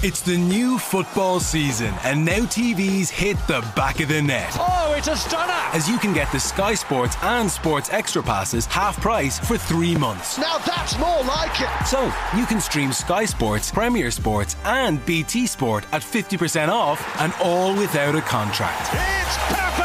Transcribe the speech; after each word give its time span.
It's 0.00 0.20
the 0.20 0.38
new 0.38 0.78
football 0.78 1.40
season, 1.40 1.92
and 2.04 2.24
now 2.24 2.42
TVs 2.46 3.08
hit 3.08 3.36
the 3.48 3.68
back 3.74 3.98
of 3.98 4.06
the 4.06 4.22
net. 4.22 4.56
Oh, 4.56 4.94
it's 4.96 5.08
a 5.08 5.16
stunner! 5.16 5.52
As 5.72 5.88
you 5.88 5.98
can 5.98 6.14
get 6.14 6.30
the 6.30 6.38
Sky 6.38 6.74
Sports 6.74 7.16
and 7.20 7.50
Sports 7.50 7.90
Extra 7.90 8.22
passes 8.22 8.64
half 8.66 9.00
price 9.00 9.40
for 9.40 9.58
three 9.58 9.96
months. 9.96 10.38
Now 10.38 10.58
that's 10.58 10.96
more 11.00 11.24
like 11.24 11.60
it! 11.60 11.86
So 11.88 12.04
you 12.36 12.46
can 12.46 12.60
stream 12.60 12.92
Sky 12.92 13.24
Sports, 13.24 13.72
Premier 13.72 14.12
Sports, 14.12 14.54
and 14.64 15.04
BT 15.04 15.48
Sport 15.48 15.84
at 15.90 16.02
50% 16.02 16.68
off 16.68 17.04
and 17.20 17.32
all 17.42 17.74
without 17.74 18.14
a 18.14 18.20
contract. 18.20 18.90
It's 18.92 19.36
perfect! 19.48 19.77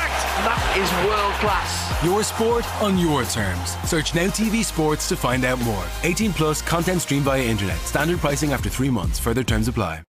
Is 0.75 0.91
world 1.05 1.33
class. 1.33 2.03
Your 2.03 2.23
sport 2.23 2.65
on 2.81 2.97
your 2.97 3.23
terms. 3.25 3.77
Search 3.87 4.15
Now 4.15 4.25
TV 4.25 4.65
Sports 4.65 5.07
to 5.09 5.15
find 5.15 5.45
out 5.45 5.59
more. 5.59 5.85
18 6.01 6.33
plus 6.33 6.63
content 6.63 7.01
streamed 7.01 7.25
via 7.25 7.43
internet. 7.43 7.77
Standard 7.81 8.17
pricing 8.17 8.53
after 8.53 8.69
three 8.69 8.89
months. 8.89 9.19
Further 9.19 9.43
terms 9.43 9.67
apply. 9.67 10.01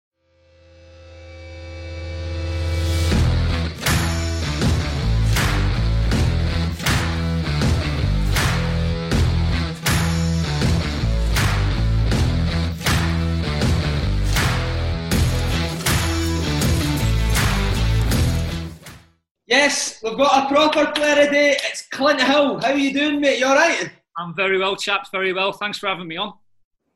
Yes, 19.52 20.00
we've 20.02 20.16
got 20.16 20.44
a 20.44 20.48
proper 20.48 20.90
player 20.92 21.26
today. 21.26 21.58
It's 21.64 21.82
Clint 21.88 22.22
Hill. 22.22 22.58
How 22.62 22.68
are 22.70 22.78
you 22.78 22.90
doing, 22.90 23.20
mate? 23.20 23.38
You 23.38 23.44
all 23.48 23.54
right? 23.54 23.90
I'm 24.16 24.34
very 24.34 24.58
well, 24.58 24.74
chaps. 24.76 25.10
Very 25.12 25.34
well. 25.34 25.52
Thanks 25.52 25.76
for 25.76 25.88
having 25.88 26.08
me 26.08 26.16
on. 26.16 26.32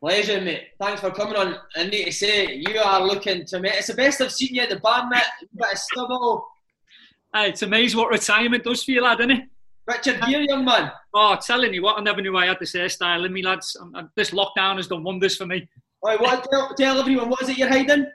Pleasure, 0.01 0.41
mate. 0.41 0.69
Thanks 0.81 1.03
for 1.03 1.11
coming 1.11 1.37
on. 1.37 1.57
I 1.77 1.85
need 1.85 2.07
to 2.07 2.13
say, 2.13 2.55
you 2.55 2.79
are 2.79 3.05
looking 3.07 3.45
to 3.45 3.61
me. 3.61 3.69
It's 3.75 3.89
the 3.89 3.93
best 3.95 4.23
I've 4.23 4.33
seen 4.33 4.55
you 4.55 4.63
at 4.63 4.71
the 4.71 4.77
band, 4.81 5.11
mate. 5.11 5.23
You've 5.43 5.51
got 5.61 5.75
a 5.75 5.77
stubble. 5.77 6.47
Hey, 7.35 7.51
it's 7.51 7.61
amazing 7.61 8.01
what 8.01 8.09
retirement 8.11 8.65
does 8.65 8.83
for 8.83 8.91
you, 8.93 9.03
lad, 9.03 9.21
isn't 9.21 9.33
it? 9.33 9.45
Richard 9.87 10.23
Gere, 10.23 10.47
young 10.49 10.65
man. 10.65 10.91
Oh, 11.13 11.37
telling 11.37 11.75
you 11.75 11.83
what, 11.83 11.99
I 11.99 12.03
never 12.03 12.23
knew 12.23 12.39
I 12.39 12.47
had 12.47 12.57
this 12.59 12.73
hairstyle 12.73 13.27
in 13.27 13.35
me, 13.35 13.43
lads. 13.43 13.77
I'm, 13.79 13.95
I'm- 13.95 14.11
this 14.17 14.31
lockdown 14.31 14.77
has 14.77 14.87
done 14.87 15.05
wonders 15.05 15.37
for 15.37 15.45
me. 15.45 15.69
Oi, 16.07 16.17
what, 16.17 16.49
tell, 16.51 16.75
tell 16.75 17.01
everyone, 17.01 17.29
what 17.29 17.43
is 17.43 17.51
it 17.51 17.59
you're 17.59 17.69
hiding? 17.69 18.07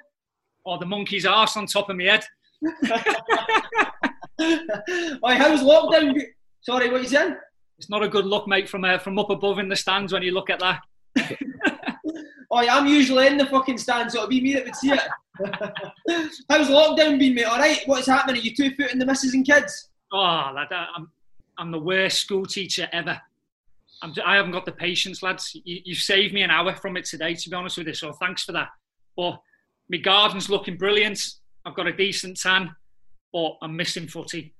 Oh, 0.65 0.79
the 0.79 0.85
monkey's 0.87 1.27
arse 1.27 1.55
on 1.57 1.67
top 1.67 1.91
of 1.91 1.95
my 1.95 2.05
head. 2.05 2.25
Oi, 5.23 5.35
how's 5.35 5.61
lockdown? 5.61 6.19
Sorry, 6.61 6.89
what 6.89 7.01
you 7.01 7.07
saying? 7.07 7.35
It's 7.77 7.89
not 7.89 8.03
a 8.03 8.07
good 8.09 8.25
look, 8.25 8.47
mate, 8.47 8.69
from 8.69 8.83
uh, 8.85 8.97
from 8.97 9.19
up 9.19 9.29
above 9.29 9.59
in 9.59 9.69
the 9.69 9.75
stands 9.75 10.13
when 10.13 10.23
you 10.23 10.33
look 10.33 10.49
at 10.49 10.59
that. 10.59 10.81
Oi, 12.53 12.67
I'm 12.67 12.87
usually 12.87 13.27
in 13.27 13.37
the 13.37 13.45
fucking 13.45 13.77
stands, 13.77 14.13
so 14.13 14.19
it'll 14.19 14.29
be 14.29 14.41
me 14.41 14.53
that 14.53 14.65
would 14.65 14.75
see 14.75 14.91
it. 14.91 15.01
how's 16.49 16.69
lockdown 16.69 17.19
been, 17.19 17.35
mate? 17.35 17.45
All 17.45 17.59
right, 17.59 17.81
what's 17.85 18.07
happening? 18.07 18.41
Are 18.41 18.43
you 18.43 18.55
two 18.55 18.71
foot 18.75 18.91
in 18.91 18.99
the 18.99 19.05
missus 19.05 19.33
and 19.33 19.45
kids? 19.45 19.89
Oh, 20.11 20.51
lad, 20.53 20.67
I'm 20.71 21.09
I'm 21.57 21.71
the 21.71 21.79
worst 21.79 22.19
school 22.19 22.45
teacher 22.45 22.89
ever. 22.91 23.19
I'm, 24.01 24.13
I 24.25 24.35
haven't 24.35 24.51
got 24.51 24.65
the 24.65 24.71
patience, 24.71 25.21
lads. 25.21 25.55
You, 25.63 25.81
you've 25.85 25.99
saved 25.99 26.33
me 26.33 26.41
an 26.41 26.49
hour 26.49 26.73
from 26.73 26.97
it 26.97 27.05
today, 27.05 27.35
to 27.35 27.49
be 27.49 27.55
honest 27.55 27.77
with 27.77 27.87
you. 27.87 27.93
So 27.93 28.11
thanks 28.13 28.43
for 28.43 28.51
that. 28.53 28.69
But 29.15 29.39
my 29.89 29.97
garden's 29.97 30.49
looking 30.49 30.77
brilliant. 30.77 31.21
I've 31.65 31.75
got 31.75 31.87
a 31.87 31.93
decent 31.93 32.39
tan, 32.39 32.75
but 33.33 33.57
I'm 33.61 33.75
missing 33.75 34.07
footy. 34.07 34.53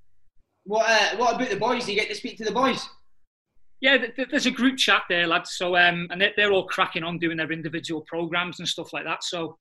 What, 0.64 0.90
uh, 0.90 1.18
what 1.18 1.36
about 1.36 1.50
the 1.50 1.58
boys? 1.58 1.86
Do 1.86 1.94
you 1.94 2.00
get 2.00 2.09
to 2.09 2.16
speak 2.16 2.38
to 2.38 2.46
the 2.46 2.52
boys? 2.52 2.88
Yeah, 3.82 3.98
th- 3.98 4.16
th- 4.16 4.28
there's 4.30 4.46
a 4.46 4.52
group 4.52 4.78
chat 4.78 5.04
there, 5.09 5.26
lads. 5.26 5.54
So 5.54 5.76
um, 5.76 6.08
and 6.12 6.22
they're, 6.22 6.34
they're 6.38 6.52
all 6.52 6.68
cracking 6.68 7.04
on 7.04 7.18
doing 7.18 7.38
their 7.38 7.52
individual 7.52 8.02
programs 8.08 8.59
and 8.59 8.68
stuff 8.68 8.94
like 8.94 9.06
that. 9.06 9.24
So 9.24 9.58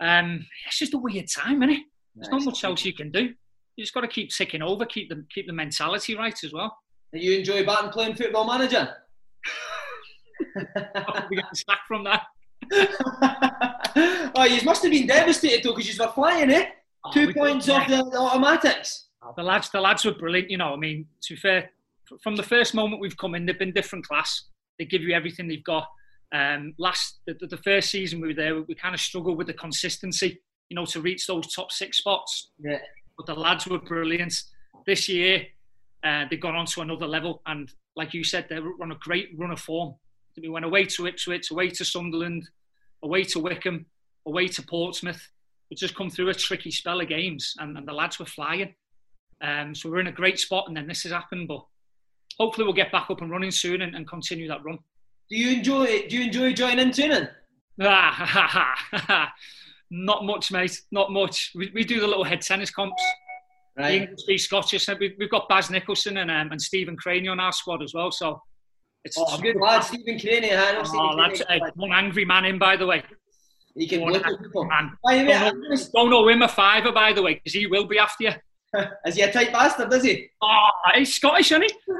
um, 0.00 0.44
it's 0.66 0.78
just 0.78 0.94
a 0.94 0.98
weird 0.98 1.26
time, 1.34 1.62
isn't 1.62 1.76
it? 1.76 1.82
There's 2.14 2.28
not 2.28 2.44
much 2.44 2.62
else 2.62 2.84
you 2.84 2.92
can 2.92 3.10
do. 3.10 3.30
You 3.76 3.84
just 3.84 3.94
got 3.94 4.02
to 4.02 4.08
keep 4.08 4.30
ticking 4.30 4.62
over, 4.62 4.84
keep 4.84 5.08
the 5.08 5.24
keep 5.34 5.46
the 5.46 5.52
mentality 5.52 6.14
right 6.14 6.38
as 6.44 6.52
well. 6.52 6.76
Do 7.12 7.18
you 7.18 7.38
enjoy 7.38 7.64
batting 7.64 7.90
playing 7.90 8.14
football 8.14 8.46
manager? 8.46 8.94
Be 11.30 11.36
getting 11.36 11.54
sacked 11.54 11.86
from 11.88 12.04
that. 12.04 12.22
oh, 14.36 14.44
you 14.44 14.62
must 14.64 14.82
have 14.82 14.92
been 14.92 15.06
devastated 15.06 15.64
though, 15.64 15.74
because 15.74 15.92
you 15.92 16.04
were 16.04 16.12
flying, 16.12 16.50
eh? 16.50 16.66
Oh, 17.04 17.12
Two 17.12 17.34
points 17.34 17.68
off 17.68 17.88
the, 17.88 18.00
automatics. 18.00 19.08
Oh, 19.22 19.34
the 19.36 19.42
lads, 19.42 19.70
the 19.70 19.80
lads 19.80 20.04
were 20.04 20.14
brilliant. 20.14 20.50
You 20.50 20.58
know, 20.58 20.72
I 20.72 20.76
mean, 20.76 21.06
to 21.22 21.34
be 21.34 21.40
fair, 21.40 21.70
from 22.22 22.36
the 22.36 22.42
first 22.42 22.74
moment 22.74 23.00
we've 23.00 23.16
come 23.16 23.34
in, 23.34 23.46
they've 23.46 23.58
been 23.58 23.72
different 23.72 24.06
class. 24.06 24.44
They 24.78 24.84
give 24.84 25.02
you 25.02 25.14
everything 25.14 25.48
they've 25.48 25.64
got. 25.64 25.86
Um, 26.34 26.74
last 26.78 27.20
the, 27.26 27.34
the, 27.38 27.46
the 27.46 27.56
first 27.58 27.90
season 27.90 28.20
we 28.20 28.28
were 28.28 28.34
there, 28.34 28.54
we, 28.54 28.62
we 28.62 28.74
kind 28.74 28.94
of 28.94 29.00
struggled 29.00 29.38
with 29.38 29.46
the 29.46 29.54
consistency, 29.54 30.40
you 30.68 30.74
know, 30.74 30.86
to 30.86 31.00
reach 31.00 31.26
those 31.26 31.52
top 31.52 31.70
six 31.70 31.98
spots. 31.98 32.50
Yeah. 32.58 32.78
But 33.16 33.26
the 33.26 33.34
lads 33.34 33.66
were 33.66 33.78
brilliant. 33.78 34.34
This 34.86 35.08
year, 35.08 35.46
uh, 36.02 36.24
they've 36.28 36.40
gone 36.40 36.56
on 36.56 36.66
to 36.66 36.80
another 36.80 37.06
level, 37.06 37.40
and 37.46 37.70
like 37.96 38.12
you 38.12 38.24
said, 38.24 38.46
they're 38.48 38.64
on 38.82 38.92
a 38.92 38.96
great 38.96 39.30
run 39.36 39.50
of 39.50 39.60
form. 39.60 39.94
We 40.40 40.48
went 40.48 40.64
away 40.64 40.84
to 40.86 41.06
Ipswich, 41.06 41.50
away 41.50 41.70
to 41.70 41.84
Sunderland, 41.84 42.48
away 43.02 43.22
to 43.24 43.38
Wycombe, 43.38 43.86
away 44.26 44.48
to 44.48 44.62
Portsmouth. 44.62 45.28
We 45.74 45.76
just 45.76 45.96
come 45.96 46.08
through 46.08 46.28
a 46.28 46.34
tricky 46.34 46.70
spell 46.70 47.00
of 47.00 47.08
games, 47.08 47.52
and, 47.58 47.76
and 47.76 47.84
the 47.88 47.92
lads 47.92 48.20
were 48.20 48.26
flying. 48.26 48.72
Um, 49.42 49.74
so 49.74 49.90
we're 49.90 49.98
in 49.98 50.06
a 50.06 50.12
great 50.12 50.38
spot, 50.38 50.66
and 50.68 50.76
then 50.76 50.86
this 50.86 51.02
has 51.02 51.10
happened. 51.10 51.48
But 51.48 51.64
hopefully, 52.38 52.64
we'll 52.64 52.74
get 52.74 52.92
back 52.92 53.10
up 53.10 53.22
and 53.22 53.28
running 53.28 53.50
soon 53.50 53.82
and, 53.82 53.96
and 53.96 54.06
continue 54.06 54.46
that 54.46 54.62
run. 54.64 54.78
Do 55.28 55.36
you 55.36 55.56
enjoy 55.58 55.82
it? 55.86 56.10
Do 56.10 56.16
you 56.18 56.26
enjoy 56.26 56.52
joining 56.52 56.92
training? 56.92 57.26
Ah, 57.82 59.32
Not 59.90 60.24
much, 60.24 60.52
mate. 60.52 60.80
Not 60.92 61.10
much. 61.10 61.50
We, 61.56 61.72
we 61.74 61.82
do 61.82 61.98
the 61.98 62.06
little 62.06 62.22
head 62.22 62.40
tennis 62.40 62.70
comps. 62.70 63.02
The 63.74 63.82
Right. 63.82 64.08
English 64.08 64.44
Scottish. 64.44 64.86
We've, 65.00 65.14
we've 65.18 65.28
got 65.30 65.48
Baz 65.48 65.70
Nicholson 65.70 66.18
and 66.18 66.30
um, 66.30 66.52
and 66.52 66.62
Stephen 66.62 66.96
Crainey 66.96 67.28
on 67.28 67.40
our 67.40 67.50
squad 67.50 67.82
as 67.82 67.92
well. 67.94 68.12
So 68.12 68.40
it's 69.04 69.16
Oh, 69.18 69.36
good 69.38 69.56
lad, 69.56 69.80
Stephen 69.80 70.14
Crainey. 70.20 70.50
Stephen 70.86 71.00
Oh, 71.00 71.16
that's 71.16 71.42
Crainey. 71.42 71.60
uh, 71.62 71.70
one 71.74 71.90
angry 71.92 72.24
man 72.24 72.44
in, 72.44 72.60
by 72.60 72.76
the 72.76 72.86
way. 72.86 73.02
He 73.76 73.88
can 73.88 74.04
look 74.04 74.24
at 74.24 74.40
people. 74.40 74.64
man. 74.64 74.96
By 75.02 75.18
the 75.18 75.24
way, 75.24 75.88
Don't 75.92 76.10
don't 76.10 76.28
him 76.30 76.42
a 76.42 76.48
fiver, 76.48 76.92
by 76.92 77.12
the 77.12 77.22
way, 77.22 77.34
because 77.34 77.52
he 77.52 77.66
will 77.66 77.86
be 77.86 77.98
after 77.98 78.24
you. 78.24 78.32
Is 79.06 79.16
he 79.16 79.22
a 79.22 79.32
tight 79.32 79.52
bastard, 79.52 79.92
is 79.92 80.02
he? 80.02 80.28
Oh, 80.42 80.68
he's 80.94 81.14
Scottish, 81.14 81.52
isn't 81.52 81.62
he? 81.62 81.70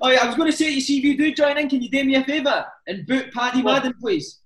oh, 0.00 0.08
yeah, 0.08 0.20
I 0.22 0.26
was 0.26 0.36
going 0.36 0.50
to 0.50 0.56
say 0.56 0.66
to 0.66 0.74
you, 0.74 0.80
see 0.80 0.98
if 0.98 1.04
you 1.04 1.18
do 1.18 1.34
join 1.34 1.58
in, 1.58 1.68
can 1.68 1.82
you 1.82 1.90
do 1.90 2.04
me 2.04 2.14
a 2.14 2.22
favour 2.22 2.64
and 2.86 3.04
boot 3.06 3.32
Paddy 3.32 3.62
What? 3.62 3.82
Madden, 3.82 3.94
please? 4.00 4.40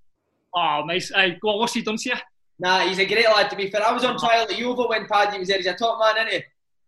Oh, 0.55 0.85
mate. 0.87 1.11
Hey, 1.15 1.37
go 1.41 1.51
on, 1.51 1.59
what's 1.59 1.75
he 1.75 1.83
done 1.83 1.99
to 1.99 2.09
you? 2.09 2.17
Nah, 2.59 2.81
he's 2.81 2.99
a 2.99 3.05
great 3.05 3.27
lad, 3.27 3.51
to 3.51 3.57
be 3.57 3.71
fair. 3.71 3.87
I 3.87 3.93
was 3.93 4.05
on 4.05 4.15
ah. 4.15 4.19
trial 4.19 4.47
at 4.51 4.59
Yeovil 4.59 4.89
when 4.89 5.07
Paddy 5.07 5.39
was 5.39 5.49
there. 5.49 5.59
He's 5.59 5.67
a 5.67 5.75
top 5.75 5.99
man, 5.99 6.27
isn't 6.27 6.41
he? 6.41 6.45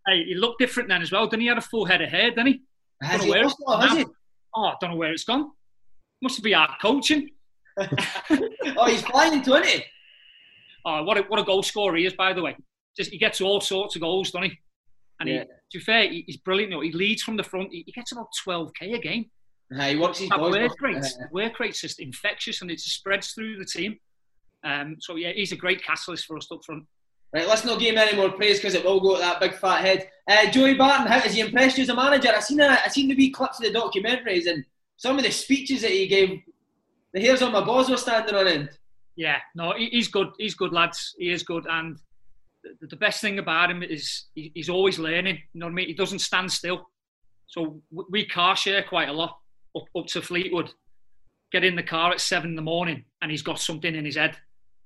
Hey, 0.06 0.24
he 0.24 0.34
looked 0.34 0.58
different 0.58 0.88
then 0.88 1.02
as 1.02 1.12
well, 1.12 1.26
didn't 1.26 1.40
he? 1.40 1.46
He 1.46 1.48
had 1.50 1.58
a 1.58 1.62
full 1.62 1.84
head 1.84 2.00
of 2.00 2.08
hair, 2.08 2.31
didn't 2.31 2.46
he? 2.46 2.62
Has 3.02 3.22
he 3.22 3.31
lost 3.31 3.58
it, 3.60 3.81
has 3.81 3.98
he? 3.98 4.06
Oh, 4.54 4.64
I 4.64 4.74
don't 4.81 4.90
know 4.92 4.96
where 4.96 5.12
it's 5.12 5.24
gone. 5.24 5.50
Must 6.22 6.42
be 6.42 6.54
our 6.54 6.74
coaching. 6.81 7.31
Oh, 8.76 8.86
he's 8.86 9.02
flying 9.02 9.42
to, 9.42 9.54
isn't 9.54 9.66
he? 9.66 9.84
Oh, 10.84 11.02
what 11.04 11.19
a, 11.19 11.22
what 11.22 11.38
a 11.40 11.44
goal 11.44 11.62
scorer 11.62 11.96
he 11.96 12.06
is, 12.06 12.14
by 12.14 12.32
the 12.32 12.42
way. 12.42 12.56
Just 12.96 13.10
he 13.10 13.19
gets 13.19 13.40
all 13.40 13.60
sorts 13.60 13.94
of 13.96 14.02
goals, 14.02 14.30
doesn't 14.30 14.50
he? 14.50 14.58
And 15.20 15.28
Yeah. 15.28 15.40
he, 15.40 15.78
to 15.78 15.78
be 15.78 15.84
fair, 15.84 16.08
he, 16.08 16.25
he's 16.26 16.36
brilliant. 16.38 16.70
You 16.70 16.76
know, 16.76 16.82
he 16.82 16.92
leads 16.92 17.22
from 17.22 17.36
the 17.36 17.42
front. 17.42 17.70
He, 17.72 17.82
he 17.86 17.92
gets 17.92 18.12
about 18.12 18.28
12k 18.46 18.94
a 18.94 18.98
game. 18.98 19.30
Uh, 19.76 19.82
he 19.88 19.96
works 19.96 20.19
his 20.19 20.28
That 20.30 20.38
boys. 20.38 20.54
work 20.54 20.80
rate, 20.80 20.96
Uh, 20.96 21.26
work 21.32 21.60
rate's 21.60 21.80
just 21.80 22.00
infectious, 22.00 22.62
and 22.62 22.70
it 22.70 22.76
just 22.76 22.94
spreads 22.94 23.32
through 23.32 23.58
the 23.58 23.64
team. 23.64 23.98
Um, 24.64 24.96
so 25.00 25.16
yeah, 25.16 25.32
he's 25.32 25.52
a 25.52 25.56
great 25.56 25.82
catalyst 25.84 26.24
for 26.26 26.36
us 26.36 26.48
up 26.50 26.60
front. 26.64 26.84
Right, 27.34 27.46
let's 27.46 27.64
not 27.64 27.78
give 27.78 27.92
him 27.92 27.98
any 27.98 28.16
more 28.16 28.31
praise 28.31 28.56
because 28.58 28.74
it 28.74 28.82
will 28.84 29.00
go 29.00 29.14
to 29.16 29.20
that 29.20 29.38
big 29.40 29.54
fat 29.54 29.82
head. 29.82 30.08
Uh, 30.28 30.50
Joey 30.50 30.74
Barton, 30.74 31.06
how 31.06 31.20
has 31.20 31.34
he 31.34 31.40
impressed 31.40 31.76
you 31.76 31.82
as 31.82 31.90
a 31.90 31.94
manager? 31.94 32.31
I 32.34 32.40
seen 32.40 32.60
a, 32.60 32.78
I 32.84 32.88
seen 32.88 33.08
the 33.08 33.14
wee 33.14 33.31
clips 33.31 33.60
of 33.62 33.70
the 33.70 33.78
documentaries 33.78 34.46
and 34.46 34.64
some 34.96 35.19
of 35.19 35.24
the 35.24 35.31
speeches 35.31 35.82
that 35.82 35.90
he 35.90 36.06
gave. 36.06 36.40
The 37.14 37.20
hairs 37.20 37.43
on 37.43 37.52
my 37.52 37.64
balls 37.64 37.90
were 37.90 37.96
standing 37.96 38.34
on 38.34 38.46
end. 38.46 38.70
Yeah, 39.16 39.38
no, 39.55 39.72
he, 39.76 39.87
he's 39.87 40.08
good. 40.08 40.28
He's 40.38 40.55
good, 40.55 40.72
lads. 40.72 41.14
He 41.19 41.31
is 41.31 41.43
good, 41.43 41.66
and 41.69 41.99
the, 42.81 42.96
best 42.96 43.20
thing 43.20 43.38
about 43.38 43.70
him 43.70 43.82
is 43.82 44.26
he, 44.34 44.52
he's 44.55 44.69
always 44.69 44.99
learning. 44.99 45.38
You 45.52 45.60
know 45.60 45.66
what 45.66 45.72
I 45.72 45.75
mean? 45.75 45.88
He 45.88 45.94
doesn't 45.94 46.20
stand 46.20 46.52
still. 46.52 46.88
So 47.46 47.81
we 47.90 48.26
car 48.26 48.56
share 48.56 48.82
quite 48.82 49.08
a 49.08 49.12
lot 49.12 49.38
up, 49.76 49.84
up 49.96 50.06
to 50.08 50.22
Fleetwood. 50.22 50.72
Get 51.50 51.64
in 51.64 51.76
the 51.76 51.82
car 51.82 52.12
at 52.12 52.20
seven 52.20 52.50
in 52.50 52.56
the 52.56 52.62
morning, 52.62 53.05
and 53.22 53.31
he's 53.31 53.43
got 53.43 53.58
something 53.58 53.94
in 53.94 54.05
his 54.05 54.16
head, 54.16 54.37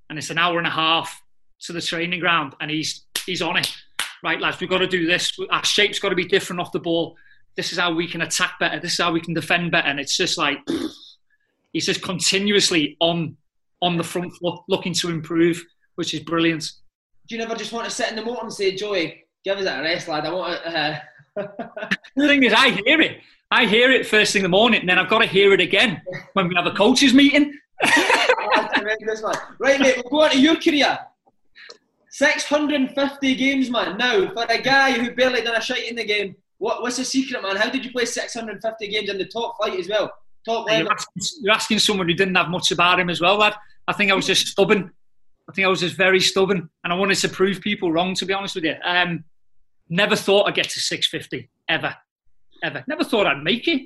and 0.08 0.18
it's 0.18 0.30
an 0.30 0.38
hour 0.38 0.58
and 0.58 0.66
a 0.66 0.70
half 0.70 1.22
to 1.62 1.72
the 1.72 1.82
training 1.82 2.20
ground, 2.20 2.54
and 2.60 2.70
he's 2.70 3.04
he's 3.26 3.42
on 3.42 3.56
it. 3.56 3.74
Right, 4.22 4.40
lads, 4.40 4.60
we've 4.60 4.70
got 4.70 4.78
to 4.78 4.86
do 4.86 5.06
this. 5.06 5.36
Our 5.50 5.64
shape's 5.64 5.98
got 5.98 6.10
to 6.10 6.14
be 6.14 6.24
different 6.24 6.60
off 6.60 6.70
the 6.70 6.78
ball. 6.78 7.16
This 7.56 7.72
is 7.72 7.78
how 7.78 7.92
we 7.92 8.06
can 8.06 8.22
attack 8.22 8.52
better. 8.60 8.78
This 8.78 8.92
is 8.92 9.00
how 9.00 9.12
we 9.12 9.20
can 9.20 9.34
defend 9.34 9.72
better. 9.72 9.88
And 9.88 9.98
it's 9.98 10.16
just 10.16 10.38
like 10.38 10.58
he's 11.72 11.86
just 11.86 12.02
continuously 12.02 12.96
on 13.00 13.36
on 13.80 13.96
the 13.96 14.04
front 14.04 14.32
foot, 14.36 14.60
looking 14.68 14.94
to 14.94 15.10
improve, 15.10 15.64
which 15.96 16.14
is 16.14 16.20
brilliant. 16.20 16.70
Do 17.28 17.34
you 17.34 17.40
never 17.40 17.56
just 17.56 17.72
want 17.72 17.84
to 17.84 17.90
sit 17.90 18.08
in 18.10 18.16
the 18.16 18.24
motor 18.24 18.42
and 18.42 18.52
say, 18.52 18.76
Joey, 18.76 19.24
give 19.44 19.58
us 19.58 19.66
a 19.66 19.82
rest, 19.82 20.06
lad? 20.06 20.24
I 20.24 20.32
want 20.32 20.62
to. 20.62 20.78
Uh... 20.78 21.00
The 22.14 22.28
thing 22.28 22.42
is, 22.42 22.52
I 22.52 22.70
hear 22.70 23.00
it. 23.00 23.20
I 23.50 23.64
hear 23.64 23.90
it 23.90 24.06
first 24.06 24.34
thing 24.34 24.40
in 24.40 24.44
the 24.44 24.56
morning, 24.56 24.80
and 24.80 24.88
then 24.88 24.98
I've 24.98 25.08
got 25.08 25.20
to 25.20 25.26
hear 25.26 25.52
it 25.54 25.60
again 25.60 26.02
when 26.34 26.46
we 26.48 26.54
have 26.54 26.66
a 26.66 26.72
coaches 26.72 27.14
meeting. 27.14 27.58
That's 27.82 28.74
tremendous, 28.74 29.22
man. 29.22 29.34
Right, 29.58 29.80
mate, 29.80 29.96
we'll 29.96 30.10
go 30.10 30.24
on 30.24 30.30
to 30.30 30.38
your 30.38 30.56
career. 30.56 30.98
650 32.10 33.34
games, 33.34 33.70
man. 33.70 33.96
Now, 33.96 34.30
for 34.34 34.44
a 34.48 34.60
guy 34.60 34.92
who 34.92 35.14
barely 35.14 35.40
done 35.40 35.56
a 35.56 35.60
shite 35.60 35.88
in 35.88 35.96
the 35.96 36.04
game, 36.04 36.36
what, 36.58 36.82
what's 36.82 36.98
the 36.98 37.04
secret, 37.04 37.42
man? 37.42 37.56
How 37.56 37.70
did 37.70 37.84
you 37.84 37.90
play 37.90 38.04
650 38.04 38.88
games 38.88 39.08
in 39.08 39.16
the 39.16 39.24
top 39.24 39.56
flight 39.56 39.78
as 39.80 39.88
well? 39.88 40.12
You're 40.80 40.92
asking, 40.92 41.22
you're 41.42 41.54
asking 41.54 41.78
someone 41.78 42.08
who 42.08 42.14
didn't 42.14 42.34
have 42.34 42.48
much 42.48 42.70
about 42.70 42.98
him 43.00 43.10
as 43.10 43.20
well, 43.20 43.36
lad. 43.36 43.54
I 43.88 43.92
think 43.92 44.10
I 44.10 44.14
was 44.14 44.26
just 44.26 44.46
stubborn. 44.48 44.90
I 45.48 45.52
think 45.52 45.66
I 45.66 45.68
was 45.68 45.80
just 45.80 45.96
very 45.96 46.20
stubborn, 46.20 46.68
and 46.84 46.92
I 46.92 46.96
wanted 46.96 47.16
to 47.18 47.28
prove 47.28 47.60
people 47.60 47.92
wrong. 47.92 48.14
To 48.14 48.24
be 48.26 48.32
honest 48.32 48.54
with 48.54 48.64
you, 48.64 48.74
um, 48.84 49.24
never 49.88 50.16
thought 50.16 50.44
I'd 50.48 50.54
get 50.54 50.68
to 50.70 50.80
650 50.80 51.48
ever, 51.68 51.94
ever. 52.62 52.84
Never 52.86 53.04
thought 53.04 53.26
I'd 53.26 53.42
make 53.42 53.66
it. 53.68 53.82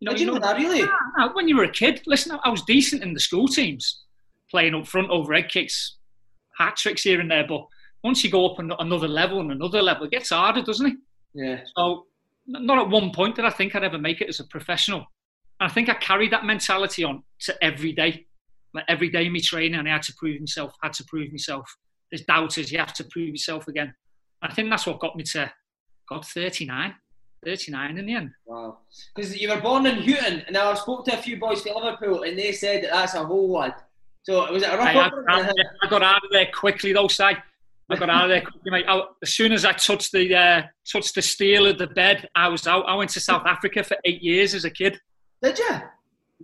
You 0.00 0.08
Did 0.10 0.20
you 0.20 0.26
know 0.26 0.34
know- 0.34 0.40
that, 0.40 0.56
really? 0.56 0.82
Ah, 1.18 1.30
when 1.34 1.48
you 1.48 1.56
were 1.56 1.64
a 1.64 1.70
kid, 1.70 2.02
listen, 2.06 2.36
I 2.44 2.48
was 2.48 2.62
decent 2.62 3.02
in 3.02 3.14
the 3.14 3.20
school 3.20 3.46
teams, 3.48 4.02
playing 4.50 4.74
up 4.74 4.86
front 4.86 5.10
over 5.10 5.32
head 5.34 5.48
kicks, 5.48 5.96
hat 6.58 6.76
tricks 6.76 7.02
here 7.02 7.20
and 7.20 7.30
there. 7.30 7.46
But 7.46 7.66
once 8.02 8.24
you 8.24 8.30
go 8.30 8.48
up 8.50 8.58
an- 8.58 8.72
another 8.78 9.06
level 9.08 9.40
and 9.40 9.52
another 9.52 9.82
level, 9.82 10.04
it 10.04 10.10
gets 10.10 10.30
harder, 10.30 10.62
doesn't 10.62 10.86
it? 10.86 10.96
Yeah. 11.34 11.60
So, 11.76 12.06
not 12.46 12.78
at 12.78 12.88
one 12.88 13.12
point 13.12 13.36
did 13.36 13.44
I 13.44 13.50
think 13.50 13.74
I'd 13.76 13.84
ever 13.84 13.98
make 13.98 14.20
it 14.20 14.28
as 14.28 14.40
a 14.40 14.44
professional. 14.44 15.06
And 15.62 15.70
I 15.70 15.74
think 15.74 15.88
I 15.88 15.94
carried 15.94 16.32
that 16.32 16.44
mentality 16.44 17.04
on 17.04 17.22
to 17.42 17.64
every 17.64 17.92
day. 17.92 18.26
Like 18.74 18.84
every 18.88 19.10
day 19.10 19.26
in 19.26 19.32
my 19.32 19.38
training, 19.38 19.78
and 19.78 19.88
I 19.88 19.92
had 19.92 20.02
to 20.02 20.14
prove 20.14 20.40
myself, 20.40 20.74
had 20.82 20.92
to 20.94 21.04
prove 21.04 21.30
myself. 21.30 21.72
There's 22.10 22.24
doubters, 22.24 22.72
you 22.72 22.78
have 22.78 22.92
to 22.94 23.04
prove 23.04 23.28
yourself 23.28 23.68
again. 23.68 23.94
I 24.42 24.52
think 24.52 24.70
that's 24.70 24.86
what 24.86 24.98
got 24.98 25.14
me 25.14 25.22
to, 25.22 25.52
God, 26.08 26.26
39. 26.26 26.94
39 27.44 27.98
in 27.98 28.06
the 28.06 28.14
end. 28.14 28.30
Wow. 28.44 28.78
Because 29.14 29.40
you 29.40 29.50
were 29.50 29.60
born 29.60 29.86
in 29.86 29.98
Huyton, 29.98 30.44
and 30.48 30.56
I 30.56 30.74
spoke 30.74 31.04
to 31.04 31.14
a 31.16 31.22
few 31.22 31.38
boys 31.38 31.62
from 31.62 31.76
Liverpool, 31.76 32.24
and 32.24 32.36
they 32.36 32.50
said 32.50 32.82
that 32.82 32.90
that's 32.90 33.14
a 33.14 33.24
whole 33.24 33.52
lad. 33.52 33.74
So 34.24 34.44
it 34.46 34.52
was 34.52 34.64
it 34.64 34.68
a 34.68 34.76
rough 34.76 34.96
I, 35.28 35.42
I. 35.42 35.52
I 35.84 35.88
got 35.88 36.02
out 36.02 36.24
of 36.24 36.30
there 36.32 36.48
quickly, 36.52 36.92
though, 36.92 37.06
Si. 37.06 37.22
I 37.22 37.96
got 37.96 38.10
out 38.10 38.24
of 38.24 38.30
there 38.30 38.40
quickly, 38.40 38.70
mate. 38.72 38.86
I, 38.88 39.02
as 39.22 39.32
soon 39.32 39.52
as 39.52 39.64
I 39.64 39.74
touched 39.74 40.10
the 40.10 40.34
uh, 40.34 40.62
touched 40.90 41.14
the 41.14 41.22
steel 41.22 41.66
of 41.66 41.78
the 41.78 41.86
bed, 41.86 42.28
I 42.34 42.48
was 42.48 42.66
out. 42.66 42.84
I 42.88 42.96
went 42.96 43.10
to 43.10 43.20
South 43.20 43.46
Africa 43.46 43.84
for 43.84 43.96
eight 44.04 44.22
years 44.22 44.54
as 44.54 44.64
a 44.64 44.70
kid. 44.70 44.98
Did 45.42 45.58
you? 45.58 45.70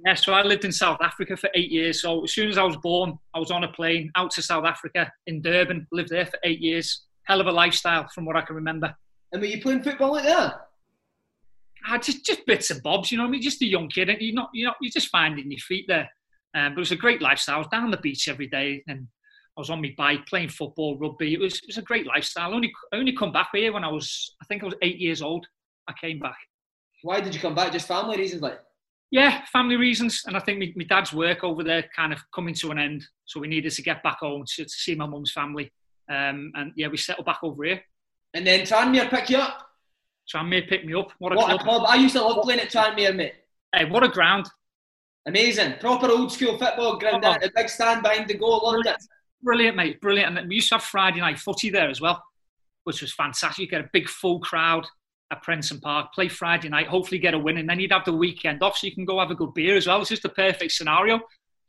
Yeah, 0.04 0.14
so 0.14 0.32
I 0.32 0.42
lived 0.42 0.64
in 0.64 0.72
South 0.72 0.98
Africa 1.00 1.36
for 1.36 1.50
eight 1.54 1.70
years. 1.70 2.02
So 2.02 2.24
as 2.24 2.32
soon 2.32 2.48
as 2.48 2.58
I 2.58 2.64
was 2.64 2.76
born, 2.76 3.18
I 3.34 3.38
was 3.38 3.50
on 3.50 3.64
a 3.64 3.72
plane 3.72 4.10
out 4.16 4.30
to 4.32 4.42
South 4.42 4.64
Africa 4.64 5.10
in 5.26 5.42
Durban. 5.42 5.86
Lived 5.92 6.10
there 6.10 6.26
for 6.26 6.38
eight 6.44 6.60
years. 6.60 7.04
Hell 7.24 7.40
of 7.40 7.46
a 7.46 7.52
lifestyle, 7.52 8.08
from 8.14 8.24
what 8.24 8.36
I 8.36 8.42
can 8.42 8.56
remember. 8.56 8.94
And 9.32 9.40
were 9.42 9.48
you 9.48 9.60
playing 9.60 9.82
football 9.82 10.12
like 10.12 10.24
that? 10.24 10.68
Ah, 11.86 11.98
just 11.98 12.24
just 12.24 12.44
bits 12.46 12.70
and 12.70 12.82
bobs, 12.82 13.12
you 13.12 13.18
know 13.18 13.24
what 13.24 13.28
I 13.28 13.32
mean? 13.32 13.42
Just 13.42 13.62
a 13.62 13.66
young 13.66 13.88
kid, 13.88 14.08
and 14.08 14.20
you're 14.20 14.34
not, 14.34 14.50
you 14.52 14.66
know, 14.66 14.74
you're 14.80 14.90
just 14.90 15.08
finding 15.08 15.50
your 15.50 15.60
feet 15.60 15.84
there. 15.88 16.08
Um, 16.54 16.74
but 16.74 16.78
it 16.78 16.80
was 16.80 16.92
a 16.92 16.96
great 16.96 17.22
lifestyle. 17.22 17.56
I 17.56 17.58
was 17.58 17.68
down 17.68 17.90
the 17.90 17.98
beach 17.98 18.28
every 18.28 18.46
day, 18.46 18.82
and 18.88 19.06
I 19.56 19.60
was 19.60 19.70
on 19.70 19.82
my 19.82 19.94
bike 19.96 20.26
playing 20.26 20.48
football, 20.48 20.98
rugby. 20.98 21.34
It 21.34 21.40
was 21.40 21.58
it 21.58 21.66
was 21.66 21.78
a 21.78 21.82
great 21.82 22.06
lifestyle. 22.06 22.50
I 22.50 22.54
only 22.54 22.72
I 22.92 22.96
only 22.96 23.12
come 23.12 23.32
back 23.32 23.50
here 23.52 23.72
when 23.72 23.84
I 23.84 23.90
was, 23.90 24.34
I 24.42 24.44
think 24.46 24.62
I 24.62 24.66
was 24.66 24.74
eight 24.82 24.98
years 24.98 25.22
old. 25.22 25.46
I 25.86 25.92
came 26.00 26.18
back. 26.18 26.36
Why 27.02 27.20
did 27.20 27.34
you 27.34 27.40
come 27.40 27.54
back? 27.54 27.72
Just 27.72 27.86
family 27.86 28.16
reasons, 28.16 28.42
like? 28.42 28.60
Yeah, 29.10 29.44
family 29.46 29.76
reasons, 29.76 30.22
and 30.26 30.36
I 30.36 30.40
think 30.40 30.58
my, 30.58 30.72
my 30.76 30.84
dad's 30.84 31.14
work 31.14 31.42
over 31.42 31.64
there 31.64 31.84
kind 31.96 32.12
of 32.12 32.20
coming 32.34 32.54
to 32.54 32.70
an 32.70 32.78
end, 32.78 33.04
so 33.24 33.40
we 33.40 33.48
needed 33.48 33.72
to 33.72 33.82
get 33.82 34.02
back 34.02 34.18
home 34.20 34.44
to, 34.56 34.64
to 34.64 34.68
see 34.70 34.94
my 34.94 35.06
mum's 35.06 35.32
family. 35.32 35.72
Um, 36.10 36.52
and 36.54 36.72
yeah, 36.76 36.88
we 36.88 36.98
settled 36.98 37.26
back 37.26 37.38
over 37.42 37.64
here. 37.64 37.80
And 38.34 38.46
then 38.46 38.60
Tranmere 38.60 39.08
pick 39.08 39.30
you 39.30 39.38
up. 39.38 39.66
Tranmere 40.32 40.68
picked 40.68 40.84
me 40.84 40.94
up. 40.94 41.10
What 41.18 41.32
a 41.32 41.36
What 41.36 41.50
a 41.52 41.58
club! 41.58 41.80
club! 41.80 41.84
I 41.88 41.96
used 41.96 42.14
to 42.16 42.22
love 42.22 42.42
playing 42.42 42.60
at 42.60 42.70
Tranmere, 42.70 43.16
mate. 43.16 43.34
Hey, 43.74 43.86
what 43.86 44.04
a 44.04 44.08
ground! 44.08 44.46
Amazing, 45.26 45.74
proper 45.80 46.10
old 46.10 46.30
school 46.32 46.58
football 46.58 46.98
ground. 46.98 47.24
Oh. 47.24 47.36
The 47.40 47.50
big 47.54 47.68
stand 47.68 48.02
behind 48.02 48.28
the 48.28 48.34
goal, 48.34 48.60
loved 48.62 48.86
it. 48.86 48.96
Brilliant, 49.42 49.76
mate, 49.76 50.00
brilliant. 50.00 50.38
And 50.38 50.48
we 50.48 50.56
used 50.56 50.68
to 50.70 50.74
have 50.76 50.84
Friday 50.84 51.20
night 51.20 51.38
footy 51.38 51.70
there 51.70 51.88
as 51.88 52.00
well, 52.00 52.22
which 52.84 53.00
was 53.00 53.12
fantastic. 53.14 53.58
You 53.58 53.68
get 53.68 53.82
a 53.82 53.90
big 53.92 54.08
full 54.08 54.40
crowd 54.40 54.86
at 55.30 55.42
Prenton 55.42 55.80
Park, 55.80 56.12
play 56.14 56.28
Friday 56.28 56.68
night, 56.68 56.86
hopefully 56.88 57.18
get 57.18 57.34
a 57.34 57.38
win, 57.38 57.58
and 57.58 57.68
then 57.68 57.78
you'd 57.80 57.92
have 57.92 58.04
the 58.04 58.12
weekend 58.12 58.62
off 58.62 58.78
so 58.78 58.86
you 58.86 58.94
can 58.94 59.04
go 59.04 59.18
have 59.18 59.30
a 59.30 59.34
good 59.34 59.52
beer 59.54 59.76
as 59.76 59.86
well. 59.86 60.00
It's 60.00 60.08
just 60.10 60.22
the 60.22 60.28
perfect 60.30 60.72
scenario. 60.72 61.20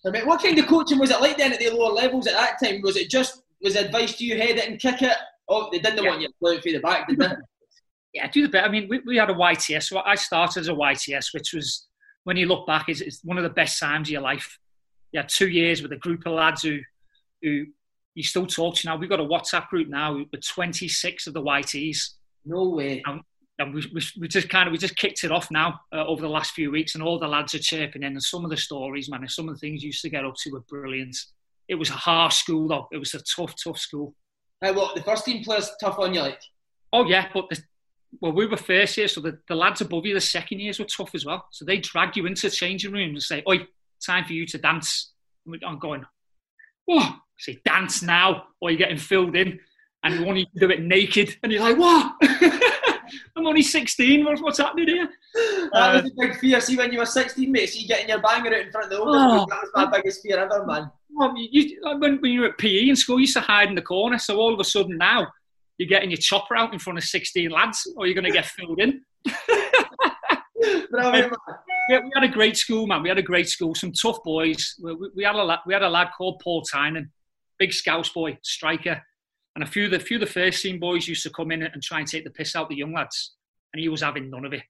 I 0.06 0.11
mean, 0.11 0.25
what 0.25 0.41
kind 0.41 0.57
of 0.57 0.65
coaching 0.67 0.97
was 0.97 1.11
it 1.11 1.19
like 1.19 1.38
then 1.38 1.51
at 1.51 1.59
the 1.59 1.69
lower 1.71 1.91
levels 1.91 2.25
at 2.27 2.33
that 2.33 2.57
time? 2.63 2.81
Was 2.81 2.95
it 2.95 3.09
just 3.09 3.41
was 3.61 3.75
advice 3.75 4.15
to 4.17 4.25
you 4.25 4.38
head 4.38 4.57
it 4.57 4.69
and 4.69 4.79
kick 4.79 5.01
it? 5.01 5.15
Oh, 5.49 5.69
they 5.71 5.80
didn't 5.80 6.04
Yeah. 6.04 6.09
want 6.11 6.21
you 6.21 6.28
to 6.30 6.33
play 6.42 6.56
it 6.56 6.63
through 6.63 6.71
the 6.73 6.80
back, 6.80 7.07
did 7.07 7.19
they? 7.19 7.28
Yeah, 8.11 8.28
do 8.28 8.42
the 8.42 8.49
bit. 8.49 8.63
I 8.63 8.69
mean, 8.69 8.87
we, 8.89 9.01
we 9.06 9.18
had 9.18 9.30
a 9.30 9.35
YTS. 9.35 9.83
So 9.83 9.99
I 9.99 10.16
started 10.16 10.61
as 10.61 10.68
a 10.68 10.71
YTS, 10.73 11.31
which 11.31 11.54
was, 11.54 11.85
when 12.23 12.37
you 12.37 12.47
look 12.47 12.66
back, 12.66 12.89
is 12.89 13.01
it's 13.01 13.23
one 13.23 13.37
of 13.37 13.44
the 13.44 13.51
best 13.51 13.80
times 13.80 14.07
of 14.07 14.11
your 14.13 14.21
life. 14.21 14.57
You 15.11 15.19
had 15.19 15.30
two 15.30 15.47
years 15.47 15.83
with 15.83 15.92
a 15.92 15.95
group 15.95 16.25
of 16.25 16.33
lads 16.33 16.63
who, 16.63 16.80
who 17.44 17.68
you 18.16 18.23
still 18.23 18.47
talk 18.47 18.73
to 18.78 18.87
now. 18.87 18.95
We've 18.95 19.09
got 19.09 19.19
a 19.19 19.23
WhatsApp 19.25 19.68
group 19.68 19.89
now 19.89 20.18
with 20.31 20.44
26 20.44 21.28
of 21.28 21.35
the 21.35 21.42
YTs. 21.44 22.13
No 22.45 22.69
way. 22.69 23.04
and 23.06 23.21
we, 23.68 23.85
we, 23.94 24.01
we 24.19 24.28
just 24.28 24.49
kind 24.49 24.68
of 24.68 24.71
we 24.71 24.78
just 24.78 24.95
kicked 24.95 25.23
it 25.23 25.31
off 25.31 25.51
now 25.51 25.81
uh, 25.94 26.06
over 26.06 26.21
the 26.21 26.30
last 26.30 26.54
few 26.54 26.71
weeks, 26.71 26.95
and 26.95 27.04
all 27.04 27.19
the 27.19 27.28
lads 27.28 27.54
are 27.54 27.59
chirping 27.59 28.04
in, 28.04 28.13
and 28.13 28.23
some 28.23 28.44
of 28.44 28.49
the 28.49 28.57
stories, 28.57 29.09
man, 29.09 29.21
and 29.21 29.31
some 29.31 29.49
of 29.49 29.56
the 29.56 29.59
things 29.59 29.83
you 29.83 29.87
used 29.87 30.01
to 30.01 30.09
get 30.09 30.25
up 30.25 30.35
to 30.35 30.51
were 30.51 30.61
brilliant. 30.61 31.18
It 31.68 31.75
was 31.75 31.89
a 31.89 31.94
harsh 31.94 32.37
school 32.37 32.68
though; 32.68 32.87
it 32.92 32.97
was 32.97 33.13
a 33.13 33.19
tough, 33.19 33.56
tough 33.61 33.78
school. 33.78 34.16
Hey, 34.61 34.71
what 34.71 34.95
the 34.95 35.04
first 35.04 35.25
team 35.25 35.44
players 35.44 35.71
tough 35.80 35.99
on 35.99 36.13
you 36.13 36.21
like? 36.21 36.42
Oh 36.94 37.06
yeah, 37.06 37.28
but 37.33 37.49
the, 37.49 37.61
well, 38.21 38.31
we 38.31 38.47
were 38.47 38.57
first 38.57 38.97
year, 38.97 39.07
so 39.07 39.21
the, 39.21 39.37
the 39.47 39.56
lads 39.56 39.81
above 39.81 40.06
you, 40.06 40.13
the 40.13 40.21
second 40.21 40.59
years, 40.59 40.80
were 40.80 40.85
tough 40.85 41.13
as 41.13 41.25
well. 41.25 41.45
So 41.51 41.66
they 41.66 41.78
drag 41.78 42.16
you 42.16 42.25
into 42.25 42.49
changing 42.49 42.94
rooms 42.94 43.30
and 43.30 43.39
say, 43.39 43.44
"Oi, 43.47 43.68
time 44.06 44.23
for 44.23 44.33
you 44.33 44.45
to 44.47 44.57
dance." 44.57 45.11
And 45.45 45.61
I'm 45.66 45.80
going, 45.80 46.06
"Oh, 46.89 47.18
say 47.37 47.59
dance 47.66 48.01
now," 48.01 48.47
or 48.61 48.71
you're 48.71 48.78
getting 48.78 48.97
filled 48.97 49.35
in, 49.35 49.59
and 50.04 50.16
you 50.16 50.25
want 50.25 50.39
you 50.39 50.45
to 50.45 50.59
do 50.59 50.69
it 50.71 50.81
naked, 50.81 51.37
and 51.44 51.51
you're 51.51 51.61
like, 51.61 51.78
"What?" 51.78 52.16
I'm 53.40 53.48
only 53.48 53.62
16. 53.62 54.26
What's, 54.26 54.42
what's 54.42 54.58
happening 54.58 54.88
here? 54.88 55.10
That 55.34 55.69
Uh, 55.74 56.02
was 56.04 56.12
a 56.12 56.16
big 56.28 56.38
fear. 56.40 56.60
See, 56.62 56.76
when 56.78 56.92
you 56.92 57.00
were 57.00 57.06
16, 57.06 57.52
mate, 57.52 57.69
see 57.69 57.88
getting 57.88 58.10
your 58.10 58.19
banger 58.22 58.54
out 58.54 58.62
in 58.66 58.72
front 58.72 58.86
of 58.86 58.90
the 58.92 59.00
oldest 59.00 59.24
Oh. 59.26 59.46
that 59.50 59.62
was 59.62 59.72
my 59.76 59.86
biggest 59.98 60.22
fear 60.22 60.38
ever, 60.40 60.66
man. 60.66 60.92
Well, 61.12 61.34
you, 61.38 61.80
when, 62.00 62.18
when 62.22 62.31
you 62.31 62.42
were 62.42 62.48
at 62.50 62.58
PE 62.58 62.90
in 62.90 62.96
school, 62.96 63.16
you 63.18 63.22
used 63.22 63.34
to 63.36 63.42
hide 63.42 63.69
in 63.69 63.76
the 63.76 63.81
corner. 63.81 64.18
So 64.19 64.38
all 64.38 64.54
of 64.54 64.60
a 64.60 64.64
sudden 64.64 64.98
now, 64.98 65.28
you're 65.78 65.88
getting 65.90 66.12
your 66.12 66.18
chopper 66.18 66.56
out 66.58 66.74
in 66.74 66.80
front 66.80 66.98
of 67.00 67.06
16 67.06 67.50
lads, 67.50 67.92
or 67.96 68.06
you're 68.06 68.14
going 68.16 68.26
to 68.26 68.31
get 68.31 68.46
filled 68.46 68.80
in. 68.80 69.02
Brilliant, 70.92 70.92
man. 71.31 71.31
We 71.90 72.12
had, 72.14 72.24
a 72.24 72.28
great 72.28 72.58
school, 72.58 72.86
man. 72.86 73.02
We 73.02 73.10
had 73.10 73.18
a 73.18 73.24
great 73.24 73.48
school. 73.50 73.74
Some 73.74 73.94
tough 73.94 74.22
boys. 74.24 74.76
We, 74.84 74.94
we- 74.94 75.10
we 75.16 75.24
had 75.24 75.36
a 75.36 75.44
lad, 75.44 75.60
we 75.66 75.74
had 75.74 75.81
a 75.84 75.90
lad 75.90 76.10
called 76.18 76.40
Paul 76.44 76.62
Tynan, 76.64 77.12
big 77.58 77.74
Scouse 77.74 78.10
boy, 78.10 78.38
striker, 78.44 79.02
and 79.56 79.63
a 79.63 79.68
few 79.68 79.85
of 79.85 79.91
the 79.91 79.99
few 79.99 80.18
of 80.18 80.21
the 80.21 80.27
first 80.27 80.61
team 80.61 80.79
boys 80.79 81.07
used 81.07 81.23
to 81.23 81.29
come 81.29 81.51
in 81.51 81.63
and 81.63 81.81
try 81.81 81.99
and 81.99 82.07
take 82.07 82.23
the 82.23 82.29
piss 82.29 82.56
out 82.56 82.69
the 82.69 82.75
young 82.75 82.94
lads, 82.94 83.33
and 83.73 83.81
he 83.81 83.89
was 83.89 84.01
having 84.01 84.29
none 84.29 84.45
of 84.45 84.53
it. 84.53 84.63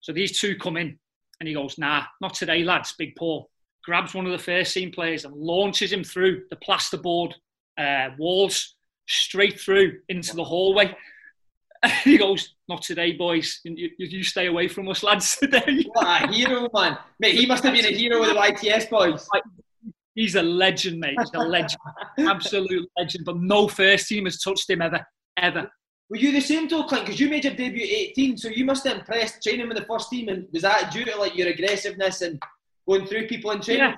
So 0.00 0.12
these 0.12 0.38
two 0.38 0.56
come 0.56 0.76
in, 0.76 0.98
and 1.40 1.48
he 1.48 1.54
goes, 1.54 1.78
"Nah, 1.78 2.04
not 2.20 2.34
today, 2.34 2.62
lads." 2.62 2.94
Big 2.98 3.16
Paul 3.16 3.50
grabs 3.84 4.14
one 4.14 4.26
of 4.26 4.32
the 4.32 4.38
first 4.38 4.74
team 4.74 4.90
players 4.90 5.24
and 5.24 5.34
launches 5.34 5.92
him 5.92 6.04
through 6.04 6.44
the 6.50 6.56
plasterboard 6.56 7.32
uh, 7.78 8.10
walls 8.18 8.74
straight 9.06 9.60
through 9.60 10.00
into 10.08 10.34
the 10.34 10.44
hallway. 10.44 10.94
he 12.04 12.18
goes, 12.18 12.54
"Not 12.68 12.82
today, 12.82 13.12
boys. 13.12 13.60
You, 13.64 13.90
you, 13.98 14.22
stay 14.22 14.46
away 14.46 14.68
from 14.68 14.88
us, 14.88 15.02
lads. 15.02 15.36
Today." 15.40 15.84
What 15.92 16.24
a 16.24 16.32
hero, 16.32 16.68
man! 16.72 16.98
Mate, 17.18 17.34
he 17.34 17.46
must 17.46 17.64
have 17.64 17.74
been 17.74 17.84
a 17.84 17.96
hero 17.96 18.20
with 18.20 18.30
the 18.30 18.34
YTS 18.34 18.90
boys. 18.90 19.28
He's 20.16 20.34
a 20.34 20.42
legend, 20.42 20.98
mate. 20.98 21.14
He's 21.18 21.30
a 21.34 21.40
legend, 21.40 21.80
absolute 22.18 22.88
legend. 22.98 23.24
But 23.26 23.36
no 23.36 23.68
first 23.68 24.08
team 24.08 24.24
has 24.24 24.40
touched 24.40 24.68
him 24.68 24.80
ever, 24.80 25.06
ever. 25.36 25.70
Were 26.08 26.16
you 26.16 26.32
the 26.32 26.40
same 26.40 26.68
though, 26.68 26.84
Clint? 26.84 27.04
Because 27.04 27.20
you 27.20 27.28
made 27.28 27.44
your 27.44 27.54
debut 27.54 27.84
at 27.84 27.90
18, 27.90 28.38
so 28.38 28.48
you 28.48 28.64
must 28.64 28.86
have 28.86 28.98
impressed 28.98 29.42
training 29.42 29.68
with 29.68 29.76
the 29.76 29.84
first 29.84 30.08
team. 30.08 30.28
And 30.28 30.48
was 30.52 30.62
that 30.62 30.90
due 30.90 31.04
to 31.04 31.16
like 31.16 31.36
your 31.36 31.48
aggressiveness 31.48 32.22
and 32.22 32.40
going 32.88 33.06
through 33.06 33.26
people 33.26 33.50
in 33.50 33.60
training? 33.60 33.82
Yeah. 33.82 33.96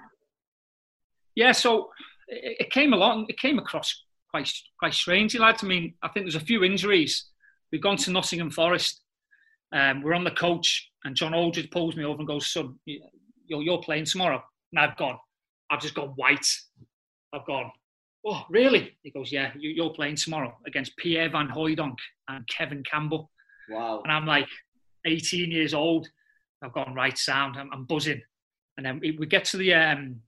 Yeah. 1.36 1.52
So 1.52 1.90
it, 2.26 2.56
it 2.60 2.70
came 2.70 2.92
along. 2.92 3.26
It 3.28 3.38
came 3.38 3.60
across 3.60 4.04
quite 4.30 4.50
quite 4.80 4.94
strangely, 4.94 5.38
lads. 5.38 5.62
I 5.62 5.68
mean, 5.68 5.94
I 6.02 6.08
think 6.08 6.26
there's 6.26 6.34
a 6.34 6.40
few 6.40 6.64
injuries. 6.64 7.26
We've 7.70 7.82
gone 7.82 7.96
to 7.98 8.10
Nottingham 8.10 8.50
Forest. 8.50 9.02
Um, 9.72 10.02
we're 10.02 10.14
on 10.14 10.24
the 10.24 10.30
coach, 10.32 10.90
and 11.04 11.14
John 11.14 11.34
Aldridge 11.34 11.70
pulls 11.70 11.94
me 11.94 12.04
over 12.04 12.18
and 12.18 12.26
goes, 12.26 12.48
"Son, 12.48 12.76
you're, 12.86 13.62
you're 13.62 13.82
playing 13.82 14.06
tomorrow." 14.06 14.42
And 14.72 14.80
I've 14.80 14.96
gone. 14.96 15.18
I've 15.70 15.80
just 15.80 15.94
gone 15.94 16.12
white. 16.16 16.46
I've 17.32 17.46
gone. 17.46 17.70
Oh, 18.26 18.44
really? 18.50 18.96
He 19.02 19.10
goes, 19.10 19.30
Yeah, 19.30 19.52
you, 19.58 19.84
are 19.84 19.90
playing 19.90 20.16
tomorrow 20.16 20.56
against 20.66 20.96
Pierre 20.96 21.30
Van 21.30 21.48
Hooijdonk 21.48 21.96
and 22.28 22.46
Kevin 22.48 22.82
Campbell. 22.82 23.30
Wow. 23.70 24.00
And 24.02 24.12
I'm 24.12 24.26
like 24.26 24.48
18 25.06 25.50
years 25.50 25.74
old. 25.74 26.08
I've 26.62 26.72
gone 26.72 26.94
right 26.94 27.16
sound. 27.16 27.56
I'm, 27.56 27.70
I'm 27.72 27.84
buzzing. 27.84 28.20
And 28.76 28.86
then 28.86 29.00
we, 29.00 29.12
we 29.12 29.26
get 29.26 29.44
to 29.46 29.56
the 29.56 29.74
um, 29.74 30.20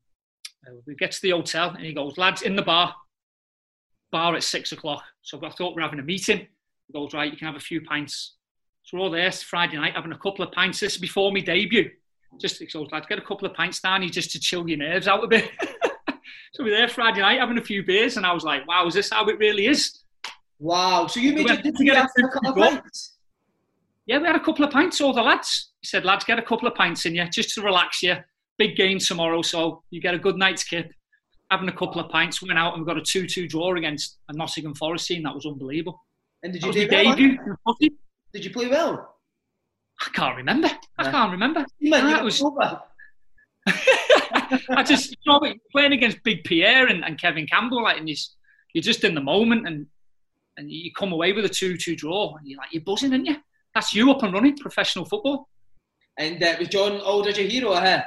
we 0.86 0.94
get 0.94 1.12
to 1.12 1.22
the 1.22 1.30
hotel, 1.30 1.70
and 1.70 1.84
he 1.84 1.92
goes, 1.92 2.18
"Lads, 2.18 2.42
in 2.42 2.56
the 2.56 2.62
bar, 2.62 2.94
bar 4.12 4.34
at 4.36 4.42
six 4.42 4.72
o'clock." 4.72 5.02
So 5.22 5.40
I 5.44 5.50
thought 5.50 5.74
we're 5.74 5.82
having 5.82 6.00
a 6.00 6.04
meeting. 6.04 6.46
He 6.86 6.92
goes, 6.92 7.14
"Right, 7.14 7.30
you 7.30 7.38
can 7.38 7.46
have 7.46 7.56
a 7.56 7.60
few 7.60 7.80
pints." 7.80 8.36
So 8.82 8.96
we're 8.96 9.04
all 9.04 9.10
there 9.10 9.30
Friday 9.32 9.76
night 9.76 9.94
having 9.94 10.12
a 10.12 10.18
couple 10.18 10.44
of 10.44 10.52
pints. 10.52 10.80
This 10.80 10.98
before 10.98 11.32
me 11.32 11.42
debut. 11.42 11.90
Just 12.38 12.62
so 12.70 12.82
lads, 12.82 13.06
get 13.06 13.18
a 13.18 13.22
couple 13.22 13.46
of 13.46 13.54
pints 13.54 13.80
down, 13.80 14.02
you 14.02 14.10
just 14.10 14.30
to 14.32 14.40
chill 14.40 14.68
your 14.68 14.78
nerves 14.78 15.08
out 15.08 15.24
a 15.24 15.26
bit. 15.26 15.50
so 16.52 16.64
we're 16.64 16.76
there 16.76 16.88
Friday 16.88 17.20
night 17.20 17.40
having 17.40 17.58
a 17.58 17.62
few 17.62 17.84
beers, 17.84 18.16
and 18.16 18.24
I 18.24 18.32
was 18.32 18.44
like, 18.44 18.66
"Wow, 18.66 18.86
is 18.86 18.94
this 18.94 19.10
how 19.10 19.28
it 19.28 19.38
really 19.38 19.66
is?" 19.66 20.00
Wow. 20.58 21.06
So 21.06 21.20
you 21.20 21.32
made 21.32 21.48
your 21.48 21.56
did 21.56 21.74
you 21.78 21.86
get 21.86 22.04
a 22.04 22.28
couple 22.28 22.50
of 22.50 22.56
pints? 22.56 23.16
Yeah, 24.06 24.18
we 24.18 24.26
had 24.26 24.36
a 24.36 24.44
couple 24.44 24.64
of 24.64 24.70
pints. 24.70 25.00
All 25.00 25.12
the 25.12 25.22
lads. 25.22 25.72
He 25.80 25.86
said, 25.86 26.04
"Lads, 26.04 26.24
get 26.24 26.38
a 26.38 26.42
couple 26.42 26.68
of 26.68 26.74
pints 26.74 27.06
in 27.06 27.14
you, 27.14 27.28
just 27.30 27.54
to 27.54 27.62
relax 27.62 28.02
you. 28.02 28.16
Big 28.58 28.76
game 28.76 28.98
tomorrow, 28.98 29.42
so 29.42 29.82
you 29.90 30.00
get 30.00 30.14
a 30.14 30.18
good 30.18 30.36
night's 30.36 30.64
kip." 30.64 30.92
Having 31.50 31.68
a 31.68 31.72
couple 31.72 32.00
of 32.00 32.10
pints, 32.10 32.40
went 32.40 32.58
out 32.58 32.74
and 32.74 32.82
we 32.82 32.86
got 32.86 32.96
a 32.96 33.02
two-two 33.02 33.48
draw 33.48 33.74
against 33.74 34.18
a 34.28 34.32
Nottingham 34.32 34.74
Forest 34.74 35.08
team. 35.08 35.24
That 35.24 35.34
was 35.34 35.46
unbelievable. 35.46 36.00
And 36.44 36.52
did 36.52 36.62
you 36.62 36.72
do 36.72 36.88
well? 36.90 37.16
Did 38.32 38.44
you 38.44 38.50
play 38.50 38.68
well? 38.68 39.16
I 40.00 40.08
can't 40.12 40.36
remember. 40.36 40.70
I 40.98 41.10
can't 41.10 41.32
remember. 41.32 41.66
You 41.78 41.90
might 41.90 42.22
was. 42.22 42.42
I 44.70 44.82
just, 44.82 45.10
you 45.10 45.16
know, 45.26 45.40
playing 45.70 45.92
against 45.92 46.22
Big 46.22 46.44
Pierre 46.44 46.86
and, 46.86 47.04
and 47.04 47.20
Kevin 47.20 47.46
Campbell, 47.46 47.82
like, 47.82 47.98
and 47.98 48.08
you're, 48.08 48.16
you're 48.72 48.82
just 48.82 49.04
in 49.04 49.14
the 49.14 49.20
moment, 49.20 49.66
and 49.66 49.86
and 50.56 50.70
you 50.70 50.90
come 50.92 51.12
away 51.12 51.32
with 51.32 51.44
a 51.44 51.48
two-two 51.48 51.96
draw, 51.96 52.36
and 52.36 52.46
you're 52.46 52.58
like, 52.58 52.68
you're 52.72 52.82
buzzing, 52.82 53.12
aren't 53.12 53.26
you? 53.26 53.36
That's 53.74 53.94
you 53.94 54.10
up 54.10 54.22
and 54.22 54.32
running 54.32 54.56
professional 54.56 55.04
football. 55.04 55.48
And 56.18 56.42
uh, 56.42 56.56
was 56.58 56.68
John 56.68 57.00
Aldridge 57.00 57.38
a 57.38 57.48
hero? 57.48 57.74
Huh? 57.74 58.02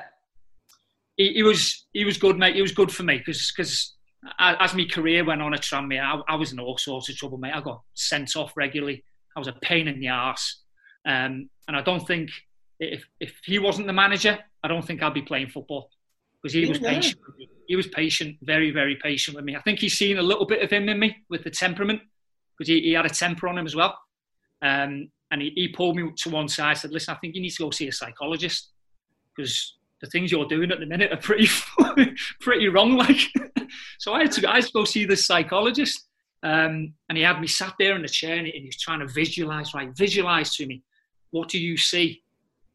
He, 1.16 1.34
he, 1.34 1.44
was. 1.44 1.86
He 1.94 2.06
was 2.06 2.18
good, 2.18 2.38
mate. 2.38 2.56
He 2.56 2.62
was 2.62 2.72
good 2.72 2.92
for 2.92 3.04
me 3.04 3.18
because 3.18 3.52
because 3.56 3.96
as 4.40 4.74
my 4.74 4.86
career 4.86 5.24
went 5.24 5.42
on 5.42 5.54
at 5.54 5.62
Tranmere, 5.62 6.02
I, 6.02 6.34
I 6.34 6.36
was 6.36 6.52
in 6.52 6.60
all 6.60 6.78
sorts 6.78 7.10
of 7.10 7.16
trouble, 7.16 7.38
mate. 7.38 7.54
I 7.54 7.62
got 7.62 7.82
sent 7.94 8.36
off 8.36 8.54
regularly. 8.56 9.04
I 9.36 9.40
was 9.40 9.48
a 9.48 9.54
pain 9.62 9.88
in 9.88 10.00
the 10.00 10.10
arse. 10.10 10.63
Um, 11.06 11.50
and 11.68 11.78
I 11.78 11.82
don't 11.82 12.06
think 12.06 12.30
if, 12.80 13.06
if 13.20 13.34
he 13.46 13.60
wasn't 13.60 13.88
the 13.88 13.94
manager, 13.94 14.38
I 14.64 14.68
don't 14.68 14.86
think 14.86 15.02
I'd 15.02 15.14
be 15.14 15.22
playing 15.22 15.50
football 15.50 15.90
because 16.42 16.54
he 16.54 16.66
was 16.66 16.80
yeah. 16.80 16.94
patient. 16.94 17.22
He 17.68 17.76
was 17.76 17.88
patient, 17.88 18.38
very, 18.42 18.72
very 18.72 18.98
patient 18.98 19.36
with 19.36 19.46
me. 19.46 19.56
I 19.56 19.62
think 19.62 19.80
he's 19.80 19.98
seen 19.98 20.18
a 20.18 20.22
little 20.22 20.46
bit 20.46 20.62
of 20.62 20.70
him 20.70 20.90
in 20.90 21.00
me 21.00 21.16
with 21.30 21.44
the 21.44 21.50
temperament 21.50 22.02
because 22.58 22.68
he, 22.68 22.82
he 22.82 22.94
had 22.94 23.06
a 23.06 23.10
temper 23.10 23.48
on 23.48 23.58
him 23.58 23.66
as 23.66 23.76
well. 23.76 23.98
Um, 24.62 25.10
and 25.32 25.42
he, 25.42 25.52
he 25.56 25.68
pulled 25.70 25.96
me 25.96 26.12
to 26.16 26.30
one 26.30 26.48
side. 26.48 26.78
Said, 26.78 26.92
"Listen, 26.92 27.16
I 27.16 27.18
think 27.18 27.36
you 27.36 27.42
need 27.42 27.52
to 27.52 27.64
go 27.64 27.72
see 27.72 27.88
a 27.88 27.92
psychologist 27.92 28.72
because 29.36 29.78
the 30.02 30.10
things 30.10 30.32
you're 30.32 30.46
doing 30.46 30.72
at 30.72 30.80
the 30.80 30.86
minute 30.86 31.12
are 31.12 31.18
pretty, 31.18 31.48
pretty 32.42 32.68
wrong." 32.68 32.98
Like, 32.98 33.20
so 33.98 34.14
I 34.14 34.24
had 34.24 34.32
to, 34.34 34.50
I 34.50 34.56
had 34.56 34.66
to 34.66 34.72
go 34.74 34.84
see 34.84 35.06
this 35.06 35.26
psychologist. 35.26 36.08
Um, 36.44 36.94
and 37.08 37.18
he 37.18 37.24
had 37.24 37.40
me 37.40 37.48
sat 37.48 37.74
there 37.80 37.96
in 37.96 38.02
the 38.02 38.08
chair 38.10 38.36
and 38.36 38.46
he 38.46 38.66
was 38.66 38.78
trying 38.78 39.00
to 39.00 39.08
visualize, 39.08 39.74
right? 39.74 39.90
Visualize 39.96 40.54
to 40.56 40.68
me 40.68 40.84
what 41.34 41.50
do 41.50 41.60
you 41.60 41.76
see 41.76 42.22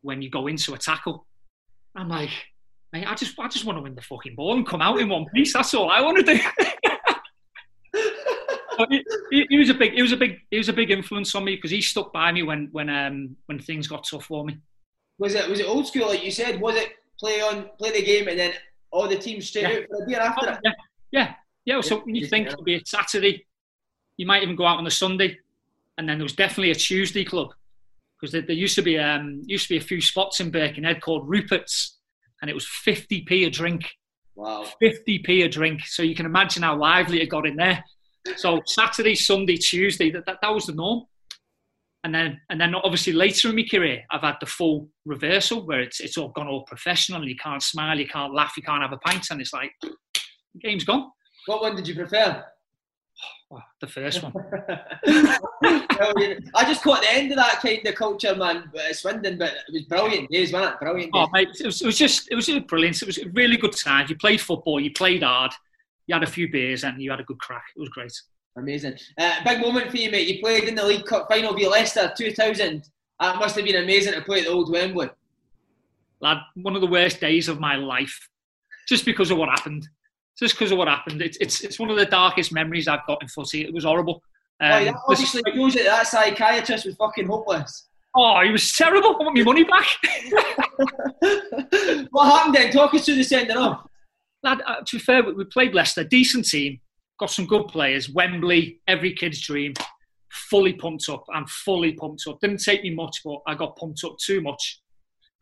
when 0.03 0.21
you 0.21 0.29
go 0.29 0.49
into 0.49 0.75
a 0.75 0.79
tackle? 0.79 1.25
I'm 1.95 2.09
like, 2.09 2.31
mate, 2.93 3.07
I 3.07 3.15
just, 3.15 3.39
I 3.39 3.47
just 3.47 3.65
want 3.65 3.79
to 3.79 3.83
win 3.83 3.95
the 3.95 4.03
fucking 4.03 4.35
ball 4.35 4.57
and 4.57 4.67
come 4.67 4.83
out 4.83 4.99
in 4.99 5.09
one 5.09 5.27
piece. 5.27 5.53
That's 5.53 5.73
all 5.75 5.91
I 5.91 6.01
want 6.01 6.19
to 6.19 6.25
do. 6.25 6.41
he, 9.49 9.59
was 9.59 9.71
a 9.71 9.75
big, 9.75 9.93
he 9.93 10.03
was 10.03 10.11
a 10.11 10.17
big, 10.17 10.41
he 10.51 10.59
was 10.59 10.69
a 10.69 10.73
big 10.73 10.91
influence 10.91 11.37
on 11.37 11.45
me 11.45 11.55
because 11.55 11.71
he 11.71 11.81
stuck 11.81 12.13
by 12.13 12.33
me 12.33 12.43
when, 12.43 12.69
when, 12.73 12.91
um, 12.91 13.37
when 13.47 13.61
things 13.61 13.87
got 13.87 14.05
tough 14.11 14.25
for 14.25 14.45
me. 14.45 14.59
Was 15.19 15.37
it, 15.37 15.49
was 15.49 15.61
it 15.61 15.67
old 15.67 15.87
school 15.87 16.09
like 16.09 16.25
you 16.25 16.33
said? 16.33 16.61
Was 16.61 16.75
it 16.75 16.95
play 17.19 17.41
on, 17.41 17.71
play 17.79 17.93
the 17.93 18.03
game 18.03 18.27
and 18.27 18.39
then 18.39 18.53
all 18.91 19.07
the 19.09 19.17
teams 19.17 19.49
straight 19.49 19.63
yeah. 19.63 19.77
out 19.77 19.85
for 19.89 20.03
a 20.03 20.07
beer 20.07 20.19
after 20.21 20.49
oh, 20.49 20.53
it? 20.55 20.59
Yeah, 20.65 20.73
yeah. 21.13 21.35
yeah. 21.65 21.81
So 21.81 22.01
when 22.01 22.17
you 22.17 22.27
think 22.27 22.49
it'll 22.49 22.65
be 22.65 22.75
a 22.75 22.83
Saturday, 22.85 23.47
you 24.17 24.27
might 24.27 24.43
even 24.43 24.57
go 24.57 24.67
out 24.67 24.79
on 24.79 24.87
a 24.87 24.91
Sunday, 24.91 25.39
and 25.97 26.09
then 26.09 26.19
there 26.19 26.25
was 26.25 26.35
definitely 26.35 26.73
a 26.73 26.75
Tuesday 26.75 27.25
club 27.25 27.53
because 28.19 28.33
there, 28.33 28.43
there, 28.43 28.57
used 28.57 28.75
to 28.75 28.83
be 28.83 28.99
um, 28.99 29.43
used 29.45 29.69
to 29.69 29.75
be 29.75 29.79
a 29.79 29.87
few 29.87 30.01
spots 30.01 30.41
in 30.41 30.51
Birkenhead 30.51 31.01
called 31.01 31.29
Rupert's, 31.29 31.99
and 32.41 32.51
it 32.51 32.55
was 32.55 32.67
50p 32.67 33.47
a 33.47 33.51
drink. 33.51 33.91
Wow. 34.35 34.67
50p 34.83 35.45
a 35.45 35.49
drink. 35.49 35.83
So 35.87 36.03
you 36.03 36.15
can 36.15 36.27
imagine 36.27 36.63
how 36.63 36.77
lively 36.77 37.21
it 37.21 37.27
got 37.27 37.47
in 37.47 37.57
there. 37.57 37.85
So 38.37 38.61
Saturday, 38.67 39.15
Sunday, 39.15 39.57
Tuesday, 39.57 40.11
that, 40.13 40.27
that, 40.27 40.39
that 40.43 40.55
was 40.55 40.67
the 40.67 40.75
norm. 40.75 41.05
And 42.05 42.15
then, 42.15 42.41
and 42.49 42.61
then 42.61 42.75
obviously 42.77 43.13
later 43.13 43.49
in 43.49 43.57
my 43.57 43.65
career, 43.69 44.03
I've 44.11 44.21
had 44.21 44.37
the 44.41 44.47
full 44.47 44.89
reversal 45.05 45.67
where 45.67 45.81
it's, 45.81 45.99
it's 45.99 46.17
all 46.17 46.29
gone 46.29 46.47
all 46.47 46.65
professional. 46.65 47.21
And 47.21 47.29
you 47.29 47.37
can't 47.37 47.63
smile, 47.63 47.99
you 47.99 48.07
can't 48.07 48.33
laugh, 48.33 48.53
you 48.57 48.63
can't 48.63 48.83
have 48.83 48.93
a 48.93 48.99
pint, 48.99 49.27
and 49.31 49.41
it's 49.41 49.53
like 49.53 49.73
the 49.83 49.91
game's 50.63 50.85
gone. 50.85 51.11
What 51.47 51.63
one 51.63 51.75
did 51.75 51.89
you 51.89 51.95
prefer? 51.95 52.45
Oh, 53.51 53.63
the 53.81 53.87
first 53.87 54.23
one. 54.23 54.35
I 55.65 56.65
just 56.67 56.83
caught 56.83 57.01
the 57.01 57.11
end 57.11 57.31
of 57.31 57.39
that 57.39 57.61
kind 57.63 57.87
of 57.87 57.95
culture, 57.95 58.37
man. 58.37 58.71
Swindon, 58.93 59.39
but 59.39 59.55
it 59.69 59.73
was 59.73 59.83
brilliant 59.85 60.31
days, 60.31 60.53
wasn't 60.53 60.75
it? 60.75 60.81
Brilliant. 60.81 61.13
Oh, 61.15 61.21
days. 61.21 61.29
Oh, 61.29 61.33
mate, 61.33 61.49
it 61.61 61.65
was, 61.65 61.81
it 61.81 61.87
was 61.87 61.97
just, 61.97 62.31
it 62.31 62.35
was 62.35 62.51
brilliant. 62.67 63.01
It 63.01 63.07
was 63.07 63.17
a 63.17 63.31
really 63.31 63.57
good 63.57 63.75
time. 63.75 64.05
You 64.07 64.17
played 64.17 64.43
football, 64.43 64.79
you 64.79 64.93
played 64.93 65.23
hard, 65.23 65.53
you 66.07 66.15
had 66.15 66.25
a 66.25 66.27
few 66.27 66.51
beers, 66.53 66.85
and 66.85 67.01
you 67.01 67.11
had 67.11 67.21
a 67.21 67.25
good 67.25 67.39
crack. 67.39 67.65
It 67.75 67.81
was 67.81 67.89
great. 67.89 68.13
Amazing. 68.59 68.99
Uh, 69.17 69.43
big 69.45 69.61
moment 69.61 69.91
for 69.91 69.97
you, 69.97 70.11
mate. 70.11 70.29
You 70.29 70.41
played 70.41 70.65
in 70.65 70.75
the 70.75 70.85
League 70.85 71.07
Cup 71.07 71.27
final 71.31 71.55
via 71.55 71.71
Leicester 71.71 72.13
2000. 72.15 72.85
That 73.19 73.37
must 73.37 73.57
have 73.57 73.65
been 73.65 73.83
amazing 73.83 74.13
to 74.13 74.21
play 74.21 74.41
at 74.41 74.45
the 74.45 74.51
Old 74.51 74.71
Wembley. 74.71 75.09
Lad, 76.21 76.39
one 76.55 76.75
of 76.75 76.83
the 76.83 76.87
worst 76.87 77.19
days 77.19 77.49
of 77.49 77.61
my 77.61 77.77
life, 77.77 78.29
just 78.87 79.07
because 79.07 79.31
of 79.31 79.39
what 79.39 79.49
happened 79.49 79.89
just 80.39 80.55
because 80.55 80.73
of 80.73 80.79
what 80.79 80.89
happened. 80.89 81.21
It's, 81.21 81.37
it's 81.39 81.63
it's 81.63 81.79
one 81.79 81.91
of 81.91 81.97
the 81.97 82.07
darkest 82.07 82.53
memories 82.53 82.89
I've 82.89 83.07
got 83.07 83.23
in 83.23 83.29
footy. 83.29 83.63
It 83.63 83.75
was 83.75 83.85
horrible. 83.85 84.23
Um, 84.61 84.73
oh, 84.73 84.79
yeah, 84.79 84.93
obviously 85.09 85.43
that 85.85 86.07
psychiatrist 86.07 86.87
was 86.87 86.97
fucking 86.97 87.27
hopeless. 87.27 87.89
Oh, 88.17 88.41
he 88.43 88.51
was 88.51 88.73
terrible. 88.73 89.11
I 89.11 89.25
want 89.25 89.37
my 89.37 89.45
money 89.45 89.65
back. 89.65 89.87
what 92.11 92.25
happened 92.25 92.55
then? 92.55 92.73
Talk 92.73 92.95
us 92.95 93.05
through 93.05 93.17
the 93.17 93.23
sending 93.23 93.57
off. 93.57 93.87
Lad, 94.43 94.63
uh, 94.67 94.81
to 94.87 94.97
be 94.97 95.01
fair, 95.01 95.23
we 95.23 95.45
played 95.45 95.75
Leicester, 95.75 96.05
decent 96.05 96.49
team, 96.49 96.81
got 97.19 97.31
some 97.31 97.47
good 97.47 97.69
players. 97.69 98.09
Wembley, 98.11 98.81
every 98.89 99.13
kid's 99.13 99.41
dream. 99.41 99.75
Fully 100.31 100.73
pumped 100.73 101.09
up. 101.09 101.25
I'm 101.33 101.47
fully 101.47 101.93
pumped 101.93 102.25
up. 102.29 102.41
Didn't 102.41 102.63
take 102.63 102.83
me 102.83 102.91
much, 102.91 103.21
but 103.25 103.39
I 103.47 103.55
got 103.55 103.77
pumped 103.77 104.03
up 104.05 104.17
too 104.19 104.41
much. 104.41 104.81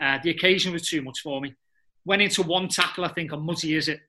Uh, 0.01 0.19
the 0.23 0.31
occasion 0.31 0.73
was 0.73 0.89
too 0.89 1.03
much 1.03 1.21
for 1.21 1.41
me. 1.41 1.55
Went 2.05 2.23
into 2.23 2.43
one 2.43 2.69
tackle, 2.69 3.05
I 3.05 3.09
think, 3.09 3.33
on 3.33 3.45
Muzzy, 3.45 3.75
is 3.75 3.89
it? 3.89 4.01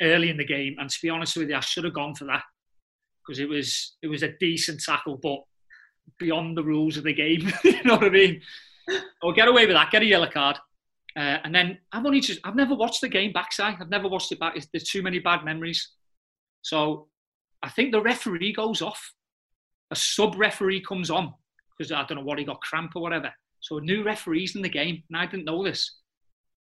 Early 0.00 0.30
in 0.30 0.36
the 0.36 0.44
game. 0.44 0.76
And 0.78 0.88
to 0.88 0.98
be 1.02 1.10
honest 1.10 1.36
with 1.36 1.48
you, 1.48 1.56
I 1.56 1.60
should 1.60 1.84
have 1.84 1.94
gone 1.94 2.14
for 2.14 2.24
that 2.26 2.42
because 3.26 3.38
it 3.38 3.48
was 3.48 3.96
it 4.02 4.08
was 4.08 4.22
a 4.22 4.32
decent 4.38 4.82
tackle, 4.82 5.16
but 5.16 5.40
beyond 6.18 6.56
the 6.56 6.64
rules 6.64 6.96
of 6.96 7.04
the 7.04 7.14
game. 7.14 7.52
you 7.64 7.82
know 7.84 7.96
what 7.96 8.04
I 8.04 8.10
mean? 8.10 8.40
I'll 9.22 9.32
get 9.32 9.48
away 9.48 9.66
with 9.66 9.76
that. 9.76 9.90
Get 9.90 10.02
a 10.02 10.06
yellow 10.06 10.30
card. 10.30 10.58
Uh, 11.16 11.38
and 11.44 11.54
then 11.54 11.78
I've 11.92 12.06
only 12.06 12.20
just 12.20 12.40
I've 12.44 12.56
never 12.56 12.74
watched 12.74 13.00
the 13.00 13.08
game 13.08 13.32
backside. 13.32 13.76
I've 13.80 13.90
never 13.90 14.08
watched 14.08 14.32
it 14.32 14.40
back. 14.40 14.54
There's 14.72 14.84
too 14.84 15.02
many 15.02 15.18
bad 15.18 15.44
memories. 15.44 15.88
So 16.62 17.08
I 17.62 17.68
think 17.68 17.92
the 17.92 18.02
referee 18.02 18.52
goes 18.52 18.80
off. 18.82 19.12
A 19.90 19.96
sub 19.96 20.36
referee 20.38 20.82
comes 20.82 21.10
on 21.10 21.34
because 21.76 21.90
I 21.90 22.04
don't 22.04 22.18
know 22.18 22.24
what 22.24 22.38
he 22.38 22.44
got 22.44 22.60
cramp 22.60 22.92
or 22.94 23.02
whatever. 23.02 23.32
So 23.60 23.78
a 23.78 23.80
new 23.80 24.04
referee's 24.04 24.54
in 24.54 24.62
the 24.62 24.68
game, 24.68 25.02
and 25.10 25.18
I 25.18 25.26
didn't 25.26 25.46
know 25.46 25.64
this. 25.64 25.98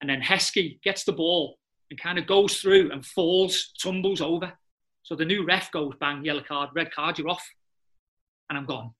And 0.00 0.08
then 0.08 0.20
Heskey 0.20 0.80
gets 0.82 1.04
the 1.04 1.12
ball 1.12 1.57
and 1.90 2.00
kind 2.00 2.18
of 2.18 2.26
goes 2.26 2.58
through 2.58 2.90
and 2.92 3.04
falls, 3.04 3.72
tumbles 3.80 4.20
over. 4.20 4.52
So 5.02 5.14
the 5.14 5.24
new 5.24 5.44
ref 5.44 5.72
goes, 5.72 5.94
bang, 5.98 6.24
yellow 6.24 6.42
card, 6.42 6.70
red 6.74 6.92
card, 6.94 7.18
you're 7.18 7.28
off. 7.28 7.46
And 8.50 8.58
I'm 8.58 8.66
gone, 8.66 8.92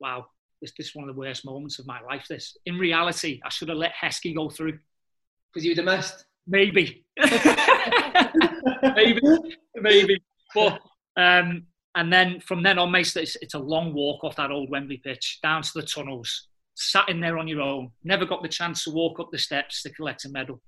wow, 0.00 0.26
this, 0.60 0.72
this 0.76 0.88
is 0.88 0.94
one 0.94 1.08
of 1.08 1.14
the 1.14 1.18
worst 1.18 1.44
moments 1.44 1.78
of 1.78 1.86
my 1.86 2.00
life. 2.02 2.26
This, 2.28 2.56
in 2.66 2.78
reality, 2.78 3.40
I 3.44 3.48
should 3.48 3.68
have 3.68 3.78
let 3.78 3.92
Heskey 3.94 4.34
go 4.34 4.50
through. 4.50 4.78
Because 5.52 5.64
you 5.64 5.70
would 5.70 5.78
have 5.78 5.98
missed. 5.98 6.24
Maybe, 6.46 7.04
maybe, 8.94 9.20
maybe. 9.74 10.22
But 10.54 10.80
um, 11.16 11.66
and 11.94 12.12
then 12.12 12.40
from 12.40 12.62
then 12.62 12.78
on, 12.78 12.90
mate, 12.90 13.14
it's, 13.16 13.36
it's 13.36 13.54
a 13.54 13.58
long 13.58 13.92
walk 13.92 14.24
off 14.24 14.36
that 14.36 14.50
old 14.50 14.70
Wembley 14.70 14.98
pitch 14.98 15.40
down 15.42 15.62
to 15.62 15.70
the 15.74 15.82
tunnels. 15.82 16.48
Sat 16.74 17.08
in 17.08 17.20
there 17.20 17.38
on 17.38 17.48
your 17.48 17.60
own. 17.60 17.90
Never 18.04 18.24
got 18.24 18.42
the 18.42 18.48
chance 18.48 18.84
to 18.84 18.90
walk 18.90 19.18
up 19.18 19.30
the 19.32 19.38
steps 19.38 19.82
to 19.82 19.90
collect 19.90 20.24
a 20.24 20.28
medal. 20.28 20.62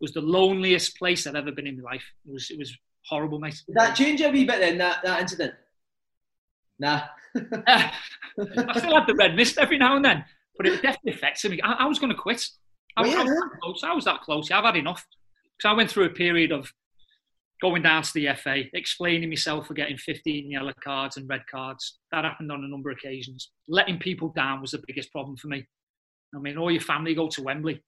Was 0.00 0.12
the 0.12 0.20
loneliest 0.20 0.96
place 0.98 1.26
I've 1.26 1.34
ever 1.36 1.52
been 1.52 1.66
in 1.66 1.80
my 1.82 1.92
life. 1.92 2.04
It 2.26 2.32
was 2.32 2.50
it 2.50 2.58
was 2.58 2.76
horrible, 3.08 3.38
mate. 3.38 3.62
Did 3.66 3.76
that 3.76 3.94
change 3.96 4.20
a 4.20 4.28
wee 4.30 4.44
bit 4.44 4.60
then? 4.60 4.78
That 4.78 4.98
that 5.04 5.20
incident. 5.20 5.54
Nah. 6.78 7.02
I 7.66 7.92
still 8.78 8.94
had 8.94 9.06
the 9.06 9.14
red 9.18 9.34
mist 9.34 9.58
every 9.58 9.78
now 9.78 9.96
and 9.96 10.04
then, 10.04 10.24
but 10.56 10.66
it 10.66 10.82
definitely 10.82 11.12
affected 11.12 11.50
me. 11.50 11.60
I, 11.62 11.72
I 11.72 11.86
was 11.86 11.98
going 11.98 12.12
to 12.12 12.18
quit. 12.18 12.46
I, 12.96 13.02
Oh, 13.02 13.04
was- 13.04 13.14
I 13.14 13.18
was 13.22 13.28
yeah? 13.28 13.34
that 13.34 13.60
close. 13.62 13.84
I 13.84 13.92
was 13.94 14.04
that 14.04 14.20
close. 14.22 14.50
I've 14.50 14.64
had 14.64 14.76
enough. 14.76 15.06
Because 15.56 15.70
I 15.70 15.74
went 15.76 15.90
through 15.90 16.04
a 16.04 16.10
period 16.10 16.52
of 16.52 16.70
going 17.62 17.82
down 17.82 18.02
to 18.02 18.10
the 18.14 18.28
FA, 18.36 18.64
explaining 18.74 19.30
myself 19.30 19.66
for 19.66 19.72
getting 19.74 19.96
15 19.96 20.50
yellow 20.50 20.72
cards 20.84 21.16
and 21.16 21.26
red 21.28 21.42
cards. 21.50 21.98
That 22.12 22.24
happened 22.24 22.52
on 22.52 22.62
a 22.64 22.68
number 22.68 22.90
of 22.90 22.98
occasions. 22.98 23.50
Letting 23.68 23.98
people 23.98 24.28
down 24.36 24.60
was 24.60 24.72
the 24.72 24.82
biggest 24.86 25.10
problem 25.12 25.36
for 25.38 25.48
me. 25.48 25.66
I 26.34 26.38
mean, 26.38 26.58
all 26.58 26.70
your 26.70 26.82
family 26.82 27.14
go 27.14 27.28
to 27.28 27.42
Wembley, 27.42 27.82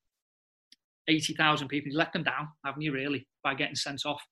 80,000 1.08 1.68
people, 1.68 1.90
you 1.90 1.98
let 1.98 2.12
them 2.12 2.22
down, 2.22 2.48
haven't 2.64 2.82
you, 2.82 2.92
really, 2.92 3.26
by 3.42 3.54
getting 3.54 3.74
sent 3.74 4.04
off? 4.06 4.22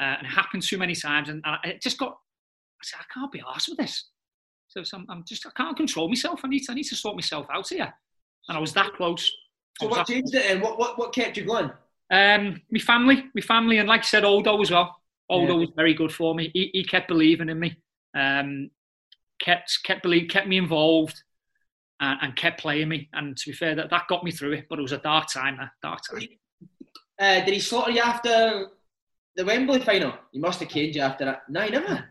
Uh, 0.00 0.16
and 0.18 0.26
it 0.26 0.30
happened 0.30 0.62
too 0.62 0.78
many 0.78 0.94
times. 0.94 1.28
And 1.28 1.42
I, 1.44 1.58
it 1.64 1.82
just 1.82 1.98
got, 1.98 2.10
I 2.12 2.84
said, 2.84 3.00
I 3.00 3.04
can't 3.12 3.30
be 3.32 3.40
arsed 3.40 3.68
with 3.68 3.78
this. 3.78 4.08
So, 4.68 4.82
so 4.82 4.98
I'm, 4.98 5.06
I'm 5.10 5.24
just, 5.26 5.46
I 5.46 5.50
can't 5.56 5.76
control 5.76 6.08
myself. 6.08 6.40
I 6.44 6.48
need 6.48 6.60
to, 6.60 6.72
I 6.72 6.74
need 6.74 6.84
to 6.84 6.96
sort 6.96 7.14
myself 7.14 7.46
out 7.52 7.68
here. 7.68 7.92
And 8.48 8.56
I 8.56 8.60
was 8.60 8.72
that 8.72 8.94
close. 8.94 9.30
So 9.80 9.88
what 9.88 10.06
changed 10.06 10.34
it 10.34 10.44
then? 10.48 10.60
What, 10.60 10.78
what, 10.78 10.98
what 10.98 11.12
kept 11.14 11.36
you 11.36 11.44
going? 11.44 11.70
um, 12.10 12.60
my 12.70 12.78
family, 12.78 13.24
my 13.34 13.40
family, 13.40 13.78
and 13.78 13.88
like 13.88 14.00
I 14.00 14.04
said, 14.04 14.24
Aldo 14.24 14.60
as 14.60 14.70
well. 14.70 14.96
Aldo 15.30 15.54
Yeah. 15.54 15.60
was 15.60 15.70
very 15.74 15.94
good 15.94 16.12
for 16.12 16.34
me. 16.34 16.50
He, 16.52 16.70
he 16.72 16.84
kept 16.84 17.08
believing 17.08 17.48
in 17.48 17.58
me, 17.58 17.76
um, 18.14 18.70
kept 19.40 19.78
kept 19.84 20.02
believe, 20.02 20.28
kept 20.28 20.46
me 20.46 20.58
involved, 20.58 21.22
and, 22.02 22.18
and 22.22 22.36
kept 22.36 22.60
playing 22.60 22.88
me. 22.90 23.08
And 23.14 23.36
to 23.38 23.50
be 23.50 23.54
fair, 23.56 23.74
that, 23.76 23.88
that 23.90 24.08
got 24.08 24.24
me 24.24 24.30
through 24.30 24.52
it. 24.52 24.66
But 24.68 24.78
it 24.78 24.82
was 24.82 24.92
a 24.92 24.98
dark 24.98 25.28
time, 25.32 25.58
a 25.60 25.70
dark 25.82 26.00
time. 26.10 26.28
Uh, 27.18 27.40
did 27.44 27.54
he 27.54 27.60
slaughter 27.60 27.92
you 27.92 28.00
after 28.00 28.66
the 29.36 29.44
Wembley 29.44 29.80
final? 29.80 30.12
He 30.32 30.38
must 30.40 30.60
have 30.60 30.68
caged 30.68 30.96
you 30.96 31.02
after 31.02 31.24
that. 31.24 31.42
No, 31.48 31.60
he 31.62 31.70
never. 31.70 32.04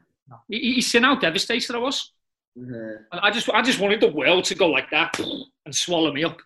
He, 0.48 0.60
he- 0.60 0.74
he's 0.76 0.88
seen 0.92 1.04
how 1.04 1.16
devastated 1.16 1.76
I 1.76 1.80
was. 1.80 2.14
Mhm. 2.58 2.98
I 3.14 3.28
I 3.28 3.32
just 3.32 3.50
I 3.50 3.62
just 3.62 3.80
wanted 3.80 4.02
the 4.02 4.12
world 4.12 4.44
to 4.46 4.56
go 4.56 4.68
like 4.68 4.90
that 4.92 5.18
and 5.66 5.74
swallow 5.76 6.12
me 6.12 6.24
up. 6.26 6.38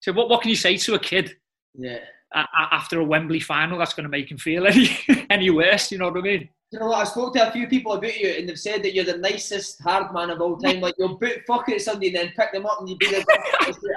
So 0.00 0.12
what 0.12 0.28
what 0.28 0.42
can 0.42 0.50
you 0.50 0.56
say 0.56 0.76
to 0.76 0.94
a 0.94 0.98
kid 0.98 1.36
Yeah. 1.74 2.00
a- 2.34 2.38
a- 2.40 2.68
after 2.74 3.00
a 3.00 3.04
Wembley 3.04 3.40
final 3.40 3.78
that's 3.78 3.94
going 3.94 4.04
to 4.04 4.10
make 4.10 4.30
him 4.30 4.36
feel 4.38 4.66
any 4.66 4.90
any 5.30 5.48
worse? 5.50 5.90
You 5.90 5.98
know 5.98 6.08
what 6.10 6.18
I 6.18 6.20
mean? 6.22 6.48
You 6.70 6.78
know 6.78 6.86
what? 6.86 6.98
I 6.98 7.04
spoke 7.04 7.34
to 7.34 7.48
a 7.48 7.50
few 7.50 7.66
people 7.66 7.92
about 7.92 8.18
you, 8.18 8.28
and 8.28 8.48
they've 8.48 8.58
said 8.58 8.82
that 8.82 8.94
you're 8.94 9.04
the 9.04 9.16
nicest 9.16 9.80
hard 9.80 10.12
man 10.12 10.28
of 10.28 10.40
all 10.40 10.56
time. 10.56 10.80
Like 10.80 10.96
you'll 10.98 11.16
boot 11.16 11.40
fuck 11.46 11.68
at 11.70 11.80
somebody 11.80 12.08
and 12.08 12.16
then 12.16 12.32
pick 12.36 12.52
them 12.52 12.66
up, 12.66 12.80
and 12.80 12.88
you 12.88 12.96
be 12.96 13.06
the 13.06 13.24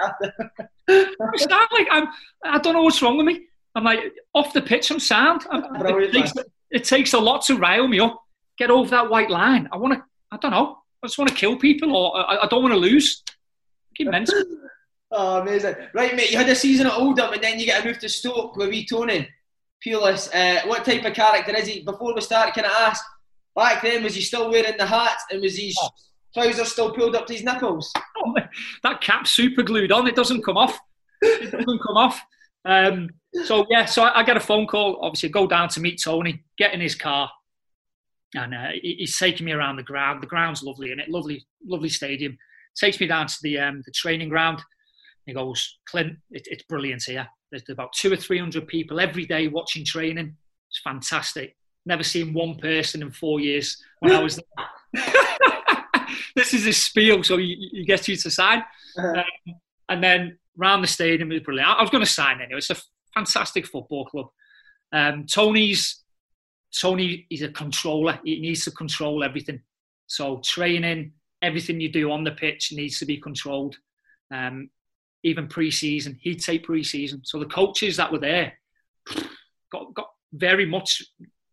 after. 0.01 0.33
I 0.87 1.67
like 1.73 1.87
I'm. 1.91 2.07
I 2.45 2.59
don't 2.59 2.73
know 2.73 2.83
what's 2.83 3.01
wrong 3.01 3.17
with 3.17 3.25
me. 3.25 3.41
I'm 3.75 3.83
like 3.83 3.99
off 4.33 4.53
the 4.53 4.61
pitch. 4.61 4.89
I'm 4.89 4.99
sound. 4.99 5.45
It, 5.51 6.11
takes, 6.13 6.33
it 6.71 6.83
takes 6.85 7.13
a 7.13 7.19
lot 7.19 7.41
to 7.43 7.57
rile 7.57 7.87
me 7.87 7.99
up. 7.99 8.21
Get 8.57 8.71
over 8.71 8.89
that 8.91 9.09
white 9.09 9.29
line. 9.29 9.67
I 9.73 9.77
want 9.77 9.95
to. 9.95 10.03
I 10.31 10.37
don't 10.37 10.51
know. 10.51 10.77
I 11.03 11.07
just 11.07 11.17
want 11.17 11.29
to 11.29 11.35
kill 11.35 11.57
people, 11.57 11.93
or 11.93 12.17
I, 12.17 12.43
I 12.43 12.47
don't 12.47 12.61
want 12.61 12.73
to 12.73 12.79
lose. 12.79 13.23
Keep 13.95 14.07
mental. 14.11 14.43
Oh, 15.11 15.41
amazing. 15.41 15.75
Right, 15.93 16.15
mate, 16.15 16.31
you 16.31 16.37
had 16.37 16.47
a 16.47 16.55
season 16.55 16.87
at 16.87 16.93
Oldham 16.93 17.33
and 17.33 17.43
then 17.43 17.59
you 17.59 17.65
get 17.65 17.83
a 17.83 17.85
move 17.85 17.99
to 17.99 18.07
Stoke 18.07 18.55
with 18.55 18.69
wee 18.69 18.85
Tony. 18.85 19.27
Pulis, 19.85 20.29
uh, 20.33 20.67
what 20.67 20.85
type 20.85 21.05
of 21.05 21.13
character 21.13 21.55
is 21.55 21.67
he? 21.67 21.83
Before 21.83 22.13
we 22.13 22.21
start, 22.21 22.53
can 22.53 22.65
I 22.65 22.87
ask, 22.89 23.03
back 23.55 23.81
then, 23.81 24.03
was 24.03 24.15
he 24.15 24.21
still 24.21 24.49
wearing 24.49 24.77
the 24.77 24.85
hat 24.85 25.17
and 25.31 25.41
was 25.41 25.57
his 25.57 25.77
trousers 26.33 26.71
still 26.71 26.93
pulled 26.93 27.15
up 27.15 27.25
to 27.27 27.33
his 27.33 27.43
nipples? 27.43 27.91
that 28.83 29.01
cap's 29.01 29.31
super 29.31 29.63
glued 29.63 29.91
on. 29.91 30.07
It 30.07 30.15
doesn't 30.15 30.43
come 30.43 30.57
off. 30.57 30.77
It 31.21 31.51
doesn't 31.51 31.81
come 31.85 31.97
off. 31.97 32.21
Um, 32.65 33.09
so 33.45 33.65
yeah, 33.69 33.85
so 33.85 34.03
I, 34.03 34.19
I 34.19 34.23
get 34.23 34.37
a 34.37 34.41
phone 34.41 34.67
call. 34.67 34.99
Obviously, 35.01 35.29
I 35.29 35.31
go 35.31 35.47
down 35.47 35.69
to 35.69 35.79
meet 35.79 36.01
Tony, 36.03 36.43
get 36.57 36.73
in 36.73 36.81
his 36.81 36.95
car, 36.95 37.29
and 38.35 38.53
uh, 38.53 38.67
he- 38.81 38.97
he's 38.99 39.17
taking 39.17 39.45
me 39.45 39.51
around 39.51 39.77
the 39.77 39.83
ground. 39.83 40.21
The 40.21 40.27
ground's 40.27 40.61
lovely, 40.63 40.91
and 40.91 41.01
it 41.01 41.09
lovely, 41.09 41.45
lovely 41.65 41.89
stadium. 41.89 42.37
Takes 42.75 42.99
me 42.99 43.07
down 43.07 43.27
to 43.27 43.35
the 43.41 43.57
um, 43.59 43.81
the 43.85 43.91
training 43.91 44.29
ground. 44.29 44.61
He 45.25 45.33
goes, 45.33 45.79
Clint, 45.85 46.17
it, 46.31 46.47
it's 46.49 46.63
brilliant 46.63 47.03
here. 47.03 47.27
There's 47.51 47.63
about 47.69 47.93
two 47.93 48.11
or 48.11 48.15
three 48.15 48.39
hundred 48.39 48.67
people 48.67 48.99
every 48.99 49.25
day 49.25 49.47
watching 49.47 49.85
training. 49.85 50.35
It's 50.69 50.79
fantastic. 50.83 51.55
Never 51.85 52.03
seen 52.03 52.33
one 52.33 52.55
person 52.55 53.01
in 53.01 53.11
four 53.11 53.39
years 53.39 53.81
when 53.99 54.13
I 54.13 54.23
was 54.23 54.37
there. 54.93 55.03
this 56.35 56.53
is 56.53 56.65
his 56.65 56.77
spiel, 56.77 57.23
so 57.23 57.37
he, 57.37 57.69
he 57.71 57.85
gets 57.85 58.07
you 58.07 58.15
to 58.15 58.31
sign. 58.31 58.63
Um, 58.97 59.23
and 59.89 60.03
then 60.03 60.37
round 60.55 60.83
the 60.83 60.87
stadium 60.87 61.29
was 61.29 61.41
brilliant. 61.41 61.69
I, 61.69 61.73
I 61.73 61.81
was 61.81 61.89
going 61.89 62.05
to 62.05 62.09
sign 62.09 62.39
anyway. 62.39 62.59
It's 62.59 62.69
a 62.69 62.77
fantastic 63.13 63.65
football 63.65 64.05
club. 64.05 64.27
Um, 64.93 65.25
Tony's 65.25 66.01
Tony. 66.71 67.25
He's 67.29 67.41
a 67.41 67.49
controller. 67.49 68.19
He 68.23 68.39
needs 68.39 68.63
to 68.65 68.71
control 68.71 69.23
everything. 69.23 69.61
So 70.07 70.41
training, 70.43 71.13
everything 71.41 71.79
you 71.79 71.91
do 71.91 72.11
on 72.11 72.23
the 72.23 72.31
pitch 72.31 72.71
needs 72.73 72.99
to 72.99 73.05
be 73.05 73.17
controlled. 73.17 73.77
Um, 74.31 74.69
even 75.23 75.47
pre-season, 75.47 76.17
he'd 76.21 76.41
take 76.41 76.63
pre-season. 76.63 77.21
So 77.23 77.39
the 77.39 77.45
coaches 77.45 77.97
that 77.97 78.11
were 78.11 78.19
there 78.19 78.53
got 79.71 79.93
got 79.93 80.09
very 80.33 80.65
much 80.65 81.03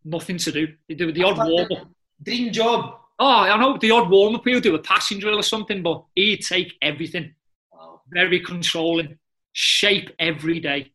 nothing 0.03 0.37
to 0.37 0.51
do. 0.51 0.67
They 0.87 0.95
do 0.95 1.11
the 1.11 1.23
odd 1.23 1.37
warm 1.37 1.67
up. 1.71 1.87
Dream 2.23 2.51
job. 2.51 2.95
Oh, 3.19 3.25
I 3.25 3.57
know 3.57 3.77
the 3.77 3.91
odd 3.91 4.09
warm 4.09 4.35
up. 4.35 4.43
He'll 4.45 4.61
do 4.61 4.75
a 4.75 4.79
passing 4.79 5.19
drill 5.19 5.39
or 5.39 5.43
something, 5.43 5.83
but 5.83 6.03
he'd 6.15 6.41
take 6.41 6.73
everything. 6.81 7.33
Wow. 7.71 8.01
Very 8.09 8.39
controlling. 8.39 9.17
Shape 9.51 10.11
every 10.19 10.59
day, 10.59 10.93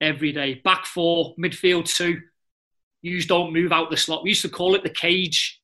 every 0.00 0.32
day. 0.32 0.54
Back 0.54 0.86
four, 0.86 1.34
midfield 1.36 1.92
two. 1.94 2.20
You 3.02 3.22
don't 3.22 3.52
move 3.52 3.72
out 3.72 3.90
the 3.90 3.96
slot. 3.96 4.22
We 4.22 4.30
used 4.30 4.42
to 4.42 4.48
call 4.48 4.74
it 4.74 4.82
the 4.82 4.90
cage. 4.90 5.60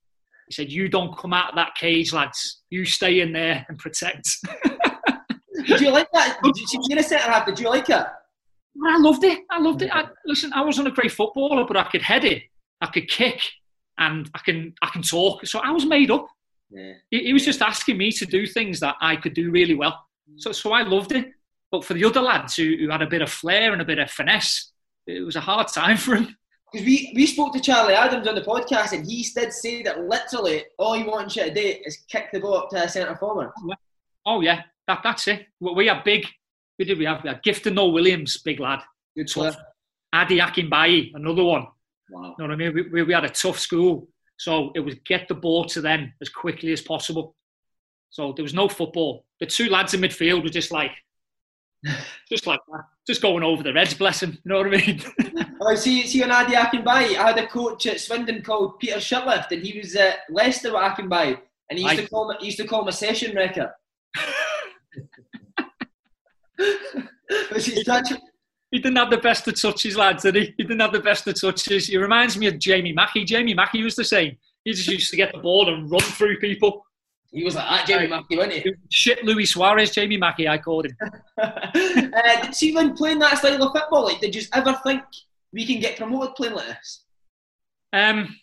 He 0.48 0.54
said, 0.54 0.70
"You 0.70 0.88
don't 0.88 1.16
come 1.16 1.32
out 1.32 1.50
of 1.50 1.56
that 1.56 1.74
cage, 1.76 2.12
lads. 2.12 2.62
You 2.70 2.84
stay 2.84 3.20
in 3.20 3.32
there 3.32 3.64
and 3.68 3.78
protect." 3.78 4.28
Did 5.66 5.80
you 5.80 5.90
like 5.90 6.08
that? 6.12 6.38
Did 6.42 6.56
you, 6.56 6.80
you're 6.88 6.98
a 6.98 7.02
centre 7.02 7.30
half. 7.30 7.46
Did 7.46 7.58
you 7.58 7.68
like 7.68 7.88
it? 7.88 8.06
I 8.84 8.98
loved 8.98 9.24
it. 9.24 9.40
I 9.50 9.58
loved 9.58 9.82
it. 9.82 9.90
I, 9.92 10.06
listen, 10.24 10.52
I 10.52 10.62
wasn't 10.62 10.88
a 10.88 10.90
great 10.90 11.12
footballer, 11.12 11.64
but 11.66 11.76
I 11.76 11.84
could 11.84 12.02
head 12.02 12.24
it, 12.24 12.42
I 12.80 12.86
could 12.86 13.08
kick, 13.08 13.40
and 13.98 14.28
I 14.34 14.38
can 14.38 14.74
I 14.82 14.88
can 14.88 15.02
talk. 15.02 15.46
So 15.46 15.60
I 15.60 15.70
was 15.70 15.86
made 15.86 16.10
up. 16.10 16.26
Yeah. 16.70 16.92
He, 17.10 17.24
he 17.24 17.32
was 17.32 17.44
just 17.44 17.62
asking 17.62 17.96
me 17.96 18.10
to 18.12 18.26
do 18.26 18.46
things 18.46 18.80
that 18.80 18.96
I 19.00 19.16
could 19.16 19.34
do 19.34 19.50
really 19.50 19.74
well. 19.74 19.92
Mm. 20.30 20.40
So 20.40 20.52
so 20.52 20.72
I 20.72 20.82
loved 20.82 21.12
it. 21.12 21.26
But 21.70 21.84
for 21.84 21.94
the 21.94 22.04
other 22.04 22.20
lads 22.20 22.54
who, 22.56 22.76
who 22.78 22.90
had 22.90 23.02
a 23.02 23.06
bit 23.06 23.22
of 23.22 23.30
flair 23.30 23.72
and 23.72 23.82
a 23.82 23.84
bit 23.84 23.98
of 23.98 24.10
finesse, 24.10 24.72
it 25.06 25.24
was 25.24 25.36
a 25.36 25.40
hard 25.40 25.68
time 25.68 25.96
for 25.96 26.16
him. 26.16 26.36
Because 26.72 26.84
we, 26.84 27.12
we 27.14 27.26
spoke 27.26 27.54
to 27.54 27.60
Charlie 27.60 27.94
Adams 27.94 28.26
on 28.26 28.34
the 28.34 28.40
podcast 28.40 28.90
and 28.90 29.06
he 29.06 29.24
did 29.34 29.52
say 29.52 29.84
that 29.84 30.00
literally 30.00 30.64
all 30.80 30.94
he 30.94 31.04
wants 31.04 31.36
you 31.36 31.44
to 31.44 31.54
do 31.54 31.74
is 31.84 32.04
kick 32.10 32.30
the 32.32 32.40
ball 32.40 32.56
up 32.56 32.70
to 32.70 32.82
a 32.82 32.88
centre 32.88 33.14
forward. 33.14 33.50
Oh 34.26 34.40
yeah, 34.40 34.62
that 34.86 35.00
that's 35.02 35.28
it. 35.28 35.46
We, 35.60 35.72
we 35.72 35.86
had 35.86 36.04
big. 36.04 36.26
We 36.78 36.84
did. 36.84 36.98
We 36.98 37.04
have 37.04 37.22
we 37.22 37.28
had 37.28 37.42
Gifton 37.42 37.74
Noel 37.74 37.92
Williams, 37.92 38.38
big 38.38 38.60
lad. 38.60 38.80
Good 39.16 39.28
Tough. 39.28 39.56
Adi 40.12 40.38
Akinbiyi, 40.38 41.14
another 41.14 41.44
one. 41.44 41.66
Wow. 42.10 42.34
You 42.38 42.46
know 42.46 42.48
what 42.48 42.50
I 42.52 42.56
mean? 42.56 42.74
We, 42.74 42.82
we, 42.82 43.02
we 43.02 43.12
had 43.12 43.24
a 43.24 43.30
tough 43.30 43.58
school. 43.58 44.08
So 44.38 44.72
it 44.74 44.80
was 44.80 44.94
get 45.04 45.28
the 45.28 45.34
ball 45.34 45.64
to 45.66 45.80
them 45.80 46.12
as 46.20 46.28
quickly 46.28 46.72
as 46.72 46.80
possible. 46.80 47.34
So 48.10 48.32
there 48.32 48.42
was 48.42 48.54
no 48.54 48.68
football. 48.68 49.24
The 49.40 49.46
two 49.46 49.68
lads 49.68 49.94
in 49.94 50.00
midfield 50.00 50.42
were 50.42 50.48
just 50.48 50.72
like, 50.72 50.92
just 52.28 52.46
like 52.46 52.60
that, 52.72 52.84
just 53.06 53.22
going 53.22 53.42
over 53.42 53.62
the 53.62 53.72
Reds, 53.72 53.94
bless 53.94 54.22
him. 54.22 54.32
You 54.44 54.52
know 54.52 54.58
what 54.58 54.66
I 54.68 54.70
mean? 54.70 55.02
I 55.66 55.74
see, 55.74 56.06
see 56.06 56.22
on 56.22 56.30
Adi 56.30 56.54
Akinbiyi, 56.54 57.16
I 57.16 57.28
had 57.28 57.38
a 57.38 57.46
coach 57.46 57.86
at 57.86 58.00
Swindon 58.00 58.42
called 58.42 58.78
Peter 58.78 58.96
Shirtliff, 58.96 59.50
and 59.50 59.62
he 59.62 59.78
was 59.78 59.94
at 59.96 60.20
Leicester 60.30 60.72
with 60.72 60.82
Akinbiyi, 60.82 61.38
and 61.70 61.78
he 61.78 61.84
used 61.84 61.98
to 61.98 62.08
call 62.08 62.34
he 62.38 62.46
used 62.46 62.58
to 62.58 62.66
call 62.66 62.82
him 62.82 62.88
a 62.88 62.92
session 62.92 63.34
wrecker. 63.34 63.74
He 67.56 67.82
such 67.84 68.12
a- 68.12 68.20
he 68.70 68.78
didn't 68.78 68.96
have 68.96 69.10
the 69.10 69.18
best 69.18 69.46
of 69.48 69.60
touches, 69.60 69.96
lads, 69.96 70.24
did 70.24 70.34
he? 70.34 70.54
He 70.56 70.64
didn't 70.64 70.80
have 70.80 70.92
the 70.92 71.00
best 71.00 71.26
of 71.28 71.40
touches. 71.40 71.86
He 71.86 71.96
reminds 71.96 72.36
me 72.36 72.46
of 72.46 72.58
Jamie 72.58 72.92
Mackie. 72.92 73.24
Jamie 73.24 73.54
Mackie 73.54 73.82
was 73.82 73.94
the 73.94 74.04
same. 74.04 74.36
He 74.64 74.72
just 74.72 74.88
used 74.88 75.10
to 75.10 75.16
get 75.16 75.32
the 75.32 75.38
ball 75.38 75.72
and 75.72 75.88
run 75.90 76.00
through 76.00 76.38
people. 76.38 76.84
he 77.32 77.44
was 77.44 77.54
like 77.54 77.68
that, 77.68 77.86
Jamie 77.86 78.08
Mackie, 78.08 78.36
wasn't 78.36 78.54
he? 78.54 78.74
Shit, 78.90 79.24
Luis 79.24 79.50
Suarez, 79.52 79.92
Jamie 79.92 80.16
Mackie, 80.16 80.48
I 80.48 80.58
called 80.58 80.86
him. 80.86 80.96
uh, 81.40 82.42
did, 82.42 82.54
see, 82.54 82.74
when 82.74 82.94
playing 82.96 83.20
that 83.20 83.38
style 83.38 83.62
of 83.62 83.72
football, 83.72 84.04
like, 84.04 84.20
did 84.20 84.34
you 84.34 84.42
ever 84.52 84.78
think 84.84 85.02
we 85.52 85.64
can 85.64 85.78
get 85.80 85.96
promoted 85.96 86.34
playing 86.34 86.54
like 86.54 86.66
this? 86.66 87.04
Um, 87.92 88.36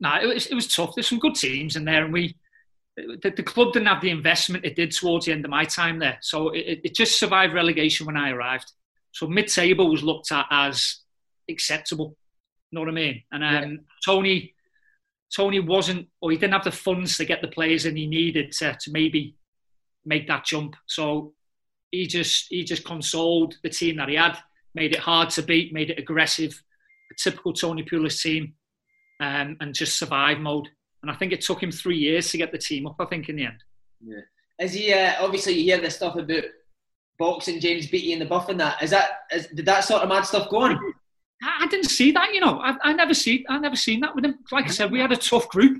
No, 0.00 0.14
it 0.20 0.26
was 0.26 0.46
it 0.46 0.54
was 0.54 0.66
tough. 0.74 0.94
There's 0.94 1.08
some 1.08 1.18
good 1.20 1.36
teams 1.36 1.76
in 1.76 1.84
there, 1.84 2.04
and 2.04 2.12
we 2.12 2.34
the, 3.22 3.32
the 3.36 3.42
club 3.42 3.72
didn't 3.72 3.88
have 3.88 4.00
the 4.00 4.10
investment 4.10 4.64
it 4.64 4.76
did 4.76 4.92
towards 4.92 5.26
the 5.26 5.32
end 5.32 5.44
of 5.44 5.50
my 5.50 5.64
time 5.64 5.98
there. 5.98 6.18
So 6.20 6.50
it, 6.50 6.80
it 6.84 6.94
just 6.94 7.18
survived 7.18 7.54
relegation 7.54 8.06
when 8.06 8.16
I 8.16 8.30
arrived. 8.30 8.72
So 9.12 9.26
mid-table 9.26 9.90
was 9.90 10.02
looked 10.02 10.32
at 10.32 10.46
as 10.50 11.00
acceptable. 11.48 12.16
You 12.70 12.76
know 12.76 12.80
what 12.82 12.90
I 12.90 12.92
mean? 12.92 13.22
And 13.32 13.44
um, 13.44 13.70
yeah. 13.70 13.78
Tony, 14.04 14.54
Tony 15.34 15.60
wasn't, 15.60 16.08
or 16.20 16.30
he 16.30 16.36
didn't 16.36 16.52
have 16.52 16.64
the 16.64 16.72
funds 16.72 17.16
to 17.16 17.24
get 17.24 17.42
the 17.42 17.48
players 17.48 17.86
in 17.86 17.96
he 17.96 18.06
needed 18.06 18.52
to, 18.52 18.76
to 18.80 18.90
maybe 18.90 19.36
make 20.04 20.26
that 20.28 20.44
jump. 20.44 20.76
So 20.86 21.34
he 21.90 22.06
just 22.06 22.46
he 22.50 22.64
just 22.64 22.84
consoled 22.84 23.56
the 23.62 23.70
team 23.70 23.96
that 23.96 24.08
he 24.08 24.16
had, 24.16 24.36
made 24.74 24.94
it 24.94 25.00
hard 25.00 25.30
to 25.30 25.42
beat, 25.42 25.72
made 25.72 25.90
it 25.90 25.98
aggressive, 25.98 26.62
a 27.10 27.14
typical 27.14 27.52
Tony 27.52 27.82
Pulis 27.82 28.20
team, 28.20 28.54
um, 29.20 29.56
and 29.60 29.74
just 29.74 29.98
survive 29.98 30.38
mode. 30.38 30.68
And 31.02 31.10
I 31.10 31.14
think 31.14 31.32
it 31.32 31.40
took 31.40 31.62
him 31.62 31.70
three 31.70 31.96
years 31.96 32.30
to 32.30 32.38
get 32.38 32.52
the 32.52 32.58
team 32.58 32.86
up. 32.86 32.96
I 32.98 33.04
think 33.04 33.28
in 33.28 33.36
the 33.36 33.46
end. 33.46 33.62
Yeah. 34.04 34.20
Is 34.58 34.72
he 34.72 34.92
uh, 34.92 35.14
obviously 35.20 35.54
you 35.54 35.64
hear 35.64 35.80
this 35.80 35.96
stuff 35.96 36.16
about 36.16 36.44
boxing 37.18 37.60
James 37.60 37.86
Beattie 37.86 38.12
and 38.12 38.22
the 38.22 38.26
buff 38.26 38.48
and 38.48 38.60
that? 38.60 38.82
Is 38.82 38.90
that 38.90 39.10
is, 39.32 39.46
did 39.48 39.66
that 39.66 39.84
sort 39.84 40.02
of 40.02 40.08
mad 40.08 40.22
stuff 40.22 40.50
go 40.50 40.62
on? 40.62 40.78
I 41.42 41.66
didn't 41.68 41.90
see 41.90 42.10
that, 42.12 42.34
you 42.34 42.40
know. 42.40 42.58
I, 42.58 42.76
I 42.82 42.92
never 42.92 43.14
see 43.14 43.44
I 43.48 43.58
never 43.58 43.76
seen 43.76 44.00
that 44.00 44.14
with 44.14 44.24
him. 44.24 44.38
Like 44.50 44.66
I 44.66 44.70
said, 44.70 44.90
we 44.90 45.00
had 45.00 45.12
a 45.12 45.16
tough 45.16 45.48
group. 45.48 45.78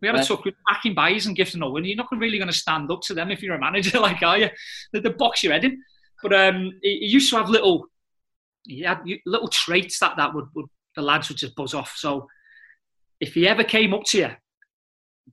We 0.00 0.08
had 0.08 0.16
a 0.16 0.24
tough 0.24 0.42
group 0.42 0.54
backing 0.68 0.94
buys 0.94 1.26
and 1.26 1.36
Gifton 1.36 1.64
Owen. 1.64 1.84
You're 1.84 1.96
not 1.96 2.08
really 2.12 2.38
going 2.38 2.50
to 2.50 2.56
stand 2.56 2.90
up 2.90 3.00
to 3.02 3.14
them 3.14 3.30
if 3.30 3.42
you're 3.42 3.54
a 3.54 3.60
manager, 3.60 3.98
like 4.00 4.22
are 4.22 4.38
you? 4.38 4.50
The, 4.92 5.00
the 5.00 5.10
box 5.10 5.42
your 5.42 5.54
head 5.54 5.64
in. 5.64 5.82
But 6.22 6.34
um, 6.34 6.72
he, 6.82 6.98
he, 7.00 7.06
used 7.06 7.30
to 7.30 7.36
have 7.36 7.48
little, 7.48 7.86
he 8.64 8.80
had 8.80 9.00
little 9.24 9.48
traits 9.48 9.98
that 10.00 10.16
that 10.16 10.34
would, 10.34 10.46
would 10.54 10.66
the 10.96 11.02
lads 11.02 11.28
would 11.28 11.38
just 11.38 11.56
buzz 11.56 11.72
off. 11.72 11.94
So 11.96 12.26
if 13.20 13.34
he 13.34 13.48
ever 13.48 13.64
came 13.64 13.94
up 13.94 14.04
to 14.08 14.18
you, 14.18 14.30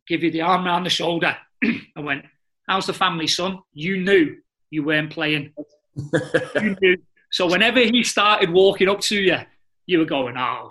give 0.08 0.24
you 0.24 0.32
the 0.32 0.42
arm 0.42 0.66
around 0.66 0.84
the 0.84 0.90
shoulder, 0.90 1.36
and 1.62 2.06
went, 2.06 2.26
"How's 2.68 2.88
the 2.88 2.94
family, 2.94 3.28
son?" 3.28 3.60
You 3.74 3.98
knew 3.98 4.38
you 4.70 4.84
weren't 4.84 5.12
playing. 5.12 5.54
you 5.96 6.76
knew. 6.82 6.98
So 7.32 7.48
whenever 7.48 7.80
he 7.80 8.04
started 8.04 8.52
walking 8.52 8.90
up 8.90 9.00
to 9.02 9.20
you, 9.20 9.38
you 9.86 10.00
were 10.00 10.06
going, 10.06 10.38
"Oh, 10.38 10.70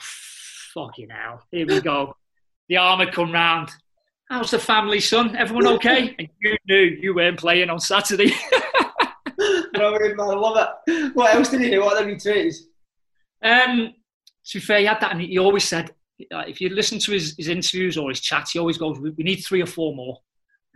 fucking 0.75 1.11
hell! 1.11 1.43
Here 1.51 1.67
we 1.67 1.81
go." 1.81 2.17
The 2.69 2.77
arm 2.77 3.01
had 3.01 3.13
come 3.13 3.33
round. 3.33 3.71
How's 4.31 4.51
the 4.51 4.59
family, 4.59 5.01
son? 5.01 5.37
Everyone 5.37 5.67
okay? 5.75 6.15
and 6.19 6.29
you 6.41 6.57
knew 6.67 6.99
you 7.01 7.15
weren't 7.15 7.39
playing 7.39 7.69
on 7.69 7.79
Saturday. 7.79 8.33
Brilliant, 9.75 10.17
man. 10.17 10.31
I 10.31 10.35
love 10.35 10.69
it. 10.87 11.15
What 11.15 11.35
else 11.35 11.51
did 11.51 11.61
he 11.61 11.71
do? 11.71 11.83
What 11.83 12.01
other 12.01 12.19
traits? 12.19 12.63
Um, 13.43 13.93
to 14.47 14.59
be 14.59 14.61
fair, 14.61 14.79
he 14.79 14.87
had 14.87 15.01
that, 15.01 15.13
and 15.13 15.21
he 15.21 15.39
always 15.39 15.65
said, 15.65 15.91
if 16.31 16.61
you 16.61 16.69
listen 16.71 16.99
to 17.01 17.13
his, 17.13 17.35
his 17.37 17.49
interviews 17.49 17.97
or 17.97 18.09
his 18.09 18.21
chats, 18.21 18.53
he 18.53 18.59
always 18.59 18.79
goes, 18.79 18.99
"We, 18.99 19.11
we 19.11 19.25
need 19.25 19.37
three 19.37 19.63
or 19.63 19.67
four 19.67 19.95
more. 19.95 20.19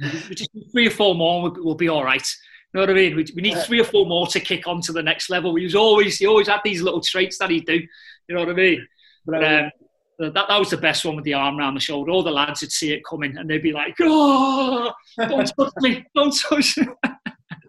we 0.00 0.34
just 0.34 0.54
need 0.54 0.70
three 0.72 0.86
or 0.86 0.90
four 0.90 1.14
more, 1.14 1.34
and 1.34 1.54
we'll, 1.54 1.64
we'll 1.64 1.74
be 1.74 1.88
all 1.88 2.04
right." 2.04 2.26
You 2.72 2.80
know 2.80 2.86
what 2.86 2.90
I 2.90 2.94
mean? 2.94 3.16
We, 3.16 3.26
we 3.34 3.42
need 3.42 3.58
three 3.58 3.80
or 3.80 3.84
four 3.84 4.06
more 4.06 4.26
to 4.26 4.40
kick 4.40 4.66
on 4.66 4.80
to 4.82 4.92
the 4.92 5.02
next 5.02 5.30
level. 5.30 5.54
He 5.54 5.64
was 5.64 5.74
always 5.74 6.18
he 6.18 6.26
always 6.26 6.48
had 6.48 6.60
these 6.64 6.82
little 6.82 7.00
traits 7.00 7.38
that 7.38 7.50
he'd 7.50 7.66
do. 7.66 7.80
You 8.28 8.34
know 8.34 8.40
what 8.40 8.50
I 8.50 8.54
mean? 8.54 8.86
But 9.24 9.44
um, 9.44 9.70
that, 10.18 10.34
that 10.34 10.58
was 10.58 10.70
the 10.70 10.76
best 10.76 11.04
one 11.04 11.16
with 11.16 11.24
the 11.24 11.34
arm 11.34 11.58
around 11.58 11.74
the 11.74 11.80
shoulder. 11.80 12.10
All 12.10 12.22
the 12.22 12.30
lads 12.30 12.60
would 12.60 12.72
see 12.72 12.92
it 12.92 13.02
coming 13.08 13.36
and 13.36 13.48
they'd 13.48 13.62
be 13.62 13.72
like, 13.72 13.94
"Oh, 14.00 14.92
don't 15.16 15.50
touch 15.58 15.72
me! 15.78 16.04
Don't 16.14 16.36
touch 16.36 16.78
me!" 16.78 16.86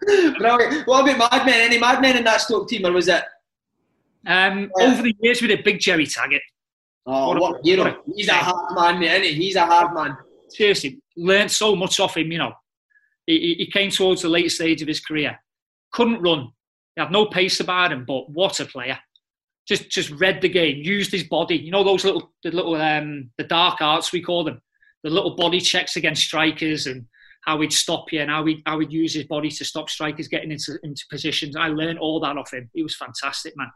Brilliant. 0.38 0.88
What 0.88 1.10
about 1.10 1.32
Madmen? 1.32 1.56
Any 1.56 1.80
Madmen 1.80 2.18
in 2.18 2.24
that 2.24 2.42
Stoke 2.42 2.70
team, 2.70 2.86
or 2.86 2.92
was 2.92 3.08
it? 3.08 3.24
Um, 4.26 4.72
yeah. 4.78 4.86
Over 4.86 5.02
the 5.04 5.16
years, 5.22 5.42
we 5.42 5.48
did 5.48 5.64
Big 5.64 5.80
Gerry 5.80 6.06
Taggart. 6.06 6.42
Oh, 7.08 7.30
what, 7.30 7.40
what 7.40 7.66
you 7.66 7.78
know, 7.78 7.98
he's 8.16 8.28
a 8.28 8.34
hard 8.34 8.76
man, 8.76 9.00
man. 9.00 9.24
He? 9.24 9.34
He's 9.34 9.56
a 9.56 9.66
hard 9.66 9.94
man. 9.94 10.18
Seriously, 10.50 11.00
learned 11.16 11.52
so 11.52 11.76
much 11.76 12.00
off 12.00 12.18
him. 12.18 12.32
You 12.32 12.40
know, 12.40 12.54
he, 13.26 13.56
he 13.58 13.72
came 13.72 13.90
towards 13.90 14.22
the 14.22 14.30
late 14.30 14.52
stage 14.52 14.82
of 14.82 14.88
his 14.88 15.00
career. 15.00 15.40
Couldn't 15.92 16.22
run. 16.22 16.52
He 16.96 17.02
had 17.02 17.12
no 17.12 17.28
pace 17.28 17.60
about 17.60 17.94
him, 17.94 18.04
but 18.06 18.30
what 18.30 18.60
a 18.60 18.66
player! 18.66 19.00
Just 19.68 19.90
just 19.90 20.12
read 20.12 20.42
the 20.42 20.50
game, 20.50 20.84
used 20.84 21.12
his 21.12 21.24
body. 21.24 21.56
You 21.56 21.72
know 21.72 21.84
those 21.84 22.04
little 22.04 22.34
the 22.44 22.52
little 22.52 22.76
um 22.76 23.32
the 23.38 23.46
dark 23.46 23.82
arts 23.82 24.12
we 24.12 24.22
call 24.22 24.44
them, 24.44 24.62
the 25.04 25.10
little 25.10 25.36
body 25.36 25.62
checks 25.62 25.96
against 25.96 26.24
strikers 26.24 26.88
and 26.88 27.06
how 27.48 27.62
he'd 27.62 27.72
stop 27.72 28.12
you 28.12 28.20
and 28.20 28.30
how 28.30 28.46
he'd, 28.46 28.62
how 28.66 28.78
he'd 28.78 28.92
use 28.92 29.14
his 29.14 29.24
body 29.24 29.50
to 29.50 29.64
stop 29.64 29.90
strikers 29.90 30.28
getting 30.28 30.52
into, 30.52 30.78
into 30.84 31.06
positions. 31.10 31.56
I 31.56 31.70
learned 31.70 31.98
all 31.98 32.20
that 32.20 32.38
off 32.38 32.54
him. 32.54 32.70
He 32.74 32.84
was 32.84 32.98
fantastic, 32.98 33.56
man. 33.56 33.72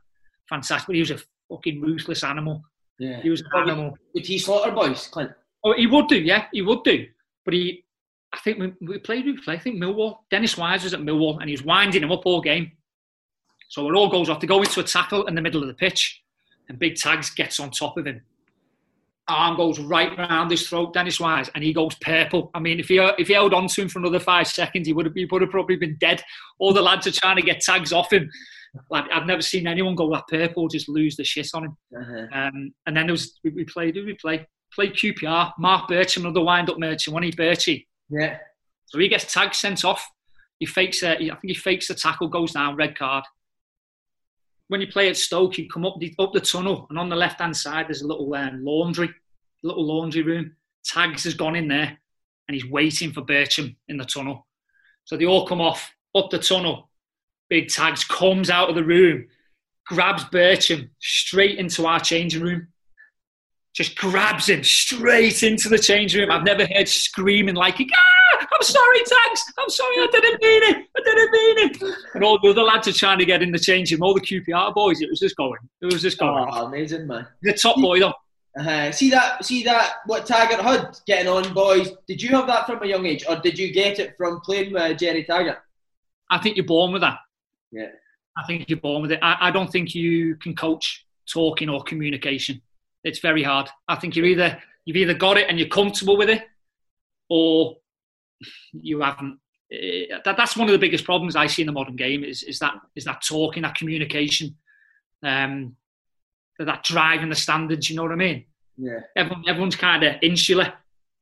Fantastic. 0.50 0.88
But 0.88 0.96
he 0.96 1.00
was 1.02 1.12
a 1.12 1.20
fucking 1.50 1.80
ruthless 1.80 2.26
animal. 2.26 2.64
Yeah. 3.02 3.20
He 3.20 3.32
was 3.32 3.42
an 3.42 3.48
animal. 3.56 3.98
Would 4.14 4.28
he 4.28 4.38
slaughter 4.38 4.72
boys, 4.72 5.08
Clint? 5.08 5.32
Oh, 5.64 5.74
he 5.74 5.88
would 5.88 6.08
do, 6.08 6.22
yeah, 6.22 6.46
he 6.54 6.62
would 6.62 6.84
do. 6.84 7.08
But 7.44 7.56
he, 7.56 7.84
I 8.32 8.38
think 8.40 8.60
we, 8.60 8.74
we 8.88 9.00
played, 9.00 9.26
we 9.26 9.36
played, 9.42 9.60
I 9.60 9.60
think 9.60 9.82
Millwall. 9.82 10.18
Dennis 10.30 10.56
Wise 10.56 10.84
was 10.84 10.94
at 10.94 11.00
Millwall 11.00 11.40
and 11.40 11.50
he 11.50 11.54
was 11.54 11.64
winding 11.64 12.04
him 12.04 12.12
up 12.12 12.22
all 12.26 12.42
game. 12.42 12.72
So 13.70 13.90
it 13.90 13.96
all 13.96 14.08
goes 14.08 14.30
off. 14.30 14.38
to 14.40 14.48
go 14.48 14.62
into 14.62 14.80
a 14.82 14.84
tackle 14.84 15.26
in 15.26 15.34
the 15.34 15.42
middle 15.42 15.64
of 15.64 15.68
the 15.68 15.74
pitch 15.74 16.22
and 16.70 16.78
Big 16.78 16.96
Tags 16.96 17.32
gets 17.32 17.60
on 17.60 17.72
top 17.72 17.98
of 17.98 18.06
him. 18.06 18.22
Arm 19.28 19.58
goes 19.58 19.80
right 19.80 20.16
round 20.16 20.52
his 20.52 20.68
throat, 20.68 20.94
Dennis 20.94 21.20
Wise, 21.20 21.50
and 21.56 21.64
he 21.64 21.74
goes 21.74 21.96
purple. 21.96 22.52
I 22.54 22.60
mean, 22.60 22.80
if 22.80 22.88
he 22.88 23.00
if 23.18 23.28
he 23.28 23.34
held 23.34 23.54
on 23.54 23.68
to 23.68 23.82
him 23.82 23.90
for 23.90 24.00
another 24.00 24.20
five 24.20 24.48
seconds, 24.48 24.88
he 24.88 24.94
would 24.94 25.06
have, 25.06 25.16
he 25.16 25.26
would 25.26 25.42
have 25.42 25.52
probably 25.52 25.78
been 25.78 25.96
dead. 26.00 26.22
All 26.60 26.74
the 26.74 26.82
lads 26.82 27.08
are 27.08 27.12
trying 27.12 27.38
to 27.38 27.42
get 27.42 27.62
tags 27.62 27.94
off 27.94 28.12
him 28.12 28.30
like 28.90 29.06
I've 29.12 29.26
never 29.26 29.42
seen 29.42 29.68
anyone 29.68 29.96
go 29.96 30.12
that 30.12 30.28
purple, 30.30 30.68
just 30.68 30.90
lose 30.90 31.16
the 31.16 31.24
shit 31.24 31.50
on 31.54 31.66
him. 31.66 31.78
Uh-huh. 31.96 32.28
Um, 32.32 32.74
and 32.86 32.96
then 32.96 33.08
there 33.08 33.14
was 33.14 33.40
we, 33.44 33.52
we 33.52 33.66
played. 33.66 33.96
Who 33.96 34.06
we 34.06 34.14
play? 34.14 34.48
Played 34.74 34.94
QPR. 34.94 35.54
Mark 35.60 35.90
Bircham, 35.90 36.22
another 36.22 36.42
wind-up 36.42 36.80
merchant. 36.80 37.14
When 37.14 37.24
he 37.24 37.32
Birchie. 37.32 37.86
Yeah. 38.10 38.38
So 38.86 39.00
he 39.00 39.10
gets 39.10 39.32
tag 39.32 39.54
sent 39.54 39.84
off. 39.84 40.06
He 40.60 40.66
fakes. 40.66 41.04
A, 41.04 41.16
I 41.16 41.18
think 41.18 41.40
he 41.44 41.54
fakes 41.54 41.88
the 41.88 41.96
tackle, 41.96 42.30
goes 42.30 42.54
down, 42.54 42.76
red 42.76 42.98
card. 42.98 43.26
When 44.70 44.80
you 44.80 44.88
play 44.88 45.10
at 45.10 45.18
Stoke, 45.18 45.58
you 45.58 45.68
come 45.68 45.86
up 45.86 46.00
the, 46.00 46.14
up 46.18 46.32
the 46.32 46.40
tunnel, 46.40 46.88
and 46.90 46.98
on 46.98 47.10
the 47.10 47.16
left 47.16 47.42
hand 47.42 47.56
side 47.58 47.88
there's 47.88 48.04
a 48.04 48.08
little 48.08 48.34
um, 48.34 48.64
laundry, 48.64 49.10
little 49.64 49.86
laundry 49.86 50.24
room. 50.24 50.56
Tags 50.86 51.26
has 51.26 51.34
gone 51.34 51.58
in 51.58 51.68
there, 51.68 51.98
and 52.48 52.56
he's 52.56 52.70
waiting 52.70 53.12
for 53.12 53.22
Bircham 53.22 53.76
in 53.90 53.98
the 53.98 54.06
tunnel. 54.06 54.48
So 55.04 55.18
they 55.18 55.26
all 55.26 55.46
come 55.46 55.60
off 55.60 55.92
up 56.16 56.30
the 56.30 56.40
tunnel 56.40 56.91
big 57.52 57.68
tags, 57.68 58.06
comes 58.06 58.50
out 58.50 58.70
of 58.70 58.76
the 58.76 58.84
room, 58.84 59.28
grabs 59.86 60.24
Bircham 60.24 60.90
straight 61.00 61.60
into 61.60 61.86
our 61.86 62.00
changing 62.00 62.42
room. 62.42 62.70
Just 63.74 63.98
grabs 63.98 64.50
him 64.50 64.64
straight 64.64 65.44
into 65.44 65.68
the 65.70 65.78
changing 65.78 66.22
room. 66.22 66.32
I've 66.32 66.46
never 66.46 66.66
heard 66.66 66.88
screaming 66.88 67.56
like, 67.56 67.76
ah, 67.76 68.38
I'm 68.40 68.64
sorry, 68.64 69.00
Tags. 69.00 69.44
I'm 69.60 69.70
sorry, 69.70 69.96
I 69.98 70.08
didn't 70.12 70.42
mean 70.42 70.64
it. 70.64 70.88
I 70.98 71.02
didn't 71.04 71.32
mean 71.32 71.58
it. 71.58 71.96
And 72.16 72.24
all 72.24 72.40
the 72.42 72.50
other 72.50 72.64
lads 72.64 72.88
are 72.88 72.94
trying 72.94 73.20
to 73.20 73.26
get 73.26 73.42
in 73.42 73.52
the 73.52 73.60
changing 73.60 74.00
room. 74.00 74.08
All 74.08 74.14
the 74.14 74.22
QPR 74.22 74.74
boys, 74.74 75.02
it 75.02 75.10
was 75.10 75.20
just 75.20 75.36
going. 75.36 75.60
It 75.82 75.86
was 75.86 76.02
just 76.02 76.18
going. 76.20 76.50
Oh, 76.50 76.68
amazing, 76.68 77.06
man. 77.08 77.28
The 77.42 77.54
top 77.54 77.76
boy, 77.78 78.00
though. 78.00 78.14
Uh-huh. 78.58 78.92
See 78.94 79.10
that? 79.10 79.44
See 79.46 79.64
that? 79.64 79.96
What 80.06 80.26
Taggart 80.26 80.62
had 80.62 80.98
getting 81.06 81.28
on, 81.28 81.54
boys? 81.54 81.92
Did 82.08 82.22
you 82.22 82.30
have 82.30 82.48
that 82.48 82.66
from 82.66 82.82
a 82.84 82.86
young 82.86 83.06
age, 83.06 83.26
or 83.28 83.38
did 83.38 83.60
you 83.60 83.74
get 83.74 84.00
it 84.00 84.16
from 84.18 84.40
playing 84.42 84.74
with 84.74 84.98
Gerry 85.00 85.24
Taggart? 85.26 85.60
I 86.30 86.38
think 86.38 86.56
you're 86.56 86.66
born 86.66 86.94
with 86.94 87.02
that. 87.02 87.18
Yeah. 87.72 87.88
I 88.38 88.44
think 88.46 88.70
you're 88.70 88.80
born 88.80 89.02
with 89.02 89.12
it. 89.12 89.20
I, 89.22 89.38
I 89.48 89.52
don't 89.52 89.72
think 89.72 89.94
you 89.94 90.36
can 90.38 90.56
coach 90.56 91.06
talking 91.32 91.70
or 91.70 91.84
communication. 91.84 92.62
It's 93.04 93.20
very 93.20 93.44
hard. 93.44 93.70
I 93.88 93.96
think 93.96 94.16
you're 94.16 94.26
either 94.26 94.62
you've 94.86 94.98
either 94.98 95.14
got 95.14 95.38
it 95.38 95.48
and 95.50 95.60
you're 95.60 95.68
comfortable 95.68 96.18
with 96.18 96.30
it, 96.30 96.44
or 97.30 97.78
you 98.72 99.02
haven't. 99.02 99.40
Eh, 99.72 100.06
that, 100.24 100.38
that's 100.38 100.58
one 100.58 100.68
of 100.68 100.74
the 100.74 100.80
biggest 100.80 101.06
problems 101.06 101.36
I 101.36 101.48
see 101.48 101.62
in 101.62 101.66
the 101.66 101.72
modern 101.72 101.96
game 101.96 102.24
is, 102.24 102.44
is 102.44 102.60
that 102.60 102.76
is 102.96 103.06
that 103.06 103.22
talking, 103.22 103.64
that 103.64 103.76
communication, 103.76 104.56
um, 105.24 105.76
that 106.60 106.84
driving 106.84 107.30
the 107.30 107.36
standards. 107.36 107.90
You 107.90 107.96
know 107.96 108.04
what 108.04 108.12
I 108.12 108.16
mean? 108.16 108.46
Yeah. 108.78 109.00
Everyone, 109.16 109.44
everyone's 109.48 109.76
kind 109.76 110.04
of 110.04 110.16
insular, 110.22 110.74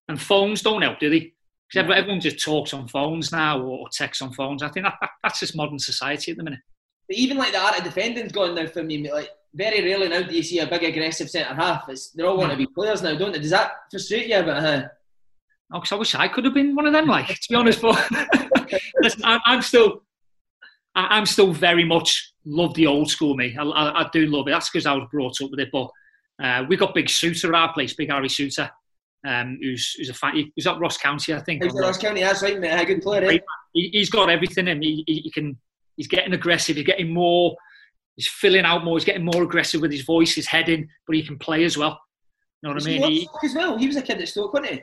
and 0.08 0.22
phones 0.22 0.62
don't 0.62 0.82
help, 0.82 1.00
do 1.00 1.10
they? 1.10 1.34
Because 1.72 1.92
everyone 1.96 2.20
just 2.20 2.44
talks 2.44 2.74
on 2.74 2.88
phones 2.88 3.32
now 3.32 3.62
or 3.62 3.88
texts 3.92 4.22
on 4.22 4.34
phones. 4.34 4.64
I 4.64 4.70
think 4.70 4.86
that, 4.86 4.96
that, 5.02 5.12
that's 5.22 5.40
just 5.40 5.56
modern 5.56 5.78
society 5.78 6.32
at 6.32 6.38
the 6.38 6.44
minute. 6.44 6.60
But 7.08 7.18
even 7.18 7.38
like 7.38 7.52
the 7.52 7.60
art 7.60 7.78
of 7.78 7.84
defending's 7.84 8.32
gone 8.32 8.56
now 8.56 8.66
for 8.68 8.84
me. 8.84 9.12
Like 9.12 9.30
very 9.54 9.84
rarely 9.84 10.10
now 10.10 10.22
do 10.24 10.36
you 10.36 10.44
see 10.44 10.60
a 10.60 10.68
big 10.68 10.84
aggressive 10.84 11.30
centre 11.30 11.54
half. 11.54 11.88
It's, 11.90 12.10
they 12.12 12.24
all 12.24 12.38
want 12.38 12.52
to 12.52 12.58
be 12.58 12.68
players 12.68 13.04
now, 13.04 13.16
don't 13.16 13.34
they? 13.34 13.40
Does 13.40 13.52
that 13.52 13.72
frustrate 13.92 14.28
you 14.28 14.38
a 14.38 14.44
bit? 14.44 14.58
Huh? 14.58 14.88
Oh, 15.72 15.80
cause 15.80 15.92
I 15.92 15.96
wish 15.96 16.16
I 16.16 16.28
could 16.28 16.46
have 16.46 16.56
been 16.56 16.76
one 16.76 16.88
of 16.88 16.94
them. 16.94 17.06
Like 17.06 17.28
to 17.28 17.48
be 17.50 17.56
honest, 17.56 17.82
but 17.82 18.10
listen, 19.02 19.24
I, 19.24 19.40
I'm 19.46 19.62
still, 19.62 20.02
I, 20.96 21.20
am 21.20 21.28
still 21.28 21.54
very 21.54 21.84
much 21.84 22.34
love 22.46 22.74
the 22.74 22.88
old 22.88 23.12
school. 23.12 23.36
Me, 23.36 23.56
I, 23.56 23.64
I, 23.64 24.02
I 24.02 24.10
do 24.12 24.26
love 24.26 24.48
it. 24.48 24.52
That's 24.52 24.72
because 24.72 24.88
I 24.88 24.94
was 24.94 25.08
brought 25.12 25.40
up 25.42 25.52
with 25.52 25.60
it. 25.60 25.70
But 25.72 25.90
uh, 26.44 26.66
we 26.68 26.78
got 26.78 26.96
Big 26.96 27.08
Souttar 27.08 27.50
at 27.50 27.56
our 27.56 27.74
place, 27.74 27.94
Big 27.94 28.10
Harry 28.10 28.28
Souttar 28.28 28.72
um, 29.28 29.58
who's 29.62 29.94
who's 29.98 30.10
a 30.10 30.14
fan. 30.14 30.52
He's 30.56 30.68
at 30.68 30.80
Ross 30.80 30.98
County, 30.98 31.34
I 31.34 31.40
think. 31.40 31.64
He's 31.64 31.76
at 31.76 31.82
Ross 31.82 31.98
County. 31.98 32.22
That's 32.22 32.42
right, 32.42 32.60
mate. 32.60 32.72
A 32.72 32.86
good 32.86 33.02
player. 33.02 33.40
He, 33.74 34.00
has 34.00 34.10
got 34.10 34.30
everything, 34.30 34.68
and 34.68 34.84
he, 34.84 35.04
he, 35.08 35.30
can. 35.32 35.58
He's 35.96 36.08
getting 36.08 36.34
aggressive. 36.34 36.76
He's 36.76 36.86
getting 36.86 37.14
more. 37.14 37.56
He's 38.16 38.28
filling 38.28 38.66
out 38.66 38.84
more. 38.84 38.98
He's 38.98 39.06
getting 39.06 39.26
more 39.26 39.44
aggressive 39.44 39.82
with 39.82 39.92
his 39.92 40.02
voice, 40.02 40.36
his 40.36 40.48
heading, 40.48 40.88
but 41.06 41.16
he 41.16 41.24
can 41.24 41.38
play 41.38 41.64
as 41.64 41.78
well. 41.78 42.00
You 42.62 42.70
know 42.70 42.76
what 42.76 42.86
I 42.86 42.90
he 42.90 43.00
mean? 43.00 43.12
He, 43.12 43.30
as 43.44 43.56
well. 43.56 43.78
He 43.78 43.88
was 43.88 43.96
a 43.96 44.02
kid 44.02 44.22
at 44.22 44.28
Stoke, 44.28 44.54
wasn't 44.54 44.74
he? 44.74 44.82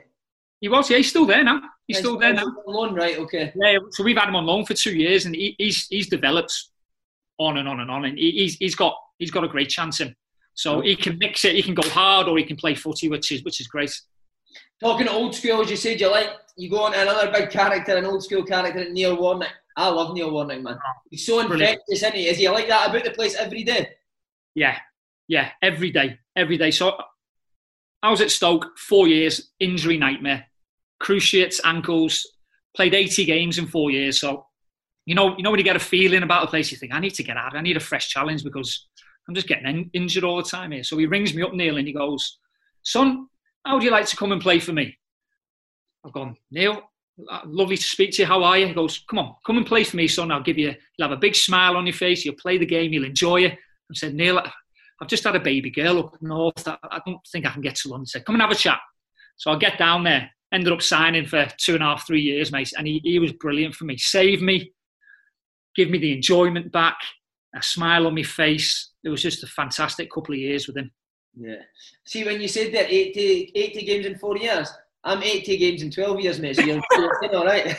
he 0.61 0.69
was, 0.69 0.89
yeah, 0.91 0.97
he's 0.97 1.11
still 1.11 1.27
there 1.27 1.45
now. 1.45 1.61
He's 1.87 1.97
Yeah, 1.97 2.01
still 2.01 2.19
there 2.19 2.33
now. 2.33 2.45
on 2.45 2.75
loan, 2.75 2.95
right? 2.95 3.19
Okay. 3.19 3.53
Yeah, 3.55 3.79
so 3.91 4.03
we've 4.03 4.17
had 4.17 4.29
him 4.29 4.37
on 4.37 4.47
loan 4.47 4.65
for 4.65 4.75
two 4.75 4.95
years, 4.95 5.27
and 5.27 5.35
he, 5.35 5.55
he's 5.59 5.87
he's 5.89 6.09
developed 6.09 6.53
on 7.39 7.59
and 7.59 7.69
on 7.69 7.81
and 7.81 7.91
on, 7.91 8.05
and 8.07 8.19
he, 8.19 8.31
he's 8.33 8.57
he's 8.57 8.75
got 8.75 8.95
he's 9.19 9.31
got 9.31 9.45
a 9.45 9.49
great 9.49 9.69
chance 9.69 10.01
in. 10.01 10.15
So 10.55 10.81
he 10.81 10.97
can 10.97 11.19
mix 11.19 11.45
it. 11.45 11.55
He 11.55 11.63
can 11.63 11.75
go 11.75 11.87
hard, 11.91 12.29
or 12.29 12.39
he 12.39 12.45
can 12.45 12.57
play 12.57 12.75
footy, 12.75 13.09
which 13.11 13.31
is 13.31 13.45
which 13.45 13.61
is 13.61 13.67
great. 13.67 13.93
Talking 14.81 15.09
old 15.09 15.35
school, 15.35 15.63
as 15.63 15.71
you 15.71 15.77
said, 15.77 16.01
you 16.01 16.11
like 16.11 16.31
you 16.57 16.71
go 16.71 16.85
on 16.85 16.93
to 16.93 17.01
another 17.01 17.31
big 17.33 17.51
character, 17.51 17.97
an 17.97 18.05
old 18.05 18.23
school 18.23 18.45
character, 18.45 18.89
Neil 18.91 19.17
Warnock. 19.17 19.53
I 19.77 19.89
love 19.89 20.15
Neil 20.15 20.31
Warnock, 20.31 20.63
man. 20.63 20.79
He's 21.11 21.27
so 21.27 21.41
infectious, 21.41 21.83
isn't 21.91 22.15
he? 22.15 22.29
Is 22.29 22.39
he 22.39 22.49
like 22.49 22.69
that 22.69 22.91
about 22.91 23.05
the 23.05 23.11
place 23.11 23.35
every 23.35 23.63
day? 23.63 23.91
Yeah, 24.55 24.79
yeah, 25.29 25.51
every 25.63 25.91
day, 25.91 26.19
every 26.35 26.57
day. 26.57 26.71
So 26.71 26.97
I 28.03 28.11
was 28.11 28.21
at 28.21 28.31
Stoke 28.31 28.79
four 28.79 29.09
years, 29.09 29.51
injury 29.61 29.99
nightmare, 29.99 30.47
cruciates, 31.01 31.61
ankles, 31.65 32.27
played 32.75 32.95
80 32.95 33.25
games 33.25 33.59
in 33.59 33.67
four 33.67 33.91
years. 33.91 34.21
So 34.21 34.47
you 35.07 35.15
know, 35.15 35.37
you 35.37 35.43
know 35.43 35.51
when 35.51 35.59
you 35.59 35.65
get 35.65 35.77
a 35.77 35.81
feeling 35.81 36.25
about 36.25 36.45
a 36.45 36.49
place, 36.49 36.71
you 36.71 36.77
think 36.77 36.93
I 36.93 36.99
need 36.99 37.15
to 37.15 37.23
get 37.23 37.37
out. 37.37 37.57
I 37.57 37.61
need 37.61 37.77
a 37.77 37.81
fresh 37.81 38.09
challenge 38.09 38.43
because 38.43 38.89
I'm 39.29 39.35
just 39.35 39.47
getting 39.47 39.67
in- 39.67 39.91
injured 39.93 40.25
all 40.25 40.37
the 40.37 40.43
time 40.43 40.73
here. 40.73 40.83
So 40.83 40.99
he 40.99 41.07
rings 41.07 41.33
me 41.33 41.43
up, 41.43 41.55
Neil, 41.55 41.77
and 41.77 41.87
he 41.87 41.93
goes, 41.93 42.39
"Son, 42.83 43.29
how 43.67 43.75
would 43.75 43.83
you 43.83 43.91
like 43.91 44.07
to 44.07 44.17
come 44.17 44.33
and 44.33 44.41
play 44.41 44.59
for 44.59 44.73
me?" 44.73 44.97
I've 46.05 46.13
gone, 46.13 46.37
Neil. 46.51 46.83
uh, 47.31 47.41
Lovely 47.45 47.77
to 47.77 47.83
speak 47.83 48.13
to 48.13 48.23
you. 48.23 48.27
How 48.27 48.43
are 48.45 48.59
you? 48.59 48.67
He 48.67 48.75
goes, 48.75 49.05
"Come 49.09 49.19
on, 49.19 49.35
come 49.47 49.57
and 49.59 49.67
play 49.67 49.85
for 49.85 49.97
me, 49.97 50.09
son. 50.09 50.31
I'll 50.31 50.43
give 50.43 50.59
you. 50.59 50.75
You'll 50.97 51.09
have 51.09 51.17
a 51.17 51.21
big 51.21 51.35
smile 51.35 51.77
on 51.77 51.87
your 51.87 51.95
face. 51.95 52.25
You'll 52.25 52.37
play 52.37 52.59
the 52.59 52.67
game. 52.67 52.93
You'll 52.93 53.05
enjoy 53.05 53.43
it." 53.43 53.59
I 53.91 53.95
said, 53.95 54.15
Neil, 54.15 54.41
I've 55.01 55.09
just 55.09 55.25
had 55.25 55.37
a 55.37 55.41
baby 55.41 55.71
girl 55.71 55.99
up 56.01 56.17
north. 56.21 56.67
I, 56.67 56.77
I 56.91 57.01
don't 57.07 57.21
think 57.31 57.47
I 57.47 57.51
can 57.51 57.63
get 57.63 57.77
to 57.77 57.89
London. 57.89 58.05
He 58.05 58.11
said, 58.11 58.25
come 58.25 58.35
and 58.35 58.43
have 58.43 58.51
a 58.51 58.57
chat. 58.57 58.81
So 59.37 59.53
I 59.53 59.59
get 59.59 59.79
down 59.79 60.05
there. 60.05 60.31
Ended 60.53 60.73
up 60.73 60.83
signing 60.83 61.27
for 61.27 61.47
two 61.59 61.75
and 61.75 61.83
a 61.83 61.87
half, 61.87 62.07
three 62.07 62.21
years, 62.21 62.51
mate. 62.51 62.73
And 62.77 62.87
he, 62.87 63.01
he 63.05 63.19
was 63.19 63.33
brilliant 63.33 63.75
for 63.75 63.85
me. 63.85 63.97
Saved 63.97 64.43
me, 64.43 64.73
give 65.75 65.91
me 65.91 65.99
the 65.99 66.13
enjoyment 66.15 66.73
back, 66.73 66.97
a 67.55 67.63
smile 67.63 68.07
on 68.07 68.15
my 68.15 68.23
face. 68.23 68.91
It 69.05 69.09
was 69.09 69.23
just 69.23 69.45
a 69.45 69.49
fantastic 69.49 70.11
couple 70.13 70.35
of 70.35 70.41
years 70.41 70.67
with 70.67 70.77
him. 70.77 70.91
Yeah. 71.37 71.57
See, 72.05 72.25
when 72.25 72.41
you 72.41 72.49
said 72.49 72.73
that 72.75 72.91
80, 72.91 73.53
80 73.55 73.85
games 73.85 74.07
in 74.07 74.19
four 74.19 74.37
years, 74.39 74.73
I'm 75.05 75.23
80 75.23 75.57
games 75.59 75.83
in 75.83 75.91
12 75.91 76.21
years, 76.21 76.41
mate. 76.41 76.57
So 76.57 76.63
you're, 76.63 76.81
all 77.35 77.45
right. 77.45 77.77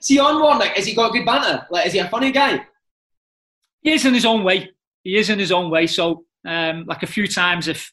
See, 0.00 0.18
on 0.18 0.40
Warnock, 0.40 0.74
has 0.74 0.86
he 0.86 0.94
got 0.94 1.10
a 1.10 1.12
good 1.12 1.26
banter? 1.26 1.66
Like, 1.70 1.86
is 1.86 1.92
he 1.92 2.00
a 2.00 2.08
funny 2.08 2.32
guy? 2.32 2.66
He 3.82 3.92
is 3.92 4.04
in 4.04 4.14
his 4.14 4.24
own 4.24 4.42
way. 4.42 4.70
He 5.04 5.16
is 5.16 5.30
in 5.30 5.38
his 5.38 5.52
own 5.52 5.70
way. 5.70 5.86
So, 5.86 6.24
um, 6.46 6.84
like 6.86 7.02
a 7.02 7.06
few 7.06 7.28
times, 7.28 7.68
if 7.68 7.92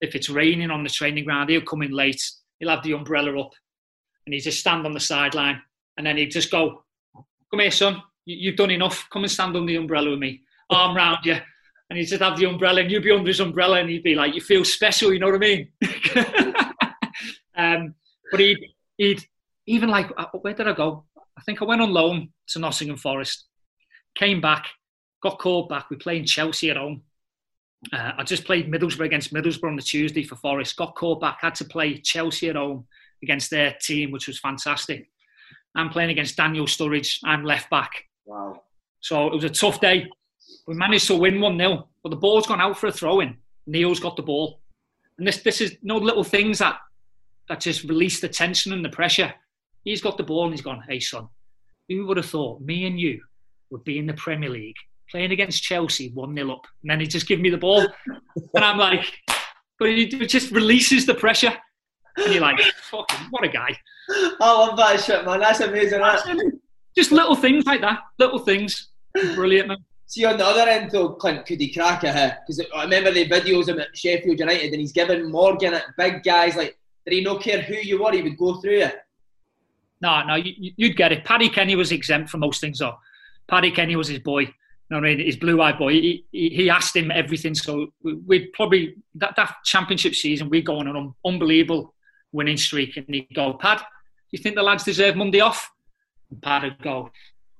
if 0.00 0.14
it's 0.14 0.28
raining 0.28 0.70
on 0.70 0.84
the 0.84 0.90
training 0.90 1.24
ground, 1.24 1.50
he'll 1.50 1.60
come 1.62 1.82
in 1.82 1.92
late. 1.92 2.22
He'll 2.58 2.70
have 2.70 2.82
the 2.82 2.92
umbrella 2.92 3.38
up, 3.40 3.52
and 4.26 4.34
he 4.34 4.40
just 4.40 4.60
stand 4.60 4.86
on 4.86 4.92
the 4.92 5.00
sideline, 5.00 5.60
and 5.96 6.06
then 6.06 6.16
he'd 6.16 6.30
just 6.30 6.50
go, 6.50 6.84
"Come 7.50 7.60
here, 7.60 7.70
son. 7.70 8.02
You, 8.24 8.36
you've 8.36 8.56
done 8.56 8.70
enough. 8.70 9.08
Come 9.10 9.24
and 9.24 9.30
stand 9.30 9.56
under 9.56 9.66
the 9.66 9.76
umbrella 9.76 10.10
with 10.10 10.18
me. 10.18 10.42
Arm 10.70 10.96
round 10.96 11.24
you." 11.24 11.36
And 11.90 11.98
he'd 11.98 12.06
just 12.06 12.22
have 12.22 12.38
the 12.38 12.46
umbrella, 12.46 12.82
and 12.82 12.90
you'd 12.90 13.02
be 13.02 13.10
under 13.10 13.28
his 13.28 13.40
umbrella, 13.40 13.80
and 13.80 13.88
he'd 13.88 14.02
be 14.02 14.14
like, 14.14 14.34
"You 14.34 14.40
feel 14.40 14.64
special." 14.64 15.12
You 15.12 15.18
know 15.18 15.26
what 15.26 15.36
I 15.36 15.38
mean? 15.38 15.68
um, 17.56 17.94
but 18.30 18.40
he'd 18.40 18.58
he'd 18.98 19.24
even 19.66 19.88
like, 19.88 20.10
uh, 20.16 20.26
where 20.40 20.54
did 20.54 20.68
I 20.68 20.72
go? 20.72 21.04
I 21.36 21.42
think 21.42 21.62
I 21.62 21.64
went 21.66 21.80
on 21.80 21.92
loan 21.92 22.30
to 22.48 22.58
Nottingham 22.58 22.96
Forest. 22.96 23.46
Came 24.16 24.40
back, 24.40 24.66
got 25.22 25.38
called 25.38 25.68
back. 25.68 25.90
We 25.90 25.96
played 25.96 26.26
Chelsea 26.26 26.70
at 26.70 26.76
home. 26.76 27.02
Uh, 27.92 28.12
I 28.18 28.24
just 28.24 28.44
played 28.44 28.70
Middlesbrough 28.70 29.06
against 29.06 29.32
Middlesbrough 29.32 29.68
on 29.68 29.76
the 29.76 29.82
Tuesday 29.82 30.24
for 30.24 30.34
Forest. 30.36 30.76
Got 30.76 30.96
called 30.96 31.20
back. 31.20 31.38
Had 31.40 31.54
to 31.56 31.64
play 31.64 31.98
Chelsea 31.98 32.48
at 32.48 32.56
home 32.56 32.86
against 33.22 33.50
their 33.50 33.76
team, 33.80 34.10
which 34.10 34.26
was 34.26 34.40
fantastic. 34.40 35.08
I'm 35.76 35.90
playing 35.90 36.10
against 36.10 36.36
Daniel 36.36 36.66
Sturridge. 36.66 37.18
I'm 37.24 37.44
left 37.44 37.70
back. 37.70 38.04
Wow. 38.24 38.62
So 39.00 39.28
it 39.28 39.34
was 39.34 39.44
a 39.44 39.50
tough 39.50 39.80
day. 39.80 40.08
We 40.68 40.74
managed 40.74 41.06
to 41.06 41.16
win 41.16 41.40
1 41.40 41.56
0, 41.56 41.88
but 42.02 42.10
the 42.10 42.16
ball's 42.16 42.46
gone 42.46 42.60
out 42.60 42.78
for 42.78 42.88
a 42.88 42.92
throw 42.92 43.20
in. 43.20 43.38
Neil's 43.66 44.00
got 44.00 44.16
the 44.16 44.22
ball. 44.22 44.60
And 45.16 45.26
this, 45.26 45.38
this 45.38 45.62
is 45.62 45.78
no 45.82 45.96
little 45.96 46.22
things 46.22 46.58
that, 46.58 46.76
that 47.48 47.60
just 47.60 47.84
release 47.84 48.20
the 48.20 48.28
tension 48.28 48.74
and 48.74 48.84
the 48.84 48.90
pressure. 48.90 49.32
He's 49.84 50.02
got 50.02 50.18
the 50.18 50.24
ball 50.24 50.44
and 50.44 50.52
he's 50.52 50.60
gone, 50.60 50.84
hey, 50.86 51.00
son, 51.00 51.26
who 51.88 52.06
would 52.06 52.18
have 52.18 52.26
thought 52.26 52.60
me 52.60 52.86
and 52.86 53.00
you 53.00 53.22
would 53.70 53.82
be 53.84 53.98
in 53.98 54.06
the 54.06 54.12
Premier 54.12 54.50
League 54.50 54.76
playing 55.10 55.32
against 55.32 55.62
Chelsea 55.62 56.10
1 56.10 56.34
0 56.34 56.52
up? 56.52 56.66
And 56.82 56.90
then 56.90 57.00
he 57.00 57.06
just 57.06 57.26
give 57.26 57.40
me 57.40 57.48
the 57.48 57.56
ball. 57.56 57.86
and 58.54 58.62
I'm 58.62 58.76
like, 58.76 59.10
but 59.78 59.88
it 59.88 60.28
just 60.28 60.50
releases 60.50 61.06
the 61.06 61.14
pressure. 61.14 61.54
And 62.18 62.34
you're 62.34 62.42
like, 62.42 62.60
fucking, 62.90 63.28
what 63.30 63.42
a 63.42 63.48
guy. 63.48 63.74
Oh, 64.10 64.36
I 64.40 64.66
love 64.66 64.76
that 64.76 65.00
shit, 65.00 65.24
man. 65.24 65.40
That's 65.40 65.60
amazing. 65.60 66.00
That. 66.00 66.52
Just 66.94 67.10
little 67.10 67.36
things 67.36 67.64
like 67.64 67.80
that. 67.80 68.00
Little 68.18 68.40
things. 68.40 68.88
Brilliant, 69.34 69.68
man. 69.68 69.78
See, 70.10 70.24
on 70.24 70.38
the 70.38 70.46
other 70.46 70.68
end, 70.68 70.90
though, 70.90 71.10
Clint, 71.10 71.44
could 71.44 71.60
he 71.60 71.70
crack 71.70 72.02
it 72.02 72.14
here? 72.14 72.38
Because 72.40 72.64
I 72.74 72.84
remember 72.84 73.10
the 73.10 73.28
videos 73.28 73.68
of 73.68 73.76
him 73.76 73.80
at 73.80 73.94
Sheffield 73.96 74.38
United 74.40 74.72
and 74.72 74.80
he's 74.80 74.90
giving 74.92 75.30
Morgan 75.30 75.74
at 75.74 75.84
big 75.98 76.22
guys. 76.22 76.56
Like, 76.56 76.78
did 77.04 77.12
he 77.12 77.20
not 77.22 77.42
care 77.42 77.60
who 77.60 77.74
you 77.74 78.02
were? 78.02 78.12
He 78.12 78.22
would 78.22 78.38
go 78.38 78.54
through 78.54 78.78
it. 78.80 78.96
No, 80.00 80.22
no, 80.24 80.36
you, 80.36 80.72
you'd 80.76 80.96
get 80.96 81.12
it. 81.12 81.26
Paddy 81.26 81.50
Kenny 81.50 81.76
was 81.76 81.92
exempt 81.92 82.30
from 82.30 82.40
most 82.40 82.58
things, 82.62 82.78
though. 82.78 82.96
Paddy 83.48 83.70
Kenny 83.70 83.96
was 83.96 84.08
his 84.08 84.20
boy. 84.20 84.40
You 84.40 84.48
know 84.96 85.00
what 85.00 85.10
I 85.10 85.16
mean? 85.16 85.26
His 85.26 85.36
blue-eyed 85.36 85.76
boy. 85.78 85.92
He, 85.92 86.24
he, 86.32 86.48
he 86.48 86.70
asked 86.70 86.96
him 86.96 87.10
everything. 87.10 87.54
So 87.54 87.88
we- 88.02 88.14
we'd 88.14 88.52
probably 88.54 88.94
that, 89.16 89.36
that 89.36 89.56
championship 89.64 90.14
season 90.14 90.48
we'd 90.48 90.64
go 90.64 90.78
on 90.78 90.88
an 90.88 90.96
un, 90.96 91.14
unbelievable 91.26 91.92
winning 92.32 92.56
streak, 92.56 92.96
and 92.96 93.04
he'd 93.08 93.28
go, 93.34 93.52
"Pad, 93.54 93.78
do 93.80 93.84
you 94.30 94.38
think 94.38 94.54
the 94.54 94.62
lads 94.62 94.84
deserve 94.84 95.16
Monday 95.16 95.40
off?" 95.40 95.70
And 96.30 96.40
Pad 96.40 96.62
would 96.62 96.78
go, 96.80 97.10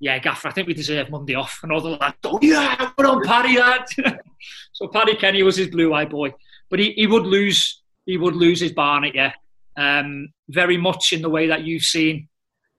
"Yeah, 0.00 0.18
Gaffer, 0.18 0.48
I 0.48 0.52
think 0.52 0.68
we 0.68 0.74
deserve 0.74 1.10
Monday 1.10 1.34
off." 1.34 1.60
And 1.62 1.72
all 1.72 1.80
the 1.80 1.90
lads 1.90 2.16
go, 2.22 2.38
"Yeah, 2.42 2.90
put 2.96 3.06
on 3.06 3.24
Paddy, 3.24 3.56
that. 3.56 3.88
so 4.72 4.88
Paddy 4.88 5.16
Kenny 5.16 5.42
was 5.42 5.56
his 5.56 5.68
blue 5.68 5.94
eye 5.94 6.04
boy, 6.04 6.32
but 6.70 6.78
he, 6.78 6.92
he 6.92 7.06
would 7.06 7.26
lose. 7.26 7.82
He 8.06 8.16
would 8.16 8.36
lose 8.36 8.60
his 8.60 8.72
Barnet, 8.72 9.14
yeah. 9.14 9.32
Um, 9.76 10.32
very 10.48 10.76
much 10.78 11.12
in 11.12 11.20
the 11.22 11.28
way 11.28 11.46
that 11.46 11.62
you've 11.62 11.82
seen. 11.82 12.28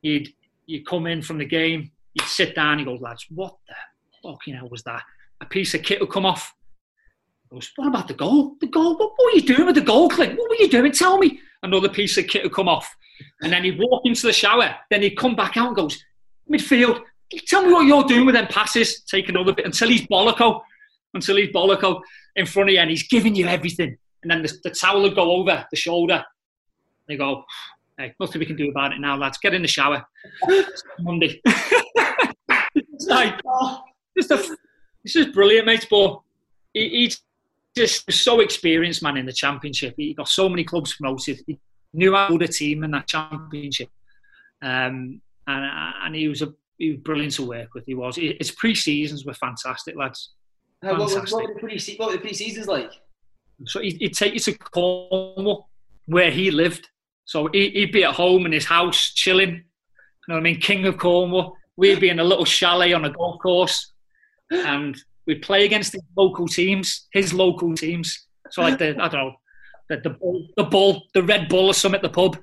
He'd 0.02 0.34
you 0.70 0.84
come 0.84 1.08
in 1.08 1.22
from 1.22 1.40
the 1.40 1.46
game, 1.46 1.92
you'd 2.14 2.28
sit 2.28 2.56
down, 2.56 2.80
he 2.80 2.86
goes, 2.86 3.02
lads, 3.02 3.26
what 3.30 3.56
the 3.68 3.74
fucking 4.22 4.54
hell 4.54 4.70
was 4.70 4.84
that? 4.84 5.02
A 5.42 5.46
piece 5.46 5.74
of 5.74 5.82
kit 5.82 6.00
will 6.00 6.08
come 6.08 6.26
off. 6.26 6.54
He 7.50 7.56
goes, 7.56 7.72
what 7.76 7.88
about 7.88 8.08
the 8.08 8.14
goal? 8.14 8.56
The 8.62 8.68
goal? 8.68 8.92
What, 8.92 9.14
what 9.18 9.26
were 9.26 9.40
you 9.40 9.42
doing 9.42 9.66
with 9.66 9.76
the 9.76 9.82
goal, 9.82 10.10
Clint? 10.10 10.38
What 10.38 10.50
were 10.50 10.56
you 10.56 10.70
doing? 10.70 10.92
Tell 10.92 11.18
me. 11.18 11.40
Another 11.64 11.90
piece 11.90 12.18
of 12.18 12.28
kit 12.28 12.44
will 12.44 12.52
come 12.52 12.70
off. 12.70 12.96
And 13.42 13.52
then 13.52 13.64
he'd 13.64 13.80
walk 13.80 14.04
into 14.06 14.28
the 14.28 14.34
shower. 14.34 14.76
Then 14.90 15.02
he'd 15.02 15.18
come 15.18 15.36
back 15.36 15.58
out 15.58 15.68
and 15.68 15.76
goes, 15.76 16.04
midfield, 16.50 17.02
tell 17.48 17.66
me 17.66 17.72
what 17.72 17.86
you're 17.86 18.04
doing 18.04 18.26
with 18.26 18.36
them 18.36 18.48
passes. 18.48 19.02
Take 19.02 19.30
another 19.30 19.54
bit 19.54 19.66
until 19.66 19.90
he's 19.90 20.06
bolloco. 20.08 20.62
Until 21.14 21.38
he's 21.38 21.50
bolloco 21.50 22.02
in 22.36 22.46
front 22.46 22.70
of 22.70 22.74
you 22.74 22.80
and 22.80 22.90
he's 22.90 23.08
giving 23.08 23.36
you 23.36 23.48
everything. 23.48 23.98
And 24.24 24.32
then 24.32 24.42
the, 24.42 24.54
the 24.64 24.72
towel 24.72 25.02
would 25.02 25.16
go 25.16 25.32
over 25.32 25.66
the 25.70 25.78
shoulder. 25.78 26.24
They 27.08 27.18
go, 27.18 27.44
hey, 27.98 28.14
nothing 28.20 28.40
we 28.40 28.46
can 28.46 28.56
do 28.56 28.70
about 28.70 28.94
it 28.94 29.00
now, 29.00 29.18
lads. 29.18 29.38
Get 29.38 29.54
in 29.54 29.62
the 29.62 29.68
shower. 29.68 30.06
It's 30.44 30.84
Monday. 31.00 31.42
it's 32.76 33.08
like, 33.08 33.40
just 34.18 34.32
a, 34.32 34.58
it's 35.04 35.14
just 35.14 35.34
brilliant, 35.34 35.66
mate. 35.66 35.88
But 35.90 36.20
he, 36.74 36.90
he's 36.90 37.22
just 37.76 38.12
so 38.12 38.42
experienced, 38.42 39.02
man, 39.02 39.18
in 39.18 39.26
the 39.26 39.34
championship. 39.34 39.96
He 39.98 40.14
got 40.14 40.28
so 40.28 40.50
many 40.50 40.64
clubs 40.64 40.96
promoted. 40.96 41.42
He 41.48 41.58
knew 41.94 42.14
how 42.14 42.28
to 42.38 42.44
a 42.44 42.48
team 42.48 42.84
in 42.84 42.92
that 42.92 43.08
championship. 43.08 43.90
Um, 44.62 45.22
and, 45.48 45.94
and 46.04 46.16
he 46.16 46.28
was 46.28 46.42
a 46.42 46.54
he 46.80 46.92
was 46.92 47.00
brilliant 47.02 47.34
to 47.34 47.46
work 47.46 47.74
with. 47.76 47.86
He 47.86 47.94
was. 47.94 48.16
His 48.16 48.52
pre-seasons 48.52 49.26
were 49.26 49.34
fantastic, 49.34 49.96
lads. 49.96 50.32
How, 50.82 50.92
what, 50.98 51.14
was- 51.14 51.32
what, 51.32 51.48
were 51.48 51.54
the 51.54 51.60
pre 51.60 51.96
what 51.98 52.08
were 52.08 52.14
the 52.14 52.22
pre-seasons 52.22 52.68
like? 52.68 52.92
So 53.66 53.82
he'd, 53.82 53.98
he'd 53.98 54.14
take 54.16 54.34
you 54.34 54.40
to 54.40 54.58
Cornwall, 54.58 55.70
where 56.06 56.32
he 56.32 56.50
lived. 56.50 56.88
So 57.26 57.50
he, 57.52 57.70
he'd 57.72 57.92
be 57.92 58.06
at 58.06 58.16
home 58.16 58.46
in 58.46 58.54
his 58.54 58.66
house, 58.66 59.12
chilling. 59.14 59.50
You 59.52 59.62
know 60.30 60.36
what 60.36 60.40
I 60.40 60.44
mean? 60.44 60.60
King 60.62 60.86
of 60.86 60.98
Cornwall. 60.98 61.56
We'd 61.76 62.00
be 62.00 62.10
in 62.10 62.20
a 62.20 62.24
little 62.24 62.46
chalet 62.46 62.94
on 62.94 63.06
a 63.06 63.10
golf 63.12 63.40
course, 63.42 63.92
and 64.52 64.98
we'd 65.28 65.42
play 65.42 65.66
against 65.66 65.94
his 65.94 66.02
local 66.18 66.48
teams, 66.48 67.08
his 67.14 67.34
local 67.34 67.74
teams. 67.76 68.28
So 68.52 68.62
like 68.62 68.80
the 68.80 68.90
I 69.00 69.08
don't 69.08 69.14
know, 69.14 69.34
the 69.90 69.98
the 69.98 70.10
bull, 70.12 70.48
the 70.58 70.64
bull, 70.64 71.04
the 71.14 71.24
Red 71.24 71.50
Bull 71.50 71.68
or 71.68 71.74
something 71.74 71.98
at 71.98 72.02
the 72.02 72.10
pub. 72.10 72.38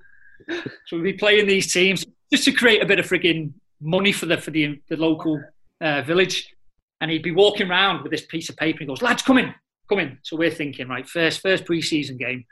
So 0.87 0.97
we'd 0.97 1.03
be 1.03 1.13
playing 1.15 1.47
these 1.47 1.73
teams 1.73 2.05
just 2.33 2.45
to 2.45 2.53
create 2.53 2.83
a 2.83 2.87
bit 2.87 2.99
of 2.99 3.07
frigging 3.07 3.53
money 3.81 4.13
for 4.13 4.27
the 4.27 4.39
for 4.39 4.51
the 4.51 4.81
the 4.89 4.97
local 4.97 5.43
uh, 5.81 6.03
village. 6.03 6.53
And 7.01 7.11
he'd 7.11 7.23
be 7.23 7.33
walking 7.33 7.71
around 7.71 8.03
with 8.03 8.11
this 8.11 8.25
piece 8.25 8.49
of 8.49 8.57
paper. 8.57 8.79
He 8.81 8.87
goes, 8.87 9.03
"Lads, 9.03 9.23
come 9.23 9.39
in, 9.39 9.55
come 9.89 9.99
in." 9.99 10.19
So 10.23 10.37
we're 10.37 10.51
thinking, 10.51 10.89
right, 10.89 11.07
first 11.07 11.41
first 11.41 11.65
pre-season 11.67 12.17
game. 12.17 12.45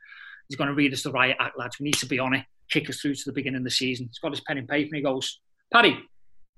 He's 0.48 0.56
going 0.56 0.68
to 0.68 0.74
read 0.74 0.92
us 0.92 1.02
the 1.02 1.12
riot 1.12 1.38
act, 1.40 1.58
lads. 1.58 1.78
We 1.80 1.84
need 1.84 1.94
to 1.94 2.06
be 2.06 2.18
on 2.18 2.34
it. 2.34 2.44
Kick 2.70 2.90
us 2.90 3.00
through 3.00 3.14
to 3.14 3.22
the 3.24 3.32
beginning 3.32 3.58
of 3.58 3.64
the 3.64 3.70
season. 3.70 4.06
He's 4.06 4.18
got 4.18 4.32
his 4.32 4.42
pen 4.42 4.58
and 4.58 4.68
paper, 4.68 4.88
and 4.88 4.96
he 4.96 5.02
goes, 5.02 5.40
"Paddy, 5.72 5.98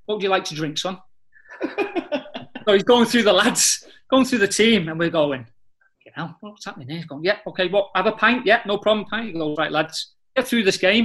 what 0.07 0.17
would 0.17 0.23
you 0.23 0.29
like 0.29 0.45
to 0.45 0.55
drink, 0.55 0.79
son?" 0.79 0.99
so 2.67 2.73
he's 2.73 2.83
going 2.83 3.07
through 3.07 3.23
the 3.23 3.33
lads, 3.33 3.87
going 4.11 4.25
through 4.25 4.41
the 4.41 4.49
team, 4.49 4.89
and 4.89 4.99
we're 4.99 5.11
going, 5.11 5.47
you 6.05 6.13
know, 6.17 6.35
what's 6.41 6.65
happening 6.65 6.89
here? 6.89 6.99
He's 6.99 7.07
going, 7.07 7.25
yeah, 7.25 7.39
okay, 7.47 7.69
what, 7.69 7.91
have 7.95 8.07
a 8.07 8.13
pint? 8.13 8.47
Yeah, 8.47 8.63
no 8.67 8.79
problem, 8.79 9.07
pint. 9.07 9.27
He 9.27 9.33
goes, 9.33 9.57
right, 9.59 9.71
lads, 9.71 10.15
get 10.35 10.47
through 10.47 10.65
this 10.65 10.77
game, 10.77 11.05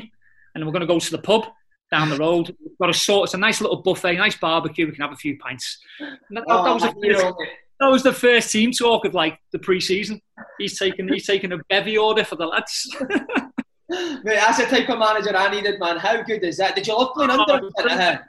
and 0.54 0.62
then 0.62 0.66
we're 0.66 0.72
going 0.72 0.82
to 0.82 0.88
go 0.88 1.00
to 1.00 1.12
the 1.12 1.18
pub 1.18 1.46
down 1.92 2.10
the 2.10 2.18
road. 2.18 2.56
We've 2.64 2.78
got 2.80 2.90
a 2.90 2.94
sort, 2.94 3.28
it's 3.28 3.34
a 3.34 3.38
nice 3.38 3.62
little 3.62 3.82
buffet, 3.82 4.16
nice 4.16 4.38
barbecue, 4.38 4.86
we 4.86 4.94
can 4.94 5.02
have 5.02 5.12
a 5.12 5.18
few 5.18 5.38
pints. 5.38 5.80
That, 6.00 6.44
oh, 6.48 6.64
that, 6.64 6.74
was 6.74 6.84
the 6.84 7.14
first, 7.14 7.36
that 7.80 7.88
was 7.88 8.04
the 8.04 8.14
first 8.14 8.52
team 8.52 8.72
talk 8.72 9.06
of 9.06 9.14
like 9.14 9.40
the 9.52 9.60
pre-season. 9.60 10.22
He's 10.58 10.80
taking, 10.80 11.08
he's 11.10 11.28
taking 11.28 11.52
a 11.52 11.58
bevy 11.70 11.98
order 11.98 12.24
for 12.24 12.38
the 12.38 12.46
lads. 12.46 12.96
Mate, 13.90 14.22
that's 14.24 14.58
the 14.58 14.66
type 14.66 14.90
of 14.90 15.00
manager 15.00 15.36
I 15.36 15.52
needed, 15.52 15.80
man. 15.80 15.98
How 15.98 16.22
good 16.24 16.44
is 16.44 16.58
that? 16.58 16.76
Did 16.76 16.88
you 16.88 16.98
love 16.98 17.14
playing 17.14 17.32
under 17.32 17.58
him? 17.90 18.20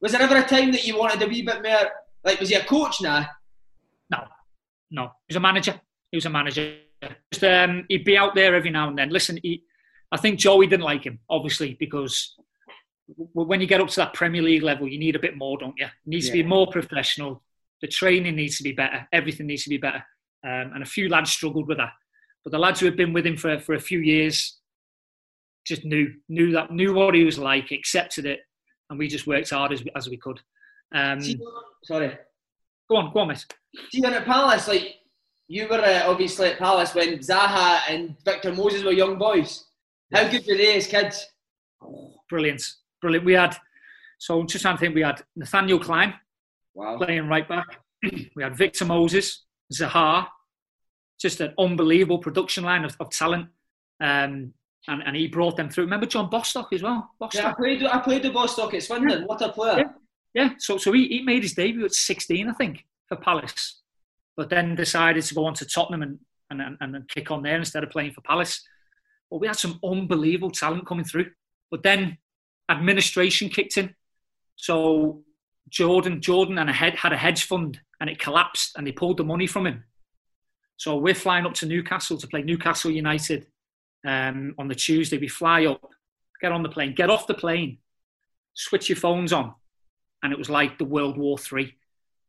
Was 0.00 0.12
there 0.12 0.22
ever 0.22 0.36
a 0.36 0.42
time 0.42 0.72
that 0.72 0.84
you 0.84 0.98
wanted 0.98 1.22
a 1.22 1.28
wee 1.28 1.42
bit 1.42 1.62
more? 1.62 1.90
Like, 2.24 2.40
was 2.40 2.48
he 2.48 2.56
a 2.56 2.64
coach 2.64 3.00
now? 3.00 3.26
No, 4.10 4.24
no. 4.90 5.04
He 5.28 5.34
was 5.34 5.36
a 5.36 5.40
manager. 5.40 5.80
He 6.10 6.16
was 6.16 6.26
a 6.26 6.30
manager. 6.30 6.76
Just, 7.30 7.44
um, 7.44 7.84
he'd 7.88 8.04
be 8.04 8.18
out 8.18 8.34
there 8.34 8.56
every 8.56 8.70
now 8.70 8.88
and 8.88 8.98
then. 8.98 9.10
Listen, 9.10 9.38
he, 9.40 9.62
I 10.10 10.16
think 10.16 10.40
Joey 10.40 10.66
didn't 10.66 10.84
like 10.84 11.04
him, 11.04 11.20
obviously, 11.30 11.76
because 11.78 12.34
when 13.16 13.60
you 13.60 13.66
get 13.66 13.80
up 13.80 13.88
to 13.88 13.96
that 13.96 14.14
Premier 14.14 14.42
League 14.42 14.62
level, 14.62 14.88
you 14.88 14.98
need 14.98 15.16
a 15.16 15.20
bit 15.20 15.36
more, 15.36 15.58
don't 15.58 15.74
you? 15.76 15.86
It 15.86 15.90
needs 16.06 16.26
yeah. 16.26 16.32
to 16.32 16.42
be 16.42 16.48
more 16.48 16.66
professional. 16.66 17.42
The 17.80 17.88
training 17.88 18.36
needs 18.36 18.56
to 18.58 18.62
be 18.62 18.72
better. 18.72 19.06
Everything 19.12 19.46
needs 19.46 19.64
to 19.64 19.70
be 19.70 19.78
better. 19.78 20.04
Um, 20.44 20.72
and 20.74 20.82
a 20.82 20.86
few 20.86 21.08
lads 21.08 21.30
struggled 21.30 21.68
with 21.68 21.78
that. 21.78 21.92
But 22.44 22.52
the 22.52 22.58
lads 22.58 22.80
who 22.80 22.86
had 22.86 22.96
been 22.96 23.12
with 23.12 23.26
him 23.26 23.36
for, 23.36 23.58
for 23.58 23.74
a 23.74 23.80
few 23.80 24.00
years 24.00 24.58
just 25.64 25.84
knew 25.84 26.12
knew 26.28 26.52
that 26.52 26.72
knew 26.72 26.92
what 26.92 27.14
he 27.14 27.24
was 27.24 27.38
like, 27.38 27.70
accepted 27.70 28.26
it, 28.26 28.40
and 28.90 28.98
we 28.98 29.08
just 29.08 29.26
worked 29.26 29.50
hard 29.50 29.72
as, 29.72 29.82
as 29.96 30.08
we 30.08 30.16
could. 30.16 30.40
Um, 30.94 31.20
sorry. 31.84 32.18
Go 32.90 32.96
on, 32.96 33.12
go 33.12 33.20
on, 33.20 33.28
miss. 33.28 33.46
See, 33.90 34.04
at 34.04 34.24
Palace, 34.24 34.68
like 34.68 34.96
you 35.48 35.68
were 35.68 35.80
uh, 35.80 36.02
obviously 36.06 36.48
at 36.48 36.58
Palace 36.58 36.94
when 36.94 37.18
Zaha 37.18 37.80
and 37.88 38.16
Victor 38.24 38.52
Moses 38.52 38.82
were 38.82 38.92
young 38.92 39.18
boys. 39.18 39.64
How 40.12 40.28
good 40.28 40.44
were 40.46 40.56
they 40.56 40.76
as 40.76 40.86
kids? 40.86 41.26
Brilliant, 42.28 42.62
brilliant. 43.02 43.26
We 43.26 43.34
had 43.34 43.56
so 44.22 44.44
just 44.44 44.62
trying 44.62 44.76
to 44.76 44.80
think. 44.80 44.94
We 44.94 45.02
had 45.02 45.20
Nathaniel 45.34 45.80
Clyne 45.80 46.14
wow. 46.74 46.96
playing 46.96 47.28
right 47.28 47.46
back. 47.48 47.80
we 48.36 48.42
had 48.42 48.56
Victor 48.56 48.84
Moses, 48.84 49.44
Zaha, 49.74 50.28
just 51.20 51.40
an 51.40 51.52
unbelievable 51.58 52.18
production 52.18 52.62
line 52.62 52.84
of, 52.84 52.96
of 53.00 53.10
talent. 53.10 53.48
Um, 54.00 54.54
and, 54.88 55.02
and 55.04 55.16
he 55.16 55.26
brought 55.26 55.56
them 55.56 55.68
through. 55.68 55.84
Remember 55.84 56.06
John 56.06 56.30
Bostock 56.30 56.72
as 56.72 56.82
well? 56.82 57.10
Bostock. 57.18 57.42
Yeah, 57.42 57.50
I 57.50 57.54
played, 57.54 57.84
I 57.84 57.98
played 57.98 58.22
the 58.22 58.30
Bostock 58.30 58.74
at 58.74 58.82
Swindon. 58.84 59.20
Yeah. 59.20 59.26
What 59.26 59.42
a 59.42 59.48
player. 59.48 59.78
Yeah, 60.34 60.44
yeah. 60.44 60.50
so, 60.58 60.78
so 60.78 60.92
he, 60.92 61.08
he 61.08 61.22
made 61.22 61.42
his 61.42 61.54
debut 61.54 61.84
at 61.84 61.92
16, 61.92 62.48
I 62.48 62.52
think, 62.52 62.84
for 63.08 63.16
Palace, 63.16 63.80
but 64.36 64.50
then 64.50 64.74
decided 64.74 65.24
to 65.24 65.34
go 65.34 65.46
on 65.46 65.54
to 65.54 65.66
Tottenham 65.66 66.02
and, 66.02 66.18
and, 66.50 66.76
and, 66.80 66.96
and 66.96 67.08
kick 67.08 67.30
on 67.30 67.42
there 67.42 67.58
instead 67.58 67.82
of 67.82 67.90
playing 67.90 68.12
for 68.12 68.20
Palace. 68.22 68.62
But 69.30 69.40
we 69.40 69.46
had 69.46 69.56
some 69.56 69.78
unbelievable 69.84 70.50
talent 70.50 70.86
coming 70.86 71.04
through. 71.04 71.30
But 71.70 71.82
then 71.82 72.18
administration 72.70 73.48
kicked 73.48 73.76
in. 73.76 73.94
So 74.56 75.22
Jordan, 75.68 76.20
Jordan 76.20 76.58
and 76.58 76.70
a 76.70 76.72
head 76.72 76.94
had 76.94 77.12
a 77.12 77.16
hedge 77.16 77.44
fund 77.44 77.80
and 78.00 78.10
it 78.10 78.18
collapsed 78.18 78.76
and 78.76 78.86
they 78.86 78.92
pulled 78.92 79.16
the 79.16 79.24
money 79.24 79.46
from 79.46 79.66
him. 79.66 79.84
So 80.76 80.96
we're 80.96 81.14
flying 81.14 81.46
up 81.46 81.54
to 81.54 81.66
Newcastle 81.66 82.18
to 82.18 82.26
play 82.26 82.42
Newcastle 82.42 82.90
United 82.90 83.46
um, 84.06 84.54
on 84.58 84.68
the 84.68 84.74
Tuesday. 84.74 85.18
We 85.18 85.28
fly 85.28 85.66
up, 85.66 85.88
get 86.40 86.52
on 86.52 86.62
the 86.62 86.68
plane, 86.68 86.94
get 86.94 87.10
off 87.10 87.26
the 87.26 87.34
plane, 87.34 87.78
switch 88.54 88.88
your 88.88 88.96
phones 88.96 89.32
on, 89.32 89.54
and 90.22 90.32
it 90.32 90.38
was 90.38 90.50
like 90.50 90.78
the 90.78 90.84
World 90.84 91.16
War 91.16 91.38
Three. 91.38 91.74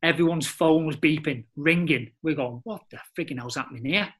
Everyone's 0.03 0.47
phone 0.47 0.85
was 0.85 0.97
beeping, 0.97 1.45
ringing. 1.55 2.11
We're 2.21 2.35
going, 2.35 2.59
what 2.63 2.81
the 2.91 2.99
frigging 3.17 3.39
hell's 3.39 3.55
happening 3.55 3.85
here? 3.85 4.13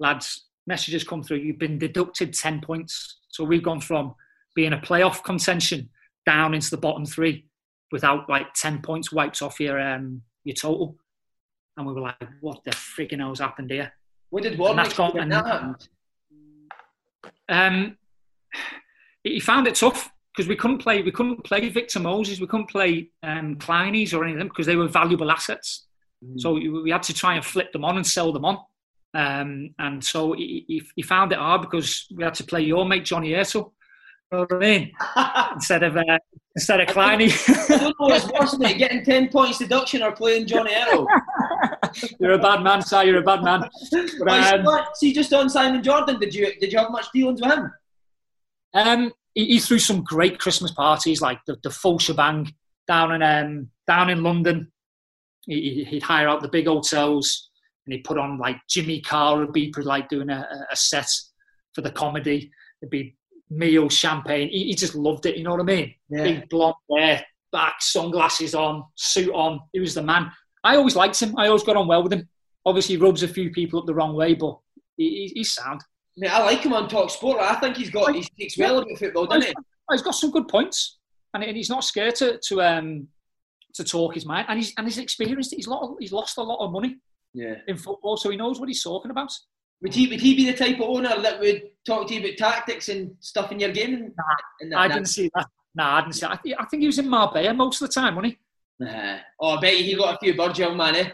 Lads, 0.00 0.46
messages 0.66 1.04
come 1.04 1.22
through. 1.22 1.38
You've 1.38 1.58
been 1.58 1.78
deducted 1.78 2.32
10 2.32 2.62
points. 2.62 3.18
So 3.28 3.44
we've 3.44 3.62
gone 3.62 3.80
from 3.80 4.14
being 4.58 4.72
a 4.72 4.78
playoff 4.78 5.22
contention 5.22 5.88
down 6.26 6.52
into 6.52 6.68
the 6.68 6.76
bottom 6.76 7.06
three 7.06 7.46
without 7.92 8.28
like 8.28 8.52
10 8.54 8.82
points 8.82 9.12
wiped 9.12 9.40
off 9.40 9.60
your 9.60 9.80
um, 9.80 10.20
your 10.42 10.56
total. 10.56 10.96
And 11.76 11.86
we 11.86 11.92
were 11.92 12.00
like, 12.00 12.16
what 12.40 12.64
the 12.64 12.72
frigging 12.72 13.20
hell's 13.20 13.38
happened 13.38 13.70
here? 13.70 13.92
What 14.30 14.42
did 14.42 14.58
Warnock 14.58 14.96
do 14.96 15.04
when 15.16 15.28
that 15.28 15.46
happened? 15.46 15.88
Um, 17.48 17.98
he 19.22 19.38
found 19.38 19.68
it 19.68 19.76
tough 19.76 20.10
because 20.34 20.48
we 20.48 20.56
couldn't 20.56 20.78
play. 20.78 21.02
We 21.02 21.12
couldn't 21.12 21.44
play 21.44 21.68
Victor 21.68 22.00
Moses. 22.00 22.40
We 22.40 22.48
couldn't 22.48 22.68
play 22.68 23.10
um, 23.22 23.58
Kleinies 23.58 24.12
or 24.12 24.24
any 24.24 24.32
of 24.32 24.38
them 24.38 24.48
because 24.48 24.66
they 24.66 24.74
were 24.74 24.88
valuable 24.88 25.30
assets. 25.30 25.86
Mm. 26.24 26.40
So 26.40 26.54
we 26.54 26.90
had 26.90 27.04
to 27.04 27.14
try 27.14 27.36
and 27.36 27.44
flip 27.44 27.70
them 27.70 27.84
on 27.84 27.94
and 27.94 28.04
sell 28.04 28.32
them 28.32 28.44
on. 28.44 28.58
Um, 29.14 29.70
and 29.78 30.04
so 30.04 30.32
he, 30.32 30.64
he, 30.66 30.82
he, 30.96 31.02
found 31.02 31.30
it 31.30 31.38
hard 31.38 31.62
because 31.62 32.08
we 32.12 32.24
had 32.24 32.34
to 32.34 32.44
play 32.44 32.62
your 32.62 32.84
mate 32.84 33.04
Johnny 33.04 33.30
Ertl. 33.30 33.70
You 34.30 34.38
know 34.38 34.46
what 34.48 34.52
I 34.52 34.58
mean? 34.58 34.92
instead 35.54 35.82
of 35.82 35.96
uh, 35.96 36.18
instead 36.54 36.80
of 36.80 36.88
Kleiny. 36.88 37.30
I 37.72 37.78
don't 37.78 37.80
know 38.00 38.06
what's 38.06 38.26
worse, 38.30 38.58
mate, 38.58 38.78
getting 38.78 39.04
ten 39.04 39.28
points 39.28 39.58
deduction 39.58 40.02
or 40.02 40.12
playing 40.12 40.46
Johnny 40.46 40.72
Arrow. 40.72 41.06
you're 42.20 42.32
a 42.32 42.38
bad 42.38 42.62
man, 42.62 42.82
Si. 42.82 43.04
You're 43.04 43.18
a 43.18 43.22
bad 43.22 43.42
man. 43.42 43.68
But, 44.18 44.66
um, 44.66 44.84
see, 44.94 45.12
just 45.12 45.32
on 45.32 45.48
Simon 45.48 45.82
Jordan, 45.82 46.18
did 46.20 46.34
you 46.34 46.52
did 46.60 46.72
you 46.72 46.78
have 46.78 46.90
much 46.90 47.06
dealings 47.12 47.40
with 47.40 47.52
him? 47.52 47.72
Um, 48.74 49.12
he, 49.34 49.46
he 49.46 49.58
threw 49.60 49.78
some 49.78 50.04
great 50.04 50.38
Christmas 50.38 50.72
parties, 50.72 51.22
like 51.22 51.38
the, 51.46 51.56
the 51.62 51.70
full 51.70 51.98
shebang 51.98 52.52
down 52.86 53.12
in 53.12 53.22
um, 53.22 53.70
down 53.86 54.10
in 54.10 54.22
London. 54.22 54.70
He, 55.46 55.88
would 55.90 56.02
hire 56.02 56.28
out 56.28 56.42
the 56.42 56.48
big 56.48 56.66
hotels 56.66 57.48
and 57.86 57.94
he'd 57.94 58.04
put 58.04 58.18
on 58.18 58.36
like 58.36 58.58
Jimmy 58.68 59.00
Carr 59.00 59.38
would 59.38 59.54
be 59.54 59.72
like 59.78 60.10
doing 60.10 60.28
a, 60.28 60.46
a 60.70 60.76
set 60.76 61.08
for 61.74 61.80
the 61.80 61.90
comedy. 61.90 62.50
It'd 62.82 62.90
be 62.90 63.16
meal, 63.50 63.88
champagne. 63.88 64.48
He, 64.48 64.64
he, 64.64 64.74
just 64.74 64.94
loved 64.94 65.26
it. 65.26 65.36
You 65.36 65.44
know 65.44 65.52
what 65.52 65.60
I 65.60 65.64
mean? 65.64 65.94
Yeah. 66.08 66.24
Big 66.24 66.48
blonde 66.48 66.74
hair, 66.96 67.24
back, 67.52 67.80
sunglasses 67.80 68.54
on, 68.54 68.84
suit 68.94 69.32
on. 69.32 69.60
He 69.72 69.80
was 69.80 69.94
the 69.94 70.02
man. 70.02 70.30
I 70.64 70.76
always 70.76 70.96
liked 70.96 71.20
him. 71.20 71.34
I 71.38 71.46
always 71.46 71.62
got 71.62 71.76
on 71.76 71.86
well 71.86 72.02
with 72.02 72.12
him. 72.12 72.28
Obviously, 72.66 72.96
he 72.96 73.00
rubs 73.00 73.22
a 73.22 73.28
few 73.28 73.50
people 73.50 73.78
up 73.80 73.86
the 73.86 73.94
wrong 73.94 74.14
way, 74.14 74.34
but 74.34 74.58
he, 74.96 75.32
he's 75.34 75.52
sound. 75.54 75.82
Yeah, 76.16 76.36
I 76.36 76.44
like 76.44 76.60
him 76.60 76.72
on 76.72 76.88
Talk 76.88 77.10
Sport. 77.10 77.38
I 77.40 77.54
think 77.54 77.76
he's 77.76 77.90
got 77.90 78.14
he 78.14 78.22
speaks 78.22 78.58
well 78.58 78.78
about 78.78 78.98
football, 78.98 79.26
doesn't 79.26 79.48
he? 79.48 79.54
He's 79.92 80.02
got 80.02 80.14
some 80.14 80.32
good 80.32 80.48
points, 80.48 80.98
and 81.32 81.44
he's 81.44 81.70
not 81.70 81.84
scared 81.84 82.16
to 82.16 82.38
to 82.48 82.60
um 82.60 83.08
to 83.74 83.84
talk 83.84 84.14
his 84.14 84.26
mind, 84.26 84.46
and 84.48 84.58
he's 84.58 84.74
and 84.76 84.86
he's 84.86 84.98
experienced. 84.98 85.54
He's 85.54 85.68
lot, 85.68 85.96
he's 86.00 86.12
lost 86.12 86.38
a 86.38 86.42
lot 86.42 86.64
of 86.64 86.72
money. 86.72 86.96
Yeah. 87.34 87.54
In 87.68 87.76
football, 87.76 88.16
so 88.16 88.30
he 88.30 88.36
knows 88.36 88.58
what 88.58 88.68
he's 88.68 88.82
talking 88.82 89.12
about. 89.12 89.32
Would 89.82 89.94
he 89.94 90.08
would 90.08 90.20
he 90.20 90.34
be 90.34 90.50
the 90.50 90.56
type 90.56 90.76
of 90.76 90.88
owner 90.88 91.20
that 91.20 91.38
would 91.40 91.62
talk 91.86 92.08
to 92.08 92.14
you 92.14 92.20
about 92.20 92.36
tactics 92.36 92.88
and 92.88 93.14
stuff 93.20 93.52
in 93.52 93.60
your 93.60 93.72
game? 93.72 94.12
Nah, 94.62 94.80
I 94.80 94.88
didn't 94.88 95.06
see 95.06 95.30
that. 95.34 95.46
Nah, 95.74 95.96
I 95.96 96.00
didn't 96.00 96.14
see. 96.14 96.20
That. 96.22 96.32
I, 96.32 96.36
think, 96.36 96.56
I 96.58 96.64
think 96.64 96.80
he 96.80 96.86
was 96.88 96.98
in 96.98 97.08
Marbella 97.08 97.54
most 97.54 97.80
of 97.80 97.88
the 97.88 97.94
time, 97.94 98.16
wasn't 98.16 98.34
he? 98.34 98.84
Nah. 98.84 99.18
Oh, 99.40 99.56
I 99.56 99.60
bet 99.60 99.74
he 99.74 99.94
got 99.94 100.16
a 100.16 100.18
few 100.18 100.36
birds, 100.36 100.58
young 100.58 100.76
man. 100.76 100.96
Eh? 100.96 101.10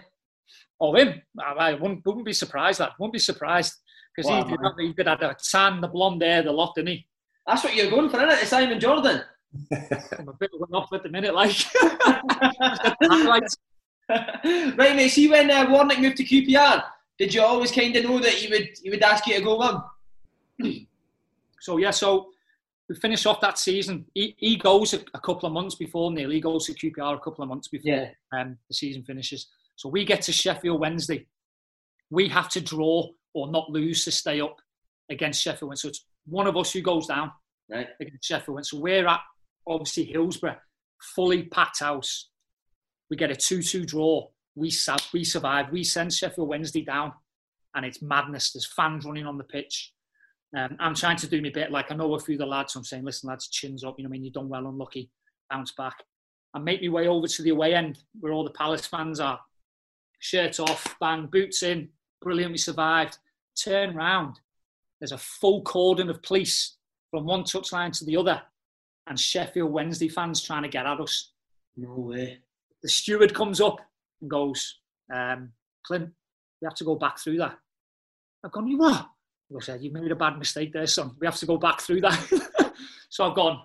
Oh, 0.80 0.94
him? 0.94 1.20
I, 1.38 1.52
I 1.52 1.74
wouldn't, 1.74 2.04
wouldn't 2.06 2.24
be 2.24 2.32
surprised. 2.32 2.80
That 2.80 2.92
wouldn't 2.98 3.12
be 3.12 3.18
surprised 3.18 3.74
because 4.14 4.30
he, 4.30 4.42
did, 4.44 4.58
he 4.78 4.92
did 4.92 5.06
have 5.06 5.20
the 5.20 5.36
tan, 5.50 5.80
the 5.80 5.88
blonde 5.88 6.22
hair, 6.22 6.42
the 6.42 6.52
lot, 6.52 6.74
didn't 6.74 6.88
he? 6.88 7.06
That's 7.46 7.62
what 7.64 7.74
you're 7.74 7.90
going 7.90 8.08
for, 8.08 8.16
isn't 8.18 8.42
it? 8.42 8.46
Simon 8.46 8.80
Jordan. 8.80 9.22
I'm 10.18 10.28
a 10.28 10.32
bit 10.32 10.50
of 10.54 10.68
an 10.68 10.74
off 10.74 10.92
at 10.92 11.02
the 11.02 11.08
minute, 11.08 11.34
like. 11.34 11.54
right, 14.08 14.96
mate. 14.96 15.08
See 15.08 15.28
when 15.28 15.50
uh, 15.50 15.66
Warnock 15.70 16.00
moved 16.00 16.16
to 16.18 16.24
QPR, 16.24 16.82
did 17.18 17.32
you 17.32 17.42
always 17.42 17.70
kind 17.70 17.94
of 17.96 18.04
know 18.04 18.18
that 18.18 18.32
he 18.32 18.50
would 18.50 18.68
he 18.82 18.90
would 18.90 19.02
ask 19.02 19.26
you 19.26 19.36
to 19.36 19.40
go 19.42 19.58
on? 19.60 19.82
so 21.60 21.76
yeah, 21.76 21.90
so 21.90 22.30
we 22.88 22.94
finish 22.96 23.24
off 23.26 23.40
that 23.40 23.58
season. 23.58 24.04
He, 24.14 24.34
he 24.38 24.56
goes 24.56 24.92
a, 24.92 25.00
a, 25.14 25.20
couple 25.20 25.46
of 25.46 25.52
months 25.52 25.74
before 25.74 26.12
Neil. 26.12 26.30
He 26.30 26.40
goes 26.40 26.66
to 26.66 26.74
QPR 26.74 27.16
a 27.16 27.20
couple 27.20 27.42
of 27.42 27.48
months 27.48 27.68
before 27.68 27.92
yeah. 27.92 28.10
um, 28.38 28.58
the 28.68 28.74
season 28.74 29.02
finishes. 29.04 29.46
So 29.76 29.88
we 29.88 30.04
get 30.04 30.22
to 30.22 30.32
Sheffield 30.32 30.80
Wednesday. 30.80 31.26
We 32.10 32.28
have 32.28 32.50
to 32.50 32.60
draw 32.60 33.08
or 33.32 33.50
not 33.50 33.70
lose 33.70 34.04
to 34.04 34.12
stay 34.12 34.40
up 34.40 34.56
against 35.10 35.42
Sheffield 35.42 35.70
Wednesday. 35.70 35.86
So 35.86 35.90
it's 35.90 36.06
one 36.26 36.46
of 36.46 36.56
us 36.56 36.72
who 36.72 36.82
goes 36.82 37.06
down 37.06 37.32
right. 37.70 37.88
against 38.00 38.28
Sheffield 38.28 38.56
Wednesday. 38.56 38.76
So 38.76 38.82
we're 38.82 39.06
at 39.06 39.20
obviously 39.66 40.04
Hillsborough, 40.04 40.58
fully 41.00 41.44
packed 41.44 41.80
house. 41.80 42.28
We 43.08 43.16
get 43.16 43.30
a 43.30 43.34
2-2 43.34 43.86
draw 43.86 44.28
we 44.54 44.72
we 45.12 45.24
survive. 45.24 45.72
We 45.72 45.84
send 45.84 46.12
Sheffield 46.12 46.48
Wednesday 46.48 46.82
down, 46.82 47.12
and 47.74 47.84
it's 47.84 48.02
madness. 48.02 48.52
There's 48.52 48.66
fans 48.66 49.04
running 49.04 49.26
on 49.26 49.38
the 49.38 49.44
pitch. 49.44 49.92
Um, 50.56 50.76
I'm 50.78 50.94
trying 50.94 51.16
to 51.16 51.26
do 51.26 51.42
my 51.42 51.50
bit. 51.50 51.72
Like 51.72 51.90
I 51.90 51.96
know 51.96 52.14
a 52.14 52.20
few 52.20 52.36
of 52.36 52.40
the 52.40 52.46
lads. 52.46 52.72
So 52.72 52.80
I'm 52.80 52.84
saying, 52.84 53.04
listen, 53.04 53.28
lads, 53.28 53.48
chins 53.48 53.82
up. 53.82 53.96
You 53.98 54.04
know, 54.04 54.08
I 54.08 54.12
mean, 54.12 54.24
you've 54.24 54.34
done 54.34 54.48
well, 54.48 54.66
unlucky, 54.66 55.10
bounce 55.50 55.72
back. 55.72 55.96
I 56.54 56.60
make 56.60 56.82
my 56.82 56.88
way 56.88 57.08
over 57.08 57.26
to 57.26 57.42
the 57.42 57.50
away 57.50 57.74
end 57.74 57.98
where 58.20 58.32
all 58.32 58.44
the 58.44 58.50
Palace 58.50 58.86
fans 58.86 59.18
are. 59.18 59.40
Shirt 60.20 60.60
off, 60.60 60.96
bang, 61.00 61.26
boots 61.26 61.62
in. 61.64 61.88
Brilliant, 62.22 62.52
we 62.52 62.58
survived. 62.58 63.18
Turn 63.60 63.94
round. 63.94 64.38
There's 65.00 65.12
a 65.12 65.18
full 65.18 65.62
cordon 65.62 66.08
of 66.08 66.22
police 66.22 66.76
from 67.10 67.26
one 67.26 67.42
touchline 67.42 67.96
to 67.98 68.04
the 68.04 68.16
other, 68.16 68.40
and 69.08 69.18
Sheffield 69.18 69.72
Wednesday 69.72 70.08
fans 70.08 70.40
trying 70.40 70.62
to 70.62 70.68
get 70.68 70.86
at 70.86 71.00
us. 71.00 71.32
No 71.76 71.94
way. 71.94 72.38
The 72.82 72.88
steward 72.88 73.34
comes 73.34 73.60
up 73.60 73.80
and 74.24 74.30
goes, 74.30 74.78
um, 75.12 75.52
Clint, 75.86 76.10
we 76.60 76.66
have 76.66 76.74
to 76.76 76.84
go 76.84 76.96
back 76.96 77.18
through 77.18 77.36
that. 77.38 77.58
I've 78.42 78.52
gone, 78.52 78.66
you 78.66 78.78
what? 78.78 79.06
He 79.50 79.60
said, 79.60 79.82
you 79.82 79.92
made 79.92 80.10
a 80.10 80.16
bad 80.16 80.38
mistake 80.38 80.72
there, 80.72 80.86
son. 80.86 81.12
We 81.20 81.26
have 81.26 81.36
to 81.36 81.46
go 81.46 81.58
back 81.58 81.80
through 81.80 82.00
that. 82.00 82.72
so 83.10 83.28
I've 83.28 83.36
gone, 83.36 83.60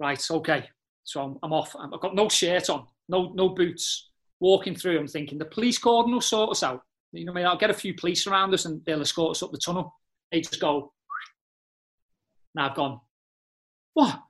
right, 0.00 0.30
okay. 0.30 0.68
So 1.04 1.22
I'm, 1.22 1.38
I'm 1.42 1.52
off. 1.52 1.74
I've 1.78 2.00
got 2.00 2.16
no 2.16 2.28
shirt 2.28 2.68
on, 2.68 2.86
no 3.08 3.32
no 3.34 3.50
boots. 3.50 4.10
Walking 4.40 4.74
through, 4.74 4.98
I'm 4.98 5.06
thinking 5.06 5.38
the 5.38 5.44
police 5.44 5.78
cordon 5.78 6.12
will 6.12 6.20
sort 6.20 6.50
us 6.50 6.62
out. 6.62 6.82
You 7.12 7.24
know, 7.24 7.32
I 7.32 7.34
mean, 7.36 7.46
I'll 7.46 7.56
get 7.56 7.70
a 7.70 7.74
few 7.74 7.94
police 7.94 8.26
around 8.26 8.52
us 8.52 8.64
and 8.66 8.84
they'll 8.84 9.00
escort 9.00 9.30
us 9.30 9.42
up 9.42 9.52
the 9.52 9.58
tunnel. 9.58 9.94
They 10.30 10.40
just 10.40 10.60
go. 10.60 10.92
Now 12.54 12.68
I've 12.68 12.76
gone. 12.76 13.00
What? 13.94 14.20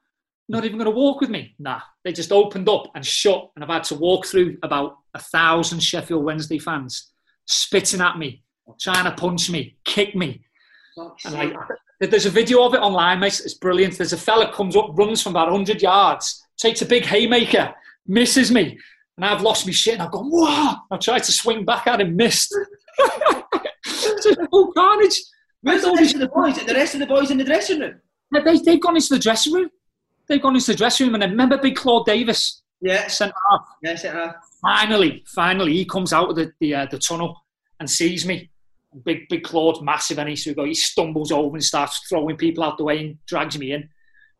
Not 0.49 0.64
even 0.64 0.78
going 0.78 0.90
to 0.90 0.97
walk 0.97 1.20
with 1.20 1.30
me? 1.30 1.55
Nah. 1.59 1.80
They 2.05 2.12
just 2.12 2.32
opened 2.32 2.68
up 2.68 2.90
and 2.94 3.05
shut, 3.05 3.51
and 3.55 3.64
I've 3.64 3.70
had 3.70 3.84
to 3.84 3.97
walk 3.97 4.26
through 4.26 4.59
about 4.62 4.99
a 5.14 5.18
thousand 5.18 5.82
Sheffield 5.82 6.24
Wednesday 6.24 6.59
fans 6.59 7.11
spitting 7.47 8.01
at 8.01 8.18
me, 8.18 8.42
trying 8.80 9.05
to 9.05 9.12
punch 9.12 9.51
me, 9.51 9.76
kick 9.84 10.14
me. 10.14 10.44
And 11.24 11.34
like, 11.34 11.53
there's 12.01 12.26
a 12.26 12.30
video 12.30 12.64
of 12.64 12.74
it 12.74 12.80
online, 12.80 13.20
mate. 13.20 13.40
It's 13.44 13.55
brilliant. 13.55 13.97
There's 13.97 14.12
a 14.12 14.18
fella 14.18 14.53
comes 14.53 14.76
up, 14.76 14.90
runs 14.97 15.22
from 15.22 15.32
about 15.32 15.51
100 15.51 15.82
yards, 15.82 16.44
takes 16.59 16.82
a 16.82 16.86
big 16.86 17.05
haymaker, 17.05 17.74
misses 18.07 18.51
me, 18.51 18.78
and 19.16 19.24
I've 19.24 19.42
lost 19.42 19.66
my 19.66 19.72
shit. 19.72 19.94
And 19.94 20.03
I've 20.03 20.12
gone, 20.12 20.30
wow! 20.30 20.82
I 20.90 20.97
tried 20.97 21.24
to 21.24 21.32
swing 21.32 21.64
back 21.64 21.86
at 21.86 22.01
him, 22.01 22.16
missed. 22.16 22.55
it's 23.84 24.49
full 24.51 24.72
carnage. 24.72 25.20
Where's 25.62 25.82
the 25.82 25.92
rest 25.92 26.14
of 26.14 26.20
the 26.20 26.28
boys? 26.28 26.64
The 26.64 26.74
rest 26.74 26.94
of 26.94 27.01
the 27.01 27.07
boys 27.07 27.30
in 27.30 27.38
the 27.38 27.44
dressing 27.44 27.80
room? 27.80 28.01
They, 28.32 28.59
they've 28.59 28.80
gone 28.80 28.97
into 28.97 29.14
the 29.14 29.18
dressing 29.18 29.53
room. 29.53 29.70
They've 30.28 30.42
gone 30.42 30.54
into 30.54 30.72
the 30.72 30.76
dressing 30.76 31.06
room, 31.06 31.14
and 31.14 31.22
then 31.22 31.30
remember 31.30 31.58
Big 31.58 31.76
Claude 31.76 32.06
Davis? 32.06 32.62
Yeah. 32.80 33.06
Centre 33.06 33.34
half. 33.50 33.60
Yeah, 33.82 33.94
centre 33.94 34.18
half. 34.18 34.34
Finally, 34.60 35.24
finally, 35.26 35.72
he 35.72 35.84
comes 35.84 36.12
out 36.12 36.30
of 36.30 36.36
the 36.36 36.52
the, 36.60 36.74
uh, 36.74 36.86
the 36.90 36.98
tunnel 36.98 37.44
and 37.80 37.88
sees 37.88 38.26
me. 38.26 38.50
Big, 39.04 39.28
big 39.28 39.42
Claude, 39.42 39.84
massive, 39.84 40.18
and 40.18 40.28
he 40.28 40.36
so 40.36 40.50
he, 40.50 40.54
go, 40.54 40.64
he 40.64 40.72
stumbles 40.72 41.30
over 41.30 41.54
and 41.54 41.62
starts 41.62 42.00
throwing 42.08 42.36
people 42.36 42.64
out 42.64 42.78
the 42.78 42.84
way 42.84 42.98
and 42.98 43.18
drags 43.26 43.58
me 43.58 43.72
in, 43.72 43.82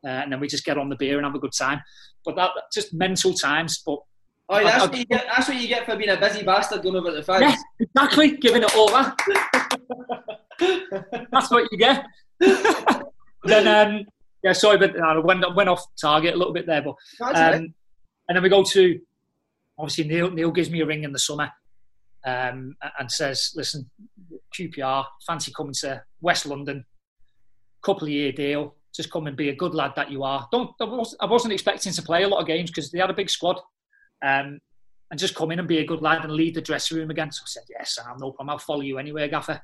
uh, 0.03 0.09
and 0.09 0.33
then 0.33 0.41
we 0.41 0.49
just 0.49 0.65
get 0.65 0.79
on 0.79 0.89
the 0.89 0.97
beer 0.97 1.19
and 1.19 1.27
have 1.27 1.35
a 1.35 1.39
good 1.39 1.53
time. 1.53 1.83
But 2.25 2.37
that 2.37 2.53
just 2.73 2.95
mental 2.95 3.35
times. 3.35 3.83
But 3.85 3.99
Oh, 4.49 4.63
that's, 4.63 4.85
I, 4.85 4.87
what 4.87 4.97
you 4.97 5.05
get, 5.05 5.27
that's 5.27 5.49
what 5.49 5.61
you 5.61 5.67
get 5.69 5.85
for 5.85 5.97
being 5.97 6.11
a 6.11 6.17
busy 6.17 6.45
bastard 6.45 6.83
going 6.83 6.95
over 6.95 7.11
the 7.11 7.23
fence. 7.23 7.43
Yeah, 7.43 7.57
exactly. 7.81 8.37
Giving 8.37 8.63
it 8.63 8.77
all 8.77 8.89
that. 8.91 9.19
that's 11.33 11.51
what 11.51 11.67
you 11.73 11.79
get. 11.79 12.07
then, 13.45 13.67
um, 13.67 14.05
yeah, 14.47 14.53
sorry, 14.53 14.79
but 14.79 14.97
I 15.01 15.19
went, 15.19 15.45
went 15.57 15.69
off 15.69 15.85
target 16.01 16.35
a 16.35 16.37
little 16.37 16.53
bit 16.53 16.67
there. 16.67 16.83
But 16.83 16.95
um, 17.21 17.75
and 18.29 18.37
then 18.37 18.43
we 18.43 18.49
go 18.49 18.63
to 18.63 19.01
obviously 19.77 20.05
Neil. 20.05 20.31
Neil 20.31 20.53
gives 20.53 20.71
me 20.71 20.81
a 20.83 20.87
ring 20.87 21.03
in 21.03 21.11
the 21.11 21.19
summer 21.19 21.51
um, 22.25 22.77
and 22.99 23.11
says, 23.11 23.53
"Listen, 23.57 23.91
QPR, 24.57 25.05
fancy 25.27 25.53
coming 25.53 25.75
to 25.81 26.01
West 26.21 26.47
London, 26.47 26.85
couple 27.83 28.05
of 28.05 28.13
year 28.13 28.31
deal. 28.31 28.77
Just 28.95 29.11
come 29.11 29.27
and 29.27 29.37
be 29.37 29.49
a 29.49 29.57
good 29.57 29.75
lad 29.75 29.95
that 29.97 30.13
you 30.13 30.23
are. 30.23 30.47
Don't. 30.53 30.71
I 31.21 31.27
wasn't 31.27 31.53
expecting 31.53 31.93
to 31.93 32.03
play 32.03 32.23
a 32.23 32.29
lot 32.29 32.41
of 32.41 32.47
games 32.47 32.71
because 32.71 32.93
they 32.93 33.01
had 33.01 33.11
a 33.11 33.15
big 33.15 33.31
squad." 33.31 33.61
Um, 34.25 34.61
and 35.11 35.21
just 35.21 35.35
come 35.35 35.51
in 35.51 35.59
and 35.59 35.69
be 35.69 35.79
a 35.79 35.87
good 35.87 36.03
lad 36.03 36.25
and 36.25 36.33
lead 36.33 36.55
the 36.55 36.61
dressing 36.61 36.99
room 36.99 37.11
again. 37.11 37.31
So 37.31 37.43
I 37.45 37.47
said, 37.47 37.63
yes, 37.69 37.95
Sam, 37.95 38.17
no 38.19 38.33
problem. 38.33 38.51
I'll 38.51 38.59
follow 38.59 38.81
you 38.81 38.99
anywhere, 38.99 39.29
Gaffer. 39.29 39.61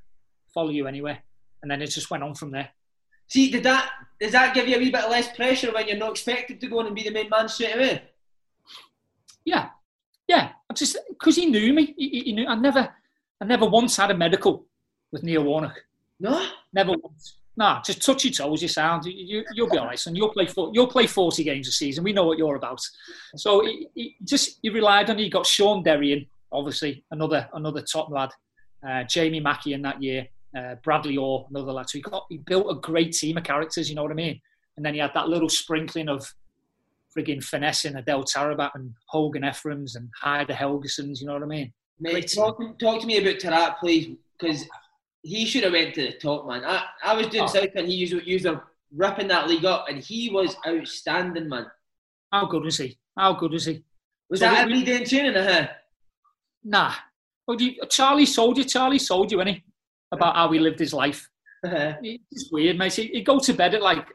Follow 0.55 0.71
you 0.71 0.87
anywhere. 0.87 1.19
And 1.63 1.71
then 1.71 1.83
it 1.83 1.89
just 1.89 2.11
went 2.11 2.23
on 2.23 2.35
from 2.35 2.53
there. 2.53 2.69
See, 3.33 3.51
did 3.51 3.63
that 3.63 3.91
does 4.21 4.33
that 4.33 4.55
give 4.55 4.69
you 4.69 4.77
a 4.77 4.79
wee 4.79 4.91
bit 4.91 5.09
less 5.09 5.35
pressure 5.35 5.73
when 5.73 5.89
you're 5.89 5.97
not 5.97 6.11
expected 6.11 6.61
to 6.61 6.67
go 6.67 6.81
in 6.81 6.87
and 6.89 6.95
be 6.95 7.05
the 7.05 7.11
main 7.11 7.31
man 7.31 7.49
straight 7.49 7.75
away? 7.75 8.03
Yeah, 9.43 9.71
yeah. 10.29 10.51
I'm 10.69 10.77
just 10.77 10.99
because 11.09 11.37
he 11.37 11.47
knew 11.47 11.73
me. 11.73 11.95
He, 11.97 12.21
he, 12.27 12.33
knew. 12.35 12.47
I 12.47 12.55
never, 12.57 12.95
I 13.41 13.45
never 13.47 13.65
once 13.65 13.97
had 13.97 14.11
a 14.11 14.15
medical 14.15 14.67
with 15.13 15.23
Neil 15.23 15.45
Warnock. 15.45 15.83
No, 16.21 16.47
never 16.75 16.93
once. 16.93 17.39
Nah, 17.57 17.81
just 17.81 18.05
touch 18.05 18.25
your 18.25 18.35
toes. 18.35 18.61
You 18.61 18.69
sound. 18.69 19.07
You, 19.07 19.45
will 19.57 19.71
be 19.71 19.79
alright, 19.79 20.07
and 20.07 20.15
you'll 20.15 20.29
play. 20.29 20.47
You'll 20.75 20.89
play 20.89 21.07
forty 21.07 21.43
games 21.43 21.69
a 21.69 21.73
season. 21.73 22.05
We 22.05 22.13
know 22.13 22.25
what 22.25 22.37
you're 22.37 22.57
about. 22.57 22.83
So 23.37 23.65
he, 23.65 23.89
he 23.95 24.17
just 24.25 24.59
he 24.61 24.69
relied 24.69 25.09
on. 25.09 25.17
He 25.17 25.31
got 25.31 25.47
Shaun 25.47 25.83
Derry 25.83 26.09
Derrien, 26.09 26.29
obviously 26.53 27.03
another 27.11 27.49
another 27.55 27.81
top 27.81 28.11
lad. 28.11 28.29
Uh, 28.87 29.05
Jamie 29.05 29.41
Mackie 29.41 29.73
in 29.73 29.81
that 29.83 30.03
year. 30.03 30.29
Uh, 30.57 30.75
Bradley 30.85 31.17
Orr, 31.17 31.47
another 31.51 31.73
lad. 31.73 31.89
So 31.89 31.99
he 31.99 32.03
got 32.03 32.27
he 32.29 32.39
built 32.39 32.71
a 32.71 32.81
great 32.81 33.13
team 33.13 33.37
of 33.37 33.45
characters. 33.45 33.89
You 33.89 33.97
know 33.97 34.03
what 34.03 34.13
I 34.13 34.17
mean? 34.17 34.41
And 34.77 34.85
then 34.85 34.95
he 34.95 35.01
had 35.01 35.13
that 35.15 35.29
little 35.29 35.49
sprinkling 35.49 36.09
of 36.09 36.27
frigging 37.17 37.43
finesse 37.43 37.83
finessing 37.83 37.97
Adel 37.97 38.25
Taarabt 38.25 38.71
and 38.75 38.93
Hogan 39.09 39.45
Ephraim's 39.45 39.97
and 39.97 40.09
Heidar 40.21 40.55
Helguson's. 40.55 41.21
You 41.21 41.27
know 41.27 41.35
what 41.35 41.43
I 41.43 41.47
mean? 41.47 41.73
Mate, 42.01 42.33
talk, 42.35 42.59
talk 42.79 43.01
to 43.01 43.07
me 43.07 43.19
about 43.19 43.39
Taarabt, 43.41 43.79
please, 43.79 44.17
because 44.39 44.65
he 45.23 45.45
should 45.45 45.65
have 45.65 45.73
went 45.73 45.95
to 45.95 46.03
the 46.03 46.13
top, 46.15 46.47
man. 46.49 46.65
I, 46.65 46.85
I 47.05 47.15
was 47.15 47.29
doing 47.29 47.45
oh. 47.45 47.47
South 47.47 47.69
and 47.77 47.87
he 47.87 47.95
used, 47.95 48.15
used 48.27 48.47
ripping 48.95 49.29
that 49.29 49.49
league 49.49 49.65
up, 49.65 49.87
and 49.89 49.99
he 49.99 50.31
was 50.31 50.57
outstanding, 50.67 51.49
man. 51.49 51.67
How 52.33 52.47
good 52.47 52.65
was 52.65 52.79
he? 52.79 52.99
How 53.17 53.35
good 53.35 53.53
was 53.53 53.67
he? 53.67 53.85
Was 54.31 54.41
so 54.41 54.47
that 54.47 54.65
every 54.65 54.83
day 54.83 54.97
in 54.97 55.05
training, 55.05 55.37
uh-huh? 55.37 55.69
Nah. 56.65 56.95
Well, 57.47 57.61
you, 57.61 57.75
Charlie 57.89 58.27
sold 58.27 58.59
you. 58.59 58.65
Charlie 58.65 58.99
sold 58.99 59.31
you, 59.31 59.41
any 59.41 59.65
about 60.13 60.37
how 60.37 60.51
he 60.53 60.59
lived 60.59 60.79
his 60.79 60.93
life. 60.93 61.29
Uh-huh. 61.65 61.95
It's 62.03 62.51
weird, 62.53 62.79
mate. 62.79 62.95
He'd 62.95 63.27
go 63.27 63.39
to 63.39 63.53
bed 63.53 63.75
at 63.75 63.83
like 63.83 64.07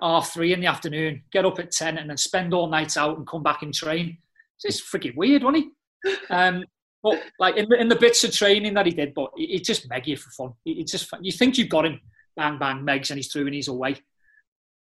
half 0.00 0.32
three 0.32 0.52
in 0.52 0.60
the 0.60 0.66
afternoon, 0.66 1.22
get 1.32 1.46
up 1.46 1.58
at 1.58 1.70
ten, 1.70 1.98
and 1.98 2.10
then 2.10 2.16
spend 2.16 2.54
all 2.54 2.68
night 2.68 2.96
out 2.96 3.16
and 3.16 3.26
come 3.26 3.42
back 3.42 3.62
and 3.62 3.72
train. 3.72 4.18
It's 4.56 4.78
just 4.78 4.92
freaking 4.92 5.16
weird, 5.16 5.42
wasn't 5.42 5.64
he? 5.64 5.70
Um, 6.30 6.64
but 7.02 7.22
like 7.38 7.56
in 7.56 7.68
the, 7.68 7.80
in 7.80 7.88
the 7.88 7.96
bits 7.96 8.24
of 8.24 8.32
training 8.32 8.74
that 8.74 8.86
he 8.86 8.92
did, 8.92 9.14
but 9.14 9.30
he, 9.36 9.46
he 9.46 9.60
just 9.60 9.88
meg 9.88 10.06
you 10.06 10.16
for 10.16 10.30
fun. 10.30 10.54
He, 10.64 10.74
he 10.74 10.84
just 10.84 11.10
you 11.20 11.32
think 11.32 11.56
you've 11.56 11.68
got 11.68 11.86
him, 11.86 12.00
bang 12.36 12.58
bang, 12.58 12.78
megs, 12.78 13.10
and 13.10 13.18
he's 13.18 13.32
through 13.32 13.46
and 13.46 13.54
he's 13.54 13.68
away. 13.68 13.96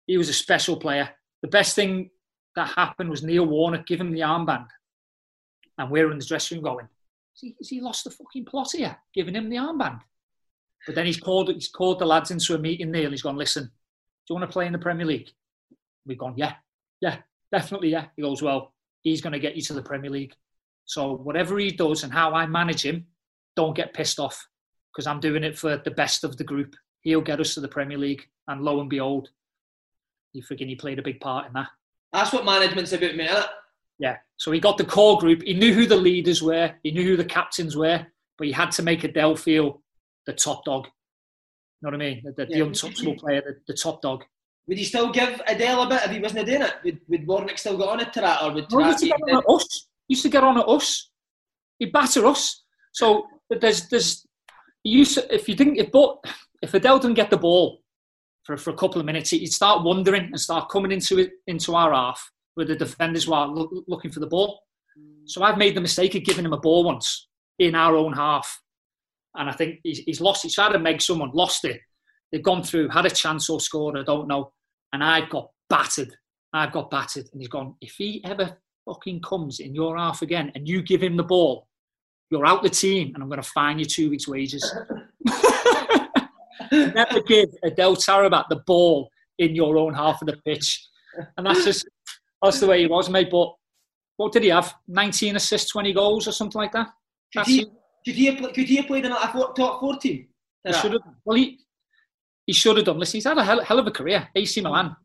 He 0.07 0.17
was 0.17 0.29
a 0.29 0.35
special 0.35 0.77
player. 0.77 1.11
The 1.43 1.49
best 1.49 1.75
thing 1.75 2.11
that 2.57 2.69
happened 2.69 3.11
was 3.11 3.23
Neil 3.23 3.47
Warnock 3.47 3.87
give 3.87 4.01
him 4.01 4.13
the 4.13 4.21
armband, 4.21 4.67
and 5.77 5.91
we're 5.91 6.11
in 6.11 6.19
the 6.19 6.25
dressing 6.25 6.59
room 6.59 6.65
going, 6.65 6.89
"Has 7.35 7.41
he, 7.41 7.57
has 7.59 7.69
he 7.69 7.81
lost 7.81 8.05
the 8.05 8.11
fucking 8.11 8.47
plot 8.47 8.73
here? 8.73 8.97
Giving 9.15 9.35
him 9.35 9.51
the 9.51 9.57
armband." 9.57 10.01
But 10.89 10.95
then 10.95 11.05
he's 11.05 11.21
called 11.21 11.53
he's 11.53 11.69
called 11.69 11.99
the 11.99 12.07
lads 12.07 12.31
into 12.31 12.55
a 12.55 12.59
meeting 12.59 12.91
there, 12.91 13.03
and 13.03 13.13
he's 13.13 13.21
gone, 13.21 13.37
"Listen, 13.37 13.65
do 13.65 13.71
you 14.31 14.37
want 14.37 14.49
to 14.49 14.53
play 14.53 14.67
in 14.67 14.73
the 14.73 14.79
Premier 14.79 15.05
League?" 15.05 15.29
We've 16.07 16.17
gone, 16.17 16.33
"Yeah, 16.35 16.55
yeah, 17.03 17.19
definitely, 17.53 17.91
yeah." 17.91 18.07
He 18.17 18.23
goes, 18.23 18.41
"Well, 18.41 18.73
he's 19.03 19.21
going 19.21 19.35
to 19.35 19.39
get 19.39 19.55
you 19.55 19.61
to 19.61 19.75
the 19.75 19.83
Premier 19.83 20.09
League." 20.09 20.33
So 20.87 21.13
whatever 21.13 21.59
he 21.59 21.73
does 21.73 22.05
and 22.05 22.13
how 22.13 22.33
I 22.33 22.47
manage 22.47 22.87
him, 22.87 23.07
don't 23.55 23.77
get 23.77 23.93
pissed 23.93 24.19
off 24.19 24.49
because 24.91 25.07
I'm 25.07 25.21
doing 25.21 25.45
it 25.45 25.59
for 25.59 25.77
the 25.77 25.91
best 25.91 26.25
of 26.25 26.39
the 26.39 26.45
group. 26.45 26.75
He'll 27.03 27.21
get 27.21 27.39
us 27.39 27.53
to 27.53 27.61
the 27.61 27.69
Premier 27.69 27.99
League, 27.99 28.27
and 28.47 28.63
lo 28.63 28.81
and 28.81 28.89
behold, 28.89 29.29
he 30.33 30.41
freaking 30.41 30.69
he 30.69 30.75
played 30.75 30.99
a 30.99 31.03
big 31.03 31.21
part 31.21 31.49
in 31.49 31.53
that. 31.53 31.69
That's 32.15 32.33
what 32.33 32.47
management's 32.47 32.95
about, 32.95 33.15
mate. 33.15 33.31
Yeah. 33.99 34.17
So 34.39 34.53
he 34.53 34.59
got 34.59 34.79
the 34.79 34.87
core 34.87 35.19
group. 35.19 35.43
He 35.43 35.53
knew 35.53 35.75
who 35.75 35.85
the 35.85 35.97
leaders 35.97 36.43
were. 36.43 36.73
He 36.83 36.93
knew 36.93 37.05
who 37.05 37.19
the 37.19 37.27
captains 37.27 37.77
were. 37.77 38.07
But 38.39 38.47
he 38.47 38.55
had 38.55 38.71
to 38.71 38.83
make 38.83 39.05
Adel 39.05 39.37
feel 39.37 39.83
the 40.29 40.35
top 40.35 40.65
dog. 40.65 40.87
You 41.81 41.91
know 41.91 41.97
what 41.97 42.03
I 42.03 42.11
mean? 42.11 42.23
The, 42.25 42.33
the, 42.33 42.47
yeah. 42.51 42.59
the 42.59 42.67
untouchable 42.67 43.17
player, 43.17 43.41
the, 43.41 43.73
the, 43.73 43.77
top 43.77 44.03
dog. 44.03 44.25
Would 44.67 44.79
he 44.79 44.85
still 44.85 45.11
give 45.11 45.41
Adel 45.49 45.83
a 45.83 45.89
bit 45.89 46.03
if 46.05 46.11
he 46.11 46.21
wasn't 46.21 46.47
doing 46.47 46.63
it? 46.63 46.75
Would, 46.85 47.01
would 47.09 47.27
Warnock 47.27 47.57
still 47.57 47.79
get 47.79 47.89
on 47.89 48.01
it 48.01 48.13
to 48.13 48.21
that, 48.21 48.43
or 48.43 48.53
would 48.53 48.71
no, 48.71 48.81
us? 48.81 49.89
used 50.09 50.23
to 50.23 50.29
get 50.29 50.45
on 50.45 50.59
at 50.59 50.69
us. 50.69 51.11
He'd 51.79 51.93
batter 51.93 52.27
us. 52.27 52.65
So 52.93 53.27
there's 53.49 53.89
there's 53.89 54.27
he 54.83 54.91
used 54.91 55.15
to, 55.15 55.35
if 55.35 55.49
you 55.49 55.55
didn't 55.55 55.77
if 55.77 55.91
but 55.91 56.19
if 56.61 56.75
Adel 56.75 56.99
didn't 56.99 57.17
get 57.17 57.31
the 57.31 57.37
ball 57.39 57.81
for, 58.45 58.57
for 58.57 58.71
a 58.71 58.77
couple 58.77 59.01
of 59.01 59.07
minutes, 59.07 59.31
he'd 59.31 59.53
start 59.53 59.85
wandering 59.85 60.25
and 60.25 60.41
start 60.41 60.69
coming 60.69 60.93
into 60.93 61.19
it 61.19 61.31
into 61.47 61.75
our 61.75 61.95
half 61.95 62.31
where 62.55 62.67
the 62.67 62.75
defenders 62.75 63.29
were 63.29 63.47
look, 63.47 63.71
looking 63.87 64.11
for 64.11 64.21
the 64.21 64.27
ball. 64.27 64.61
Hmm. 64.97 65.23
So 65.27 65.43
I've 65.43 65.59
made 65.59 65.77
the 65.77 65.81
mistake 65.81 66.15
of 66.17 66.25
giving 66.25 66.45
him 66.45 66.53
a 66.53 66.59
ball 66.59 66.85
once 66.85 67.29
in 67.59 67.75
our 67.75 67.95
own 67.97 68.13
half, 68.13 68.61
and 69.39 69.49
I 69.49 69.53
think 69.53 69.81
he's, 69.83 70.01
he's 70.01 70.21
lost. 70.21 70.43
He's 70.43 70.55
tried 70.55 70.73
to 70.73 70.79
make 70.79 71.01
someone 71.01 71.31
lost 71.33 71.65
it. 71.65 71.81
They've 72.31 72.43
gone 72.43 72.63
through, 72.63 72.89
had 72.89 73.07
a 73.07 73.11
chance 73.11 73.49
or 73.49 73.61
scored. 73.61 73.97
I 73.97 74.03
don't 74.03 74.29
know, 74.29 74.53
and 74.93 75.03
I've 75.03 75.31
got 75.31 75.51
battered. 75.71 76.15
I've 76.53 76.73
got 76.73 76.91
battered, 76.91 77.29
and 77.33 77.41
he's 77.41 77.49
gone. 77.49 77.75
If 77.81 77.95
he 77.97 78.23
ever 78.25 78.59
fucking 78.89 79.21
comes 79.23 79.61
in 79.61 79.75
your 79.75 79.97
half 79.97 80.23
again 80.23 80.51
and 80.55 80.69
you 80.69 80.83
give 80.83 81.03
him 81.03 81.17
the 81.17 81.23
ball, 81.23 81.69
you're 82.31 82.47
out 82.47 82.63
the 82.63 82.71
team 82.71 83.13
and 83.15 83.23
I'm 83.23 83.29
going 83.29 83.41
to 83.41 83.49
fine 83.49 83.79
you 83.79 83.85
two 83.85 84.11
weeks' 84.11 84.29
wages. 84.29 84.75
Never 86.73 87.23
give 87.23 87.51
Adel 87.65 87.97
Taarabt 87.97 88.49
the 88.49 88.63
ball 88.67 89.11
in 89.39 89.55
your 89.55 89.79
own 89.79 89.95
half 89.95 90.21
of 90.21 90.29
the 90.29 90.37
pitch. 90.45 90.87
And 91.37 91.47
that's 91.47 91.65
just, 91.65 91.89
that's 92.43 92.61
the 92.61 92.67
way 92.67 92.81
he 92.81 92.87
was, 92.87 93.09
mate. 93.09 93.31
But 93.31 93.55
what 94.17 94.33
did 94.33 94.43
he 94.43 94.49
have? 94.51 94.75
19 94.89 95.37
assists, 95.37 95.71
20 95.71 95.93
goals 95.93 96.29
or 96.29 96.33
something 96.33 96.61
like 96.61 96.73
that? 96.73 96.89
Could 97.37 97.47
he, 97.47 97.67
could 98.09 98.17
he, 98.17 98.27
have, 98.27 98.39
could 98.55 98.69
he 98.69 98.77
have 98.77 98.87
played 98.87 99.05
in 99.05 99.13
a 99.13 99.17
top 99.55 99.81
4 99.81 99.99
team? 99.99 100.29
He 100.65 100.73
should 100.73 100.93
have. 100.93 101.03
Well, 101.27 101.37
he, 101.37 101.59
he 102.47 102.55
should 102.55 102.79
have 102.79 102.87
done. 102.87 102.99
Listen, 102.99 103.19
he's 103.19 103.25
had 103.25 103.37
a 103.37 103.45
hell, 103.45 103.63
hell 103.63 103.79
of 103.79 103.87
a 103.87 103.91
career. 103.91 104.27
AC 104.35 104.61
hmm. 104.61 104.67
Milan. 104.67 104.97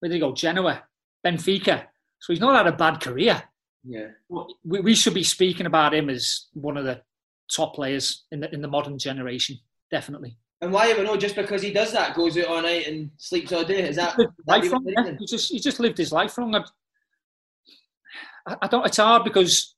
Where 0.00 0.08
did 0.08 0.14
he 0.14 0.20
go? 0.20 0.32
Genoa, 0.32 0.82
Benfica. 1.24 1.84
So 2.18 2.32
he's 2.32 2.40
not 2.40 2.56
had 2.56 2.72
a 2.72 2.76
bad 2.76 3.02
career. 3.02 3.42
Yeah. 3.84 4.08
We, 4.64 4.80
we 4.80 4.94
should 4.94 5.12
be 5.12 5.24
speaking 5.24 5.66
about 5.66 5.92
him 5.92 6.08
as 6.08 6.46
one 6.54 6.78
of 6.78 6.86
the 6.86 7.02
top 7.54 7.74
players 7.74 8.24
in 8.32 8.40
the 8.40 8.52
in 8.52 8.62
the 8.62 8.68
modern 8.68 8.98
generation. 8.98 9.58
definitely. 9.90 10.38
And 10.62 10.72
why 10.72 10.88
even 10.88 11.04
know 11.04 11.18
just 11.18 11.36
because 11.36 11.60
he 11.60 11.70
does 11.70 11.92
that, 11.92 12.16
goes 12.16 12.38
out 12.38 12.46
all 12.46 12.62
night 12.62 12.86
and 12.86 13.10
sleeps 13.18 13.52
all 13.52 13.62
day? 13.62 13.86
Is 13.86 13.96
that, 13.96 14.18
life 14.46 14.72
wrong, 14.72 14.86
yeah. 14.86 15.12
he 15.18 15.26
just 15.26 15.52
he 15.52 15.60
just 15.60 15.80
lived 15.80 15.98
his 15.98 16.12
life 16.12 16.38
wrong? 16.38 16.54
I, 18.46 18.56
I 18.62 18.66
don't. 18.68 18.86
It's 18.86 18.96
hard 18.96 19.24
because 19.24 19.75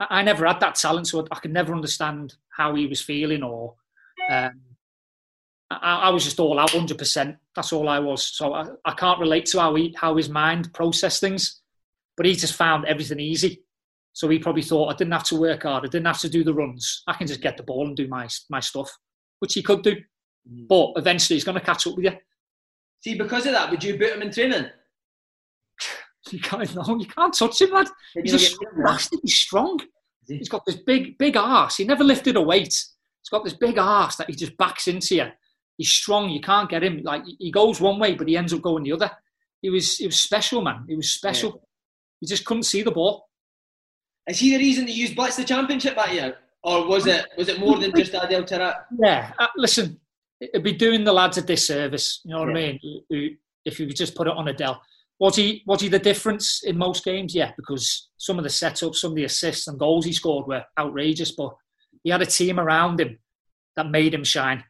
I, 0.00 0.06
I, 0.10 0.22
never 0.22 0.46
had 0.46 0.60
that 0.60 0.74
talent, 0.74 1.08
so 1.08 1.20
I, 1.20 1.24
I 1.30 1.38
could 1.40 1.52
never 1.52 1.74
understand 1.74 2.34
how 2.56 2.74
he 2.74 2.86
was 2.86 3.00
feeling 3.00 3.42
or. 3.42 3.74
Um, 4.30 4.60
I, 5.70 5.76
I, 6.04 6.10
was 6.10 6.24
just 6.24 6.38
all 6.38 6.58
out, 6.58 6.70
hundred 6.70 6.98
percent. 6.98 7.36
That's 7.54 7.72
all 7.72 7.88
I 7.88 7.98
was. 7.98 8.24
So 8.24 8.54
I, 8.54 8.66
I 8.84 8.92
can't 8.94 9.20
relate 9.20 9.46
to 9.46 9.60
how 9.60 9.74
he 9.74 9.94
how 9.98 10.16
his 10.16 10.28
mind 10.28 10.72
processed 10.72 11.20
things, 11.20 11.60
but 12.16 12.26
he 12.26 12.34
just 12.34 12.54
found 12.54 12.84
everything 12.86 13.20
easy. 13.20 13.62
So 14.12 14.28
he 14.28 14.38
probably 14.38 14.62
thought 14.62 14.92
I 14.92 14.96
didn't 14.96 15.12
have 15.12 15.24
to 15.24 15.36
work 15.36 15.64
hard. 15.64 15.84
I 15.84 15.88
didn't 15.88 16.06
have 16.06 16.20
to 16.20 16.28
do 16.28 16.44
the 16.44 16.54
runs. 16.54 17.02
I 17.06 17.14
can 17.14 17.26
just 17.26 17.40
get 17.40 17.56
the 17.56 17.62
ball 17.64 17.86
and 17.86 17.96
do 17.96 18.08
my 18.08 18.28
my 18.48 18.60
stuff, 18.60 18.96
which 19.40 19.54
he 19.54 19.62
could 19.62 19.82
do. 19.82 19.96
Mm. 20.50 20.68
But 20.68 20.92
eventually, 20.96 21.36
he's 21.36 21.44
going 21.44 21.58
to 21.58 21.64
catch 21.64 21.86
up 21.86 21.96
with 21.96 22.04
you. 22.04 22.12
See, 23.02 23.14
because 23.16 23.46
of 23.46 23.52
that, 23.52 23.70
would 23.70 23.84
you 23.84 23.98
boot 23.98 24.12
him 24.12 24.22
in 24.22 24.32
training? 24.32 24.66
You 26.30 26.40
can't. 26.40 26.74
No, 26.74 26.98
you 26.98 27.06
can't 27.06 27.34
touch 27.34 27.60
him, 27.60 27.70
lad. 27.70 27.88
He's 28.14 28.32
just 28.32 28.58
bastard. 28.84 29.20
He's 29.22 29.38
strong. 29.38 29.80
He? 30.26 30.38
He's 30.38 30.48
got 30.48 30.64
this 30.66 30.76
big, 30.76 31.16
big 31.18 31.36
arse. 31.36 31.76
He 31.76 31.84
never 31.84 32.04
lifted 32.04 32.36
a 32.36 32.42
weight. 32.42 32.74
He's 32.74 33.30
got 33.30 33.44
this 33.44 33.54
big 33.54 33.78
arse 33.78 34.16
that 34.16 34.28
he 34.28 34.36
just 34.36 34.56
backs 34.56 34.88
into 34.88 35.16
you. 35.16 35.26
He's 35.76 35.90
strong. 35.90 36.30
You 36.30 36.40
can't 36.40 36.68
get 36.68 36.82
him. 36.82 37.02
Like 37.02 37.22
he 37.38 37.50
goes 37.50 37.80
one 37.80 37.98
way, 37.98 38.14
but 38.14 38.28
he 38.28 38.36
ends 38.36 38.52
up 38.52 38.62
going 38.62 38.84
the 38.84 38.92
other. 38.92 39.10
He 39.62 39.70
was, 39.70 39.98
he 39.98 40.06
was 40.06 40.18
special, 40.18 40.62
man. 40.62 40.84
He 40.88 40.96
was 40.96 41.10
special. 41.10 41.50
Yeah. 41.50 41.60
You 42.20 42.28
just 42.28 42.44
couldn't 42.44 42.64
see 42.64 42.82
the 42.82 42.90
ball. 42.90 43.28
Is 44.28 44.40
he 44.40 44.50
the 44.50 44.58
reason 44.58 44.86
that 44.86 44.92
you 44.92 45.14
blitz 45.14 45.36
the 45.36 45.44
championship 45.44 45.94
that 45.96 46.12
year, 46.12 46.36
or 46.62 46.88
was 46.88 47.06
it 47.06 47.26
was 47.36 47.48
it 47.48 47.60
more 47.60 47.78
than 47.78 47.92
just 47.94 48.12
Adel 48.12 48.42
Taarabt? 48.42 48.84
Yeah, 49.00 49.32
uh, 49.38 49.46
listen, 49.56 50.00
it'd 50.40 50.64
be 50.64 50.72
doing 50.72 51.04
the 51.04 51.12
lads 51.12 51.38
a 51.38 51.42
disservice. 51.42 52.20
You 52.24 52.34
know 52.34 52.40
what 52.40 52.48
yeah. 52.48 52.72
I 52.72 52.80
mean? 52.82 53.38
If 53.64 53.78
you 53.78 53.86
could 53.86 53.96
just 53.96 54.14
put 54.16 54.26
it 54.26 54.32
on 54.32 54.48
Adel. 54.48 54.80
Was 55.18 55.36
he 55.36 55.62
was 55.66 55.80
he 55.80 55.88
the 55.88 55.98
difference 55.98 56.62
in 56.62 56.76
most 56.76 57.04
games? 57.04 57.34
Yeah, 57.34 57.52
because 57.56 58.10
some 58.18 58.38
of 58.38 58.44
the 58.44 58.50
setups, 58.50 58.96
some 58.96 59.12
of 59.12 59.16
the 59.16 59.24
assists 59.24 59.66
and 59.66 59.78
goals 59.78 60.04
he 60.04 60.12
scored 60.12 60.46
were 60.46 60.64
outrageous, 60.78 61.32
but 61.32 61.54
he 62.04 62.10
had 62.10 62.22
a 62.22 62.26
team 62.26 62.60
around 62.60 63.00
him 63.00 63.18
that 63.76 63.90
made 63.90 64.12
him 64.12 64.24
shine. 64.24 64.62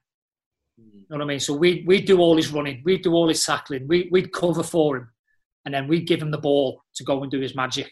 Hmm. 0.79 0.99
You 0.99 1.07
know 1.11 1.17
what 1.17 1.23
I 1.23 1.27
mean? 1.27 1.41
So 1.41 1.55
we 1.55 1.85
we'd 1.87 2.07
do 2.07 2.21
all 2.21 2.37
his 2.37 2.53
running, 2.53 2.83
we'd 2.85 3.03
do 3.03 3.13
all 3.13 3.29
his 3.29 3.45
tackling, 3.45 3.89
we 3.89 4.09
we'd 4.13 4.33
cover 4.33 4.63
for 4.63 4.99
him, 4.99 5.09
and 5.65 5.75
then 5.75 5.89
we'd 5.89 6.07
give 6.07 6.23
him 6.23 6.31
the 6.31 6.39
ball 6.39 6.81
to 6.95 7.05
go 7.05 7.23
and 7.23 7.31
do 7.31 7.41
his 7.41 7.57
magic. 7.57 7.91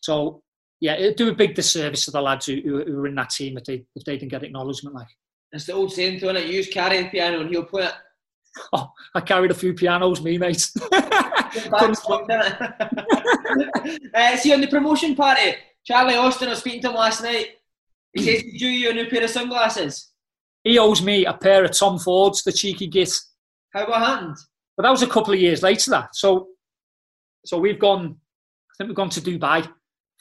So 0.00 0.42
yeah, 0.80 0.94
it'd 0.94 1.16
do 1.16 1.28
a 1.28 1.34
big 1.34 1.56
disservice 1.56 2.04
to 2.04 2.12
the 2.12 2.22
lads 2.22 2.46
who, 2.46 2.60
who, 2.64 2.84
who 2.84 2.96
were 2.96 3.08
in 3.08 3.16
that 3.16 3.30
team 3.30 3.58
if 3.58 3.64
they 3.64 3.84
if 3.96 4.04
they 4.04 4.16
didn't 4.16 4.30
get 4.30 4.44
acknowledgement. 4.44 4.94
Like 4.94 5.08
it's 5.52 5.66
the 5.66 5.72
old 5.72 5.92
saying, 5.92 6.20
to 6.20 6.28
it. 6.28 6.46
You 6.46 6.64
carry 6.66 7.02
the 7.02 7.08
piano 7.08 7.40
and 7.40 7.50
he'll 7.50 7.64
play 7.64 7.86
it. 7.86 7.92
Oh, 8.72 8.90
I 9.14 9.20
carried 9.20 9.52
a 9.52 9.54
few 9.54 9.72
pianos, 9.72 10.20
me 10.20 10.36
mate. 10.36 10.68
uh, 14.14 14.36
see 14.36 14.52
on 14.52 14.60
the 14.60 14.68
promotion 14.68 15.14
party, 15.14 15.54
Charlie 15.84 16.16
Austin. 16.16 16.48
I 16.48 16.52
was 16.52 16.60
speaking 16.60 16.82
to 16.82 16.90
him 16.90 16.94
last 16.94 17.22
night. 17.22 17.48
He 18.12 18.22
says 18.22 18.40
he 18.40 18.58
drew 18.58 18.68
you 18.68 18.90
a 18.90 18.94
new 18.94 19.08
pair 19.08 19.24
of 19.24 19.30
sunglasses. 19.30 20.10
He 20.64 20.78
owes 20.78 21.02
me 21.02 21.24
a 21.24 21.34
pair 21.34 21.64
of 21.64 21.76
Tom 21.76 21.98
Fords, 21.98 22.42
the 22.42 22.52
cheeky 22.52 22.86
git. 22.86 23.14
How 23.72 23.88
what 23.88 24.00
happened? 24.00 24.36
But 24.76 24.84
that 24.84 24.90
was 24.90 25.02
a 25.02 25.06
couple 25.06 25.34
of 25.34 25.40
years 25.40 25.62
later. 25.62 25.90
That 25.90 26.14
so, 26.14 26.48
so 27.44 27.58
we've 27.58 27.78
gone. 27.78 28.16
I 28.16 28.72
think 28.76 28.88
we've 28.88 28.96
gone 28.96 29.10
to 29.10 29.20
Dubai 29.20 29.68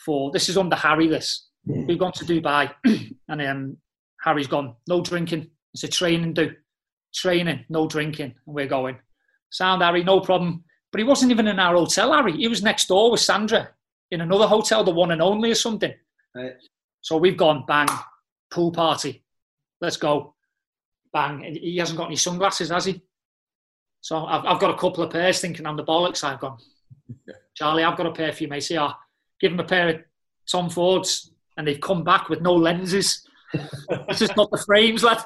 for 0.03 0.31
this 0.31 0.49
is 0.49 0.57
under 0.57 0.75
Harry. 0.75 1.07
This 1.07 1.49
we've 1.65 1.99
gone 1.99 2.13
to 2.13 2.25
Dubai, 2.25 2.71
and 3.29 3.41
um, 3.41 3.77
Harry's 4.23 4.47
gone. 4.47 4.75
No 4.87 5.01
drinking. 5.01 5.49
It's 5.73 5.83
a 5.83 5.87
training 5.87 6.33
do. 6.33 6.51
Training, 7.13 7.65
no 7.69 7.87
drinking, 7.87 8.35
and 8.45 8.55
we're 8.55 8.67
going. 8.67 8.97
Sound 9.49 9.81
Harry, 9.81 10.03
no 10.03 10.19
problem. 10.19 10.63
But 10.97 11.03
he 11.03 11.07
wasn't 11.09 11.29
even 11.31 11.47
in 11.47 11.59
our 11.59 11.75
hotel, 11.75 12.11
Harry. 12.11 12.35
He 12.35 12.47
was 12.47 12.63
next 12.63 12.87
door 12.87 13.11
with 13.11 13.19
Sandra 13.19 13.69
in 14.09 14.21
another 14.21 14.47
hotel, 14.47 14.83
the 14.83 14.89
one 14.89 15.11
and 15.11 15.21
only 15.21 15.51
or 15.51 15.53
something. 15.53 15.93
Right. 16.33 16.53
So 17.01 17.17
we've 17.17 17.37
gone, 17.37 17.65
bang, 17.67 17.87
pool 18.49 18.71
party. 18.71 19.23
Let's 19.79 19.97
go. 19.97 20.33
Bang. 21.13 21.43
He 21.43 21.77
hasn't 21.77 21.99
got 21.99 22.07
any 22.07 22.15
sunglasses, 22.15 22.69
has 22.69 22.85
he? 22.85 23.03
So 24.01 24.25
I've, 24.25 24.43
I've 24.43 24.59
got 24.59 24.71
a 24.71 24.77
couple 24.79 25.03
of 25.03 25.11
pairs 25.11 25.39
thinking 25.39 25.67
I'm 25.67 25.77
the 25.77 25.83
bollocks. 25.83 26.23
I've 26.23 26.39
gone, 26.39 26.57
Charlie, 27.55 27.83
I've 27.83 27.95
got 27.95 28.07
a 28.07 28.11
pair 28.11 28.33
for 28.33 28.45
you, 28.45 28.49
mate. 28.49 28.61
See, 28.61 28.79
I 28.79 28.91
give 29.39 29.51
him 29.51 29.59
a 29.59 29.65
pair 29.65 29.89
of 29.89 30.01
Tom 30.51 30.67
Fords 30.67 31.29
and 31.57 31.67
they've 31.67 31.79
come 31.79 32.03
back 32.03 32.27
with 32.27 32.41
no 32.41 32.55
lenses. 32.55 33.23
it's 33.53 34.17
just 34.17 34.35
not 34.35 34.49
the 34.49 34.63
frames, 34.65 35.03
lad. 35.03 35.23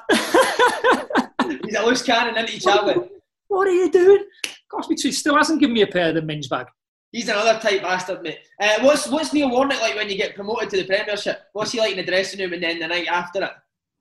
He's 1.64 1.76
always 1.76 2.02
canning 2.02 2.36
into 2.36 2.56
each 2.56 2.66
other. 2.66 3.08
What 3.48 3.66
are 3.68 3.72
you 3.72 3.90
doing? 3.90 4.26
Cost 4.72 4.88
me 4.88 4.96
two. 4.96 5.12
Still 5.12 5.36
hasn't 5.36 5.60
given 5.60 5.74
me 5.74 5.82
a 5.82 5.86
pair 5.86 6.08
of 6.08 6.14
the 6.14 6.22
Minge 6.22 6.48
bag. 6.48 6.66
He's 7.12 7.28
another 7.28 7.60
type 7.60 7.82
bastard, 7.82 8.22
mate. 8.22 8.38
Uh, 8.58 8.78
what's 8.80 9.06
what's 9.08 9.34
Neil 9.34 9.50
Warnock 9.50 9.82
like 9.82 9.94
when 9.94 10.08
you 10.08 10.16
get 10.16 10.34
promoted 10.34 10.70
to 10.70 10.78
the 10.78 10.84
Premiership? 10.84 11.42
What's 11.52 11.72
he 11.72 11.78
like 11.78 11.90
in 11.90 11.98
the 11.98 12.04
dressing 12.10 12.40
room 12.40 12.54
and 12.54 12.62
then 12.62 12.78
the 12.78 12.86
night 12.86 13.06
after 13.06 13.44
it? 13.44 13.50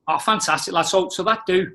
Oh, 0.08 0.18
fantastic, 0.18 0.74
lad. 0.74 0.84
So, 0.84 1.10
so 1.10 1.22
that 1.24 1.46
do. 1.46 1.74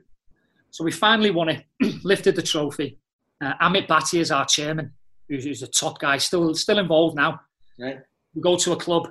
So 0.71 0.83
we 0.83 0.93
finally 0.93 1.31
won 1.31 1.51
it, 1.51 1.65
lifted 2.05 2.37
the 2.37 2.43
trophy. 2.43 2.99
Uh, 3.43 3.53
Amit 3.61 3.87
Bhatia 3.87 4.21
is 4.21 4.31
our 4.31 4.47
chairman, 4.47 4.93
who's, 5.29 5.45
who's 5.45 5.63
a 5.63 5.67
top 5.67 5.99
guy, 5.99 6.17
still 6.17 6.55
still 6.55 6.79
involved 6.79 7.17
now. 7.17 7.41
Right. 7.79 8.01
We 8.35 8.41
go 8.41 8.57
to 8.57 8.73
a 8.73 8.77
club, 8.77 9.09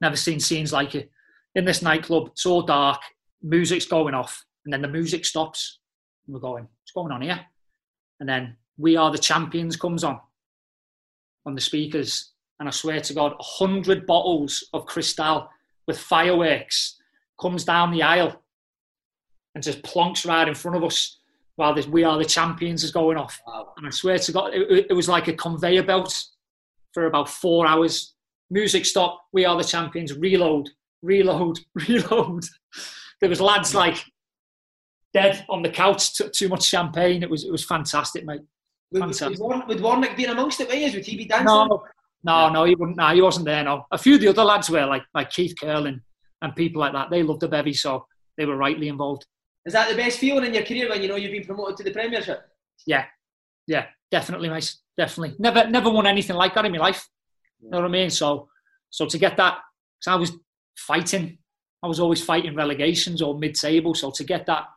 never 0.00 0.16
seen 0.16 0.40
scenes 0.40 0.72
like 0.72 0.94
it. 0.94 1.10
In 1.54 1.66
this 1.66 1.82
nightclub, 1.82 2.28
it's 2.28 2.46
all 2.46 2.62
dark, 2.62 3.00
music's 3.42 3.86
going 3.86 4.14
off, 4.14 4.42
and 4.64 4.72
then 4.72 4.80
the 4.80 4.88
music 4.88 5.26
stops. 5.26 5.80
And 6.26 6.34
we're 6.34 6.40
going, 6.40 6.64
what's 6.64 6.92
going 6.94 7.12
on 7.12 7.20
here? 7.20 7.40
And 8.20 8.28
then 8.28 8.56
We 8.78 8.96
Are 8.96 9.10
the 9.10 9.18
Champions 9.18 9.76
comes 9.76 10.04
on, 10.04 10.20
on 11.44 11.54
the 11.54 11.60
speakers. 11.60 12.32
And 12.58 12.68
I 12.68 12.72
swear 12.72 13.00
to 13.00 13.14
God, 13.14 13.32
a 13.32 13.42
hundred 13.42 14.06
bottles 14.06 14.68
of 14.72 14.86
Cristal 14.86 15.48
with 15.86 15.98
fireworks 15.98 16.96
comes 17.40 17.64
down 17.64 17.90
the 17.90 18.02
aisle 18.02 18.42
and 19.54 19.62
just 19.62 19.82
plonks 19.82 20.26
right 20.26 20.48
in 20.48 20.54
front 20.54 20.76
of 20.76 20.84
us 20.84 21.18
while 21.56 21.74
this 21.74 21.86
We 21.86 22.04
Are 22.04 22.18
the 22.18 22.24
Champions 22.24 22.84
is 22.84 22.90
going 22.90 23.16
off. 23.16 23.40
Wow. 23.46 23.72
And 23.76 23.86
I 23.86 23.90
swear 23.90 24.18
to 24.18 24.32
God, 24.32 24.54
it, 24.54 24.86
it 24.90 24.94
was 24.94 25.08
like 25.08 25.28
a 25.28 25.32
conveyor 25.32 25.82
belt 25.82 26.24
for 26.92 27.06
about 27.06 27.28
four 27.28 27.66
hours. 27.66 28.14
Music 28.50 28.86
stop, 28.86 29.26
We 29.32 29.44
are 29.44 29.56
the 29.56 29.64
champions. 29.64 30.16
Reload, 30.16 30.70
reload, 31.02 31.58
reload. 31.88 32.44
There 33.20 33.28
was 33.28 33.40
lads 33.40 33.74
like 33.74 34.04
dead 35.12 35.44
on 35.48 35.62
the 35.62 35.68
couch. 35.68 36.14
Took 36.14 36.32
too 36.32 36.48
much 36.48 36.62
champagne. 36.62 37.22
It 37.22 37.30
was 37.30 37.44
it 37.44 37.50
was 37.50 37.64
fantastic, 37.64 38.24
mate. 38.24 38.42
Would, 38.92 39.68
would 39.68 39.80
Warnock 39.80 40.16
be 40.16 40.24
amongst 40.24 40.60
it? 40.60 40.68
Would 40.68 41.04
he 41.04 41.16
be 41.16 41.24
dancing? 41.24 41.46
No, 41.46 41.84
no, 42.24 42.48
no. 42.48 42.64
He 42.64 42.74
wouldn't. 42.74 42.96
No, 42.96 43.08
he 43.14 43.22
wasn't 43.22 43.46
there. 43.46 43.64
No. 43.64 43.86
A 43.90 43.98
few 43.98 44.14
of 44.14 44.20
the 44.20 44.28
other 44.28 44.44
lads 44.44 44.70
were 44.70 44.86
like 44.86 45.02
like 45.14 45.30
Keith 45.30 45.54
Curlin 45.60 46.00
and 46.42 46.56
people 46.56 46.80
like 46.80 46.92
that. 46.92 47.10
They 47.10 47.22
loved 47.22 47.40
the 47.40 47.48
bevy, 47.48 47.72
so 47.72 48.06
they 48.36 48.46
were 48.46 48.56
rightly 48.56 48.88
involved. 48.88 49.26
Is 49.64 49.72
that 49.72 49.90
the 49.90 49.96
best 49.96 50.18
feeling 50.18 50.44
in 50.44 50.54
your 50.54 50.62
career 50.62 50.88
when 50.88 51.02
you 51.02 51.08
know 51.08 51.16
you've 51.16 51.32
been 51.32 51.44
promoted 51.44 51.76
to 51.78 51.82
the 51.82 51.90
Premiership? 51.90 52.48
Yeah, 52.86 53.06
yeah, 53.66 53.86
definitely, 54.10 54.48
mate. 54.48 54.72
Definitely. 54.96 55.36
Never, 55.38 55.68
never 55.68 55.90
won 55.90 56.06
anything 56.06 56.36
like 56.36 56.54
that 56.54 56.64
in 56.64 56.72
my 56.72 56.78
life. 56.78 57.06
You 57.60 57.70
know 57.70 57.80
what 57.80 57.86
I 57.86 57.90
mean? 57.90 58.10
So, 58.10 58.48
so 58.90 59.06
to 59.06 59.18
get 59.18 59.36
that, 59.36 59.58
because 59.98 60.12
I 60.12 60.16
was 60.16 60.32
fighting, 60.76 61.38
I 61.82 61.88
was 61.88 62.00
always 62.00 62.24
fighting 62.24 62.54
relegations 62.54 63.20
or 63.20 63.38
mid-table. 63.38 63.94
So 63.94 64.10
to 64.12 64.24
get 64.24 64.46
that, 64.46 64.68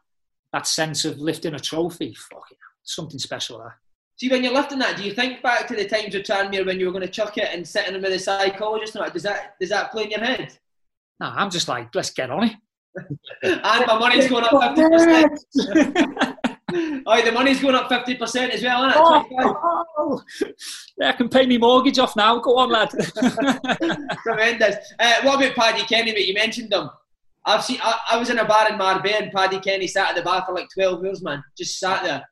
that 0.51 0.67
sense 0.67 1.05
of 1.05 1.19
lifting 1.19 1.53
a 1.53 1.59
trophy, 1.59 2.13
fucking 2.15 2.57
something 2.83 3.19
special 3.19 3.59
there. 3.59 3.79
See, 4.19 4.27
when 4.27 4.43
you're 4.43 4.53
lifting 4.53 4.79
that, 4.79 4.97
do 4.97 5.03
you 5.03 5.13
think 5.13 5.41
back 5.41 5.65
to 5.67 5.75
the 5.75 5.85
times 5.85 6.13
with 6.13 6.25
Tranmere 6.25 6.65
when 6.65 6.77
you 6.77 6.87
were 6.87 6.91
going 6.91 7.05
to 7.05 7.11
chuck 7.11 7.37
it 7.37 7.47
and 7.53 7.65
sitting 7.65 7.93
with 8.01 8.11
a 8.11 8.19
psychologist? 8.19 8.95
And 8.95 9.13
does 9.13 9.23
that 9.23 9.55
does 9.59 9.69
that 9.69 9.91
play 9.91 10.03
in 10.03 10.11
your 10.11 10.19
head? 10.19 10.57
No, 11.21 11.27
I'm 11.27 11.49
just 11.49 11.69
like, 11.69 11.95
let's 11.95 12.09
get 12.09 12.29
on 12.29 12.43
it. 12.43 12.53
and 13.43 13.61
my 13.63 13.97
money's 13.97 14.27
going 14.27 14.43
up 14.43 14.75
fifty 14.75 14.89
percent. 14.89 16.35
oh, 17.05 17.21
the 17.23 17.31
money's 17.31 17.61
going 17.61 17.75
up 17.75 17.89
50% 17.89 18.49
as 18.49 18.63
well, 18.63 18.85
isn't 18.85 18.91
it? 18.91 18.95
Oh, 18.97 19.83
oh, 19.97 20.21
yeah, 20.97 21.09
I 21.09 21.11
can 21.13 21.29
pay 21.29 21.45
me 21.45 21.57
mortgage 21.57 21.99
off 21.99 22.15
now. 22.15 22.39
Go 22.39 22.57
on, 22.57 22.69
lad. 22.69 22.89
Tremendous. 24.23 24.75
Uh, 24.99 25.15
what 25.23 25.43
about 25.43 25.55
Paddy 25.55 25.83
Kenny, 25.85 26.11
But 26.11 26.27
You 26.27 26.33
mentioned 26.33 26.71
him. 26.73 26.89
I've 27.45 27.63
seen. 27.63 27.79
I, 27.81 27.99
I, 28.11 28.17
was 28.17 28.29
in 28.29 28.37
a 28.37 28.45
bar 28.45 28.69
in 28.69 28.77
Marbella 28.77 29.23
and 29.23 29.31
Paddy 29.31 29.59
Kenny 29.59 29.87
sat 29.87 30.09
at 30.09 30.15
the 30.15 30.21
bar 30.21 30.43
for 30.45 30.53
like 30.53 30.67
12 30.73 31.03
years, 31.03 31.23
man. 31.23 31.43
Just 31.57 31.79
sat 31.79 32.03
there. 32.03 32.23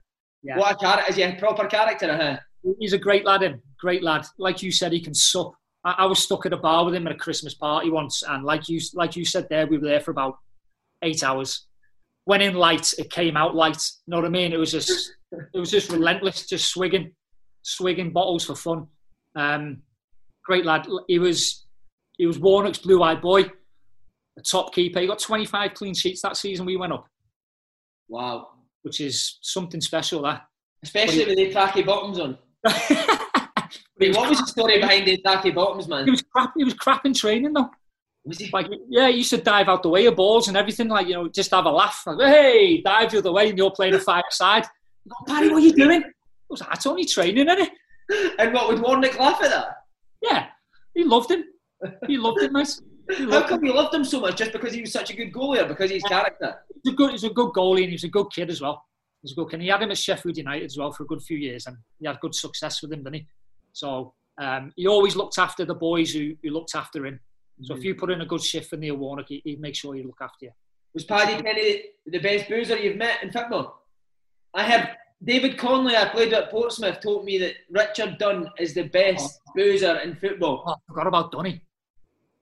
Yeah. 0.44 0.58
What 0.58 0.74
a 0.74 0.76
character. 0.76 1.10
Is 1.10 1.16
he 1.16 1.24
a 1.24 1.36
proper 1.36 1.68
character? 1.68 2.16
Huh? 2.16 2.72
He's 2.80 2.94
a 2.94 2.98
great 2.98 3.26
lad, 3.26 3.44
him. 3.44 3.62
Great 3.80 4.04
lad. 4.04 4.26
Like 4.38 4.62
you 4.62 4.72
said, 4.72 4.92
he 4.92 5.02
can 5.02 5.14
sup. 5.14 5.54
I, 5.84 5.96
I 6.00 6.06
was 6.06 6.20
stuck 6.20 6.46
at 6.46 6.54
a 6.54 6.58
bar 6.58 6.86
with 6.86 6.96
him 6.96 7.08
at 7.08 7.14
a 7.14 7.18
Christmas 7.18 7.54
party 7.54 7.90
once, 7.90 8.24
and 8.28 8.44
like 8.44 8.70
you, 8.70 8.80
like 8.94 9.16
you 9.16 9.26
said 9.26 9.48
there, 9.50 9.68
we 9.68 9.78
were 9.78 9.88
there 9.88 10.00
for 10.00 10.12
about 10.12 10.38
eight 11.04 11.24
hours 11.24 11.68
went 12.28 12.44
in 12.44 12.54
light, 12.54 12.94
it 13.00 13.10
came 13.10 13.38
out 13.38 13.56
light. 13.56 13.82
You 14.06 14.12
know 14.12 14.18
what 14.18 14.26
I 14.26 14.30
mean? 14.30 14.54
It 14.54 14.60
was 14.60 14.72
just 14.72 15.14
it 15.32 15.60
was 15.60 15.72
just 15.72 15.90
relentless, 15.90 16.46
just 16.46 16.70
swigging, 16.70 17.14
swigging 17.64 18.12
bottles 18.12 18.46
for 18.46 18.56
fun. 18.56 18.88
Um, 19.36 19.82
great 20.44 20.66
lad. 20.66 20.86
He 21.08 21.18
was 21.18 21.66
he 22.18 22.28
was 22.28 22.38
Warnock's 22.38 22.80
blue-eyed 22.80 23.22
boy, 23.22 23.44
a 23.44 24.42
top 24.42 24.74
keeper. 24.76 25.00
He 25.00 25.08
got 25.08 25.20
25 25.20 25.74
clean 25.74 25.94
sheets 25.94 26.22
that 26.22 26.38
season. 26.38 26.66
We 26.66 26.78
went 26.78 26.94
up. 26.94 27.08
Wow. 28.10 28.50
Which 28.88 29.02
is 29.02 29.40
something 29.42 29.82
special. 29.82 30.22
That. 30.22 30.44
Especially 30.82 31.26
with 31.26 31.36
the 31.36 31.52
tacky 31.52 31.84
bottoms 31.84 32.20
on. 32.20 32.38
I 32.66 33.70
mean, 34.00 34.14
what 34.14 34.30
was 34.30 34.40
the 34.40 34.48
story 34.48 34.80
behind 34.80 35.06
the 35.06 35.18
tacky 35.18 35.52
bottoms, 35.52 35.90
man? 35.90 36.06
He 36.06 36.12
was 36.12 36.22
crap. 36.22 36.54
He 36.56 36.64
was 36.64 36.74
crap 36.74 37.06
in 37.06 37.14
training 37.14 37.52
though. 37.52 37.70
Was 38.24 38.38
he? 38.38 38.50
Like, 38.50 38.68
yeah, 38.88 39.10
he 39.10 39.18
used 39.18 39.32
to 39.32 39.42
dive 39.42 39.68
out 39.68 39.84
the 39.84 39.90
way 39.90 40.06
of 40.06 40.16
balls 40.16 40.48
and 40.48 40.56
everything. 40.56 40.88
Like, 40.88 41.08
you 41.08 41.16
know, 41.16 41.28
just 41.28 41.52
have 41.52 41.66
a 41.66 41.70
laugh. 41.70 42.02
Like, 42.06 42.30
hey, 42.30 42.82
dive 42.82 43.12
the 43.12 43.18
other 43.18 43.34
way, 43.34 43.50
and 43.50 43.58
you're 43.58 43.72
playing 43.72 43.96
a 43.96 44.00
five 44.00 44.24
side. 44.30 44.64
Go, 45.10 45.16
Paddy, 45.28 45.50
what 45.50 45.58
are 45.58 45.66
you 45.66 45.74
doing? 45.74 46.02
I 46.02 46.12
was 46.50 46.62
like, 46.62 46.76
it's 46.76 46.86
only 46.86 47.04
training, 47.04 47.46
isn't 47.50 47.70
it? 48.10 48.36
And 48.40 48.54
what 48.54 48.70
would 48.70 48.82
Warnock 48.82 49.20
laugh 49.20 49.44
at 49.44 49.50
that? 49.50 49.82
Yeah, 50.22 50.48
he 50.94 51.04
loved 51.04 51.30
him. 51.30 51.44
He 52.08 52.18
loved 52.18 52.42
him, 52.42 52.54
mate. 52.54 52.80
He 53.16 53.26
How 53.26 53.48
come 53.48 53.64
you 53.64 53.74
loved 53.74 53.94
him 53.94 54.04
so 54.04 54.20
much? 54.20 54.38
Just 54.38 54.52
because 54.52 54.74
he 54.74 54.82
was 54.82 54.92
such 54.92 55.12
a 55.12 55.16
good 55.16 55.32
goalie 55.32 55.64
or 55.64 55.68
because 55.68 55.92
of 55.92 55.96
his 55.96 56.04
character? 56.04 56.56
He's 56.84 56.94
a 56.94 56.96
good, 56.96 57.12
he's 57.12 57.24
a 57.24 57.30
good 57.30 57.52
goalie 57.54 57.84
and 57.84 57.92
he's 57.92 58.04
a 58.04 58.10
good 58.10 58.28
kid 58.34 58.50
as 58.50 58.62
well. 58.62 58.84
He's 59.22 59.32
a 59.32 59.36
good 59.36 59.50
kid. 59.50 59.62
He 59.62 59.68
had 59.68 59.82
him 59.82 59.92
at 59.92 59.98
Sheffield 59.98 60.38
United 60.38 60.66
as 60.66 60.78
well 60.78 60.92
for 60.92 61.04
a 61.04 61.08
good 61.08 61.22
few 61.22 61.38
years, 61.38 61.66
and 61.68 61.78
he 62.00 62.08
had 62.08 62.20
good 62.20 62.36
success 62.36 62.82
with 62.82 62.92
him, 62.92 63.04
didn't 63.04 63.16
he? 63.16 63.28
So 63.74 64.14
um, 64.38 64.72
he 64.76 64.88
always 64.88 65.16
looked 65.16 65.38
after 65.38 65.66
the 65.66 65.76
boys 65.76 66.12
who, 66.12 66.34
who 66.44 66.50
looked 66.50 66.76
after 66.76 67.06
him. 67.06 67.20
So 67.64 67.76
if 67.76 67.84
you 67.84 67.96
put 67.96 68.12
in 68.12 68.22
a 68.22 68.26
good 68.26 68.44
shift 68.44 68.70
for 68.70 68.78
Neil 68.78 68.98
Warnock, 68.98 69.26
he, 69.30 69.42
he'd 69.44 69.60
make 69.60 69.76
sure 69.76 69.96
he 69.96 70.04
look 70.04 70.20
after 70.22 70.46
you. 70.46 70.52
Was 70.94 71.06
Paddy 71.06 71.42
Kenny 71.42 71.84
the 72.06 72.20
best 72.20 72.48
boozer 72.48 72.78
you've 72.78 72.98
met 72.98 73.24
in 73.24 73.32
football? 73.32 73.84
I 74.54 74.64
heard 74.64 74.90
David 75.24 75.58
Connolly, 75.58 75.96
I 75.96 76.10
played 76.10 76.34
at 76.34 76.52
Portsmouth, 76.52 77.00
told 77.00 77.26
me 77.26 77.40
that 77.40 77.56
Richard 77.70 78.18
Dunne 78.20 78.50
is 78.60 78.76
the 78.76 78.84
best 78.84 79.40
boozer 79.56 79.98
in 79.98 80.16
football. 80.16 80.64
Oh, 80.68 80.76
forgot 80.88 81.08
about 81.08 81.32
Dunny. 81.32 81.62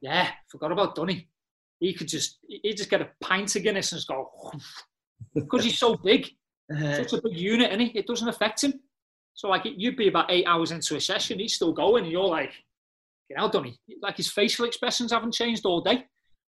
Yeah, 0.05 0.29
forgot 0.51 0.71
about 0.71 0.93
Dunny. 0.93 1.27
He 1.79 1.93
could 1.93 2.07
just 2.07 2.37
he 2.47 2.73
just 2.73 2.91
get 2.91 3.01
a 3.01 3.09
pint 3.21 3.55
of 3.55 3.63
Guinness 3.63 3.91
and 3.91 3.97
just 3.97 4.07
go 4.07 4.29
because 5.33 5.63
he's 5.63 5.79
so 5.79 5.95
big, 5.95 6.29
Uh, 6.71 6.93
such 6.93 7.13
a 7.13 7.21
big 7.23 7.35
unit, 7.35 7.71
and 7.71 7.81
it 7.81 8.05
doesn't 8.05 8.29
affect 8.29 8.63
him. 8.63 8.73
So 9.33 9.49
like 9.49 9.63
you'd 9.65 9.97
be 9.97 10.07
about 10.07 10.31
eight 10.31 10.45
hours 10.45 10.71
into 10.71 10.95
a 10.95 11.01
session, 11.01 11.39
he's 11.39 11.55
still 11.55 11.73
going, 11.73 12.03
and 12.03 12.11
you're 12.11 12.33
like, 12.39 12.53
get 13.27 13.39
out, 13.39 13.51
Dunny. 13.51 13.79
Like 14.01 14.17
his 14.17 14.31
facial 14.31 14.65
expressions 14.65 15.11
haven't 15.11 15.33
changed 15.33 15.65
all 15.65 15.81
day. 15.81 16.05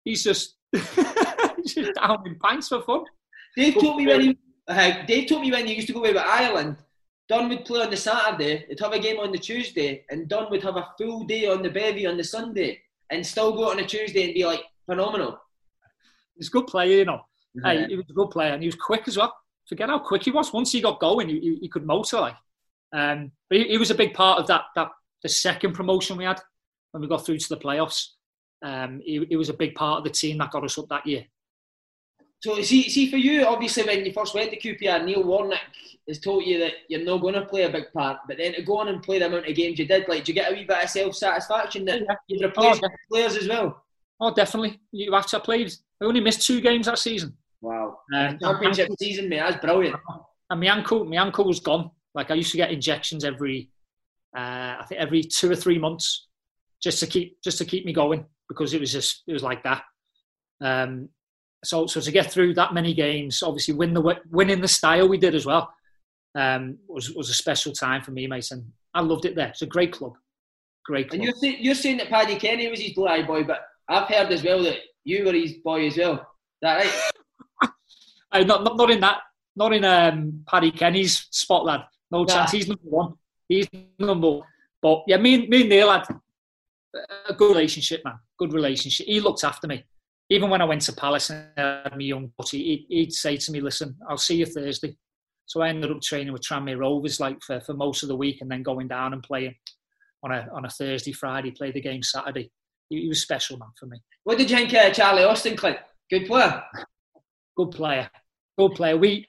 He's 0.06 0.24
just 0.24 0.56
he's 0.72 1.76
just 1.76 1.96
down 1.96 2.24
in 2.26 2.36
pints 2.40 2.70
for 2.70 2.82
fun. 2.82 3.04
Dave 3.58 3.76
told 3.82 3.98
me 3.98 4.08
when 4.08 4.22
he 4.22 4.38
uh, 4.70 5.06
Dave 5.06 5.28
told 5.28 5.42
me 5.42 5.52
when 5.52 5.68
he 5.68 5.74
used 5.76 5.88
to 5.88 5.94
go 5.94 6.00
away 6.00 6.14
with 6.14 6.24
Ireland, 6.24 6.78
Dunne 7.28 7.50
would 7.50 7.66
play 7.66 7.82
on 7.82 7.92
the 7.92 7.98
Saturday, 7.98 8.66
they'd 8.68 8.80
have 8.80 8.94
a 8.94 9.00
game 9.00 9.20
on 9.20 9.34
the 9.34 9.38
Tuesday, 9.38 10.06
and 10.10 10.30
Dunne 10.30 10.50
would 10.52 10.64
have 10.64 10.78
a 10.78 10.88
full 10.98 11.26
day 11.26 11.48
on 11.48 11.62
the 11.62 11.70
bevy 11.70 12.06
on 12.08 12.16
the 12.16 12.24
Sunday, 12.24 12.82
and 13.12 13.26
still 13.26 13.52
go 13.52 13.70
on 13.70 13.80
a 13.80 13.86
Tuesday 13.86 14.24
and 14.26 14.34
be 14.34 14.46
like 14.46 14.64
phenomenal. 14.86 15.40
He's 16.38 16.48
a 16.48 16.52
good 16.52 16.68
player, 16.68 17.00
you 17.00 17.06
know. 17.06 17.22
Hey, 17.64 17.86
he 17.88 17.98
was 17.98 18.06
a 18.10 18.14
good 18.14 18.30
player, 18.30 18.54
and 18.54 18.64
he 18.64 18.68
was 18.68 18.76
quick 18.76 19.08
as 19.08 19.18
well. 19.18 19.36
Forget 19.68 19.90
how 19.90 20.00
quick 20.00 20.24
he 20.24 20.32
was. 20.32 20.54
Once 20.54 20.72
he 20.72 20.82
got 20.82 21.00
going, 21.00 21.28
he, 21.28 21.40
he, 21.40 21.58
he 21.62 21.70
could 21.70 21.86
motor 21.86 22.22
like. 22.22 22.36
Um, 22.94 23.32
but 23.50 23.60
he, 23.60 23.68
he 23.70 23.78
was 23.78 23.92
a 23.92 23.96
big 23.96 24.14
part 24.14 24.40
of 24.40 24.48
that. 24.48 24.64
That 24.76 24.90
the 25.22 25.30
second 25.30 25.74
promotion 25.74 26.18
we 26.18 26.24
had 26.24 26.40
when 26.92 27.02
we 27.02 27.08
got 27.08 27.26
through 27.26 27.38
to 27.38 27.50
the 27.50 27.58
playoffs. 27.58 28.08
Um, 28.64 29.02
he, 29.04 29.26
he 29.28 29.36
was 29.36 29.50
a 29.50 29.54
big 29.54 29.76
part 29.76 30.00
of 30.00 30.04
the 30.04 30.10
team 30.10 30.38
that 30.38 30.52
got 30.52 30.64
us 30.64 30.78
up 30.78 30.88
that 30.90 31.06
year. 31.06 31.26
So 32.42 32.60
see, 32.64 32.90
see 32.90 33.10
for 33.10 33.18
you, 33.18 33.46
obviously 33.46 33.84
when 33.84 34.04
you 34.06 34.12
first 34.12 34.34
went 34.34 34.50
to 34.52 34.60
QPR, 34.60 35.06
Neil 35.06 35.24
Warnock 35.24 35.60
has 36.08 36.20
told 36.20 36.44
you 36.46 36.58
that 36.60 36.74
you're 36.88 37.04
not 37.04 37.22
going 37.22 37.36
to 37.36 37.46
play 37.46 37.64
a 37.64 37.70
big 37.70 37.94
part, 37.94 38.18
but 38.28 38.38
then 38.38 38.54
to 38.54 38.64
go 38.64 38.80
on 38.80 38.88
and 38.88 39.02
play 39.04 39.20
the 39.20 39.28
amount 39.28 39.48
of 39.48 39.56
games 39.56 39.78
you 39.78 39.86
did, 39.88 40.08
like, 40.10 40.24
do 40.24 40.32
you 40.32 40.36
get 40.36 40.52
a 40.52 40.56
wee 40.56 40.64
bit 40.66 40.84
of 40.84 40.90
self 40.90 41.16
satisfaction 41.16 41.86
that 41.86 42.02
Yeah. 42.02 42.16
you've 42.28 42.42
replaced 42.42 42.84
Oh, 42.84 42.90
players 43.12 43.36
as 43.38 43.48
well? 43.48 43.84
Oh, 44.20 44.34
definitely. 44.34 44.80
You 44.92 45.14
actually 45.16 45.40
I 45.42 45.46
played. 45.46 45.72
I 46.02 46.06
only 46.06 46.20
missed 46.20 46.42
two 46.46 46.62
games 46.62 46.88
that 46.88 46.98
season. 46.98 47.38
Wow, 47.62 48.00
Um, 48.14 48.40
championship 48.40 48.90
season, 49.00 49.30
mate, 49.30 49.38
that's 49.40 49.64
brilliant. 49.64 49.96
and 50.50 50.60
my 50.60 50.66
ankle, 50.66 51.06
my 51.06 51.18
ankle 51.24 51.46
was 51.46 51.60
gone. 51.60 51.92
Like 52.16 52.32
I 52.32 52.34
used 52.34 52.52
to 52.52 52.58
get 52.58 52.72
injections 52.72 53.24
every, 53.24 53.70
uh, 54.36 54.78
I 54.80 54.86
think 54.90 55.00
every 55.00 55.22
two 55.24 55.52
or 55.52 55.56
three 55.56 55.78
months, 55.78 56.28
just 56.82 57.00
to 57.02 57.06
keep 57.08 57.40
just 57.44 57.60
to 57.60 57.66
keep 57.66 57.86
me 57.86 57.94
going 57.94 58.26
because 58.50 58.74
it 58.74 58.80
was 58.82 58.92
just 58.92 59.22
it 59.28 59.34
was 59.34 59.44
like 59.44 59.62
that. 59.64 59.84
Um, 60.60 61.10
so 61.64 61.86
so 61.88 62.00
to 62.02 62.12
get 62.12 62.32
through 62.32 62.54
that 62.56 62.74
many 62.74 62.94
games, 62.94 63.44
obviously 63.44 63.74
win 63.74 63.94
the 63.94 64.20
winning 64.30 64.62
the 64.62 64.68
style 64.68 65.08
we 65.08 65.18
did 65.18 65.36
as 65.36 65.46
well, 65.46 65.74
um, 66.36 66.78
was 66.88 67.12
was 67.14 67.30
a 67.30 67.34
special 67.34 67.72
time 67.74 68.02
for 68.02 68.12
me, 68.12 68.28
Mason. 68.28 68.72
I 68.94 69.02
loved 69.02 69.26
it 69.26 69.36
there. 69.36 69.50
It's 69.50 69.62
a 69.62 69.68
great 69.68 69.94
club, 69.94 70.14
great 70.86 71.10
club. 71.10 71.16
And 71.16 71.24
you're, 71.24 71.36
say, 71.36 71.58
you're 71.60 71.76
saying 71.76 71.98
that 71.98 72.10
Paddy 72.10 72.36
Kenny 72.36 72.68
was 72.70 72.80
his 72.82 72.94
blue 72.94 73.08
eye 73.08 73.24
boy, 73.24 73.44
but 73.44 73.62
I've 73.90 74.08
heard 74.08 74.32
as 74.32 74.44
well 74.44 74.64
that 74.64 74.78
you 75.04 75.24
were 75.26 75.34
his 75.34 75.54
boy 75.64 75.88
as 75.88 75.98
well. 75.98 76.14
Is 76.16 76.20
that 76.62 76.76
right? 76.78 77.70
Uh, 78.34 78.44
not, 78.44 78.64
not, 78.64 78.78
not 78.78 78.90
in 78.90 79.02
that, 79.02 79.18
not 79.58 79.74
in 79.74 79.84
um, 79.84 80.42
Paddy 80.48 80.72
Kenny's 80.72 81.28
spot, 81.32 81.66
lad. 81.66 81.82
No 82.12 82.20
Nah. 82.24 82.34
chance. 82.34 82.52
He's 82.52 82.68
number 82.70 82.82
one. 82.90 83.14
He's 83.50 83.68
number 84.00 84.30
one. 84.30 84.48
But 84.82 85.04
yeah, 85.06 85.18
me, 85.18 85.48
me 85.48 85.62
and 85.62 85.70
Neil 85.70 85.92
had 85.92 86.08
a 87.28 87.34
good 87.34 87.50
relationship, 87.50 88.02
man. 88.06 88.20
Good 88.40 88.54
relationship. 88.54 89.06
He 89.08 89.20
looked 89.20 89.44
after 89.44 89.68
me. 89.68 89.84
Even 90.32 90.50
when 90.50 90.62
I 90.62 90.66
went 90.66 90.82
to 90.84 90.94
Palace 90.94 91.30
and 91.30 91.46
I 91.58 91.82
had 91.84 91.98
my 91.98 92.04
young 92.04 92.32
buddy, 92.38 92.64
he'd, 92.64 92.86
he'd 92.90 93.14
say 93.14 93.38
to 93.38 93.52
me, 93.52 93.60
listen, 93.60 93.96
I'll 94.10 94.18
see 94.18 94.38
you 94.38 94.46
Thursday. 94.46 94.96
So 95.46 95.62
I 95.62 95.70
ended 95.70 95.92
up 95.92 96.02
training 96.02 96.32
with 96.32 96.42
Tranmere 96.42 96.80
Rovers 96.80 97.20
like 97.20 97.38
for, 97.46 97.60
for 97.60 97.74
most 97.74 98.02
of 98.02 98.10
the 98.10 98.16
week 98.16 98.40
and 98.40 98.50
then 98.50 98.64
going 98.64 98.88
down 98.88 99.12
and 99.12 99.22
playing 99.22 99.54
on 100.24 100.32
a, 100.32 100.48
on 100.54 100.64
a 100.66 100.70
Thursday, 100.70 101.12
Friday, 101.12 101.52
play 101.52 101.72
the 101.72 101.82
game 101.82 102.02
Saturday. 102.02 102.50
He, 102.90 103.02
he 103.02 103.08
was 103.10 103.22
special, 103.22 103.58
man, 103.58 103.70
for 103.78 103.88
me. 103.88 103.98
What 104.24 104.38
did 104.38 104.50
you 104.50 104.58
think 104.58 104.74
of 104.74 104.94
Charlie 104.94 105.26
Austin, 105.26 105.58
Clint? 105.58 105.80
Good 106.10 106.26
player. 106.26 106.64
good 107.58 107.72
player, 107.72 108.10
good 108.58 108.74
player. 108.76 108.98
We 108.98 109.28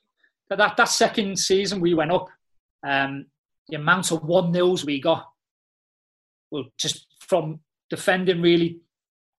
that 0.51 0.77
that 0.77 0.89
second 0.89 1.39
season 1.39 1.81
we 1.81 1.95
went 1.95 2.13
up. 2.13 2.29
Um, 2.87 3.27
the 3.69 3.77
amount 3.77 4.11
of 4.11 4.23
one 4.25 4.53
nils 4.53 4.85
we 4.85 5.01
got, 5.01 5.27
well, 6.51 6.65
just 6.79 7.07
from 7.21 7.61
defending 7.89 8.43
really 8.43 8.81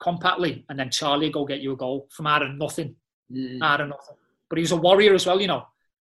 compactly, 0.04 0.66
and 0.70 0.78
then 0.78 0.90
Charlie 0.92 1.30
go 1.32 1.46
get 1.46 1.62
you 1.62 1.72
a 1.74 1.78
goal 1.78 2.08
from 2.16 2.28
out 2.28 2.44
of 2.44 2.52
nothing, 2.56 2.96
Mm, 3.32 3.62
out 3.64 3.82
of 3.82 3.88
nothing. 3.88 4.16
But 4.50 4.58
he 4.60 4.64
was 4.64 4.74
a 4.74 4.78
warrior 4.88 5.14
as 5.16 5.26
well, 5.26 5.40
you 5.42 5.48
know. 5.48 5.64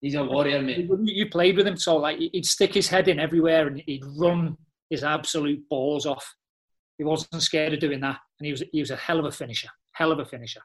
he's 0.00 0.14
a 0.14 0.22
warrior, 0.22 0.60
mate. 0.62 0.88
You 1.04 1.28
played 1.30 1.56
with 1.56 1.66
him, 1.66 1.76
so 1.76 1.96
like 1.96 2.18
he'd 2.18 2.46
stick 2.46 2.74
his 2.74 2.88
head 2.88 3.08
in 3.08 3.18
everywhere 3.18 3.66
and 3.66 3.82
he'd 3.86 4.04
run 4.16 4.56
his 4.90 5.02
absolute 5.02 5.60
balls 5.68 6.06
off. 6.06 6.26
He 6.98 7.04
wasn't 7.04 7.42
scared 7.42 7.72
of 7.74 7.80
doing 7.80 8.00
that, 8.00 8.18
and 8.38 8.46
he 8.46 8.52
was 8.52 8.62
he 8.72 8.80
was 8.80 8.90
a 8.90 8.96
hell 8.96 9.18
of 9.18 9.24
a 9.24 9.32
finisher, 9.32 9.70
hell 9.92 10.12
of 10.12 10.18
a 10.20 10.24
finisher. 10.24 10.60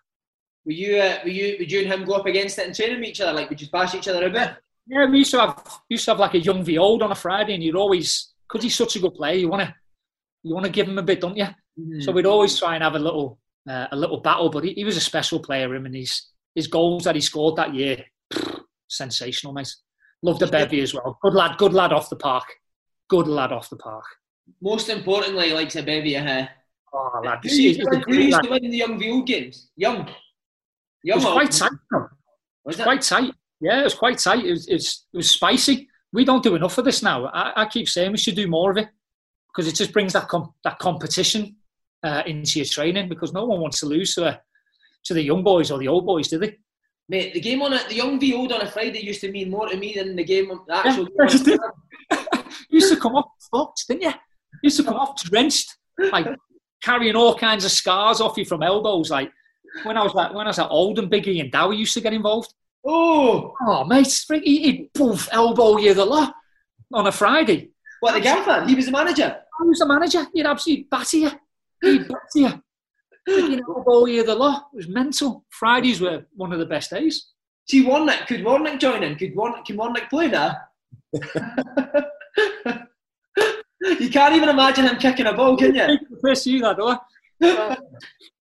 Were 0.65 0.71
you, 0.83 0.97
uh, 0.97 1.17
were 1.23 1.29
you, 1.39 1.55
would 1.59 1.71
you 1.71 1.79
and 1.81 1.91
him 1.93 2.03
go 2.05 2.13
up 2.13 2.25
against 2.25 2.57
it 2.59 2.67
and 2.67 2.75
training 2.75 2.99
with 2.99 3.09
each 3.09 3.21
other? 3.21 3.33
Like, 3.33 3.49
would 3.49 3.61
you 3.61 3.67
bash 3.71 3.95
each 3.95 4.07
other 4.07 4.25
a 4.27 4.29
bit? 4.29 4.51
Yeah, 4.87 5.05
we 5.09 5.19
used 5.19 5.31
to 5.31 5.39
have 5.39 5.79
used 5.89 6.05
to 6.05 6.11
have 6.11 6.19
like 6.19 6.35
a 6.35 6.39
young 6.39 6.63
V 6.63 6.77
old 6.77 7.01
on 7.03 7.11
a 7.11 7.15
Friday, 7.15 7.53
and 7.55 7.63
you'd 7.63 7.75
always 7.83 8.33
because 8.47 8.63
he's 8.63 8.75
such 8.75 8.95
a 8.97 8.99
good 8.99 9.15
player, 9.15 9.35
you 9.35 9.49
want 9.49 9.63
to 9.63 9.73
you 10.43 10.53
want 10.53 10.65
to 10.65 10.71
give 10.71 10.87
him 10.87 10.97
a 10.99 11.03
bit, 11.03 11.21
don't 11.21 11.37
you? 11.37 11.47
So 11.99 12.11
we'd 12.11 12.25
always 12.25 12.57
try 12.57 12.75
and 12.75 12.83
have 12.83 12.95
a 12.95 12.99
little 12.99 13.39
uh, 13.69 13.87
a 13.91 13.95
little 13.95 14.19
battle. 14.19 14.49
But 14.49 14.63
he, 14.63 14.73
he 14.73 14.83
was 14.83 14.97
a 14.97 15.01
special 15.01 15.39
player, 15.39 15.73
him, 15.73 15.85
and 15.85 15.95
his 15.95 16.29
his 16.55 16.67
goals 16.67 17.05
that 17.05 17.15
he 17.15 17.21
scored 17.21 17.55
that 17.55 17.73
year, 17.73 18.03
sensational, 18.87 19.53
mate. 19.53 19.73
Loved 20.21 20.39
the 20.39 20.47
bevy 20.47 20.81
as 20.81 20.93
well. 20.93 21.17
Good 21.21 21.33
lad, 21.33 21.57
good 21.57 21.73
lad 21.73 21.91
off 21.91 22.09
the 22.09 22.15
park. 22.15 22.45
Good 23.09 23.27
lad 23.27 23.51
off 23.51 23.69
the 23.69 23.75
park. 23.75 24.05
Most 24.61 24.89
importantly, 24.89 25.47
he 25.49 25.53
likes 25.53 25.75
a 25.75 25.83
bevy 25.83 26.15
of 26.15 26.23
hair. 26.23 26.49
Oh, 26.93 27.21
lad, 27.25 27.39
Who 27.43 27.49
used, 27.49 27.79
to, 27.81 27.87
win, 27.89 28.03
who 28.07 28.13
used 28.13 28.43
to 28.43 28.49
win 28.49 28.61
the 28.69 28.77
young 28.77 28.99
Viol 28.99 29.23
games? 29.23 29.71
Young. 29.75 30.07
It 30.07 30.13
Young. 31.03 31.17
was 31.17 31.25
quite 31.25 31.51
tight. 31.51 31.71
though. 31.91 32.07
Was 32.63 32.79
it? 32.79 32.83
quite 32.83 33.01
tight. 33.01 33.33
Yeah, 33.59 33.81
it 33.81 33.83
was 33.83 33.95
quite 33.95 34.17
tight. 34.19 34.45
It 34.45 34.51
was, 34.51 34.67
it 34.67 34.73
was, 34.75 35.05
it 35.13 35.17
was 35.17 35.29
spicy. 35.29 35.89
We 36.13 36.23
don't 36.23 36.43
do 36.43 36.55
enough 36.55 36.77
of 36.77 36.85
this 36.85 37.01
now. 37.01 37.25
I, 37.25 37.63
I 37.63 37.65
keep 37.65 37.89
saying 37.89 38.11
we 38.11 38.17
should 38.17 38.35
do 38.35 38.47
more 38.47 38.71
of 38.71 38.77
it 38.77 38.87
because 39.49 39.67
it 39.67 39.75
just 39.75 39.91
brings 39.91 40.13
that 40.13 40.27
com- 40.27 40.53
that 40.63 40.79
competition 40.79 41.55
uh, 42.03 42.23
into 42.25 42.59
your 42.59 42.65
training 42.65 43.09
because 43.09 43.33
no 43.33 43.45
one 43.45 43.59
wants 43.61 43.79
to 43.81 43.85
lose 43.85 44.13
to, 44.15 44.25
a, 44.27 44.41
to 45.05 45.13
the 45.13 45.21
young 45.21 45.43
boys 45.43 45.71
or 45.71 45.79
the 45.79 45.87
old 45.87 46.05
boys, 46.05 46.27
do 46.27 46.37
they? 46.39 46.57
Mate, 47.09 47.33
the 47.33 47.39
game 47.41 47.61
on 47.61 47.73
it, 47.73 47.87
the 47.89 47.95
young 47.95 48.19
V 48.19 48.33
old 48.33 48.51
on 48.53 48.61
a 48.61 48.67
Friday 48.71 48.99
used 49.05 49.21
to 49.21 49.31
mean 49.31 49.49
more 49.49 49.67
to 49.67 49.75
me 49.77 49.93
than 49.95 50.15
the 50.15 50.23
game, 50.23 50.49
on 50.51 50.61
the 50.67 50.75
actual 50.75 51.07
Yeah, 51.19 51.27
game. 51.27 51.35
it 51.41 51.43
did. 51.45 51.59
You 52.11 52.47
used 52.79 52.93
to 52.93 52.99
come 52.99 53.15
off 53.15 53.27
fucked, 53.51 53.85
didn't 53.87 54.03
you? 54.03 54.09
You 54.09 54.13
used 54.63 54.77
to 54.77 54.83
come 54.83 54.95
off 54.95 55.21
drenched, 55.23 55.75
like 56.11 56.27
carrying 56.81 57.15
all 57.15 57.35
kinds 57.35 57.65
of 57.65 57.71
scars 57.71 58.21
off 58.21 58.37
you 58.37 58.45
from 58.45 58.63
elbows. 58.63 59.09
Like 59.11 59.31
when 59.83 59.97
I 59.97 60.03
was 60.03 60.13
like 60.13 60.33
when 60.33 60.45
I 60.45 60.49
was 60.49 60.59
at 60.59 60.69
Old 60.69 60.99
and 60.99 61.11
Biggie 61.11 61.41
and 61.41 61.51
Dowie 61.51 61.75
used 61.77 61.93
to 61.95 62.01
get 62.01 62.13
involved. 62.13 62.53
Oh, 62.85 63.53
Oh 63.65 63.83
mate, 63.85 64.07
he'd 64.43 64.89
poof 64.93 65.27
elbow 65.31 65.77
you 65.77 65.93
the 65.93 66.05
lot 66.05 66.33
on 66.93 67.07
a 67.07 67.11
Friday. 67.11 67.71
what 67.99 68.13
the 68.13 68.21
gaffer? 68.21 68.65
He 68.67 68.75
was 68.75 68.85
the 68.85 68.91
manager. 68.91 69.35
I 69.59 69.63
was 69.63 69.79
the 69.79 69.85
manager. 69.87 70.25
He'd 70.33 70.45
absolutely 70.45 70.87
batter 70.89 71.17
you. 71.17 71.31
He'd 71.83 72.07
batter 72.07 72.19
you. 72.35 72.63
Freaking 73.29 73.61
elbow 73.67 74.05
you 74.05 74.23
the 74.23 74.35
lot. 74.35 74.67
It 74.73 74.77
was 74.77 74.87
mental. 74.87 75.45
Fridays 75.49 76.01
were 76.01 76.25
one 76.35 76.51
of 76.51 76.59
the 76.59 76.65
best 76.65 76.89
days. 76.89 77.27
See, 77.69 77.85
Warnock, 77.85 78.27
could 78.27 78.43
Warnock 78.43 78.79
join 78.79 79.03
in? 79.03 79.15
Could 79.15 79.35
Warnock, 79.35 79.65
can 79.65 79.77
Warnock 79.77 80.09
play 80.09 80.27
now? 80.27 80.55
you 81.13 81.21
can't 84.09 84.35
even 84.35 84.49
imagine 84.49 84.85
him 84.85 84.97
kicking 84.97 85.27
a 85.27 85.33
ball, 85.33 85.55
can 85.55 85.75
you? 85.75 85.97
Piss 86.23 86.47
you 86.47 86.59
that, 86.59 86.79
or? 86.79 86.99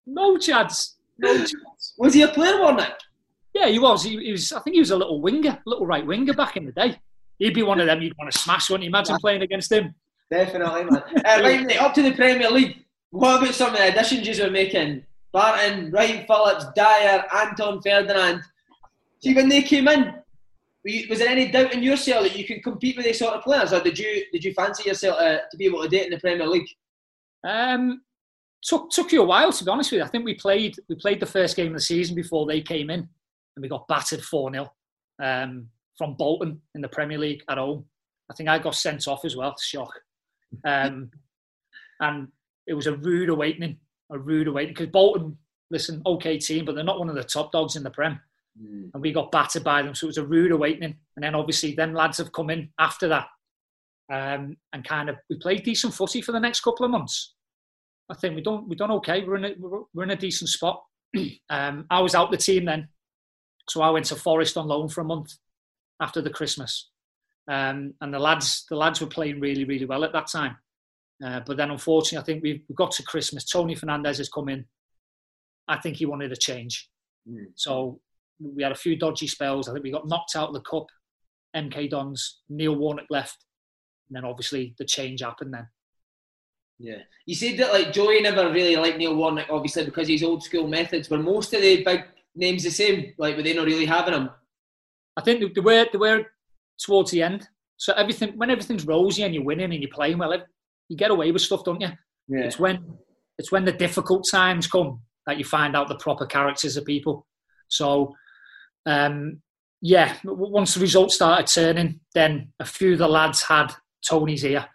No 0.05 0.37
chance. 0.37 0.97
No 1.17 1.33
chance. 1.37 1.93
Was 1.97 2.13
he 2.13 2.23
a 2.23 2.27
player, 2.27 2.59
Warnock? 2.59 2.97
Yeah, 3.53 3.67
he 3.67 3.79
was. 3.79 4.03
He, 4.03 4.17
he, 4.17 4.33
was. 4.33 4.51
I 4.51 4.59
think 4.59 4.73
he 4.73 4.81
was 4.81 4.91
a 4.91 4.97
little 4.97 5.21
winger, 5.21 5.57
little 5.65 5.85
right 5.85 6.05
winger 6.05 6.33
back 6.33 6.57
in 6.57 6.65
the 6.65 6.73
day. 6.73 6.99
He'd 7.37 7.53
be 7.53 7.63
one 7.63 7.79
of 7.79 7.85
them 7.85 8.01
you'd 8.01 8.17
want 8.17 8.29
to 8.31 8.37
smash. 8.37 8.69
Wouldn't 8.69 8.83
you 8.83 8.89
imagine 8.89 9.15
playing 9.21 9.43
against 9.43 9.71
him? 9.71 9.95
Definitely, 10.29 10.83
man. 10.85 11.03
uh, 11.25 11.39
right, 11.41 11.77
up 11.77 11.93
to 11.93 12.01
the 12.01 12.11
Premier 12.11 12.49
League. 12.49 12.82
What 13.13 13.43
about 13.43 13.53
some 13.53 13.73
of 13.73 13.77
the 13.77 13.89
additions 13.89 14.27
you 14.27 14.43
were 14.43 14.49
making? 14.49 15.05
Barton, 15.31 15.91
Wright-Phillips, 15.91 16.65
Dyer, 16.75 17.23
Anton 17.31 17.79
Ferdinand. 17.79 18.41
See, 19.21 19.35
when 19.35 19.49
they 19.49 19.61
came 19.61 19.87
in, 19.87 20.15
was 21.07 21.19
there 21.19 21.29
any 21.29 21.51
doubt 21.51 21.73
in 21.73 21.83
yourself 21.83 22.23
that 22.23 22.35
you 22.35 22.43
can 22.43 22.59
compete 22.63 22.97
with 22.97 23.05
these 23.05 23.19
sort 23.19 23.35
of 23.35 23.43
players, 23.43 23.71
or 23.71 23.81
did 23.81 23.99
you 23.99 24.25
did 24.31 24.43
you 24.43 24.51
fancy 24.55 24.89
yourself 24.89 25.19
uh, 25.19 25.37
to 25.51 25.57
be 25.57 25.65
able 25.65 25.87
to 25.87 25.95
it 25.95 26.05
in 26.05 26.09
the 26.09 26.19
Premier 26.19 26.47
League? 26.47 26.67
Um, 27.43 28.01
took 28.63 28.89
took 28.89 29.11
you 29.11 29.21
a 29.21 29.25
while 29.25 29.53
to 29.53 29.63
be 29.63 29.69
honest 29.69 29.91
with 29.91 29.99
you. 29.99 30.05
I 30.05 30.07
think 30.07 30.25
we 30.25 30.33
played 30.33 30.75
we 30.89 30.95
played 30.95 31.19
the 31.19 31.27
first 31.27 31.55
game 31.55 31.67
of 31.67 31.73
the 31.73 31.81
season 31.81 32.15
before 32.15 32.47
they 32.47 32.61
came 32.61 32.89
in, 32.89 33.01
and 33.01 33.61
we 33.61 33.69
got 33.69 33.87
battered 33.87 34.23
four 34.23 34.51
0 34.51 34.73
um, 35.21 35.69
from 35.99 36.15
Bolton 36.15 36.59
in 36.73 36.81
the 36.81 36.89
Premier 36.89 37.19
League 37.19 37.43
at 37.47 37.59
home. 37.59 37.85
I 38.31 38.33
think 38.33 38.49
I 38.49 38.57
got 38.57 38.73
sent 38.73 39.07
off 39.07 39.23
as 39.23 39.35
well. 39.35 39.55
Shock, 39.59 39.93
um, 40.65 41.11
and 41.99 42.27
it 42.67 42.73
was 42.73 42.87
a 42.87 42.95
rude 42.95 43.29
awakening. 43.29 43.77
A 44.11 44.17
rude 44.17 44.47
awakening 44.47 44.75
because 44.75 44.91
Bolton, 44.91 45.37
listen, 45.71 46.01
okay 46.05 46.37
team, 46.37 46.65
but 46.65 46.75
they're 46.75 46.83
not 46.83 46.99
one 46.99 47.09
of 47.09 47.15
the 47.15 47.23
top 47.23 47.51
dogs 47.51 47.75
in 47.75 47.83
the 47.83 47.89
Prem. 47.89 48.19
Mm. 48.61 48.91
And 48.93 49.01
we 49.01 49.11
got 49.11 49.31
battered 49.31 49.63
by 49.63 49.81
them, 49.81 49.95
so 49.95 50.05
it 50.05 50.09
was 50.09 50.17
a 50.17 50.25
rude 50.25 50.51
awakening. 50.51 50.95
And 51.15 51.23
then 51.23 51.35
obviously, 51.35 51.73
them 51.73 51.93
lads 51.93 52.19
have 52.19 52.31
come 52.31 52.49
in 52.49 52.69
after 52.79 53.07
that, 53.07 53.27
um, 54.11 54.57
and 54.71 54.83
kind 54.83 55.09
of 55.09 55.15
we 55.29 55.37
played 55.37 55.63
decent 55.63 55.93
footy 55.93 56.21
for 56.21 56.31
the 56.31 56.39
next 56.39 56.61
couple 56.61 56.85
of 56.85 56.91
months. 56.91 57.33
I 58.09 58.15
think 58.15 58.35
we 58.35 58.41
don't 58.41 58.67
we 58.67 58.75
done 58.75 58.91
okay. 58.91 59.23
We're 59.23 59.37
in 59.37 59.45
a, 59.45 59.53
we're 59.93 60.03
in 60.03 60.11
a 60.11 60.15
decent 60.15 60.49
spot. 60.49 60.83
um, 61.49 61.85
I 61.89 62.01
was 62.01 62.13
out 62.13 62.29
the 62.29 62.37
team 62.37 62.65
then, 62.65 62.89
so 63.69 63.81
I 63.81 63.89
went 63.89 64.05
to 64.07 64.15
Forest 64.15 64.57
on 64.57 64.67
loan 64.67 64.89
for 64.89 65.01
a 65.01 65.05
month 65.05 65.33
after 65.99 66.21
the 66.21 66.29
Christmas, 66.29 66.89
um, 67.47 67.95
and 68.01 68.13
the 68.13 68.19
lads 68.19 68.65
the 68.69 68.75
lads 68.75 69.01
were 69.01 69.07
playing 69.07 69.39
really 69.39 69.63
really 69.63 69.85
well 69.85 70.03
at 70.03 70.13
that 70.13 70.27
time. 70.27 70.57
Uh, 71.23 71.41
but 71.45 71.57
then 71.57 71.71
unfortunately, 71.71 72.17
I 72.17 72.25
think 72.25 72.43
we 72.43 72.63
got 72.75 72.91
to 72.91 73.03
Christmas. 73.03 73.45
Tony 73.45 73.75
Fernandes 73.75 74.17
has 74.17 74.29
come 74.29 74.49
in. 74.49 74.65
I 75.67 75.77
think 75.77 75.97
he 75.97 76.05
wanted 76.05 76.31
a 76.31 76.35
change, 76.35 76.89
mm. 77.29 77.45
so 77.55 77.99
we 78.39 78.63
had 78.63 78.71
a 78.71 78.75
few 78.75 78.97
dodgy 78.97 79.27
spells. 79.27 79.69
I 79.69 79.73
think 79.73 79.83
we 79.83 79.91
got 79.91 80.07
knocked 80.07 80.35
out 80.35 80.49
of 80.49 80.53
the 80.53 80.61
cup. 80.61 80.87
MK 81.55 81.89
Dons, 81.89 82.41
Neil 82.49 82.75
Warnock 82.75 83.05
left, 83.09 83.45
and 84.09 84.17
then 84.17 84.25
obviously 84.25 84.73
the 84.77 84.85
change 84.85 85.21
happened 85.21 85.53
then. 85.53 85.67
Yeah, 86.79 87.03
you 87.25 87.35
said 87.35 87.57
that 87.59 87.71
like 87.71 87.93
Joey 87.93 88.21
never 88.21 88.51
really 88.51 88.75
liked 88.75 88.97
Neil 88.97 89.15
Warnock, 89.15 89.47
obviously 89.49 89.85
because 89.85 90.07
he's 90.07 90.23
old 90.23 90.43
school 90.43 90.67
methods. 90.67 91.09
Were 91.09 91.19
most 91.19 91.53
of 91.53 91.61
the 91.61 91.83
big 91.83 92.03
names 92.35 92.63
the 92.63 92.71
same? 92.71 93.13
Like, 93.17 93.37
were 93.37 93.43
they 93.43 93.53
not 93.53 93.67
really 93.67 93.85
having 93.85 94.15
him? 94.15 94.29
I 95.15 95.21
think 95.21 95.53
they 95.53 95.61
were. 95.61 95.85
They 95.91 95.97
were 95.97 96.25
towards 96.79 97.11
the 97.11 97.21
end. 97.21 97.47
So 97.77 97.93
everything, 97.93 98.37
when 98.37 98.49
everything's 98.49 98.85
rosy 98.85 99.23
and 99.23 99.33
you're 99.33 99.43
winning 99.43 99.71
and 99.71 99.81
you're 99.81 99.91
playing 99.91 100.17
well, 100.17 100.33
you 100.89 100.97
get 100.97 101.11
away 101.11 101.31
with 101.31 101.41
stuff, 101.41 101.63
don't 101.63 101.81
you? 101.81 101.89
Yeah. 102.27 102.41
It's 102.41 102.59
when 102.59 102.97
it's 103.37 103.51
when 103.51 103.65
the 103.65 103.71
difficult 103.71 104.27
times 104.29 104.67
come 104.67 105.01
that 105.25 105.37
you 105.37 105.45
find 105.45 105.75
out 105.75 105.87
the 105.87 105.95
proper 105.95 106.25
characters 106.25 106.77
of 106.77 106.85
people. 106.85 107.25
So, 107.67 108.13
um, 108.85 109.41
yeah, 109.81 110.17
once 110.23 110.75
the 110.75 110.81
results 110.81 111.15
started 111.15 111.47
turning, 111.47 111.99
then 112.13 112.53
a 112.59 112.65
few 112.65 112.93
of 112.93 112.99
the 112.99 113.07
lads 113.07 113.41
had 113.41 113.73
Tony's 114.07 114.45
ear. 114.45 114.65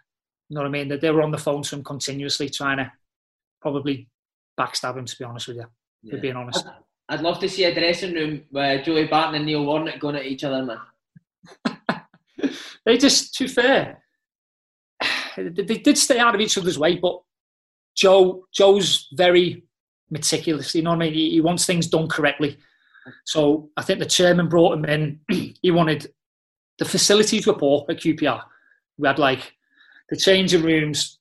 You 0.49 0.55
know 0.55 0.61
what 0.61 0.67
I 0.67 0.71
mean? 0.71 0.87
That 0.89 1.01
they 1.01 1.11
were 1.11 1.21
on 1.21 1.31
the 1.31 1.37
phone 1.37 1.61
to 1.63 1.75
him 1.75 1.83
continuously, 1.83 2.49
trying 2.49 2.77
to 2.77 2.91
probably 3.61 4.09
backstab 4.59 4.97
him. 4.97 5.05
To 5.05 5.17
be 5.17 5.25
honest 5.25 5.47
with 5.47 5.57
you, 5.57 5.65
yeah. 6.03 6.19
being 6.19 6.35
honest. 6.35 6.65
I'd 7.07 7.21
love 7.21 7.39
to 7.39 7.49
see 7.49 7.63
a 7.63 7.73
dressing 7.73 8.13
room 8.13 8.43
where 8.51 8.83
Joey 8.83 9.07
Barton 9.07 9.35
and 9.35 9.45
Neil 9.45 9.65
Warnock 9.65 9.99
going 9.99 10.15
at 10.15 10.25
each 10.25 10.43
other, 10.43 10.63
man. 10.63 12.01
they 12.85 12.97
just 12.97 13.33
too 13.33 13.47
fair. 13.47 14.03
They 15.35 15.77
did 15.77 15.97
stay 15.97 16.19
out 16.19 16.35
of 16.35 16.41
each 16.41 16.57
other's 16.57 16.79
way, 16.79 16.95
but 16.95 17.21
Joe 17.95 18.45
Joe's 18.53 19.07
very 19.13 19.63
meticulous. 20.09 20.73
You 20.73 20.83
know 20.83 20.91
what 20.91 20.97
I 20.97 21.05
mean? 21.05 21.13
He, 21.13 21.31
he 21.31 21.41
wants 21.41 21.65
things 21.65 21.87
done 21.87 22.07
correctly. 22.07 22.57
So 23.25 23.69
I 23.77 23.81
think 23.81 23.99
the 23.99 24.05
chairman 24.05 24.49
brought 24.49 24.77
him 24.77 24.85
in. 24.85 25.19
he 25.61 25.71
wanted 25.71 26.11
the 26.77 26.85
facilities 26.85 27.45
were 27.45 27.53
poor 27.53 27.85
at 27.89 27.97
QPR. 27.97 28.41
We 28.97 29.07
had 29.07 29.19
like 29.19 29.53
the 30.09 30.17
changing 30.17 30.63
rooms 30.63 31.19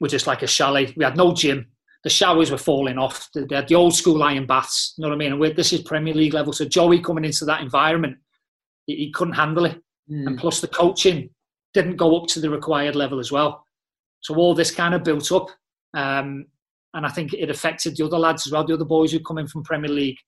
were 0.00 0.08
just 0.08 0.26
like 0.26 0.42
a 0.42 0.46
chalet. 0.46 0.94
We 0.96 1.04
had 1.04 1.16
no 1.16 1.34
gym. 1.34 1.66
The 2.04 2.10
showers 2.10 2.50
were 2.50 2.58
falling 2.58 2.96
off. 2.96 3.28
They 3.34 3.54
had 3.54 3.68
the 3.68 3.74
old 3.74 3.94
school 3.94 4.22
iron 4.22 4.46
baths. 4.46 4.94
You 4.96 5.02
know 5.02 5.08
what 5.08 5.16
I 5.16 5.18
mean? 5.18 5.32
And 5.32 5.56
this 5.56 5.72
is 5.72 5.82
Premier 5.82 6.14
League 6.14 6.34
level. 6.34 6.52
So 6.52 6.64
Joey 6.64 7.00
coming 7.00 7.24
into 7.24 7.44
that 7.46 7.60
environment, 7.60 8.18
he, 8.86 8.94
he 8.94 9.10
couldn't 9.10 9.34
handle 9.34 9.64
it. 9.64 9.82
Mm. 10.10 10.26
And 10.28 10.38
plus 10.38 10.60
the 10.60 10.68
coaching 10.68 11.30
didn't 11.74 11.96
go 11.96 12.16
up 12.16 12.26
to 12.28 12.40
the 12.40 12.50
required 12.50 12.96
level 12.96 13.18
as 13.18 13.30
well. 13.30 13.64
So 14.20 14.34
all 14.36 14.54
this 14.54 14.70
kind 14.70 14.94
of 14.94 15.04
built 15.04 15.30
up. 15.32 15.48
Um, 15.94 16.46
and 16.94 17.06
I 17.06 17.10
think 17.10 17.34
it 17.34 17.50
affected 17.50 17.96
the 17.96 18.04
other 18.04 18.18
lads 18.18 18.46
as 18.46 18.52
well. 18.52 18.64
The 18.64 18.74
other 18.74 18.84
boys 18.84 19.12
who 19.12 19.20
come 19.20 19.38
in 19.38 19.46
from 19.46 19.62
Premier 19.62 19.90
League 19.90 20.18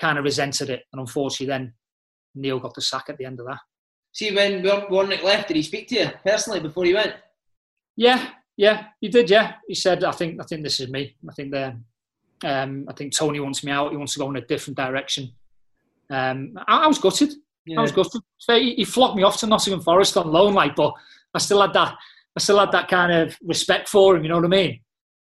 kind 0.00 0.18
of 0.18 0.24
resented 0.24 0.70
it. 0.70 0.84
And 0.92 1.00
unfortunately, 1.00 1.46
then 1.46 1.74
Neil 2.34 2.60
got 2.60 2.74
the 2.74 2.80
sack 2.80 3.06
at 3.08 3.18
the 3.18 3.24
end 3.24 3.40
of 3.40 3.46
that. 3.46 3.58
See, 4.12 4.34
when 4.34 4.62
Warnock 4.90 5.22
left, 5.22 5.48
did 5.48 5.56
he 5.56 5.62
speak 5.62 5.88
to 5.88 5.96
you 5.96 6.10
personally 6.24 6.60
before 6.60 6.84
he 6.84 6.94
went? 6.94 7.14
Yeah, 7.96 8.30
yeah, 8.56 8.86
he 9.00 9.08
did. 9.08 9.28
Yeah, 9.28 9.54
he 9.66 9.74
said, 9.74 10.02
"I 10.02 10.12
think, 10.12 10.40
I 10.40 10.44
think 10.44 10.62
this 10.62 10.80
is 10.80 10.88
me. 10.88 11.16
I 11.28 11.32
think 11.34 11.52
the, 11.52 11.76
um, 12.44 12.86
I 12.88 12.92
think 12.94 13.14
Tony 13.14 13.40
wants 13.40 13.62
me 13.62 13.70
out. 13.70 13.90
He 13.90 13.96
wants 13.96 14.14
to 14.14 14.18
go 14.20 14.30
in 14.30 14.36
a 14.36 14.40
different 14.46 14.76
direction." 14.76 15.32
Um, 16.10 16.58
I, 16.66 16.84
I 16.84 16.86
was 16.86 16.98
gutted. 16.98 17.34
Yeah. 17.68 17.78
I 17.78 17.82
was 17.82 17.92
gutted. 17.92 18.22
He, 18.46 18.74
he 18.76 18.84
flogged 18.84 19.16
me 19.16 19.22
off 19.22 19.38
to 19.40 19.46
Nottingham 19.46 19.82
Forest 19.82 20.16
on 20.16 20.32
loan, 20.32 20.54
like, 20.54 20.74
but 20.74 20.92
I 21.34 21.38
still 21.38 21.60
had 21.60 21.72
that. 21.74 21.94
I 22.36 22.40
still 22.40 22.58
had 22.58 22.72
that 22.72 22.88
kind 22.88 23.12
of 23.12 23.36
respect 23.42 23.88
for 23.88 24.16
him. 24.16 24.22
You 24.22 24.30
know 24.30 24.36
what 24.36 24.44
I 24.44 24.48
mean? 24.48 24.80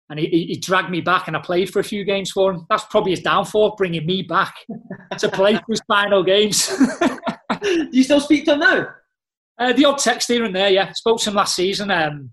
and 0.09 0.21
he, 0.21 0.27
he, 0.27 0.57
dragged 0.57 0.91
me 0.91 1.01
back 1.01 1.27
and 1.27 1.37
I 1.37 1.41
played 1.41 1.73
for 1.73 1.81
a 1.81 1.85
few 1.85 2.05
games 2.05 2.31
for 2.31 2.53
him. 2.53 2.67
That's 2.71 2.85
probably 2.85 3.11
his 3.11 3.23
downfall, 3.23 3.75
bringing 3.77 4.07
me 4.07 4.23
back 4.23 4.55
to 5.19 5.29
play 5.29 5.55
for 5.55 5.65
his 5.69 5.83
final 5.89 6.23
games. 6.23 6.69
Do 7.63 7.89
you 7.91 8.05
still 8.05 8.21
speak 8.21 8.45
to 8.45 8.53
him 8.53 8.61
now? 8.61 8.89
Uh, 9.59 9.73
the 9.73 9.85
odd 9.85 9.99
text 9.99 10.29
here 10.29 10.45
and 10.45 10.55
there, 10.55 10.71
yeah. 10.71 10.93
Spoke 10.93 11.19
to 11.21 11.31
him 11.31 11.37
last 11.37 11.57
season 11.57 11.91
um, 11.91 12.31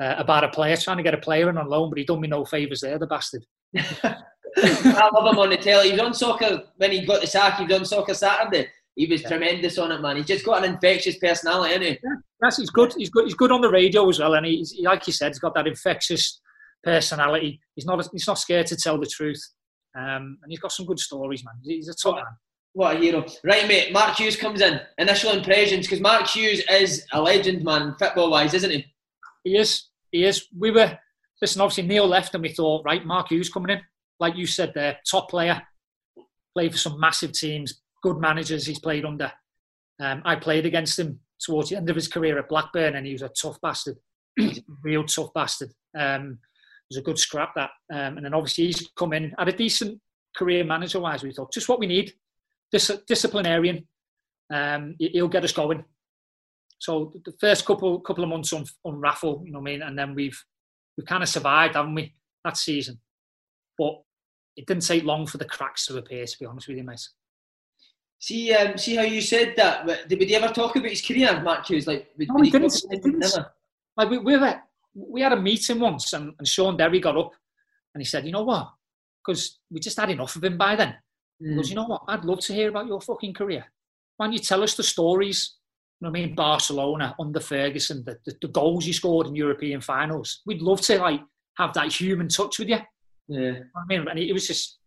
uh, 0.00 0.14
about 0.18 0.44
a 0.44 0.48
player, 0.48 0.76
trying 0.76 0.96
to 0.96 1.02
get 1.02 1.14
a 1.14 1.18
player 1.18 1.48
in 1.50 1.58
on 1.58 1.68
loan, 1.68 1.90
but 1.90 1.98
he 1.98 2.04
done 2.04 2.20
me 2.20 2.28
no 2.28 2.44
favours 2.44 2.80
there, 2.80 2.98
the 2.98 3.06
bastard. 3.06 3.44
I 3.76 5.10
love 5.12 5.32
him 5.32 5.38
on 5.38 5.50
the 5.50 5.56
telly. 5.56 5.86
He 5.86 5.92
was 5.92 6.00
on 6.00 6.14
soccer 6.14 6.64
when 6.76 6.90
he 6.90 7.06
got 7.06 7.20
the 7.20 7.26
sack. 7.26 7.58
He 7.58 7.64
was 7.64 7.78
on 7.78 7.84
soccer 7.84 8.14
Saturday. 8.14 8.68
He 8.98 9.06
was 9.06 9.22
yeah. 9.22 9.28
tremendous 9.28 9.78
on 9.78 9.92
it, 9.92 10.00
man. 10.00 10.16
He's 10.16 10.26
just 10.26 10.44
got 10.44 10.64
an 10.64 10.74
infectious 10.74 11.16
personality, 11.18 11.70
isn't 11.70 11.82
he? 11.82 11.98
Yeah, 12.02 12.16
yes, 12.42 12.56
he's 12.56 12.70
good. 12.70 12.92
He's 12.96 13.10
good. 13.10 13.26
He's 13.26 13.34
good 13.34 13.52
on 13.52 13.60
the 13.60 13.70
radio 13.70 14.08
as 14.08 14.18
well, 14.18 14.34
and 14.34 14.44
he's 14.44 14.76
like 14.82 15.06
you 15.06 15.12
said, 15.12 15.28
he's 15.28 15.38
got 15.38 15.54
that 15.54 15.68
infectious 15.68 16.40
personality. 16.82 17.60
He's 17.76 17.86
not 17.86 18.04
he's 18.10 18.26
not 18.26 18.40
scared 18.40 18.66
to 18.66 18.76
tell 18.76 18.98
the 18.98 19.06
truth, 19.06 19.40
um, 19.96 20.38
and 20.42 20.50
he's 20.50 20.58
got 20.58 20.72
some 20.72 20.84
good 20.84 20.98
stories, 20.98 21.44
man. 21.44 21.54
He's 21.62 21.88
a 21.88 21.94
top 21.94 22.16
man. 22.16 22.24
What 22.72 22.96
a 22.96 22.98
hero! 22.98 23.24
Right, 23.44 23.68
mate. 23.68 23.92
Mark 23.92 24.16
Hughes 24.16 24.34
comes 24.34 24.60
in. 24.60 24.80
Initial 24.98 25.30
impressions, 25.30 25.86
because 25.86 26.00
Mark 26.00 26.26
Hughes 26.26 26.64
is 26.68 27.06
a 27.12 27.22
legend, 27.22 27.62
man, 27.62 27.94
football 28.00 28.32
wise, 28.32 28.52
isn't 28.52 28.70
he? 28.70 28.84
He 29.44 29.56
is. 29.56 29.84
He 30.10 30.24
is. 30.24 30.48
We 30.58 30.72
were 30.72 30.98
listen. 31.40 31.60
Obviously, 31.60 31.86
Neil 31.86 32.08
left, 32.08 32.34
and 32.34 32.42
we 32.42 32.48
thought, 32.48 32.84
right, 32.84 33.06
Mark 33.06 33.28
Hughes 33.30 33.48
coming 33.48 33.76
in, 33.76 33.80
like 34.18 34.34
you 34.34 34.46
said, 34.46 34.72
there, 34.74 34.98
top 35.08 35.30
player, 35.30 35.62
played 36.52 36.72
for 36.72 36.78
some 36.78 36.98
massive 36.98 37.30
teams, 37.32 37.80
good 38.02 38.18
managers. 38.18 38.66
He's 38.66 38.78
played 38.78 39.04
under. 39.04 39.32
Um, 40.00 40.22
I 40.24 40.36
played 40.36 40.66
against 40.66 40.98
him 40.98 41.20
towards 41.40 41.70
the 41.70 41.76
end 41.76 41.90
of 41.90 41.96
his 41.96 42.08
career 42.08 42.38
at 42.38 42.48
Blackburn, 42.48 42.96
and 42.96 43.06
he 43.06 43.12
was 43.12 43.22
a 43.22 43.28
tough 43.30 43.60
bastard, 43.60 43.96
real 44.82 45.04
tough 45.04 45.32
bastard. 45.34 45.72
Um, 45.96 46.38
was 46.90 46.98
a 46.98 47.02
good 47.02 47.18
scrap 47.18 47.54
that. 47.54 47.70
Um, 47.92 48.16
and 48.16 48.24
then 48.24 48.34
obviously 48.34 48.66
he's 48.66 48.88
come 48.96 49.12
in 49.12 49.34
at 49.38 49.48
a 49.48 49.52
decent 49.52 50.00
career 50.36 50.64
manager 50.64 51.00
wise. 51.00 51.22
We 51.22 51.32
thought 51.32 51.52
just 51.52 51.68
what 51.68 51.80
we 51.80 51.86
need, 51.86 52.12
Dis- 52.72 53.00
disciplinarian. 53.06 53.86
Um, 54.52 54.94
he'll 54.98 55.28
get 55.28 55.44
us 55.44 55.52
going. 55.52 55.84
So 56.78 57.12
the 57.24 57.34
first 57.40 57.66
couple 57.66 57.98
couple 58.00 58.24
of 58.24 58.30
months 58.30 58.52
on 58.52 58.64
on 58.84 59.00
raffle, 59.00 59.42
you 59.44 59.52
know 59.52 59.58
what 59.58 59.68
I 59.68 59.72
mean, 59.72 59.82
and 59.82 59.98
then 59.98 60.14
we've 60.14 60.42
we've 60.96 61.06
kind 61.06 61.22
of 61.22 61.28
survived, 61.28 61.74
haven't 61.74 61.94
we, 61.94 62.14
that 62.44 62.56
season? 62.56 63.00
But 63.76 64.00
it 64.56 64.66
didn't 64.66 64.86
take 64.86 65.04
long 65.04 65.26
for 65.26 65.38
the 65.38 65.44
cracks 65.44 65.86
to 65.86 65.98
appear. 65.98 66.24
To 66.24 66.38
be 66.38 66.46
honest 66.46 66.68
with 66.68 66.76
you, 66.76 66.84
mate. 66.84 67.08
See, 68.20 68.52
um, 68.52 68.76
see 68.76 68.96
how 68.96 69.02
you 69.02 69.20
said 69.20 69.54
that. 69.56 70.08
Did 70.08 70.18
we 70.18 70.34
ever 70.34 70.52
talk 70.52 70.74
about 70.76 70.90
his 70.90 71.02
career, 71.02 71.40
Mark 71.40 71.66
Hughes? 71.66 71.86
Like, 71.86 72.08
no, 72.18 72.34
we 72.34 72.50
didn't. 72.50 72.74
didn't. 72.90 73.24
Like 73.96 74.10
we, 74.10 74.18
we 74.18 74.36
were 74.36 74.60
we 74.94 75.20
had 75.20 75.32
a 75.32 75.40
meeting 75.40 75.78
once, 75.78 76.12
and, 76.12 76.32
and 76.38 76.48
Shaun 76.48 76.76
Derry 76.76 77.00
got 77.00 77.16
up 77.16 77.32
and 77.94 78.00
he 78.00 78.04
said, 78.04 78.26
"You 78.26 78.32
know 78.32 78.42
what? 78.42 78.70
Because 79.24 79.60
we 79.70 79.78
just 79.78 79.98
had 79.98 80.10
enough 80.10 80.34
of 80.34 80.44
him 80.44 80.58
by 80.58 80.74
then. 80.74 80.96
Mm. 81.42 81.50
He 81.50 81.54
goes, 81.56 81.66
hmm. 81.66 81.70
you 81.70 81.76
know 81.76 81.86
what? 81.86 82.02
I'd 82.08 82.24
love 82.24 82.40
to 82.40 82.52
hear 82.52 82.68
about 82.68 82.86
your 82.86 83.00
fucking 83.00 83.34
career. 83.34 83.64
Why 84.16 84.26
don't 84.26 84.32
you 84.32 84.38
tell 84.38 84.62
us 84.62 84.74
the 84.74 84.82
stories? 84.82 85.56
You 86.00 86.06
know 86.06 86.10
what 86.10 86.18
I 86.18 86.26
mean? 86.26 86.34
Barcelona 86.34 87.14
under 87.18 87.40
Ferguson, 87.40 88.04
the, 88.04 88.18
the, 88.24 88.36
the 88.40 88.48
goals 88.48 88.86
you 88.86 88.92
scored 88.92 89.26
in 89.26 89.36
European 89.36 89.80
finals. 89.80 90.42
We'd 90.46 90.62
love 90.62 90.80
to 90.82 90.98
like 90.98 91.20
have 91.56 91.72
that 91.74 91.92
human 91.92 92.28
touch 92.28 92.58
with 92.58 92.68
you. 92.68 92.78
Yeah. 93.28 93.60
I 93.76 93.82
mean, 93.88 94.06
and 94.08 94.18
it 94.18 94.32
was 94.32 94.46
just 94.46 94.78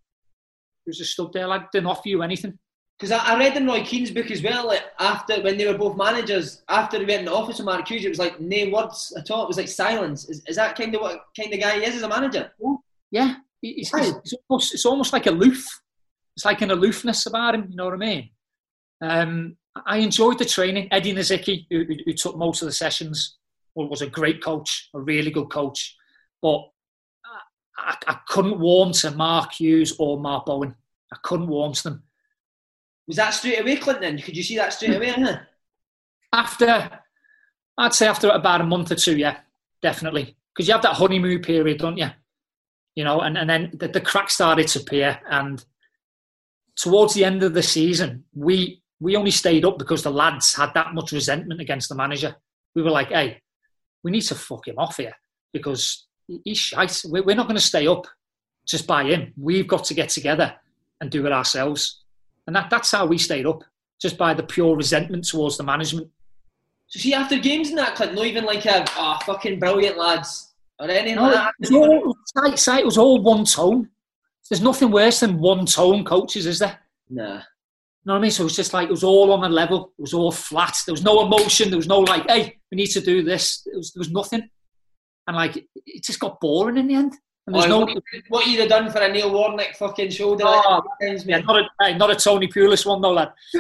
it 0.86 0.90
was 0.90 0.98
just 0.98 1.14
stood 1.14 1.32
there 1.34 1.48
like 1.48 1.72
didn't 1.72 1.88
offer 1.88 2.10
you 2.10 2.24
anything. 2.24 2.58
Because 3.02 3.20
I, 3.20 3.34
I, 3.34 3.40
read 3.40 3.58
in 3.58 3.66
Roy 3.66 3.84
Keane's 3.84 4.12
book 4.12 4.30
as 4.30 4.44
well, 4.44 4.68
like 4.68 4.84
after 5.00 5.42
when 5.42 5.58
they 5.58 5.66
were 5.66 5.76
both 5.76 5.98
managers, 5.98 6.62
after 6.70 7.00
he 7.00 7.06
went 7.06 7.22
in 7.22 7.26
the 7.26 7.34
office 7.34 7.58
with 7.58 7.66
Mark 7.66 7.88
Hughes, 7.88 8.06
it 8.06 8.10
was 8.10 8.20
like 8.20 8.40
no 8.40 8.70
words 8.70 9.12
at 9.18 9.32
all. 9.32 9.46
It 9.46 9.48
was 9.48 9.58
like 9.58 9.70
silence. 9.70 10.30
Is, 10.30 10.44
is 10.46 10.56
that 10.58 10.76
kind 10.76 10.94
of 10.94 11.02
what 11.02 11.26
kind 11.36 11.52
of 11.52 11.60
guy 11.60 11.80
he 11.80 11.86
is 11.86 11.96
as 11.96 12.04
a 12.04 12.08
manager? 12.08 12.52
Yeah, 13.10 13.38
it's, 13.64 13.92
it's, 13.92 14.18
it's, 14.24 14.34
almost, 14.48 14.74
it's 14.76 14.86
almost 14.86 15.14
like 15.14 15.26
aloof. 15.26 15.66
It's 16.36 16.46
like 16.46 16.62
an 16.62 16.70
aloofness 16.70 17.26
about 17.26 17.56
him. 17.56 17.66
You 17.72 17.76
know 17.76 17.86
what 17.86 17.96
I 17.96 17.98
mean? 17.98 18.30
Um, 19.02 19.58
I 19.84 19.98
enjoyed 19.98 20.38
the 20.38 20.46
training. 20.46 20.88
Eddie 20.92 21.16
Niedzwiecki, 21.16 21.66
who, 21.72 21.86
who, 21.86 21.96
who 22.06 22.14
took 22.14 22.38
most 22.38 22.62
of 22.62 22.68
the 22.68 22.72
sessions, 22.72 23.40
was 23.74 24.04
a 24.04 24.08
great 24.08 24.44
coach, 24.44 24.90
a 24.94 25.00
really 25.00 25.32
good 25.32 25.50
coach. 25.50 25.98
But 26.40 26.70
I, 27.80 27.98
I, 28.08 28.20
couldn't 28.28 28.60
warm 28.60 28.92
to 28.94 29.10
Mark 29.10 29.54
Hughes 29.54 29.96
or 29.98 30.20
Mark 30.20 30.46
Bowen. 30.46 30.76
I 31.12 31.18
couldn't 31.24 31.48
warm 31.48 31.74
to 31.74 31.84
them. 31.84 32.04
Was 33.12 33.18
that 33.18 33.32
straight 33.32 33.60
away, 33.60 33.76
Clinton? 33.76 34.18
Could 34.20 34.38
you 34.38 34.42
see 34.42 34.56
that 34.56 34.72
straight 34.72 34.96
away? 34.96 35.14
After, 36.32 36.90
I'd 37.78 37.94
say 37.94 38.08
after 38.08 38.30
about 38.30 38.62
a 38.62 38.64
month 38.64 38.90
or 38.90 38.96
two, 38.96 39.18
yeah, 39.18 39.40
definitely. 39.82 40.38
Because 40.56 40.70
you 40.70 40.74
have 40.74 40.84
that 40.84 40.94
honeymoon 40.94 41.42
period, 41.42 41.80
don't 41.80 41.98
you? 41.98 42.08
You 42.96 43.04
know, 43.04 43.20
and, 43.20 43.38
and 43.38 43.50
then 43.50 43.72
the, 43.74 43.90
the 43.90 44.00
crack 44.00 44.30
started 44.30 44.70
to 44.70 44.80
appear. 44.80 45.20
And 45.30 45.62
towards 46.78 47.14
the 47.14 47.26
end 47.26 47.44
of 47.44 47.54
the 47.54 47.62
season, 47.62 48.24
we 48.34 48.82
we 49.02 49.18
only 49.18 49.32
stayed 49.32 49.66
up 49.66 49.78
because 49.78 50.04
the 50.04 50.10
lads 50.10 50.56
had 50.56 50.74
that 50.76 50.94
much 50.94 51.12
resentment 51.12 51.60
against 51.60 51.90
the 51.90 51.96
manager. 51.96 52.34
We 52.76 52.82
were 52.82 52.92
like, 52.92 53.10
hey, 53.10 53.42
we 54.06 54.12
need 54.12 54.22
to 54.22 54.36
fuck 54.36 54.70
him 54.70 54.80
off 54.80 54.96
here 54.96 55.18
because 55.52 56.08
he's 56.46 56.60
shite. 56.60 57.02
We're 57.04 57.36
not 57.36 57.48
going 57.48 57.58
to 57.58 57.62
stay 57.62 57.88
up 57.88 58.08
just 58.66 58.88
by 58.88 59.04
him. 59.04 59.34
We've 59.36 59.68
got 59.68 59.84
to 59.84 59.94
get 59.94 60.08
together 60.08 60.56
and 61.02 61.12
do 61.12 61.26
it 61.26 61.34
ourselves. 61.34 62.01
And 62.48 62.56
that, 62.56 62.70
that's 62.70 62.92
how 62.92 63.06
we 63.06 63.18
stayed 63.18 63.46
up, 63.46 63.64
just 64.02 64.18
by 64.18 64.34
the 64.34 64.44
pure 64.44 64.76
resentment 64.76 65.28
towards 65.28 65.58
the 65.58 65.64
management. 65.64 66.10
So 66.88 67.00
see, 67.00 67.14
after 67.14 67.38
games 67.38 67.70
in 67.70 67.76
that 67.76 67.96
clip, 67.96 68.14
not 68.14 68.26
even 68.26 68.46
like 68.46 68.66
a 68.66 68.86
oh, 68.98 69.18
fucking 69.26 69.60
brilliant 69.60 69.98
lads 69.98 70.54
or 70.80 70.90
anything 70.90 71.16
no, 71.16 71.24
like 71.24 71.34
that. 71.34 71.54
It 71.60 71.72
was, 71.72 72.68
all, 72.68 72.80
it 72.80 72.86
was 72.86 72.98
all 72.98 73.22
one 73.22 73.46
tone. 73.46 73.90
There's 74.50 74.62
nothing 74.62 74.92
worse 74.92 75.22
than 75.22 75.40
one 75.40 75.66
tone 75.66 76.04
coaches, 76.04 76.46
is 76.46 76.60
there? 76.60 76.78
Nah. 77.10 77.36
You 77.36 77.42
know 78.06 78.14
what 78.14 78.18
I 78.18 78.22
mean? 78.22 78.32
So 78.32 78.42
it 78.42 78.46
was 78.46 78.56
just 78.56 78.74
like 78.74 78.90
it 78.90 78.92
was 78.92 79.04
all 79.04 79.32
on 79.32 79.44
a 79.44 79.50
level. 79.50 79.94
It 79.98 80.02
was 80.02 80.14
all 80.14 80.32
flat. 80.32 80.76
There 80.86 80.94
was 80.94 81.04
no 81.04 81.26
emotion. 81.26 81.70
There 81.70 81.78
was 81.78 81.88
no 81.88 82.00
like, 82.00 82.30
hey, 82.30 82.58
we 82.72 82.76
need 82.76 82.88
to 82.88 83.00
do 83.00 83.24
this. 83.24 83.66
Was, 83.74 83.94
there 83.94 84.02
was 84.02 84.12
nothing 84.12 84.50
and 85.28 85.38
like 85.38 85.66
it 85.86 86.04
just 86.04 86.20
got 86.20 86.40
boring 86.40 86.78
in 86.78 86.88
the 86.88 86.96
end. 86.96 87.14
There's 87.52 87.66
oh, 87.66 87.86
no 87.86 88.02
what 88.30 88.48
you'd 88.48 88.60
have 88.62 88.70
done 88.70 88.92
for 88.92 89.00
a 89.00 89.12
Neil 89.12 89.32
Warnock 89.32 89.76
fucking 89.76 90.10
shoulder. 90.12 90.44
Oh, 90.46 90.82
yeah, 91.02 91.40
not 91.40 91.70
a 91.80 91.98
not 91.98 92.12
a 92.12 92.16
Tony 92.16 92.48
Pulis 92.48 92.86
one 92.86 93.02
though, 93.02 93.14
lad. 93.14 93.32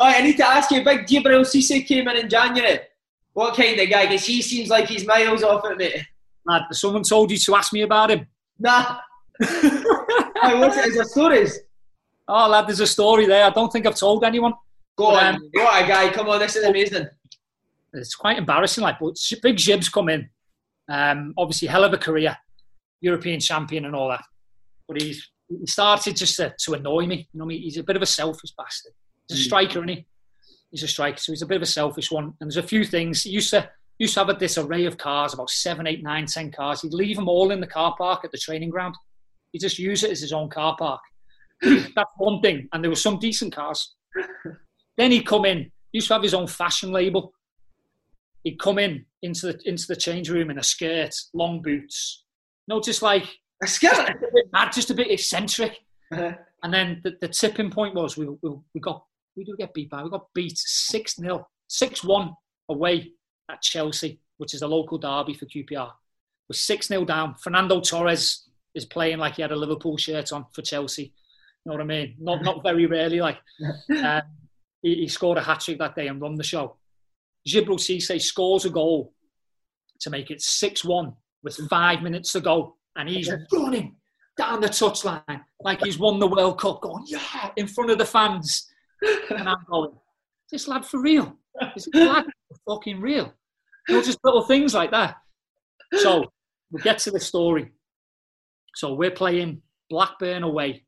I 0.00 0.20
need 0.22 0.36
to 0.36 0.46
ask 0.46 0.70
you, 0.70 0.84
big 0.84 1.06
Djibril 1.06 1.44
Cisse 1.44 1.86
came 1.86 2.08
in 2.08 2.16
in 2.16 2.28
January. 2.28 2.80
What 3.32 3.56
kind 3.56 3.78
of 3.78 3.88
guy? 3.88 4.06
Because 4.06 4.26
he 4.26 4.42
seems 4.42 4.68
like 4.68 4.86
he's 4.86 5.06
miles 5.06 5.42
off 5.42 5.64
it, 5.64 5.78
mate. 5.78 6.04
Lad, 6.44 6.62
someone 6.72 7.02
told 7.02 7.30
you 7.30 7.38
to 7.38 7.56
ask 7.56 7.72
me 7.72 7.82
about 7.82 8.10
him. 8.10 8.26
Nah. 8.58 8.98
I 9.40 10.54
what's 10.58 10.76
it? 10.76 10.86
Is 10.86 10.94
there 10.94 11.04
stories? 11.04 11.60
Oh, 12.26 12.48
lad, 12.48 12.66
there's 12.66 12.80
a 12.80 12.86
story 12.86 13.26
there. 13.26 13.44
I 13.44 13.50
don't 13.50 13.72
think 13.72 13.86
I've 13.86 13.96
told 13.96 14.24
anyone. 14.24 14.52
Go 14.96 15.12
but, 15.12 15.22
on, 15.22 15.34
um, 15.36 15.50
what 15.52 15.84
a 15.84 15.86
guy! 15.86 16.10
Come 16.10 16.28
on, 16.28 16.40
this 16.40 16.56
is 16.56 16.64
amazing 16.64 17.08
it's 17.92 18.14
quite 18.14 18.38
embarrassing. 18.38 18.82
Like, 18.82 18.98
but 18.98 19.16
big 19.42 19.56
Jibs 19.56 19.88
come 19.88 20.08
in. 20.08 20.28
Um, 20.88 21.34
obviously, 21.36 21.68
hell 21.68 21.84
of 21.84 21.92
a 21.92 21.98
career, 21.98 22.36
European 23.00 23.40
champion 23.40 23.84
and 23.84 23.94
all 23.94 24.08
that. 24.08 24.24
But 24.86 25.00
he's 25.00 25.28
he 25.48 25.66
started 25.66 26.16
just 26.16 26.36
to, 26.36 26.54
to 26.58 26.74
annoy 26.74 27.06
me. 27.06 27.28
You 27.32 27.40
know, 27.40 27.48
he's 27.48 27.78
a 27.78 27.82
bit 27.82 27.96
of 27.96 28.02
a 28.02 28.06
selfish 28.06 28.52
bastard. 28.56 28.92
He's 29.28 29.38
a 29.38 29.42
mm. 29.42 29.44
striker, 29.44 29.78
isn't 29.78 29.88
he? 29.88 30.06
He's 30.70 30.82
a 30.82 30.88
striker, 30.88 31.18
so 31.18 31.32
he's 31.32 31.42
a 31.42 31.46
bit 31.46 31.56
of 31.56 31.62
a 31.62 31.66
selfish 31.66 32.10
one. 32.10 32.34
And 32.40 32.50
there's 32.50 32.58
a 32.58 32.62
few 32.62 32.84
things. 32.84 33.22
He 33.22 33.30
used 33.30 33.50
to 33.50 33.70
used 33.98 34.14
to 34.14 34.24
have 34.24 34.38
this 34.38 34.58
array 34.58 34.84
of 34.84 34.96
cars, 34.96 35.34
about 35.34 35.50
seven, 35.50 35.86
eight, 35.86 36.02
nine, 36.02 36.26
ten 36.26 36.52
cars. 36.52 36.82
He'd 36.82 36.94
leave 36.94 37.16
them 37.16 37.28
all 37.28 37.50
in 37.50 37.60
the 37.60 37.66
car 37.66 37.94
park 37.98 38.24
at 38.24 38.30
the 38.30 38.38
training 38.38 38.70
ground. 38.70 38.94
He'd 39.52 39.60
just 39.60 39.78
use 39.78 40.04
it 40.04 40.10
as 40.10 40.20
his 40.20 40.32
own 40.32 40.48
car 40.50 40.76
park. 40.78 41.00
That's 41.62 42.10
one 42.16 42.40
thing. 42.40 42.68
And 42.72 42.84
there 42.84 42.90
were 42.90 42.96
some 42.96 43.18
decent 43.18 43.54
cars. 43.54 43.94
then 44.96 45.10
he'd 45.10 45.26
come 45.26 45.44
in. 45.44 45.70
He 45.90 45.98
used 45.98 46.08
to 46.08 46.14
have 46.14 46.22
his 46.22 46.34
own 46.34 46.46
fashion 46.46 46.92
label 46.92 47.32
he'd 48.48 48.58
come 48.58 48.78
in 48.78 49.04
into 49.22 49.46
the 49.46 49.60
into 49.68 49.86
the 49.86 49.96
change 49.96 50.30
room 50.30 50.50
in 50.50 50.58
a 50.58 50.62
skirt, 50.62 51.14
long 51.34 51.60
boots. 51.60 52.24
No, 52.66 52.80
just 52.80 53.02
like 53.02 53.26
a 53.62 53.66
skirt, 53.66 53.90
just 53.90 54.08
a 54.08 54.30
bit, 54.34 54.52
mad, 54.52 54.72
just 54.72 54.90
a 54.90 54.94
bit 54.94 55.10
eccentric. 55.10 55.78
Uh-huh. 56.10 56.32
And 56.62 56.72
then 56.72 57.00
the, 57.04 57.16
the, 57.20 57.28
tipping 57.28 57.70
point 57.70 57.94
was 57.94 58.16
we, 58.16 58.26
we, 58.42 58.50
we 58.74 58.80
got 58.80 59.04
we 59.36 59.44
do 59.44 59.54
get 59.56 59.74
beat 59.74 59.90
by 59.90 60.02
we 60.02 60.10
got 60.10 60.32
beat 60.34 60.56
six 60.56 61.16
0 61.16 61.46
six 61.68 62.02
one 62.02 62.34
away 62.68 63.12
at 63.50 63.60
Chelsea, 63.60 64.20
which 64.38 64.54
is 64.54 64.62
a 64.62 64.66
local 64.66 64.98
derby 64.98 65.34
for 65.34 65.46
QPR. 65.46 65.90
We're 66.48 66.54
six 66.54 66.88
0 66.88 67.04
down. 67.04 67.34
Fernando 67.34 67.80
Torres 67.80 68.48
is 68.74 68.86
playing 68.86 69.18
like 69.18 69.36
he 69.36 69.42
had 69.42 69.52
a 69.52 69.56
Liverpool 69.56 69.98
shirt 69.98 70.32
on 70.32 70.46
for 70.52 70.62
Chelsea. 70.62 71.12
You 71.64 71.70
know 71.70 71.72
what 71.72 71.82
I 71.82 71.84
mean? 71.84 72.16
Not 72.18 72.42
not 72.42 72.62
very 72.62 72.86
rarely. 72.86 73.20
Like 73.20 73.38
um, 74.02 74.22
he, 74.80 74.94
he 74.94 75.08
scored 75.08 75.38
a 75.38 75.42
hat 75.42 75.60
trick 75.60 75.78
that 75.78 75.94
day 75.94 76.06
and 76.06 76.20
run 76.20 76.36
the 76.36 76.42
show. 76.42 76.78
Djibril 77.46 77.78
Cisse 77.78 78.20
scores 78.20 78.64
a 78.64 78.70
goal 78.70 79.12
to 80.00 80.10
make 80.10 80.30
it 80.30 80.40
6 80.40 80.84
1 80.84 81.12
with 81.42 81.56
five 81.68 82.02
minutes 82.02 82.32
to 82.32 82.40
go. 82.40 82.76
And 82.96 83.08
he's 83.08 83.30
running 83.52 83.96
down 84.36 84.60
the 84.60 84.68
touchline 84.68 85.44
like 85.60 85.84
he's 85.84 85.98
won 85.98 86.18
the 86.18 86.26
World 86.26 86.58
Cup, 86.58 86.80
going, 86.80 87.04
yeah, 87.06 87.50
in 87.56 87.66
front 87.66 87.90
of 87.90 87.98
the 87.98 88.04
fans. 88.04 88.68
And 89.30 89.48
I'm 89.48 89.64
going, 89.70 89.92
this 90.50 90.66
lad 90.66 90.84
for 90.84 91.00
real? 91.00 91.36
Is 91.76 91.88
this 91.92 92.08
lad 92.08 92.24
fucking 92.68 93.00
real? 93.00 93.32
You 93.88 93.96
know, 93.96 94.02
just 94.02 94.18
little 94.24 94.42
things 94.42 94.74
like 94.74 94.90
that. 94.90 95.16
So 95.94 96.24
we 96.70 96.80
get 96.82 96.98
to 97.00 97.10
the 97.10 97.20
story. 97.20 97.72
So 98.74 98.94
we're 98.94 99.10
playing 99.10 99.62
Blackburn 99.90 100.42
away 100.42 100.84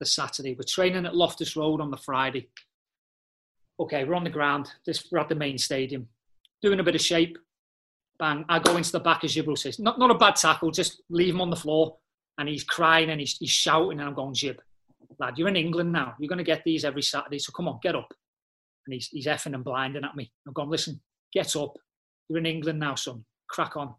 the 0.00 0.06
Saturday. 0.06 0.54
We're 0.54 0.64
training 0.66 1.06
at 1.06 1.14
Loftus 1.14 1.56
Road 1.56 1.80
on 1.80 1.90
the 1.90 1.96
Friday 1.96 2.48
okay, 3.80 4.04
we're 4.04 4.14
on 4.14 4.24
the 4.24 4.30
ground. 4.30 4.70
This 4.86 5.08
we're 5.10 5.18
at 5.18 5.28
the 5.28 5.34
main 5.34 5.58
stadium, 5.58 6.06
doing 6.62 6.80
a 6.80 6.84
bit 6.84 6.94
of 6.94 7.00
shape. 7.00 7.38
Bang! 8.18 8.44
I 8.48 8.58
go 8.58 8.76
into 8.76 8.92
the 8.92 9.00
back 9.00 9.24
as 9.24 9.34
Djibril 9.34 9.58
says, 9.58 9.78
not 9.78 9.98
not 9.98 10.10
a 10.10 10.14
bad 10.14 10.36
tackle, 10.36 10.70
just 10.70 11.02
leave 11.08 11.34
him 11.34 11.40
on 11.40 11.50
the 11.50 11.56
floor, 11.56 11.96
and 12.38 12.48
he's 12.48 12.64
crying 12.64 13.10
and 13.10 13.18
he's, 13.18 13.36
he's 13.38 13.50
shouting, 13.50 13.98
and 13.98 14.08
I'm 14.08 14.14
going, 14.14 14.34
Jib, 14.34 14.60
lad, 15.18 15.38
you're 15.38 15.48
in 15.48 15.56
England 15.56 15.92
now. 15.92 16.14
You're 16.18 16.28
going 16.28 16.38
to 16.38 16.44
get 16.44 16.62
these 16.64 16.84
every 16.84 17.02
Saturday, 17.02 17.38
so 17.38 17.52
come 17.52 17.68
on, 17.68 17.80
get 17.82 17.96
up. 17.96 18.12
And 18.86 18.94
he's 18.94 19.08
he's 19.08 19.26
effing 19.26 19.54
and 19.54 19.64
blinding 19.64 20.04
at 20.04 20.16
me. 20.16 20.30
I'm 20.46 20.52
going, 20.52 20.68
listen, 20.68 21.00
get 21.32 21.56
up. 21.56 21.76
You're 22.28 22.38
in 22.38 22.46
England 22.46 22.78
now, 22.78 22.94
son. 22.94 23.24
Crack 23.48 23.76
on. 23.76 23.94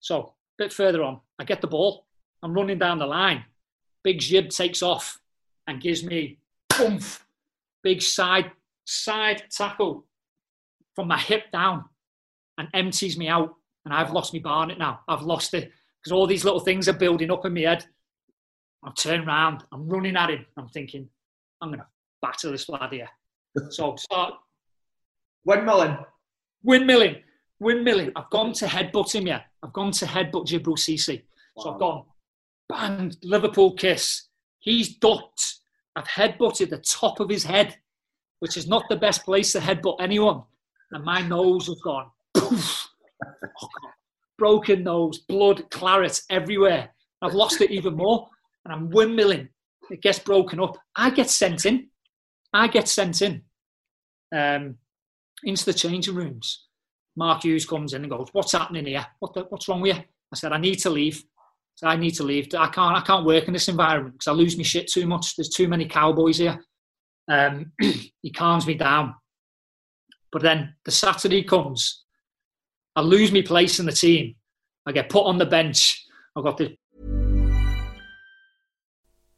So 0.00 0.20
a 0.20 0.64
bit 0.64 0.72
further 0.72 1.02
on, 1.02 1.20
I 1.38 1.44
get 1.44 1.60
the 1.60 1.66
ball. 1.66 2.06
I'm 2.42 2.54
running 2.54 2.78
down 2.78 2.98
the 2.98 3.06
line. 3.06 3.44
Big 4.02 4.18
Jib 4.18 4.48
takes 4.48 4.82
off 4.82 5.20
and 5.66 5.80
gives 5.80 6.02
me 6.02 6.38
oomph, 6.80 7.26
big 7.82 8.00
side 8.00 8.50
side 8.90 9.44
tackle 9.50 10.06
from 10.94 11.08
my 11.08 11.18
hip 11.18 11.50
down 11.52 11.84
and 12.58 12.68
empties 12.74 13.16
me 13.16 13.28
out. 13.28 13.54
And 13.84 13.94
I've 13.94 14.12
lost 14.12 14.34
my 14.34 14.40
barnet 14.40 14.78
now. 14.78 15.00
I've 15.08 15.22
lost 15.22 15.54
it 15.54 15.70
because 15.98 16.12
all 16.12 16.26
these 16.26 16.44
little 16.44 16.60
things 16.60 16.88
are 16.88 16.94
building 16.94 17.30
up 17.30 17.46
in 17.46 17.54
my 17.54 17.60
head. 17.60 17.86
I've 18.84 18.94
turned 18.94 19.26
around. 19.26 19.64
I'm 19.72 19.88
running 19.88 20.16
at 20.16 20.30
him. 20.30 20.44
I'm 20.56 20.68
thinking, 20.68 21.08
I'm 21.60 21.68
going 21.68 21.80
to 21.80 21.86
batter 22.20 22.50
this 22.50 22.68
lad 22.68 22.92
here. 22.92 23.08
so 23.70 23.96
start 23.96 24.34
windmilling. 25.48 26.04
Windmilling. 26.66 27.22
Windmilling. 27.62 28.12
I've 28.16 28.30
gone 28.30 28.52
to 28.54 28.66
headbutt 28.66 29.14
him, 29.14 29.26
yeah. 29.26 29.42
I've 29.62 29.72
gone 29.72 29.92
to 29.92 30.06
headbutt 30.06 30.46
Djibril 30.46 30.78
Cisse. 30.78 31.22
Wow. 31.54 31.62
So 31.62 31.72
I've 31.72 31.80
gone, 31.80 32.04
bang, 32.68 33.14
Liverpool 33.22 33.74
kiss. 33.74 34.28
He's 34.58 34.96
ducked. 34.96 35.56
I've 35.96 36.06
headbutted 36.06 36.70
the 36.70 36.78
top 36.78 37.20
of 37.20 37.28
his 37.28 37.44
head 37.44 37.76
which 38.40 38.56
is 38.56 38.66
not 38.66 38.84
the 38.88 38.96
best 38.96 39.24
place 39.24 39.52
to 39.52 39.60
headbutt 39.60 40.00
anyone. 40.00 40.42
And 40.92 41.04
my 41.04 41.22
nose 41.22 41.68
was 41.68 41.80
gone. 41.82 42.10
Poof. 42.34 42.88
Oh, 43.62 43.68
Broken 44.38 44.84
nose, 44.84 45.18
blood, 45.18 45.70
claret 45.70 46.20
everywhere. 46.30 46.90
I've 47.22 47.34
lost 47.34 47.60
it 47.60 47.70
even 47.70 47.94
more. 47.94 48.26
And 48.64 48.74
I'm 48.74 48.90
windmilling. 48.90 49.48
It 49.90 50.02
gets 50.02 50.18
broken 50.18 50.60
up. 50.60 50.76
I 50.96 51.10
get 51.10 51.30
sent 51.30 51.66
in. 51.66 51.88
I 52.52 52.68
get 52.68 52.88
sent 52.88 53.22
in 53.22 53.42
um, 54.34 54.76
into 55.44 55.64
the 55.64 55.74
changing 55.74 56.14
rooms. 56.14 56.66
Mark 57.16 57.42
Hughes 57.42 57.66
comes 57.66 57.92
in 57.92 58.02
and 58.02 58.10
goes, 58.10 58.28
"What's 58.32 58.52
happening 58.52 58.86
here? 58.86 59.06
What 59.18 59.34
the, 59.34 59.42
what's 59.48 59.68
wrong 59.68 59.80
with 59.80 59.96
you?" 59.96 60.02
I 60.32 60.36
said, 60.36 60.52
"I 60.52 60.58
need 60.58 60.76
to 60.76 60.90
leave. 60.90 61.18
I, 61.18 61.42
said, 61.76 61.88
I 61.88 61.96
need 61.96 62.12
to 62.12 62.22
leave. 62.22 62.48
I 62.54 62.68
can't. 62.68 62.96
I 62.96 63.00
can't 63.00 63.26
work 63.26 63.46
in 63.46 63.52
this 63.52 63.68
environment 63.68 64.14
because 64.14 64.28
I 64.28 64.32
lose 64.32 64.56
my 64.56 64.62
shit 64.62 64.88
too 64.88 65.06
much. 65.06 65.36
There's 65.36 65.48
too 65.48 65.68
many 65.68 65.86
cowboys 65.86 66.38
here. 66.38 66.60
Um, 67.28 67.72
he 68.22 68.30
calms 68.34 68.66
me 68.66 68.74
down. 68.74 69.14
But 70.32 70.42
then 70.42 70.74
the 70.84 70.90
Saturday 70.90 71.42
comes, 71.42 72.04
I 72.94 73.00
lose 73.02 73.32
my 73.32 73.42
place 73.42 73.80
in 73.80 73.86
the 73.86 73.92
team. 73.92 74.36
I 74.86 74.92
get 74.92 75.08
put 75.08 75.24
on 75.24 75.38
the 75.38 75.46
bench. 75.46 76.04
I've 76.36 76.44
got 76.44 76.56
this. 76.56 76.70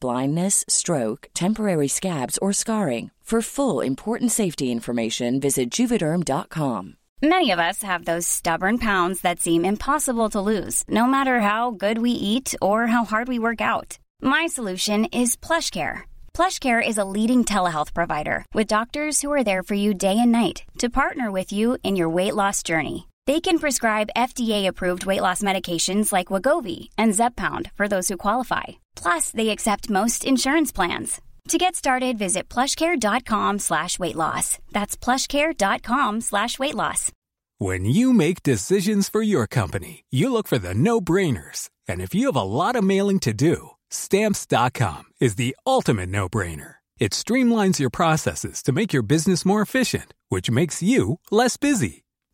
blindness, 0.00 0.64
stroke, 0.68 1.28
temporary 1.34 1.88
scabs, 1.88 2.38
or 2.38 2.52
scarring. 2.52 3.10
For 3.26 3.42
full 3.42 3.80
important 3.80 4.30
safety 4.30 4.70
information, 4.70 5.40
visit 5.40 5.68
juvederm.com. 5.68 6.96
Many 7.20 7.50
of 7.50 7.58
us 7.58 7.82
have 7.82 8.04
those 8.04 8.24
stubborn 8.24 8.78
pounds 8.78 9.22
that 9.22 9.40
seem 9.40 9.64
impossible 9.64 10.28
to 10.30 10.40
lose, 10.40 10.84
no 10.88 11.06
matter 11.06 11.40
how 11.40 11.72
good 11.72 11.98
we 11.98 12.12
eat 12.12 12.54
or 12.62 12.86
how 12.86 13.04
hard 13.04 13.26
we 13.26 13.40
work 13.40 13.60
out. 13.60 13.98
My 14.22 14.46
solution 14.46 15.06
is 15.06 15.34
PlushCare. 15.34 16.02
PlushCare 16.34 16.86
is 16.86 16.98
a 16.98 17.04
leading 17.16 17.44
telehealth 17.44 17.92
provider 17.94 18.44
with 18.54 18.68
doctors 18.68 19.20
who 19.22 19.32
are 19.32 19.42
there 19.42 19.64
for 19.64 19.74
you 19.74 19.92
day 19.92 20.16
and 20.20 20.30
night 20.30 20.62
to 20.78 20.88
partner 20.88 21.32
with 21.32 21.50
you 21.50 21.78
in 21.82 21.96
your 21.96 22.08
weight 22.08 22.36
loss 22.36 22.62
journey. 22.62 23.08
They 23.26 23.40
can 23.40 23.58
prescribe 23.58 24.10
FDA-approved 24.16 25.04
weight 25.04 25.20
loss 25.20 25.42
medications 25.42 26.12
like 26.12 26.28
Wegovy 26.28 26.90
and 26.96 27.12
Zepbound 27.12 27.72
for 27.72 27.88
those 27.88 28.08
who 28.08 28.16
qualify. 28.16 28.64
Plus, 28.94 29.30
they 29.30 29.48
accept 29.48 29.90
most 29.90 30.24
insurance 30.24 30.70
plans. 30.70 31.20
To 31.48 31.58
get 31.58 31.74
started, 31.74 32.18
visit 32.18 32.48
plushcare.com 32.48 33.58
slash 33.58 33.98
weight 33.98 34.14
loss. 34.16 34.58
That's 34.72 34.96
plushcare.com 34.96 36.20
slash 36.20 36.58
weight 36.58 36.74
loss. 36.74 37.10
When 37.58 37.84
you 37.84 38.12
make 38.12 38.42
decisions 38.42 39.08
for 39.08 39.22
your 39.22 39.46
company, 39.46 40.04
you 40.10 40.30
look 40.30 40.46
for 40.46 40.58
the 40.58 40.74
no-brainers. 40.74 41.70
And 41.88 42.00
if 42.00 42.14
you 42.14 42.26
have 42.26 42.36
a 42.36 42.42
lot 42.42 42.76
of 42.76 42.84
mailing 42.84 43.18
to 43.20 43.32
do, 43.32 43.70
stamps.com 43.90 45.04
is 45.20 45.34
the 45.36 45.56
ultimate 45.66 46.10
no-brainer. 46.10 46.76
It 46.98 47.12
streamlines 47.12 47.78
your 47.78 47.90
processes 47.90 48.62
to 48.62 48.72
make 48.72 48.92
your 48.92 49.02
business 49.02 49.44
more 49.44 49.62
efficient, 49.62 50.14
which 50.28 50.50
makes 50.50 50.82
you 50.82 51.18
less 51.30 51.56
busy. 51.56 52.05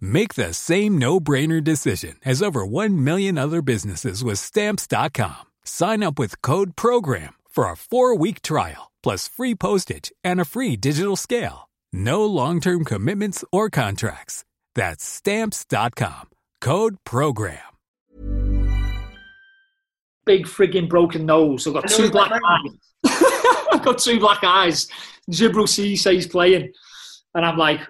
Make 0.00 0.34
the 0.34 0.52
same 0.52 0.98
no-brainer 0.98 1.62
decision 1.62 2.16
as 2.24 2.42
over 2.42 2.66
1 2.66 3.04
million 3.04 3.38
other 3.38 3.62
businesses 3.62 4.24
with 4.24 4.38
Stamps.com. 4.40 5.44
Sign 5.64 6.02
up 6.02 6.18
with 6.18 6.42
Code 6.42 6.74
PROGRAM 6.74 7.34
for 7.48 7.70
a 7.70 7.76
four-week 7.76 8.42
trial, 8.42 8.90
plus 9.02 9.28
free 9.28 9.54
postage 9.54 10.12
and 10.24 10.40
a 10.40 10.44
free 10.44 10.76
digital 10.76 11.16
scale. 11.16 11.68
No 11.92 12.26
long-term 12.26 12.84
commitments 12.84 13.44
or 13.52 13.70
contracts. 13.70 14.44
That's 14.74 15.04
Stamps.com. 15.04 16.30
Code 16.60 16.96
PROGRAM. 17.04 17.58
Big 20.26 20.44
frigging 20.46 20.88
broken 20.88 21.24
nose. 21.24 21.66
I've 21.68 21.74
got 21.74 21.88
two 21.88 22.10
black 22.10 22.32
eyes. 22.32 22.72
I've 23.72 23.84
got 23.84 23.98
two 23.98 24.18
black 24.18 24.42
eyes. 24.42 24.88
Djibril 25.30 25.66
Cissé's 25.66 26.26
playing. 26.26 26.72
And 27.34 27.46
I'm 27.46 27.56
like, 27.56 27.80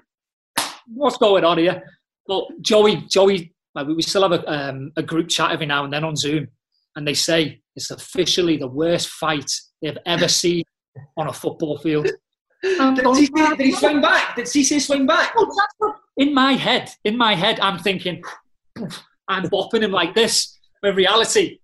what's 0.87 1.17
going 1.17 1.45
on 1.45 1.59
here? 1.59 1.83
But 2.29 2.45
Joey, 2.61 3.05
Joey, 3.09 3.55
like 3.75 3.87
we 3.87 4.03
still 4.03 4.29
have 4.29 4.33
a, 4.33 4.51
um, 4.51 4.93
a 4.97 5.03
group 5.03 5.29
chat 5.29 5.53
every 5.53 5.67
now 5.67 5.85
and 5.85 5.93
then 5.93 6.05
on 6.05 6.17
Zoom, 6.17 6.49
and 6.97 7.07
they 7.07 7.15
say 7.15 7.61
it's 7.75 7.91
officially 7.91 8.57
the 8.57 8.67
worst 8.67 9.09
fight 9.09 9.51
they've 9.83 9.99
ever 10.07 10.29
seen 10.29 10.65
on 11.17 11.29
a 11.29 11.33
football 11.33 11.79
field. 11.79 12.09
did, 12.63 13.05
Cisse, 13.05 13.57
did 13.57 13.67
he 13.67 13.73
swing 13.73 14.01
back? 14.01 14.37
Did 14.37 14.47
Cisse 14.47 14.81
swing 14.81 15.07
back? 15.07 15.35
In 16.17 16.33
my 16.35 16.55
head, 16.55 16.91
in 17.05 17.17
my 17.17 17.35
head, 17.35 17.61
I'm 17.61 17.79
thinking, 17.79 18.23
I'm 19.29 19.45
bopping 19.45 19.83
him 19.83 19.93
like 19.93 20.15
this. 20.15 20.59
But 20.81 20.91
in 20.91 20.97
reality, 20.97 21.59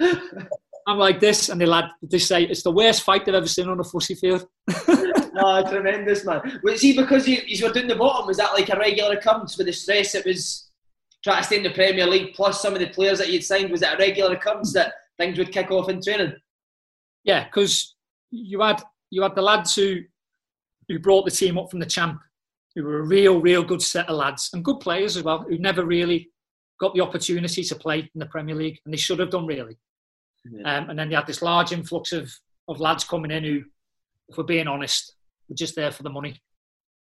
I'm 0.00 0.98
like 0.98 1.18
this, 1.18 1.48
and 1.48 1.60
they 1.60 1.66
lad 1.66 1.86
they 2.02 2.18
say 2.18 2.44
it's 2.44 2.62
the 2.62 2.70
worst 2.70 3.02
fight 3.02 3.24
they've 3.24 3.34
ever 3.34 3.48
seen 3.48 3.68
on 3.68 3.80
a 3.80 3.84
fussy 3.84 4.14
field. 4.14 4.46
oh, 5.38 5.68
tremendous, 5.68 6.24
man. 6.24 6.60
Was 6.62 6.80
he 6.80 6.96
because 6.96 7.26
you, 7.28 7.38
you 7.46 7.66
were 7.66 7.72
doing 7.72 7.88
the 7.88 7.96
bottom? 7.96 8.26
Was 8.26 8.36
that 8.38 8.52
like 8.52 8.68
a 8.68 8.78
regular 8.78 9.16
occurrence 9.16 9.56
with 9.56 9.66
the 9.66 9.72
stress 9.72 10.14
it 10.14 10.24
was 10.24 10.70
trying 11.22 11.42
to 11.42 11.46
stay 11.46 11.56
in 11.56 11.62
the 11.62 11.70
Premier 11.70 12.06
League 12.06 12.34
plus 12.34 12.62
some 12.62 12.74
of 12.74 12.80
the 12.80 12.88
players 12.88 13.18
that 13.18 13.30
you'd 13.30 13.44
signed? 13.44 13.70
Was 13.70 13.82
it 13.82 13.92
a 13.92 13.96
regular 13.96 14.34
occurrence 14.34 14.72
that 14.74 14.92
things 15.18 15.38
would 15.38 15.52
kick 15.52 15.70
off 15.70 15.88
in 15.88 16.02
training? 16.02 16.34
Yeah, 17.24 17.44
because 17.44 17.94
you 18.30 18.60
had 18.60 18.82
you 19.10 19.22
had 19.22 19.34
the 19.34 19.42
lads 19.42 19.74
who 19.74 20.00
who 20.88 20.98
brought 20.98 21.24
the 21.24 21.30
team 21.30 21.58
up 21.58 21.70
from 21.70 21.80
the 21.80 21.86
champ, 21.86 22.20
who 22.74 22.84
were 22.84 23.00
a 23.00 23.06
real, 23.06 23.40
real 23.40 23.62
good 23.62 23.82
set 23.82 24.08
of 24.08 24.16
lads 24.16 24.50
and 24.52 24.64
good 24.64 24.80
players 24.80 25.16
as 25.16 25.22
well, 25.22 25.44
who 25.48 25.58
never 25.58 25.84
really 25.84 26.30
got 26.78 26.94
the 26.94 27.00
opportunity 27.00 27.64
to 27.64 27.74
play 27.74 28.00
in 28.00 28.18
the 28.18 28.26
Premier 28.26 28.54
League, 28.54 28.78
and 28.84 28.92
they 28.92 28.98
should 28.98 29.18
have 29.18 29.30
done 29.30 29.46
really. 29.46 29.76
Yeah. 30.48 30.76
Um, 30.76 30.90
and 30.90 30.98
then 30.98 31.08
they 31.08 31.14
had 31.14 31.26
this 31.26 31.42
large 31.42 31.72
influx 31.72 32.12
of, 32.12 32.32
of 32.68 32.80
lads 32.80 33.04
coming 33.04 33.30
in 33.30 33.44
who, 33.44 33.62
if 34.28 34.36
we're 34.36 34.44
being 34.44 34.68
honest, 34.68 35.14
were 35.48 35.56
just 35.56 35.76
there 35.76 35.90
for 35.90 36.02
the 36.02 36.10
money. 36.10 36.40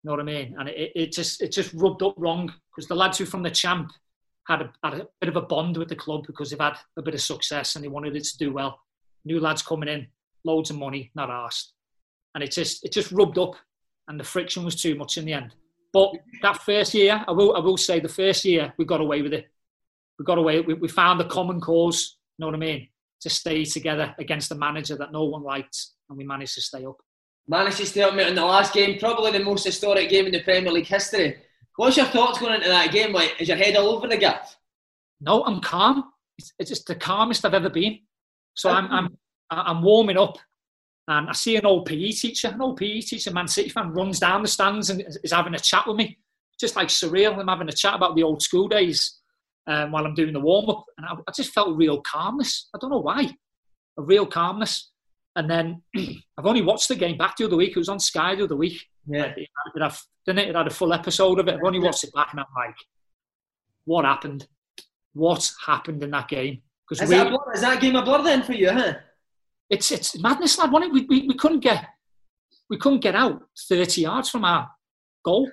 You 0.02 0.08
know 0.08 0.12
what 0.12 0.20
I 0.20 0.24
mean? 0.24 0.54
And 0.58 0.68
it, 0.68 0.92
it 0.94 1.12
just 1.12 1.42
it 1.42 1.52
just 1.52 1.72
rubbed 1.74 2.02
up 2.02 2.14
wrong 2.16 2.52
because 2.70 2.88
the 2.88 2.94
lads 2.94 3.18
who 3.18 3.24
from 3.24 3.42
the 3.42 3.50
champ 3.50 3.90
had 4.46 4.62
a, 4.62 4.72
had 4.82 4.94
a 4.94 5.06
bit 5.20 5.28
of 5.28 5.36
a 5.36 5.42
bond 5.42 5.76
with 5.76 5.88
the 5.88 5.96
club 5.96 6.24
because 6.26 6.50
they've 6.50 6.60
had 6.60 6.78
a 6.96 7.02
bit 7.02 7.14
of 7.14 7.20
success 7.20 7.74
and 7.74 7.84
they 7.84 7.88
wanted 7.88 8.16
it 8.16 8.24
to 8.24 8.38
do 8.38 8.52
well. 8.52 8.80
New 9.24 9.40
lads 9.40 9.62
coming 9.62 9.88
in, 9.88 10.06
loads 10.44 10.70
of 10.70 10.78
money, 10.78 11.10
not 11.14 11.30
asked, 11.30 11.72
and 12.34 12.44
it 12.44 12.52
just 12.52 12.84
it 12.84 12.92
just 12.92 13.12
rubbed 13.12 13.38
up, 13.38 13.54
and 14.06 14.18
the 14.18 14.24
friction 14.24 14.64
was 14.64 14.80
too 14.80 14.94
much 14.94 15.18
in 15.18 15.24
the 15.24 15.32
end. 15.32 15.54
But 15.92 16.12
that 16.42 16.62
first 16.62 16.94
year, 16.94 17.24
I 17.26 17.32
will 17.32 17.56
I 17.56 17.60
will 17.60 17.76
say 17.76 17.98
the 17.98 18.08
first 18.08 18.44
year 18.44 18.72
we 18.78 18.84
got 18.84 19.00
away 19.00 19.22
with 19.22 19.32
it. 19.32 19.48
We 20.18 20.24
got 20.24 20.38
away. 20.38 20.60
We, 20.60 20.74
we 20.74 20.88
found 20.88 21.20
the 21.20 21.24
common 21.24 21.60
cause. 21.60 22.16
You 22.38 22.44
know 22.44 22.46
what 22.48 22.56
I 22.56 22.58
mean? 22.58 22.88
To 23.22 23.30
stay 23.30 23.64
together 23.64 24.14
against 24.18 24.52
a 24.52 24.54
manager 24.54 24.96
that 24.96 25.12
no 25.12 25.24
one 25.24 25.42
liked, 25.42 25.76
and 26.08 26.16
we 26.16 26.24
managed 26.24 26.54
to 26.54 26.60
stay 26.60 26.84
up. 26.84 26.98
Managed 27.48 27.78
to 27.78 27.86
stay 27.86 28.02
up, 28.02 28.14
mate, 28.14 28.28
in 28.28 28.34
the 28.34 28.44
last 28.44 28.74
game, 28.74 28.98
probably 28.98 29.32
the 29.32 29.42
most 29.42 29.64
historic 29.64 30.10
game 30.10 30.26
in 30.26 30.32
the 30.32 30.42
Premier 30.42 30.70
League 30.70 30.86
history. 30.86 31.38
What's 31.76 31.96
your 31.96 32.06
thoughts 32.06 32.38
going 32.38 32.54
into 32.54 32.68
that 32.68 32.92
game? 32.92 33.12
Like, 33.12 33.36
is 33.40 33.48
your 33.48 33.56
head 33.56 33.74
all 33.74 33.88
over 33.88 34.06
the 34.06 34.18
gaff? 34.18 34.56
No, 35.20 35.42
I'm 35.44 35.60
calm. 35.60 36.04
It's, 36.36 36.52
it's 36.58 36.68
just 36.68 36.86
the 36.86 36.94
calmest 36.94 37.46
I've 37.46 37.54
ever 37.54 37.70
been. 37.70 38.00
So 38.54 38.68
I'm, 38.70 38.90
I'm, 38.90 39.16
I'm 39.50 39.82
warming 39.82 40.18
up, 40.18 40.36
and 41.06 41.28
I 41.28 41.32
see 41.32 41.56
an 41.56 41.64
old 41.64 41.86
PE 41.86 42.10
teacher, 42.10 42.48
an 42.48 42.60
old 42.60 42.76
PE 42.76 43.00
teacher, 43.00 43.32
Man 43.32 43.48
City 43.48 43.70
fan, 43.70 43.92
runs 43.92 44.18
down 44.18 44.42
the 44.42 44.48
stands 44.48 44.90
and 44.90 45.02
is 45.22 45.32
having 45.32 45.54
a 45.54 45.58
chat 45.58 45.86
with 45.86 45.96
me, 45.96 46.18
just 46.60 46.76
like 46.76 46.88
surreal. 46.88 47.38
I'm 47.38 47.48
having 47.48 47.68
a 47.68 47.72
chat 47.72 47.94
about 47.94 48.14
the 48.14 48.24
old 48.24 48.42
school 48.42 48.68
days 48.68 49.20
um, 49.66 49.92
while 49.92 50.04
I'm 50.04 50.14
doing 50.14 50.32
the 50.34 50.40
warm 50.40 50.68
up, 50.68 50.84
and 50.98 51.06
I, 51.06 51.12
I 51.12 51.32
just 51.34 51.52
felt 51.52 51.76
real 51.76 52.02
calmness. 52.02 52.68
I 52.74 52.78
don't 52.78 52.90
know 52.90 52.98
why, 52.98 53.30
a 53.98 54.02
real 54.02 54.26
calmness. 54.26 54.90
And 55.38 55.48
then 55.48 55.82
I've 56.36 56.46
only 56.46 56.62
watched 56.62 56.88
the 56.88 56.96
game 56.96 57.16
back 57.16 57.36
the 57.36 57.44
other 57.44 57.56
week. 57.56 57.70
It 57.70 57.78
was 57.78 57.88
on 57.88 58.00
Sky 58.00 58.34
the 58.34 58.42
other 58.42 58.56
week. 58.56 58.84
Yeah. 59.06 59.26
It, 59.26 59.48
it, 59.76 59.82
had, 59.82 59.96
didn't 60.26 60.40
it? 60.40 60.48
it 60.48 60.56
had 60.56 60.66
a 60.66 60.70
full 60.70 60.92
episode 60.92 61.38
of 61.38 61.46
it. 61.46 61.54
I've 61.54 61.64
only 61.64 61.78
watched 61.78 62.02
it 62.02 62.12
back 62.12 62.32
and 62.32 62.40
I'm 62.40 62.46
like, 62.56 62.74
what 63.84 64.04
happened? 64.04 64.48
What 65.14 65.48
happened 65.64 66.02
in 66.02 66.10
that 66.10 66.26
game? 66.26 66.62
Because 66.88 67.04
is, 67.04 67.10
that 67.10 67.32
is 67.54 67.60
that 67.60 67.80
game 67.80 67.94
a 67.94 68.04
blur 68.04 68.22
then 68.22 68.42
for 68.42 68.52
you, 68.52 68.72
huh? 68.72 68.94
It's 69.70 69.92
it's 69.92 70.18
madness, 70.18 70.58
lad. 70.58 70.72
Wasn't 70.72 70.90
it? 70.90 70.92
We, 70.92 71.06
we, 71.20 71.28
we 71.28 71.34
couldn't 71.34 71.60
get 71.60 71.86
we 72.68 72.76
couldn't 72.76 73.00
get 73.00 73.14
out 73.14 73.42
30 73.68 74.00
yards 74.00 74.28
from 74.28 74.44
our 74.44 74.68
goal. 75.24 75.48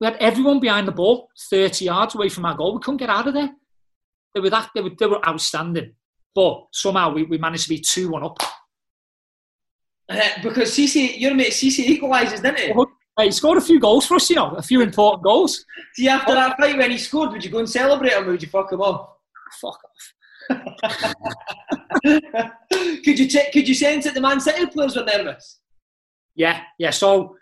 We 0.00 0.06
had 0.06 0.16
everyone 0.16 0.60
behind 0.60 0.86
the 0.86 0.92
ball 0.92 1.30
30 1.50 1.86
yards 1.86 2.14
away 2.14 2.28
from 2.28 2.44
our 2.44 2.54
goal. 2.56 2.74
We 2.74 2.80
couldn't 2.80 2.98
get 2.98 3.10
out 3.10 3.26
of 3.26 3.34
there. 3.34 3.50
They 4.34 4.40
were 4.40 4.50
that 4.50 4.70
they 4.74 4.82
were, 4.82 4.90
they 4.98 5.06
were 5.06 5.26
outstanding. 5.26 5.94
But 6.34 6.66
somehow 6.72 7.14
we, 7.14 7.22
we 7.22 7.38
managed 7.38 7.64
to 7.64 7.68
be 7.70 7.78
2 7.78 8.10
1 8.10 8.22
up. 8.22 8.38
Uh, 10.08 10.20
because 10.42 10.70
Cisse, 10.70 11.18
your 11.18 11.34
mate 11.34 11.52
Cisse 11.52 11.84
equalises, 11.84 12.42
didn't 12.42 12.58
he? 12.58 12.72
Hey, 13.16 13.26
he 13.26 13.30
scored 13.30 13.58
a 13.58 13.60
few 13.60 13.78
goals 13.78 14.06
for 14.06 14.16
us, 14.16 14.28
you 14.28 14.36
know, 14.36 14.50
a 14.50 14.62
few 14.62 14.80
important 14.80 15.22
goals. 15.22 15.64
See, 15.94 16.08
after 16.08 16.34
that 16.34 16.56
fight 16.58 16.76
when 16.76 16.90
he 16.90 16.98
scored, 16.98 17.30
would 17.30 17.44
you 17.44 17.50
go 17.50 17.58
and 17.58 17.70
celebrate 17.70 18.12
him 18.12 18.24
or 18.24 18.32
would 18.32 18.42
you 18.42 18.48
fuck 18.48 18.72
him 18.72 18.80
off? 18.80 19.08
Fuck 19.60 19.78
off. 19.84 20.14
could 22.02 23.18
you 23.18 23.28
t- 23.28 23.50
could 23.52 23.66
you 23.66 23.74
sense 23.74 24.04
that 24.04 24.14
the 24.14 24.20
Man 24.20 24.40
City 24.40 24.66
players 24.66 24.96
were 24.96 25.04
nervous? 25.04 25.60
Yeah, 26.34 26.60
yeah. 26.78 26.90
So 26.90 27.36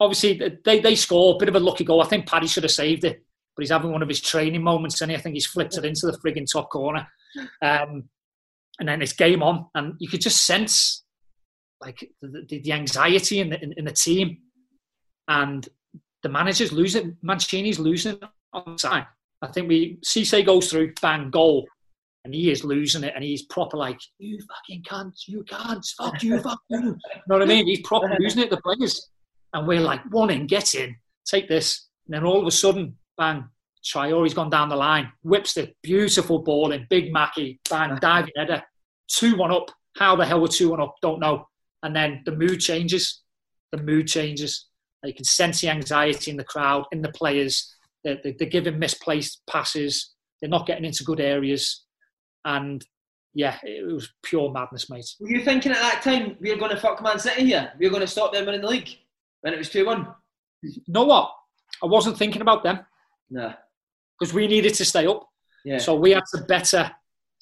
obviously 0.00 0.40
they 0.64 0.80
they 0.80 0.96
score 0.96 1.34
a 1.34 1.38
bit 1.38 1.48
of 1.48 1.56
a 1.56 1.60
lucky 1.60 1.84
goal. 1.84 2.02
I 2.02 2.06
think 2.06 2.26
Paddy 2.26 2.46
should 2.46 2.64
have 2.64 2.72
saved 2.72 3.04
it, 3.04 3.22
but 3.54 3.62
he's 3.62 3.70
having 3.70 3.92
one 3.92 4.02
of 4.02 4.08
his 4.08 4.20
training 4.20 4.62
moments, 4.62 5.00
and 5.00 5.12
I 5.12 5.18
think 5.18 5.34
he's 5.34 5.46
flipped 5.46 5.76
it 5.76 5.84
into 5.84 6.06
the 6.06 6.18
frigging 6.18 6.50
top 6.50 6.70
corner. 6.70 7.06
Um, 7.62 8.08
and 8.80 8.88
then 8.88 9.02
it's 9.02 9.12
game 9.12 9.42
on, 9.42 9.66
and 9.74 9.94
you 9.98 10.08
could 10.08 10.22
just 10.22 10.46
sense 10.46 11.04
like 11.80 12.08
the, 12.20 12.46
the, 12.48 12.72
anxiety 12.72 13.40
in 13.40 13.50
the 13.50 13.62
in, 13.62 13.72
in, 13.76 13.84
the 13.84 13.92
team, 13.92 14.38
and 15.28 15.68
the 16.22 16.28
manager's 16.28 16.72
losing. 16.72 17.16
Mancini's 17.22 17.78
losing 17.78 18.18
on 18.52 18.78
side. 18.78 19.06
I 19.42 19.48
think 19.48 19.68
we 19.68 19.98
Cisse 20.04 20.44
goes 20.44 20.70
through, 20.70 20.92
bang, 21.00 21.30
goal, 21.30 21.66
and 22.24 22.34
he 22.34 22.50
is 22.50 22.64
losing 22.64 23.04
it, 23.04 23.12
and 23.14 23.24
he's 23.24 23.42
proper 23.46 23.76
like, 23.76 23.98
"You 24.18 24.38
fucking 24.40 24.84
can't, 24.84 25.14
you 25.26 25.42
can't, 25.44 25.84
fuck 25.96 26.22
you, 26.22 26.40
fuck 26.40 26.60
you." 26.68 26.78
You 26.78 26.84
know 27.26 27.36
what 27.36 27.42
I 27.42 27.46
mean? 27.46 27.66
He's 27.66 27.80
proper 27.82 28.14
losing 28.18 28.42
it. 28.42 28.50
The 28.50 28.60
players, 28.60 29.08
and 29.54 29.66
we're 29.66 29.80
like, 29.80 30.00
"One 30.10 30.30
in, 30.30 30.46
get 30.46 30.74
in, 30.74 30.94
take 31.24 31.48
this." 31.48 31.88
And 32.06 32.14
then 32.14 32.24
all 32.24 32.40
of 32.40 32.46
a 32.46 32.50
sudden, 32.50 32.98
bang, 33.16 33.44
Traore's 33.84 34.34
gone 34.34 34.50
down 34.50 34.68
the 34.68 34.76
line, 34.76 35.10
whips 35.22 35.54
the 35.54 35.72
beautiful 35.82 36.40
ball 36.40 36.72
in, 36.72 36.86
Big 36.90 37.12
Mackie, 37.12 37.60
bang, 37.70 37.96
diving 38.00 38.32
header, 38.36 38.62
two 39.08 39.36
one 39.36 39.52
up. 39.52 39.70
How 39.96 40.16
the 40.16 40.24
hell 40.24 40.40
were 40.40 40.48
two 40.48 40.70
one 40.70 40.80
up? 40.80 40.94
Don't 41.02 41.20
know. 41.20 41.48
And 41.82 41.94
then 41.94 42.22
the 42.24 42.36
mood 42.36 42.60
changes. 42.60 43.22
The 43.72 43.82
mood 43.82 44.06
changes. 44.06 44.66
You 45.04 45.14
can 45.14 45.24
sense 45.24 45.60
the 45.60 45.70
anxiety 45.70 46.30
in 46.30 46.36
the 46.36 46.44
crowd, 46.44 46.84
in 46.92 47.02
the 47.02 47.12
players. 47.12 47.74
They're, 48.04 48.18
they're 48.22 48.48
giving 48.48 48.78
misplaced 48.78 49.42
passes. 49.48 50.14
They're 50.40 50.50
not 50.50 50.66
getting 50.66 50.84
into 50.84 51.04
good 51.04 51.20
areas 51.20 51.84
and 52.44 52.84
yeah, 53.34 53.58
it 53.62 53.86
was 53.92 54.12
pure 54.22 54.50
madness, 54.50 54.90
mate. 54.90 55.06
Were 55.20 55.28
you 55.28 55.44
thinking 55.44 55.72
at 55.72 55.78
that 55.78 56.02
time 56.02 56.36
we 56.40 56.50
are 56.50 56.56
going 56.56 56.72
to 56.72 56.80
fuck 56.80 57.02
Man 57.02 57.18
City 57.18 57.46
here? 57.46 57.72
We 57.78 57.86
are 57.86 57.90
going 57.90 58.00
to 58.00 58.06
stop 58.06 58.32
them 58.32 58.46
winning 58.46 58.60
the 58.62 58.66
league 58.66 58.88
when 59.42 59.54
it 59.54 59.58
was 59.58 59.68
two 59.68 59.86
one. 59.86 60.08
You 60.62 60.82
know 60.88 61.04
what? 61.04 61.30
I 61.82 61.86
wasn't 61.86 62.18
thinking 62.18 62.42
about 62.42 62.62
them. 62.62 62.80
No, 63.30 63.52
because 64.18 64.34
we 64.34 64.48
needed 64.48 64.74
to 64.74 64.84
stay 64.84 65.06
up. 65.06 65.28
Yeah. 65.64 65.78
So 65.78 65.94
we 65.94 66.10
had 66.10 66.24
to 66.34 66.42
better. 66.42 66.90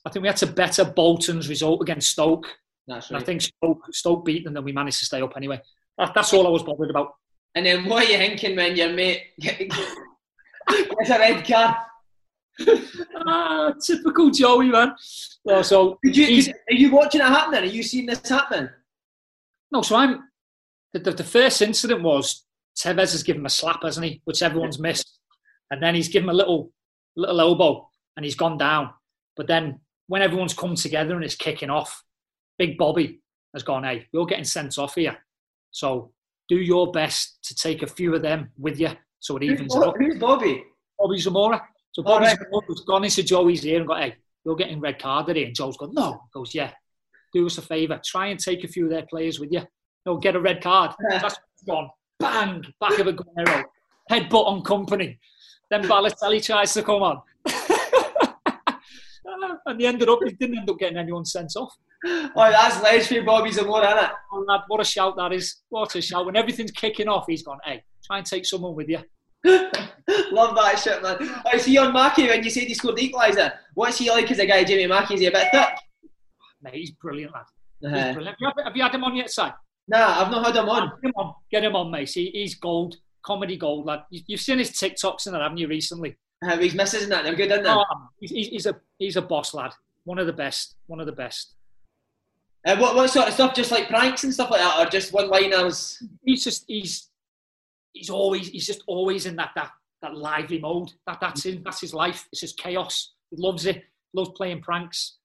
I 0.04 0.10
think 0.10 0.22
we 0.22 0.28
had 0.28 0.36
to 0.38 0.46
better 0.46 0.84
Bolton's 0.84 1.48
result 1.48 1.80
against 1.82 2.10
Stoke. 2.10 2.46
That's 2.88 3.10
right. 3.10 3.20
I 3.20 3.24
think 3.24 3.42
Stoke, 3.42 3.82
Stoke 3.92 4.24
beat 4.24 4.44
them, 4.44 4.56
and 4.56 4.64
we 4.64 4.72
managed 4.72 4.98
to 5.00 5.04
stay 5.04 5.20
up 5.20 5.34
anyway. 5.36 5.60
That, 5.98 6.12
that's 6.14 6.32
all 6.32 6.46
I 6.46 6.50
was 6.50 6.62
bothered 6.62 6.90
about. 6.90 7.12
And 7.54 7.66
then 7.66 7.84
what 7.84 8.04
are 8.04 8.10
you 8.10 8.16
thinking 8.16 8.56
when 8.56 8.76
your 8.76 8.90
mate 8.90 9.22
gets 9.38 9.70
a 11.10 11.18
red 11.18 11.46
card? 11.46 11.76
ah, 13.26 13.72
typical 13.84 14.30
Joey, 14.30 14.68
man. 14.68 14.94
Well, 15.44 15.62
so 15.62 15.98
Did 16.02 16.16
you, 16.16 16.52
are 16.70 16.74
you 16.74 16.90
watching 16.90 17.20
it 17.20 17.24
happening? 17.24 17.62
Are 17.62 17.72
you 17.72 17.82
seeing 17.82 18.06
this 18.06 18.26
happening? 18.28 18.70
No, 19.70 19.82
so 19.82 19.96
I'm. 19.96 20.24
The, 20.94 21.00
the, 21.00 21.10
the 21.12 21.24
first 21.24 21.60
incident 21.60 22.02
was 22.02 22.44
Tevez 22.76 23.12
has 23.12 23.22
given 23.22 23.42
him 23.42 23.46
a 23.46 23.50
slap, 23.50 23.82
hasn't 23.82 24.06
he? 24.06 24.22
Which 24.24 24.42
everyone's 24.42 24.78
missed, 24.78 25.18
and 25.70 25.82
then 25.82 25.94
he's 25.94 26.08
given 26.08 26.28
him 26.28 26.34
a 26.34 26.38
little 26.38 26.72
little 27.16 27.40
elbow, 27.40 27.90
and 28.16 28.24
he's 28.24 28.34
gone 28.34 28.56
down. 28.56 28.90
But 29.36 29.46
then 29.46 29.80
when 30.06 30.22
everyone's 30.22 30.54
come 30.54 30.74
together 30.74 31.14
and 31.14 31.24
it's 31.24 31.36
kicking 31.36 31.70
off, 31.70 32.02
Big 32.58 32.76
Bobby 32.76 33.20
has 33.54 33.62
gone, 33.62 33.84
"Hey, 33.84 34.06
you're 34.12 34.26
getting 34.26 34.44
sent 34.44 34.78
off 34.78 34.94
here, 34.96 35.16
so 35.70 36.12
do 36.48 36.56
your 36.56 36.90
best 36.92 37.38
to 37.44 37.54
take 37.54 37.82
a 37.82 37.86
few 37.86 38.14
of 38.14 38.22
them 38.22 38.50
with 38.58 38.80
you, 38.80 38.90
so 39.20 39.36
it 39.36 39.44
evens 39.44 39.74
who's, 39.74 39.84
up." 39.84 39.96
Who's 39.96 40.18
Bobby? 40.18 40.64
Bobby 40.98 41.18
Zamora. 41.18 41.62
So 41.92 42.02
Bobby's 42.02 42.36
right. 42.38 42.86
gone 42.86 43.04
into 43.04 43.22
Joey's 43.22 43.64
ear 43.64 43.78
and 43.78 43.88
got, 43.88 44.02
hey, 44.02 44.16
you're 44.44 44.56
getting 44.56 44.80
red 44.80 44.98
carded 45.00 45.36
here. 45.36 45.46
And 45.46 45.54
Joe's 45.54 45.76
gone, 45.76 45.94
no. 45.94 46.12
He 46.12 46.18
goes, 46.32 46.54
yeah, 46.54 46.70
do 47.32 47.46
us 47.46 47.58
a 47.58 47.62
favour. 47.62 48.00
Try 48.04 48.28
and 48.28 48.38
take 48.38 48.64
a 48.64 48.68
few 48.68 48.84
of 48.84 48.90
their 48.90 49.06
players 49.06 49.40
with 49.40 49.52
you. 49.52 49.62
No, 50.06 50.16
get 50.16 50.36
a 50.36 50.40
red 50.40 50.62
card. 50.62 50.92
That's 51.10 51.38
gone. 51.66 51.90
Bang, 52.18 52.64
back 52.80 52.98
of 52.98 53.06
a 53.06 53.12
Aguero. 53.12 53.64
Headbutt 54.10 54.46
on 54.46 54.62
Kompany. 54.62 55.18
Then 55.70 55.82
Balotelli 55.84 56.42
tries 56.44 56.72
to 56.74 56.82
come 56.82 57.02
on. 57.02 57.20
and 59.66 59.80
he 59.80 59.86
ended 59.86 60.08
up, 60.08 60.18
he 60.24 60.32
didn't 60.32 60.58
end 60.58 60.70
up 60.70 60.78
getting 60.78 60.98
anyone 60.98 61.24
sent 61.24 61.52
off. 61.56 61.76
Oh, 62.36 62.50
that's 62.50 63.08
for 63.08 63.22
Bobby 63.22 63.50
Zamora, 63.50 63.88
isn't 63.88 64.04
it? 64.04 64.10
Oh, 64.32 64.44
lad, 64.46 64.60
what 64.68 64.80
a 64.80 64.84
shout 64.84 65.16
that 65.16 65.32
is. 65.32 65.62
What 65.68 65.94
a 65.96 66.00
shout. 66.00 66.26
When 66.26 66.36
everything's 66.36 66.70
kicking 66.70 67.08
off, 67.08 67.24
he's 67.26 67.42
gone, 67.42 67.58
hey, 67.64 67.82
try 68.06 68.18
and 68.18 68.26
take 68.26 68.46
someone 68.46 68.74
with 68.74 68.88
you. 68.88 69.00
Love 69.44 70.54
that 70.56 70.78
shit, 70.78 71.02
man. 71.02 71.16
I 71.46 71.58
see 71.58 71.76
on 71.78 71.92
Mackie 71.92 72.28
when 72.28 72.42
you 72.42 72.50
said 72.50 72.64
he 72.64 72.74
scored 72.74 72.96
the 72.96 73.08
equaliser. 73.10 73.52
What's 73.74 73.98
he 73.98 74.10
like 74.10 74.30
as 74.30 74.38
a 74.38 74.46
guy, 74.46 74.64
Jamie 74.64 74.86
Mackie? 74.86 75.14
Is 75.14 75.20
he 75.20 75.26
a 75.26 75.30
bit 75.30 75.48
thick? 75.50 75.68
Mate, 76.62 76.74
he's 76.74 76.90
brilliant, 76.92 77.32
lad. 77.32 77.44
He's 77.80 77.90
uh-huh. 77.90 78.12
brilliant. 78.14 78.36
Have, 78.40 78.54
you, 78.56 78.64
have 78.64 78.76
you 78.76 78.82
had 78.82 78.94
him 78.94 79.04
on 79.04 79.16
yet, 79.16 79.30
Si? 79.30 79.42
Nah, 79.88 80.20
I've 80.20 80.30
not 80.30 80.46
had 80.46 80.56
him 80.56 80.68
on. 80.68 80.92
Get 81.02 81.08
him 81.08 81.14
on, 81.16 81.34
Get 81.50 81.64
him 81.64 81.76
on 81.76 81.90
mate. 81.90 82.10
He, 82.10 82.30
he's 82.30 82.54
gold, 82.54 82.96
comedy 83.22 83.56
gold, 83.56 83.86
lad. 83.86 84.02
You've 84.10 84.40
seen 84.40 84.58
his 84.58 84.70
TikToks 84.70 85.26
and 85.26 85.34
that, 85.34 85.42
haven't 85.42 85.58
you, 85.58 85.68
recently? 85.68 86.16
Uh, 86.42 86.56
he's 86.58 86.74
misses 86.74 87.04
and 87.04 87.12
that. 87.12 87.24
They're 87.24 87.34
good, 87.34 87.50
aren't 87.50 87.64
they? 87.64 87.70
Oh, 87.70 87.84
he's, 88.20 88.48
he's, 88.48 88.66
a 88.66 88.76
he's 88.98 89.16
a 89.16 89.22
boss, 89.22 89.54
lad. 89.54 89.72
One 90.04 90.18
of 90.18 90.26
the 90.26 90.32
best. 90.32 90.76
One 90.86 91.00
of 91.00 91.06
the 91.06 91.12
best. 91.12 91.54
Uh, 92.68 92.76
what 92.76 92.94
what 92.94 93.08
sort 93.08 93.26
of 93.26 93.32
stuff? 93.32 93.54
Just 93.54 93.70
like 93.70 93.88
pranks 93.88 94.24
and 94.24 94.34
stuff 94.34 94.50
like 94.50 94.60
that, 94.60 94.78
or 94.78 94.90
just 94.90 95.14
one 95.14 95.30
liners? 95.30 96.02
He's 96.22 96.44
just 96.44 96.64
he's 96.68 97.08
he's 97.94 98.10
always 98.10 98.48
he's 98.48 98.66
just 98.66 98.82
always 98.86 99.24
in 99.24 99.36
that 99.36 99.52
that 99.56 99.70
that 100.02 100.14
lively 100.14 100.60
mode. 100.60 100.92
That 101.06 101.16
that's 101.18 101.46
him. 101.46 101.62
That's 101.64 101.80
his 101.80 101.94
life. 101.94 102.28
It's 102.30 102.42
just 102.42 102.58
chaos. 102.58 103.14
He 103.30 103.36
loves 103.38 103.64
it. 103.64 103.84
Loves 104.12 104.30
playing 104.36 104.60
pranks. 104.60 105.16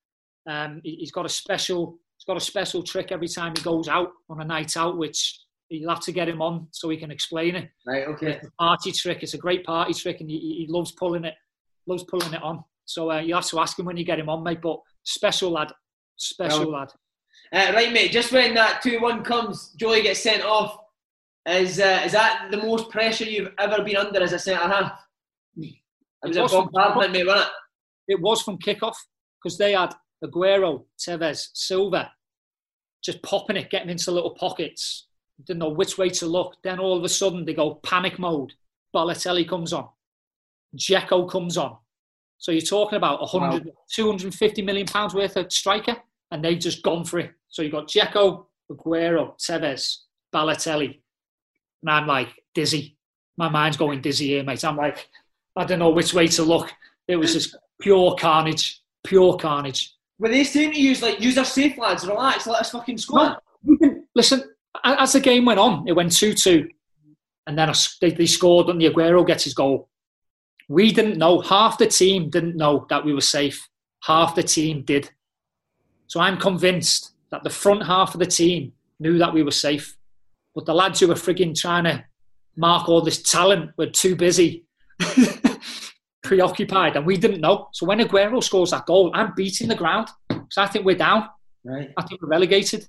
Um, 0.49 0.79
he, 0.85 0.99
has 1.01 1.11
got 1.11 1.25
a 1.25 1.29
special. 1.29 1.99
He's 2.17 2.25
got 2.25 2.37
a 2.37 2.45
special 2.45 2.81
trick 2.81 3.11
every 3.11 3.27
time 3.27 3.53
he 3.57 3.61
goes 3.61 3.89
out 3.89 4.11
on 4.29 4.39
a 4.39 4.45
night 4.45 4.77
out, 4.77 4.97
which 4.97 5.41
you'll 5.67 5.89
have 5.89 5.99
to 6.01 6.13
get 6.13 6.29
him 6.29 6.41
on 6.41 6.67
so 6.71 6.87
he 6.87 6.97
can 6.97 7.11
explain 7.11 7.57
it. 7.57 7.69
Right. 7.85 8.07
Okay. 8.07 8.33
It's 8.33 8.47
a 8.47 8.51
party 8.51 8.93
trick. 8.93 9.21
It's 9.21 9.33
a 9.33 9.37
great 9.37 9.65
party 9.65 9.93
trick, 9.93 10.21
and 10.21 10.29
he, 10.29 10.37
he 10.37 10.67
loves 10.69 10.93
pulling 10.93 11.25
it. 11.25 11.33
Loves 11.87 12.05
pulling 12.05 12.33
it 12.33 12.41
on. 12.41 12.63
So 12.85 13.11
uh, 13.11 13.19
you 13.19 13.35
have 13.35 13.47
to 13.47 13.59
ask 13.59 13.77
him 13.77 13.85
when 13.85 13.97
you 13.97 14.05
get 14.05 14.19
him 14.19 14.29
on, 14.29 14.43
mate. 14.43 14.61
But 14.61 14.79
special 15.03 15.51
lad. 15.51 15.73
Special 16.15 16.71
lad. 16.71 16.89
Uh, 17.53 17.71
right, 17.73 17.93
mate. 17.93 18.11
Just 18.11 18.31
when 18.31 18.53
that 18.55 18.81
two-one 18.81 19.23
comes, 19.23 19.69
Joey 19.77 20.01
gets 20.01 20.23
sent 20.23 20.43
off. 20.43 20.79
Is 21.47 21.79
uh, 21.79 22.01
is 22.05 22.13
that 22.13 22.47
the 22.51 22.57
most 22.57 22.89
pressure 22.89 23.25
you've 23.25 23.51
ever 23.59 23.83
been 23.83 23.97
under 23.97 24.21
as 24.23 24.33
a 24.33 24.39
centre 24.39 24.67
half? 24.67 24.99
It 25.57 25.75
was, 26.23 26.37
it 26.37 26.41
was 26.41 26.53
a 26.53 26.61
bombardment, 26.61 27.11
mate, 27.11 27.27
wasn't 27.27 27.47
it? 28.07 28.13
It 28.13 28.21
was 28.21 28.41
from 28.41 28.57
kickoff 28.57 28.95
because 29.41 29.57
they 29.57 29.73
had 29.73 29.93
Aguero, 30.23 30.85
Tevez, 30.97 31.49
Silva 31.53 32.11
just 33.03 33.21
popping 33.21 33.57
it, 33.57 33.69
getting 33.69 33.89
into 33.89 34.11
little 34.11 34.31
pockets. 34.31 35.07
Didn't 35.45 35.59
know 35.59 35.69
which 35.69 35.97
way 35.97 36.09
to 36.09 36.25
look. 36.25 36.55
Then 36.63 36.79
all 36.79 36.97
of 36.97 37.03
a 37.03 37.09
sudden 37.09 37.45
they 37.45 37.53
go 37.53 37.75
panic 37.75 38.17
mode. 38.17 38.53
Balotelli 38.95 39.47
comes 39.47 39.73
on. 39.73 39.89
Dzeko 40.77 41.29
comes 41.29 41.57
on. 41.57 41.77
So 42.37 42.51
you're 42.51 42.61
talking 42.61 42.97
about 42.97 43.19
100, 43.21 43.65
wow. 43.65 43.71
250 43.91 44.61
million 44.61 44.87
pounds 44.87 45.13
worth 45.13 45.35
of 45.37 45.51
striker, 45.51 45.97
and 46.31 46.43
they've 46.43 46.59
just 46.59 46.83
gone 46.83 47.03
for 47.03 47.19
it. 47.19 47.31
So 47.53 47.61
you've 47.61 47.71
got 47.71 47.87
Dzeko, 47.87 48.47
Aguero, 48.71 49.39
Tevez, 49.39 49.97
Balotelli, 50.33 50.99
and 51.83 51.91
I'm 51.91 52.07
like 52.07 52.29
dizzy. 52.55 52.97
My 53.37 53.47
mind's 53.47 53.77
going 53.77 54.01
dizzy 54.01 54.29
here, 54.29 54.43
mate. 54.43 54.65
I'm 54.65 54.75
like, 54.75 55.07
I 55.55 55.63
don't 55.63 55.77
know 55.77 55.91
which 55.91 56.15
way 56.15 56.27
to 56.29 56.41
look. 56.41 56.73
It 57.07 57.15
was 57.15 57.33
just 57.33 57.55
pure 57.79 58.15
carnage, 58.19 58.81
pure 59.03 59.37
carnage. 59.37 59.93
Were 60.17 60.29
they 60.29 60.43
saying 60.43 60.71
to 60.71 60.81
use 60.81 61.03
like 61.03 61.21
use 61.21 61.37
our 61.37 61.45
safe 61.45 61.77
lads, 61.77 62.07
relax, 62.07 62.47
let 62.47 62.61
us 62.61 62.71
fucking 62.71 62.97
score? 62.97 63.37
No, 63.63 64.03
listen, 64.15 64.45
as 64.83 65.13
the 65.13 65.19
game 65.19 65.45
went 65.45 65.59
on, 65.59 65.87
it 65.87 65.93
went 65.93 66.11
two-two, 66.11 66.67
and 67.45 67.55
then 67.55 67.71
they, 68.01 68.09
they 68.09 68.25
scored, 68.25 68.69
and 68.69 68.81
the 68.81 68.89
Aguero 68.89 69.27
gets 69.27 69.43
his 69.43 69.53
goal. 69.53 69.89
We 70.69 70.91
didn't 70.91 71.19
know. 71.19 71.39
Half 71.41 71.77
the 71.77 71.85
team 71.85 72.31
didn't 72.31 72.57
know 72.57 72.87
that 72.89 73.05
we 73.05 73.13
were 73.13 73.21
safe. 73.21 73.69
Half 74.05 74.33
the 74.33 74.41
team 74.41 74.81
did. 74.81 75.11
So 76.07 76.19
I'm 76.19 76.37
convinced 76.37 77.12
that 77.33 77.43
the 77.43 77.49
front 77.49 77.83
half 77.83 78.13
of 78.13 78.19
the 78.19 78.27
team 78.27 78.71
knew 78.99 79.17
that 79.17 79.33
we 79.33 79.41
were 79.41 79.51
safe. 79.51 79.97
But 80.53 80.67
the 80.67 80.73
lads 80.75 80.99
who 80.99 81.07
were 81.07 81.15
frigging 81.15 81.59
trying 81.59 81.85
to 81.85 82.05
mark 82.55 82.87
all 82.87 83.01
this 83.01 83.23
talent 83.23 83.71
were 83.75 83.87
too 83.87 84.15
busy, 84.15 84.65
preoccupied, 86.23 86.95
and 86.95 87.07
we 87.07 87.17
didn't 87.17 87.41
know. 87.41 87.69
So 87.73 87.87
when 87.87 87.97
Aguero 87.99 88.41
scores 88.43 88.69
that 88.69 88.85
goal, 88.85 89.09
I'm 89.15 89.33
beating 89.35 89.67
the 89.67 89.75
ground 89.75 90.09
because 90.29 90.57
I 90.57 90.67
think 90.67 90.85
we're 90.85 90.95
down. 90.95 91.27
Right. 91.65 91.89
I 91.97 92.03
think 92.03 92.21
we're 92.21 92.29
relegated. 92.29 92.87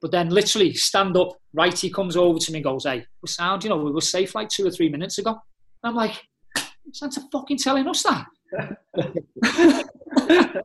But 0.00 0.10
then 0.10 0.30
literally 0.30 0.72
stand 0.72 1.14
up, 1.18 1.36
right, 1.52 1.78
he 1.78 1.90
comes 1.90 2.16
over 2.16 2.38
to 2.38 2.50
me 2.50 2.58
and 2.58 2.64
goes, 2.64 2.84
Hey, 2.84 3.04
we're 3.22 3.26
sound, 3.26 3.62
you 3.62 3.68
know, 3.68 3.76
we 3.76 3.92
were 3.92 4.00
safe 4.00 4.34
like 4.34 4.48
two 4.48 4.66
or 4.66 4.70
three 4.70 4.88
minutes 4.88 5.18
ago. 5.18 5.32
And 5.32 5.90
I'm 5.90 5.94
like, 5.94 6.18
Santa 6.94 7.20
fucking 7.30 7.58
telling 7.58 7.86
us 7.86 8.02
that. 8.04 8.24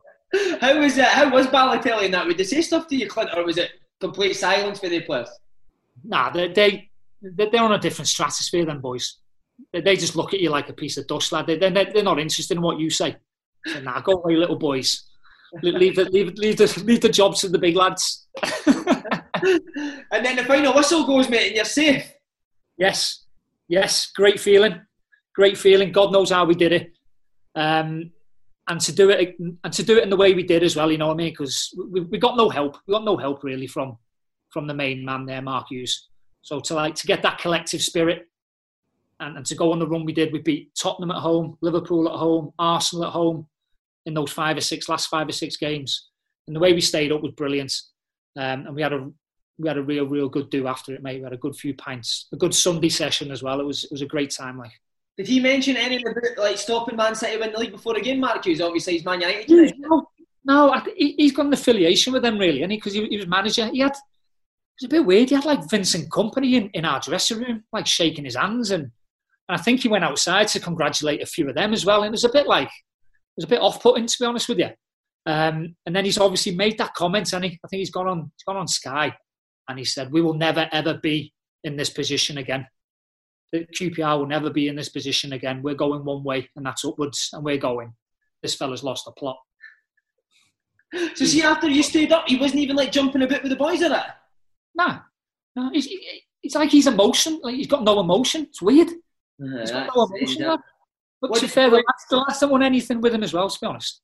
how 0.60 0.78
was 0.78 0.98
it? 0.98 1.04
How 1.04 1.30
was 1.30 1.46
Balotelli 1.46 2.04
in 2.04 2.10
that? 2.12 2.26
Would 2.26 2.38
they 2.38 2.44
say 2.44 2.60
stuff 2.60 2.86
to 2.88 2.96
you, 2.96 3.08
Clint, 3.08 3.30
or 3.34 3.44
was 3.44 3.58
it 3.58 3.70
complete 4.00 4.34
silence 4.34 4.80
for 4.80 4.88
the 4.88 5.00
players? 5.00 5.28
Nah, 6.04 6.30
they, 6.30 6.48
they, 6.48 6.90
they're 7.20 7.62
on 7.62 7.72
a 7.72 7.78
different 7.78 8.08
stratosphere 8.08 8.64
than 8.64 8.80
boys. 8.80 9.18
They, 9.72 9.80
they 9.80 9.96
just 9.96 10.16
look 10.16 10.34
at 10.34 10.40
you 10.40 10.50
like 10.50 10.68
a 10.68 10.74
piece 10.74 10.96
of 10.96 11.06
dust, 11.06 11.32
lad. 11.32 11.46
They, 11.46 11.56
they're, 11.56 11.70
they're 11.70 12.02
not 12.02 12.20
interested 12.20 12.56
in 12.56 12.62
what 12.62 12.78
you 12.78 12.90
say. 12.90 13.16
So, 13.66 13.80
nah, 13.80 14.00
go 14.00 14.12
away, 14.12 14.36
little 14.36 14.58
boys. 14.58 15.04
Leave 15.62 15.96
the, 15.96 16.04
leave, 16.04 16.34
leave, 16.34 16.56
the, 16.58 16.82
leave 16.84 17.00
the 17.00 17.08
jobs 17.08 17.40
to 17.40 17.48
the 17.48 17.58
big 17.58 17.74
lads. 17.74 18.26
and 18.66 20.24
then 20.24 20.36
the 20.36 20.44
final 20.46 20.74
whistle 20.74 21.06
goes, 21.06 21.28
mate, 21.28 21.48
and 21.48 21.56
you're 21.56 21.64
safe. 21.64 22.12
Yes, 22.76 23.24
yes, 23.66 24.10
great 24.14 24.38
feeling, 24.38 24.80
great 25.34 25.56
feeling. 25.56 25.90
God 25.90 26.12
knows 26.12 26.30
how 26.30 26.44
we 26.44 26.54
did 26.54 26.72
it, 26.72 26.92
um, 27.54 28.12
and 28.68 28.80
to 28.80 28.92
do 28.92 29.10
it 29.10 29.36
and 29.38 29.72
to 29.72 29.82
do 29.82 29.96
it 29.98 30.04
in 30.04 30.10
the 30.10 30.16
way 30.16 30.34
we 30.34 30.42
did 30.42 30.62
as 30.62 30.76
well. 30.76 30.92
You 30.92 30.98
know 30.98 31.08
what 31.08 31.14
I 31.14 31.16
mean? 31.16 31.32
Because 31.32 31.74
we, 31.90 32.02
we 32.02 32.18
got 32.18 32.36
no 32.36 32.48
help. 32.48 32.76
We 32.86 32.92
got 32.92 33.04
no 33.04 33.16
help 33.16 33.42
really 33.42 33.66
from 33.66 33.96
from 34.50 34.66
the 34.66 34.74
main 34.74 35.04
man 35.04 35.26
there, 35.26 35.42
Mark 35.42 35.68
Hughes. 35.70 36.08
So 36.42 36.60
to 36.60 36.74
like 36.74 36.94
to 36.96 37.06
get 37.06 37.22
that 37.22 37.38
collective 37.38 37.82
spirit 37.82 38.26
and, 39.20 39.36
and 39.36 39.46
to 39.46 39.54
go 39.54 39.72
on 39.72 39.78
the 39.78 39.88
run 39.88 40.04
we 40.04 40.12
did, 40.12 40.32
we 40.32 40.40
beat 40.40 40.74
Tottenham 40.74 41.10
at 41.10 41.20
home, 41.20 41.58
Liverpool 41.60 42.08
at 42.08 42.18
home, 42.18 42.52
Arsenal 42.58 43.06
at 43.06 43.12
home 43.12 43.46
in 44.06 44.14
those 44.14 44.32
five 44.32 44.56
or 44.56 44.62
six 44.62 44.88
last 44.88 45.08
five 45.08 45.28
or 45.28 45.32
six 45.32 45.56
games. 45.56 46.08
And 46.46 46.54
the 46.54 46.60
way 46.60 46.72
we 46.72 46.80
stayed 46.80 47.12
up 47.12 47.22
was 47.22 47.32
brilliant. 47.32 47.74
Um, 48.36 48.66
and 48.66 48.74
we 48.74 48.82
had 48.82 48.92
a 48.92 49.10
we 49.58 49.66
had 49.66 49.78
a 49.78 49.82
real, 49.82 50.06
real 50.06 50.28
good 50.28 50.50
do 50.50 50.68
after 50.68 50.94
it, 50.94 51.02
mate. 51.02 51.18
We 51.18 51.24
had 51.24 51.32
a 51.32 51.38
good 51.38 51.56
few 51.56 51.74
pints, 51.74 52.28
a 52.32 52.36
good 52.36 52.54
Sunday 52.54 52.88
session 52.88 53.30
as 53.30 53.42
well. 53.42 53.60
It 53.60 53.66
was 53.66 53.84
it 53.84 53.90
was 53.90 54.02
a 54.02 54.06
great 54.06 54.30
time, 54.30 54.58
like. 54.58 54.72
Did 55.18 55.26
he 55.26 55.40
mention 55.40 55.76
any 55.76 55.96
anything 55.96 56.12
about 56.12 56.38
like 56.38 56.58
stopping 56.58 56.94
Man 56.94 57.16
City 57.16 57.36
win 57.36 57.50
the 57.50 57.58
league 57.58 57.72
before 57.72 57.94
the 57.94 58.00
game, 58.00 58.20
Mark 58.20 58.44
Hughes? 58.44 58.60
Obviously, 58.60 58.92
he's 58.94 59.04
Man 59.04 59.20
United. 59.20 59.74
No, 59.78 60.06
no, 60.44 60.80
he's 60.96 61.32
got 61.32 61.46
an 61.46 61.52
affiliation 61.52 62.12
with 62.12 62.22
them, 62.22 62.38
really, 62.38 62.62
and 62.62 62.70
because 62.70 62.92
he, 62.92 63.04
he, 63.08 63.16
was 63.16 63.26
manager, 63.26 63.66
he 63.66 63.80
had. 63.80 63.90
It 63.90 64.84
was 64.84 64.86
a 64.86 64.88
bit 64.88 65.04
weird. 65.04 65.28
He 65.28 65.34
had 65.34 65.44
like 65.44 65.68
Vincent 65.68 66.08
Kompany 66.08 66.52
in, 66.54 66.68
in 66.68 66.84
our 66.84 67.00
dressing 67.00 67.40
room, 67.40 67.64
like 67.72 67.88
shaking 67.88 68.26
his 68.26 68.36
hands, 68.36 68.70
and, 68.70 68.84
and 68.84 68.90
I 69.48 69.56
think 69.56 69.80
he 69.80 69.88
went 69.88 70.04
outside 70.04 70.46
to 70.48 70.60
congratulate 70.60 71.20
a 71.20 71.26
few 71.26 71.48
of 71.48 71.56
them 71.56 71.72
as 71.72 71.84
well. 71.84 72.02
And 72.02 72.06
it 72.06 72.12
was 72.12 72.22
a 72.22 72.32
bit 72.32 72.46
like 72.46 72.68
it 72.68 73.36
was 73.36 73.44
a 73.44 73.48
bit 73.48 73.60
off-putting, 73.60 74.06
to 74.06 74.16
be 74.20 74.24
honest 74.24 74.48
with 74.48 74.58
you. 74.58 74.70
Um, 75.26 75.74
and 75.84 75.96
then 75.96 76.04
he's 76.04 76.18
obviously 76.18 76.54
made 76.54 76.78
that 76.78 76.94
comment, 76.94 77.32
and 77.32 77.44
he, 77.44 77.58
I 77.64 77.68
think 77.68 77.80
he's 77.80 77.90
gone 77.90 78.06
on, 78.06 78.30
he's 78.36 78.44
gone 78.46 78.56
on 78.56 78.68
Sky, 78.68 79.12
and 79.68 79.80
he 79.80 79.84
said, 79.84 80.12
"We 80.12 80.22
will 80.22 80.34
never 80.34 80.68
ever 80.70 80.94
be 80.94 81.32
in 81.64 81.76
this 81.76 81.90
position 81.90 82.38
again. 82.38 82.68
The 83.52 83.66
QPR 83.66 84.18
will 84.18 84.26
never 84.26 84.50
be 84.50 84.68
in 84.68 84.76
this 84.76 84.90
position 84.90 85.32
again. 85.32 85.62
We're 85.62 85.74
going 85.74 86.04
one 86.04 86.22
way, 86.22 86.48
and 86.56 86.66
that's 86.66 86.84
upwards, 86.84 87.30
and 87.32 87.44
we're 87.44 87.56
going. 87.58 87.94
This 88.42 88.54
fella's 88.54 88.84
lost 88.84 89.04
the 89.06 89.12
plot." 89.12 89.38
So 91.14 91.24
see, 91.24 91.42
after 91.42 91.68
you 91.68 91.82
stood 91.82 92.12
up, 92.12 92.28
he 92.28 92.36
wasn't 92.36 92.60
even 92.60 92.76
like 92.76 92.92
jumping 92.92 93.22
a 93.22 93.26
bit 93.26 93.42
with 93.42 93.50
the 93.50 93.56
boys 93.56 93.82
in 93.82 93.90
that. 93.92 94.18
Nah, 94.74 95.00
no, 95.56 95.70
he's, 95.72 95.88
it's 96.42 96.54
like 96.54 96.70
he's 96.70 96.86
emotion. 96.86 97.40
Like 97.42 97.56
he's 97.56 97.66
got 97.66 97.84
no 97.84 98.00
emotion. 98.00 98.42
It's 98.42 98.62
weird. 98.62 98.88
Uh, 98.88 99.60
he's 99.60 99.70
got 99.70 99.90
no 99.94 100.04
emotion. 100.04 100.58
But 101.20 101.30
what 101.30 101.40
to 101.40 101.48
fair, 101.48 101.68
the 101.68 101.82
last, 102.16 102.40
the 102.40 102.48
won 102.48 102.62
anything 102.62 103.00
with 103.00 103.12
him 103.12 103.22
as 103.22 103.32
well. 103.32 103.48
To 103.48 103.58
be 103.60 103.66
honest. 103.66 104.00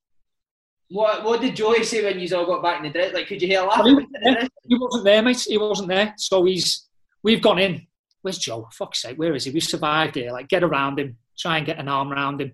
What 0.89 1.25
What 1.25 1.41
did 1.41 1.57
Joey 1.57 1.85
say 1.85 2.05
when 2.05 2.19
you 2.19 2.37
all 2.37 2.47
got 2.47 2.62
back 2.62 2.79
in 2.79 2.85
the 2.85 2.91
dress? 2.91 3.15
Like, 3.15 3.29
could 3.29 3.41
you 3.41 3.49
hear? 3.49 3.66
Well, 3.66 3.85
he, 3.85 4.49
he, 4.65 4.79
wasn't 4.79 5.05
there, 5.05 5.23
mate. 5.23 5.47
He 5.49 5.57
wasn't 5.57 5.89
there. 5.89 6.12
So 6.19 6.45
he's 6.45 6.89
we've 7.23 7.41
gone 7.41 7.59
in. 7.59 7.87
Where's 8.25 8.39
Joe? 8.39 8.69
Fuck's 8.73 9.03
sake, 9.03 9.17
where 9.17 9.35
is 9.35 9.45
he? 9.45 9.51
We 9.51 9.61
survived 9.61 10.15
here. 10.15 10.33
Like, 10.33 10.49
get 10.49 10.65
around 10.65 10.99
him. 10.99 11.17
Try 11.39 11.59
and 11.59 11.67
get 11.67 11.79
an 11.79 11.89
arm 11.89 12.13
around 12.13 12.41
him. 12.41 12.53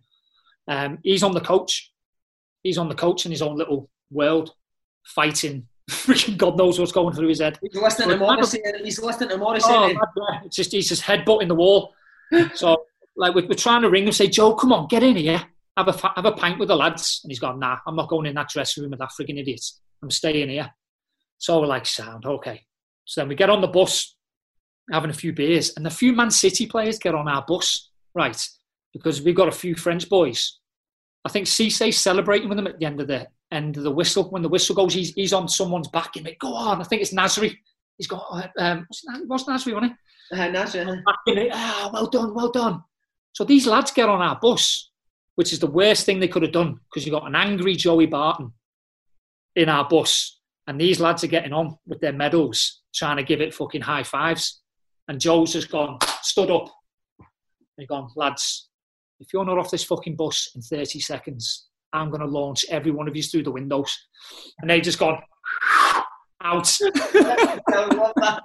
Um, 0.69 0.99
he's 1.03 1.23
on 1.23 1.33
the 1.33 1.41
coach. 1.41 1.93
He's 2.63 2.79
on 2.79 2.89
the 2.89 2.95
coach 2.95 3.25
in 3.25 3.31
his 3.31 3.43
own 3.43 3.57
little 3.57 3.89
world, 4.11 4.55
fighting. 5.05 5.67
Freaking 5.91 6.37
God 6.39 6.59
knows 6.59 6.79
what's 6.79 6.93
going 6.93 7.15
through 7.15 7.29
his 7.29 7.41
head. 7.41 7.59
He's 7.63 7.81
listening 7.81 8.11
to 8.11 8.17
Morrissey. 8.17 8.61
He's 8.83 9.01
listening 9.01 9.31
to 9.31 9.39
Morrissey. 9.39 9.69
Oh, 9.71 9.95
it's 10.45 10.57
just 10.57 10.73
he's 10.73 10.89
just 10.89 11.03
headbutting 11.03 11.49
the 11.49 11.55
wall. 11.55 11.95
so 12.55 12.85
like 13.17 13.35
we're, 13.35 13.47
we're 13.47 13.55
trying 13.55 13.83
to 13.83 13.91
ring 13.91 14.07
him, 14.07 14.13
say, 14.13 14.29
Joe, 14.29 14.55
come 14.55 14.73
on, 14.73 14.89
get 14.89 15.03
in 15.03 15.17
here 15.17 15.47
have 15.77 15.89
a 15.89 16.13
have 16.17 16.25
a 16.25 16.33
pint 16.33 16.59
with 16.59 16.69
the 16.69 16.77
lads. 16.77 17.21
And 17.23 17.31
he's 17.31 17.39
gone, 17.39 17.59
nah, 17.59 17.79
I'm 17.87 17.97
not 17.97 18.09
going 18.09 18.27
in 18.27 18.35
that 18.35 18.49
dressing 18.49 18.83
room 18.83 18.91
with 18.91 19.01
that 19.01 19.11
frigging 19.19 19.39
idiot. 19.39 19.65
I'm 20.03 20.11
staying 20.11 20.49
here. 20.49 20.71
So 21.39 21.61
we're 21.61 21.67
like, 21.67 21.87
sound, 21.87 22.27
okay. 22.27 22.63
So 23.05 23.21
then 23.21 23.29
we 23.29 23.35
get 23.35 23.51
on 23.51 23.61
the 23.61 23.67
bus, 23.67 24.17
having 24.93 25.11
a 25.11 25.15
few 25.15 25.33
beers, 25.33 25.73
and 25.77 25.85
the 25.85 25.91
few 25.91 26.12
Man 26.12 26.31
City 26.31 26.67
players 26.67 26.99
get 26.99 27.15
on 27.15 27.29
our 27.29 27.45
bus, 27.47 27.91
right? 28.15 28.49
Because 28.93 29.23
we've 29.23 29.37
got 29.37 29.49
a 29.49 29.53
few 29.53 29.75
French 29.75 30.09
boys. 30.09 30.59
I 31.25 31.29
think 31.29 31.47
Cisse 31.47 31.95
celebrating 31.95 32.49
with 32.49 32.57
them 32.57 32.67
at 32.67 32.79
the 32.79 32.87
end 32.87 33.01
of 33.01 33.07
the 33.07 33.29
end 33.53 33.77
of 33.77 33.83
the 33.83 33.91
whistle. 33.91 34.31
When 34.31 34.43
the 34.43 34.49
whistle 34.49 34.75
goes, 34.75 34.95
he's, 34.95 35.12
he's 35.12 35.33
on 35.33 35.49
someone's 35.49 35.89
back 35.89 36.17
and 36.17 36.25
they 36.25 36.37
go 36.41 36.55
on. 36.55 36.81
I 36.81 36.85
think 36.85 37.03
it's 37.03 37.12
Nasri. 37.12 37.55
He's 37.99 38.07
got 38.07 38.25
uh, 38.31 38.47
um, 38.59 38.87
what's 39.27 39.45
Nasri 39.45 39.77
on 39.77 39.85
it? 39.85 39.93
Uh, 40.33 40.37
Nasri. 40.37 41.51
Ah, 41.53 41.91
well 41.93 42.07
done, 42.07 42.35
well 42.35 42.51
done. 42.51 42.83
So 43.33 43.45
these 43.45 43.67
lads 43.67 43.91
get 43.91 44.09
on 44.09 44.23
our 44.23 44.39
bus 44.41 44.91
which 45.41 45.55
is 45.55 45.59
the 45.59 45.67
worst 45.67 46.05
thing 46.05 46.21
they 46.21 46.29
could 46.29 46.43
have 46.43 46.53
done 46.53 46.79
because 46.85 47.07
you've 47.07 47.15
got 47.15 47.27
an 47.27 47.35
angry 47.35 47.75
Joey 47.75 48.05
Barton 48.05 48.53
in 49.57 49.71
our 49.71 49.89
bus, 49.89 50.39
and 50.67 50.79
these 50.79 51.01
lads 51.01 51.25
are 51.25 51.29
getting 51.29 51.55
on 51.55 51.79
with 51.87 51.99
their 52.01 52.12
medals, 52.12 52.83
trying 52.95 53.17
to 53.17 53.23
give 53.23 53.41
it 53.41 53.55
fucking 53.55 53.81
high 53.81 54.03
fives. 54.03 54.61
And 55.11 55.20
Joe's 55.20 55.55
just 55.55 55.73
gone, 55.73 55.99
stood 56.23 56.53
up, 56.53 56.73
and 57.77 57.89
gone, 57.89 58.11
lads, 58.15 58.69
if 59.19 59.27
you're 59.32 59.45
not 59.45 59.59
off 59.59 59.73
this 59.73 59.82
fucking 59.82 60.15
bus 60.15 60.53
in 60.55 60.62
30 60.62 61.01
seconds, 61.01 61.66
I'm 61.93 62.11
going 62.11 62.20
to 62.20 62.28
launch 62.28 62.65
every 62.70 62.93
one 62.93 63.09
of 63.09 63.16
you 63.16 63.23
through 63.24 63.43
the 63.43 63.51
windows. 63.51 63.93
And 64.61 64.70
they've 64.70 64.81
just 64.81 65.01
gone, 65.01 65.20
out. 66.45 66.78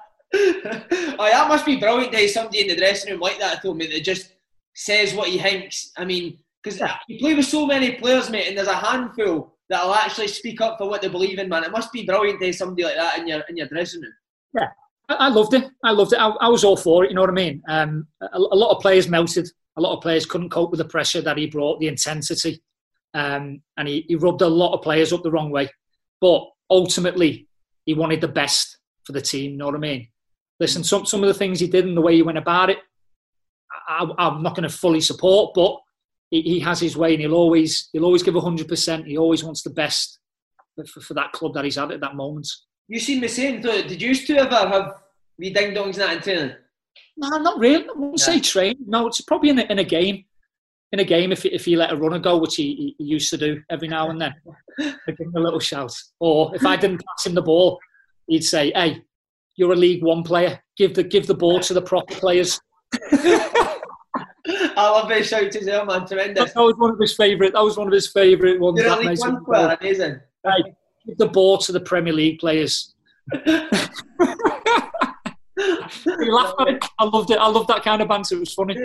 Oh, 1.18 1.30
that 1.32 1.48
must 1.48 1.66
be 1.66 1.78
brilliant 1.78 2.12
to 2.12 2.18
have 2.18 2.30
somebody 2.32 2.62
in 2.62 2.68
the 2.68 2.76
dressing 2.76 3.12
room 3.12 3.22
like 3.22 3.40
that 3.40 3.62
told 3.62 3.78
me 3.78 3.86
that 3.86 4.04
just 4.04 4.34
says 4.74 5.14
what 5.14 5.30
he 5.30 5.38
thinks. 5.38 5.92
I 5.96 6.04
mean, 6.04 6.40
because 6.62 6.82
you 7.08 7.20
play 7.20 7.36
with 7.36 7.46
so 7.46 7.66
many 7.68 7.92
players, 7.94 8.30
mate, 8.30 8.48
and 8.48 8.58
there's 8.58 8.68
a 8.68 8.76
handful 8.76 9.56
that'll 9.70 9.94
actually 9.94 10.28
speak 10.28 10.60
up 10.60 10.78
for 10.78 10.90
what 10.90 11.04
they 11.04 11.10
believe 11.10 11.40
in, 11.40 11.48
man. 11.48 11.64
It 11.64 11.72
must 11.72 11.94
be 11.94 12.06
brilliant 12.06 12.40
to 12.42 12.48
have 12.48 12.56
somebody 12.56 12.84
like 12.84 12.96
that 12.96 13.20
in 13.20 13.28
your 13.28 13.42
in 13.48 13.56
your 13.56 13.68
dressing 13.68 14.02
room. 14.02 14.14
Yeah, 14.60 14.68
I, 15.10 15.30
loved 15.30 15.54
it. 15.54 15.70
I 15.84 15.92
loved 15.92 16.14
it. 16.14 16.20
I, 16.20 16.30
I, 16.30 16.48
was 16.48 16.64
all 16.64 16.78
for 16.78 17.04
it. 17.04 17.10
You 17.10 17.16
know 17.16 17.22
what 17.22 17.30
I 17.30 17.34
mean? 17.34 17.62
Um, 17.68 18.08
a, 18.22 18.38
a, 18.38 18.56
lot 18.56 18.76
of 18.76 18.82
players 18.82 19.08
melted. 19.08 19.48
A 19.78 19.82
lot 19.82 19.96
of 19.96 20.02
players 20.02 20.26
couldn't 20.26 20.50
cope 20.50 20.72
with 20.72 20.80
the 20.80 20.86
pressure 20.86 21.22
that 21.22 21.38
he 21.38 21.48
brought, 21.48 21.80
the 21.80 21.88
intensity, 21.88 22.62
um, 23.14 23.62
and 23.78 23.88
he, 23.88 24.06
he 24.08 24.16
rubbed 24.16 24.42
a 24.42 24.48
lot 24.48 24.74
of 24.74 24.82
players 24.82 25.12
up 25.12 25.24
the 25.24 25.32
wrong 25.32 25.52
way. 25.52 25.70
But 26.22 26.46
ultimately, 26.70 27.48
he 27.86 27.94
wanted 27.94 28.22
the 28.22 28.28
best 28.28 28.78
for 29.04 29.12
the 29.12 29.22
team. 29.22 29.52
You 29.52 29.58
know 29.58 29.66
what 29.66 29.76
I 29.76 29.80
mean? 29.80 30.08
Listen, 30.60 30.84
some 30.84 31.06
some 31.06 31.24
of 31.24 31.28
the 31.28 31.34
things 31.34 31.60
he 31.60 31.68
did 31.68 31.86
and 31.86 31.98
the 31.98 32.02
way 32.02 32.16
he 32.16 32.22
went 32.22 32.38
about 32.38 32.70
it, 32.70 32.80
I, 33.88 34.08
I'm 34.18 34.42
not 34.42 34.56
going 34.56 34.68
to 34.68 34.76
fully 34.76 35.02
support, 35.02 35.54
but 35.54 35.78
he, 36.32 36.42
he 36.42 36.60
has 36.62 36.80
his 36.80 36.98
way, 36.98 37.14
and 37.14 37.22
he'll 37.22 37.34
always 37.34 37.90
he'll 37.92 38.06
always 38.06 38.24
give 38.24 38.36
hundred 38.36 38.68
percent. 38.68 39.08
He 39.08 39.18
always 39.18 39.44
wants 39.44 39.62
the 39.62 39.70
best 39.70 40.20
for, 40.88 41.02
for, 41.02 41.14
that 41.14 41.32
club 41.32 41.54
that 41.54 41.66
he's 41.66 41.78
at 41.78 41.92
at 41.92 42.02
that 42.02 42.16
moment. 42.16 42.48
You 42.88 43.00
seen 43.00 43.20
me 43.20 43.28
saying, 43.28 43.62
did 43.62 44.02
you 44.02 44.16
two 44.16 44.36
ever 44.36 44.56
have 44.56 44.96
wee 45.40 45.52
ding 45.52 45.74
dongs 45.74 45.94
in 45.94 46.00
that 46.00 46.18
in 46.18 46.22
training? 46.22 46.56
No, 47.18 47.30
not 47.38 47.60
really. 47.60 47.84
I 47.84 47.94
wouldn't 47.96 48.20
yeah. 48.20 48.26
say 48.26 48.40
train. 48.40 48.76
No, 48.86 49.08
it's 49.08 49.22
probably 49.22 49.50
in 49.50 49.60
a, 49.60 49.64
in 49.64 49.80
a 49.80 49.84
game. 49.84 50.26
In 50.92 51.00
a 51.00 51.04
game, 51.04 51.32
if 51.32 51.46
if 51.46 51.66
he 51.66 51.76
let 51.76 51.92
a 51.92 51.96
runner 51.96 52.20
go, 52.20 52.38
which 52.38 52.56
he, 52.56 52.96
he 52.98 53.04
used 53.04 53.30
to 53.32 53.38
do 53.38 53.62
every 53.70 53.88
now 53.88 54.10
and 54.12 54.22
then, 54.22 54.34
give 54.78 55.18
him 55.20 55.34
a 55.36 55.40
little 55.40 55.60
shout. 55.60 55.94
Or 56.20 56.56
if 56.56 56.66
I 56.66 56.76
didn't 56.78 57.04
pass 57.06 57.26
him 57.26 57.34
the 57.34 57.42
ball, 57.42 57.80
he'd 58.28 58.44
say, 58.44 58.72
"Hey, 58.74 59.02
you're 59.56 59.74
a 59.74 59.76
League 59.76 60.04
One 60.04 60.24
player. 60.24 60.62
Give 60.78 60.94
the 60.94 61.04
give 61.04 61.28
the 61.28 61.34
ball 61.34 61.60
to 61.62 61.74
the 61.74 61.82
proper 61.82 62.14
players." 62.16 62.62
I 64.48 64.90
love 64.90 65.10
his 65.10 65.28
shouts 65.28 65.56
as 65.56 65.66
well, 65.66 65.86
man. 65.86 66.06
Tremendous. 66.06 66.54
That 66.54 66.62
was 66.62 66.76
one 66.78 66.92
of 66.92 67.00
his 67.00 67.16
favourite. 67.16 67.54
That 67.54 67.64
was 67.64 67.78
one 67.78 67.88
of 67.88 67.94
his 67.94 68.12
favourite 68.12 68.60
ones. 68.60 68.80
You're 68.80 68.90
that 68.90 69.18
one 69.20 69.44
player, 69.44 69.78
amazing. 69.82 70.20
Right, 70.46 70.64
give 71.06 71.18
the 71.18 71.28
ball 71.28 71.58
to 71.60 71.72
the 71.72 71.80
Premier 71.80 72.14
League 72.14 72.40
players. 72.40 72.94
I 75.58 77.04
loved 77.04 77.32
it. 77.32 77.38
I 77.40 77.50
loved 77.50 77.68
that 77.70 77.84
kind 77.84 78.02
of 78.02 78.08
banter. 78.08 78.36
It 78.36 78.40
was 78.40 78.54
funny. 78.54 78.76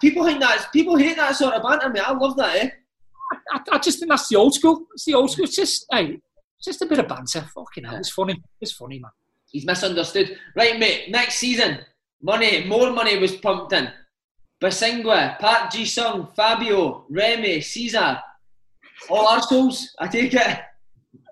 People 0.00 0.24
think 0.24 0.40
that 0.40 0.68
people 0.72 0.96
hate 0.96 1.16
that 1.16 1.36
sort 1.36 1.54
of 1.54 1.62
banter, 1.62 1.90
mate. 1.90 2.08
I 2.08 2.12
love 2.12 2.36
that. 2.36 2.56
Eh? 2.56 2.70
I, 3.52 3.60
I, 3.72 3.78
just 3.78 3.98
think 3.98 4.10
that's 4.10 4.28
the 4.28 4.36
old 4.36 4.54
school. 4.54 4.86
It's 4.94 5.04
the 5.04 5.14
old 5.14 5.30
school. 5.30 5.44
It's 5.44 5.56
just 5.56 5.86
hey, 5.90 6.18
it's 6.58 6.64
just 6.64 6.82
a 6.82 6.86
bit 6.86 6.98
of 6.98 7.08
banter. 7.08 7.42
Fucking 7.54 7.84
hell, 7.84 7.96
it's 7.96 8.10
funny. 8.10 8.40
It's 8.60 8.72
funny, 8.72 8.98
man. 8.98 9.10
He's 9.50 9.66
misunderstood. 9.66 10.38
Right, 10.54 10.78
mate. 10.78 11.10
Next 11.10 11.36
season, 11.36 11.78
money, 12.22 12.64
more 12.64 12.92
money 12.92 13.18
was 13.18 13.36
pumped 13.36 13.72
in. 13.72 13.90
Bosingwa, 14.62 15.38
Park 15.38 15.70
Ji 15.72 15.84
Sung, 15.84 16.28
Fabio, 16.34 17.04
Remy, 17.10 17.60
Cesar. 17.60 18.20
All 19.10 19.26
Arseholes, 19.26 19.84
I 19.98 20.08
take 20.08 20.32
it. 20.34 20.60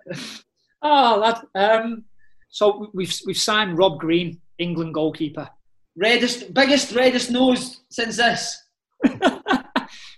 oh, 0.83 1.21
that. 1.21 1.47
Um, 1.55 2.05
So 2.49 2.89
we've 2.95 3.13
we've 3.27 3.39
signed 3.39 3.77
Rob 3.79 3.99
Green, 3.99 4.41
England 4.59 4.95
goalkeeper. 4.95 5.49
Reddest, 5.97 6.55
biggest, 6.55 6.95
reddest 6.95 7.31
nose 7.31 7.81
since 7.91 8.17
this. 8.17 8.63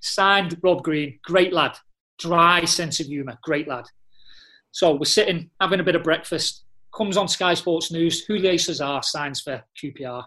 signed 0.02 0.58
Rob 0.62 0.82
Green, 0.82 1.18
great 1.24 1.52
lad, 1.52 1.76
dry 2.18 2.64
sense 2.64 3.00
of 3.00 3.06
humour, 3.06 3.38
great 3.42 3.68
lad. 3.68 3.84
So 4.72 4.94
we're 4.94 5.04
sitting 5.04 5.50
having 5.60 5.80
a 5.80 5.84
bit 5.84 5.96
of 5.96 6.02
breakfast. 6.02 6.64
Comes 6.94 7.16
on 7.16 7.28
Sky 7.28 7.54
Sports 7.54 7.90
News. 7.90 8.24
Julio 8.26 8.56
Cesar 8.56 9.00
signs 9.02 9.40
for 9.40 9.62
QPR. 9.82 10.24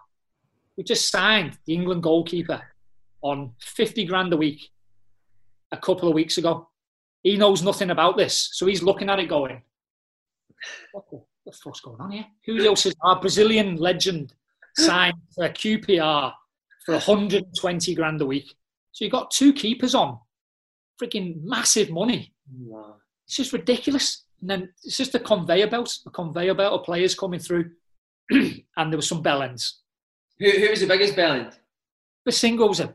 We 0.77 0.83
just 0.83 1.09
signed 1.09 1.57
the 1.65 1.73
England 1.73 2.03
goalkeeper 2.03 2.61
on 3.21 3.53
50 3.59 4.05
grand 4.05 4.33
a 4.33 4.37
week 4.37 4.69
a 5.71 5.77
couple 5.77 6.07
of 6.07 6.15
weeks 6.15 6.37
ago. 6.37 6.69
He 7.23 7.37
knows 7.37 7.63
nothing 7.63 7.89
about 7.89 8.17
this, 8.17 8.49
so 8.53 8.65
he's 8.65 8.83
looking 8.83 9.09
at 9.09 9.19
it 9.19 9.27
going, 9.27 9.61
"What 10.91 11.05
the, 11.09 11.17
what 11.17 11.25
the 11.45 11.51
fuck's 11.51 11.81
going 11.81 11.99
on 11.99 12.11
here?" 12.11 12.25
Julio 12.45 12.75
Cesar, 12.75 12.95
Brazilian 13.19 13.75
legend, 13.75 14.33
signed 14.77 15.17
for 15.35 15.49
QPR 15.49 16.33
for 16.85 16.93
120 16.93 17.95
grand 17.95 18.21
a 18.21 18.25
week. 18.25 18.55
So 18.91 19.05
you've 19.05 19.11
got 19.11 19.31
two 19.31 19.53
keepers 19.53 19.95
on, 19.95 20.19
freaking 21.01 21.43
massive 21.43 21.89
money. 21.89 22.33
Wow. 22.51 22.95
It's 23.27 23.35
just 23.35 23.53
ridiculous. 23.53 24.25
And 24.41 24.49
then 24.49 24.69
it's 24.83 24.97
just 24.97 25.15
a 25.15 25.19
conveyor 25.19 25.67
belt, 25.67 25.97
a 26.05 26.09
conveyor 26.09 26.55
belt 26.55 26.79
of 26.79 26.85
players 26.85 27.15
coming 27.15 27.39
through. 27.39 27.71
and 28.31 28.63
there 28.75 28.97
were 28.97 29.01
some 29.01 29.23
bellends. 29.23 29.73
Who, 30.39 30.49
who 30.49 30.69
was 30.69 30.79
the 30.79 30.87
biggest 30.87 31.15
bellend? 31.15 31.57
Bosingwa 32.27 32.67
was 32.67 32.79
a 32.79 32.93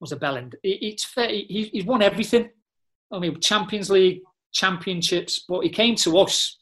was 0.00 0.12
a 0.12 0.16
bellend. 0.16 0.54
He, 0.62 0.76
he's 0.76 1.04
fair, 1.04 1.28
he, 1.28 1.70
he's 1.72 1.84
won 1.84 2.02
everything. 2.02 2.50
I 3.12 3.18
mean, 3.18 3.40
Champions 3.40 3.90
League, 3.90 4.20
championships, 4.52 5.44
but 5.48 5.60
he 5.60 5.70
came 5.70 5.94
to 5.96 6.18
us 6.18 6.58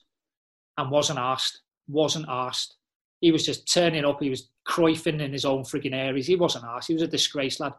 and 0.78 0.90
wasn't 0.90 1.18
asked. 1.18 1.62
Wasn't 1.89 2.27
asked. 2.28 2.77
He 3.20 3.32
was 3.32 3.44
just 3.44 3.73
turning 3.73 4.05
up. 4.05 4.20
He 4.20 4.31
was 4.31 4.51
Cruyffing 4.66 5.20
in 5.20 5.32
his 5.32 5.44
own 5.44 5.62
frigging 5.62 5.94
areas. 5.94 6.27
He 6.27 6.36
wasn't 6.36 6.64
asked. 6.64 6.89
He 6.89 6.94
was 6.94 7.02
a 7.02 7.09
disgrace 7.09 7.60
lad. 7.60 7.73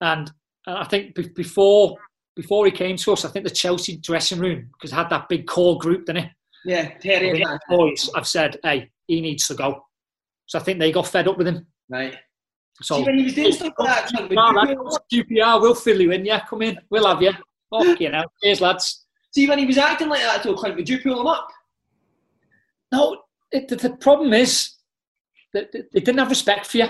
And 0.00 0.30
I 0.66 0.84
think 0.84 1.14
before 1.34 1.96
before 2.36 2.66
he 2.66 2.72
came 2.72 2.96
to 2.96 3.12
us, 3.12 3.24
I 3.24 3.28
think 3.28 3.44
the 3.44 3.50
Chelsea 3.50 3.96
dressing 3.96 4.38
room 4.38 4.68
because 4.72 4.90
had 4.90 5.10
that 5.10 5.28
big 5.28 5.46
core 5.46 5.78
group, 5.78 6.06
didn't 6.06 6.24
it? 6.24 6.30
Yeah, 6.64 6.90
Terry. 6.98 7.44
Boys, 7.68 8.10
I've 8.14 8.26
said, 8.26 8.58
hey, 8.62 8.90
he 9.06 9.20
needs 9.20 9.46
to 9.48 9.54
go. 9.54 9.84
So 10.46 10.58
I 10.58 10.62
think 10.62 10.78
they 10.78 10.92
got 10.92 11.06
fed 11.06 11.28
up 11.28 11.38
with 11.38 11.46
him. 11.46 11.66
Right. 11.88 12.16
So 12.82 12.96
See, 12.96 13.04
when 13.04 13.18
he 13.18 13.24
was 13.24 13.34
doing 13.34 13.52
stuff 13.52 13.72
like 13.78 14.10
that, 14.10 14.28
QPR, 14.28 14.98
QPR, 15.12 15.60
we'll 15.60 15.74
fill 15.74 16.00
you 16.00 16.10
in. 16.10 16.24
Yeah, 16.24 16.44
come 16.44 16.62
in. 16.62 16.78
We'll 16.90 17.06
have 17.06 17.22
you. 17.22 17.32
You 17.98 18.10
know. 18.10 18.24
Cheers, 18.42 18.60
lads. 18.60 19.06
See, 19.34 19.48
when 19.48 19.58
he 19.58 19.66
was 19.66 19.78
acting 19.78 20.08
like 20.08 20.22
that 20.22 20.42
to 20.44 20.54
Clint, 20.54 20.76
would 20.76 20.88
you 20.88 21.00
pull 21.00 21.20
him 21.20 21.26
up? 21.26 21.48
No, 22.92 23.22
it, 23.50 23.68
the, 23.68 23.76
the 23.76 23.96
problem 23.96 24.32
is 24.32 24.74
that 25.52 25.72
they 25.72 26.00
didn't 26.00 26.18
have 26.18 26.30
respect 26.30 26.66
for 26.66 26.78
you. 26.78 26.86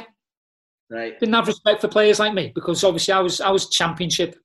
Right. 0.90 1.18
Didn't 1.18 1.34
have 1.34 1.46
respect 1.46 1.80
for 1.80 1.88
players 1.88 2.18
like 2.18 2.34
me 2.34 2.52
because 2.54 2.84
obviously 2.84 3.14
I 3.14 3.20
was 3.20 3.40
I 3.40 3.50
was 3.50 3.70
championship 3.70 4.36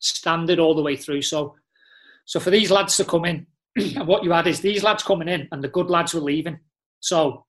standard 0.00 0.58
all 0.58 0.74
the 0.74 0.82
way 0.82 0.96
through. 0.96 1.22
So, 1.22 1.56
so 2.24 2.40
for 2.40 2.50
these 2.50 2.70
lads 2.70 2.96
to 2.98 3.04
come 3.04 3.24
in, 3.24 3.46
and 3.76 4.06
what 4.06 4.24
you 4.24 4.32
had 4.32 4.46
is 4.46 4.60
these 4.60 4.82
lads 4.82 5.02
coming 5.02 5.28
in, 5.28 5.48
and 5.52 5.62
the 5.62 5.68
good 5.68 5.90
lads 5.90 6.14
were 6.14 6.20
leaving. 6.20 6.58
So 7.00 7.46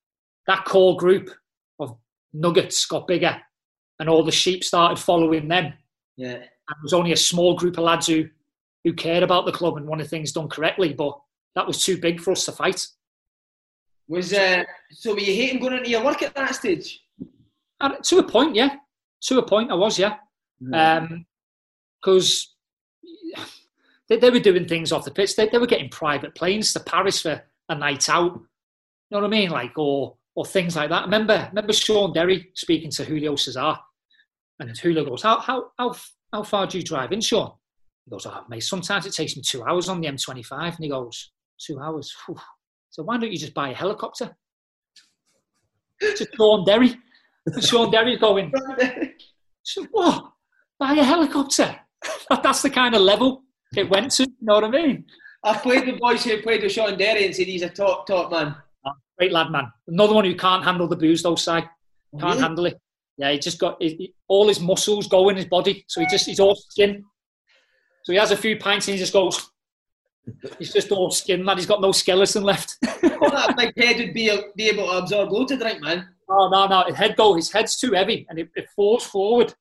that 0.47 0.65
core 0.65 0.97
group 0.97 1.29
of 1.79 1.97
nuggets 2.33 2.85
got 2.85 3.07
bigger, 3.07 3.37
and 3.99 4.09
all 4.09 4.23
the 4.23 4.31
sheep 4.31 4.63
started 4.63 4.99
following 4.99 5.47
them. 5.47 5.73
Yeah. 6.17 6.43
There 6.69 6.83
was 6.83 6.93
only 6.93 7.11
a 7.11 7.17
small 7.17 7.55
group 7.55 7.77
of 7.77 7.83
lads 7.83 8.07
who 8.07 8.29
who 8.83 8.93
cared 8.93 9.23
about 9.23 9.45
the 9.45 9.51
club 9.51 9.77
and 9.77 9.87
wanted 9.87 10.07
things 10.07 10.31
done 10.31 10.47
correctly, 10.47 10.93
but 10.93 11.19
that 11.55 11.67
was 11.67 11.83
too 11.83 11.97
big 11.97 12.21
for 12.21 12.31
us 12.31 12.45
to 12.45 12.51
fight. 12.51 12.87
Was 14.07 14.33
uh, 14.33 14.63
so 14.91 15.13
were 15.13 15.19
you 15.19 15.33
hating 15.33 15.59
going 15.59 15.73
into 15.73 15.89
your 15.89 16.03
work 16.03 16.23
at 16.23 16.33
that 16.35 16.55
stage? 16.55 17.01
And 17.81 18.03
to 18.03 18.17
a 18.17 18.23
point, 18.23 18.55
yeah. 18.55 18.75
To 19.23 19.39
a 19.39 19.45
point, 19.45 19.71
I 19.71 19.75
was, 19.75 19.99
yeah. 19.99 20.15
Because 22.01 22.55
um, 23.37 23.45
they, 24.07 24.17
they, 24.17 24.29
were 24.29 24.39
doing 24.39 24.67
things 24.67 24.91
off 24.91 25.05
the 25.05 25.11
pitch. 25.11 25.35
They, 25.35 25.47
they 25.47 25.57
were 25.57 25.67
getting 25.67 25.89
private 25.89 26.35
planes 26.35 26.73
to 26.73 26.79
Paris 26.79 27.21
for 27.21 27.41
a 27.67 27.75
night 27.75 28.09
out. 28.09 28.33
You 28.33 28.41
know 29.11 29.19
what 29.19 29.25
I 29.25 29.29
mean? 29.29 29.49
Like, 29.49 29.77
or 29.77 30.15
or 30.35 30.45
things 30.45 30.75
like 30.75 30.89
that. 30.89 31.03
Remember, 31.03 31.47
remember 31.49 31.73
Shaun 31.73 32.13
Derry 32.13 32.49
speaking 32.53 32.91
to 32.91 33.03
Julio 33.03 33.35
Cesar, 33.35 33.77
and 34.59 34.77
Julio 34.77 35.05
goes, 35.05 35.21
"How 35.21 35.39
how 35.39 35.71
how 35.77 35.95
how 36.31 36.43
far 36.43 36.67
do 36.67 36.77
you 36.77 36.83
drive 36.83 37.11
in, 37.11 37.21
Sean?" 37.21 37.51
He 38.05 38.11
goes, 38.11 38.25
"Oh, 38.25 38.43
mate, 38.49 38.61
sometimes 38.61 39.05
it 39.05 39.13
takes 39.13 39.35
me 39.35 39.41
two 39.41 39.63
hours 39.63 39.89
on 39.89 40.01
the 40.01 40.07
M25." 40.07 40.75
And 40.75 40.83
he 40.83 40.89
goes, 40.89 41.31
two 41.59 41.79
hours? 41.79 42.15
Whew. 42.25 42.37
So 42.89 43.03
why 43.03 43.17
don't 43.17 43.31
you 43.31 43.37
just 43.37 43.53
buy 43.53 43.69
a 43.69 43.73
helicopter?" 43.73 44.35
to 46.01 46.27
Shaun 46.37 46.63
Derry. 46.65 46.95
And 47.45 47.63
Shaun 47.63 47.91
Derry's 47.91 48.19
going, 48.19 48.53
so 49.63 49.85
what? 49.91 50.31
Buy 50.79 50.93
a 50.93 51.03
helicopter? 51.03 51.75
That's 52.29 52.61
the 52.61 52.69
kind 52.69 52.95
of 52.95 53.01
level 53.01 53.43
it 53.75 53.89
went 53.89 54.11
to. 54.11 54.23
You 54.23 54.35
know 54.41 54.55
what 54.55 54.63
I 54.63 54.69
mean? 54.69 55.05
I've 55.43 55.61
played 55.61 55.85
the 55.87 55.93
boys 55.99 56.23
who 56.23 56.41
played 56.41 56.63
with 56.63 56.71
Shaun 56.71 56.97
Derry 56.97 57.25
and 57.25 57.35
said 57.35 57.47
he's 57.47 57.61
a 57.63 57.69
top, 57.69 58.07
top 58.07 58.31
man. 58.31 58.55
Great 59.17 59.31
lad, 59.33 59.51
man. 59.51 59.69
Another 59.87 60.13
one 60.13 60.23
who 60.23 60.35
can't 60.35 60.63
handle 60.63 60.87
the 60.87 60.95
booze, 60.95 61.21
though, 61.21 61.35
Si. 61.35 61.51
Can't 61.51 61.69
Really? 62.13 62.39
handle 62.39 62.65
it. 62.67 62.79
Yeah, 63.19 63.31
he 63.31 63.37
just 63.37 63.59
got 63.59 63.81
he, 63.81 63.89
he- 63.95 64.13
all 64.27 64.47
his 64.47 64.59
muscles 64.61 65.07
go 65.07 65.27
in 65.29 65.35
his 65.35 65.45
body, 65.45 65.83
so 65.87 65.99
he 65.99 66.07
just 66.07 66.25
he's 66.25 66.39
all 66.39 66.55
skin. 66.55 67.03
So 68.03 68.13
he 68.13 68.17
has 68.17 68.31
a 68.31 68.37
few 68.37 68.57
pints 68.57 68.87
and 68.87 68.95
he 68.95 68.99
just 68.99 69.13
goes. 69.13 69.51
He's 70.57 70.71
just 70.71 70.91
all 70.91 71.11
skin, 71.11 71.43
man. 71.43 71.57
He's 71.57 71.65
got 71.65 71.81
no 71.81 71.91
skeleton 71.91 72.43
left. 72.43 72.77
Well, 73.03 73.17
oh, 73.21 73.29
that 73.29 73.57
big 73.57 73.73
head 73.83 73.97
would 73.97 74.13
be, 74.13 74.31
be 74.55 74.69
able 74.69 74.85
to 74.87 74.97
absorb 74.99 75.31
loads 75.31 75.51
of 75.51 75.59
drink, 75.59 75.81
man. 75.81 76.07
Oh 76.29 76.49
no, 76.49 76.67
no, 76.67 76.83
his 76.85 76.95
head 76.95 77.15
go. 77.17 77.33
His 77.33 77.51
head's 77.51 77.77
too 77.77 77.91
heavy, 77.91 78.25
and 78.29 78.39
it, 78.39 78.49
it 78.55 78.69
falls 78.75 79.03
forward. 79.05 79.53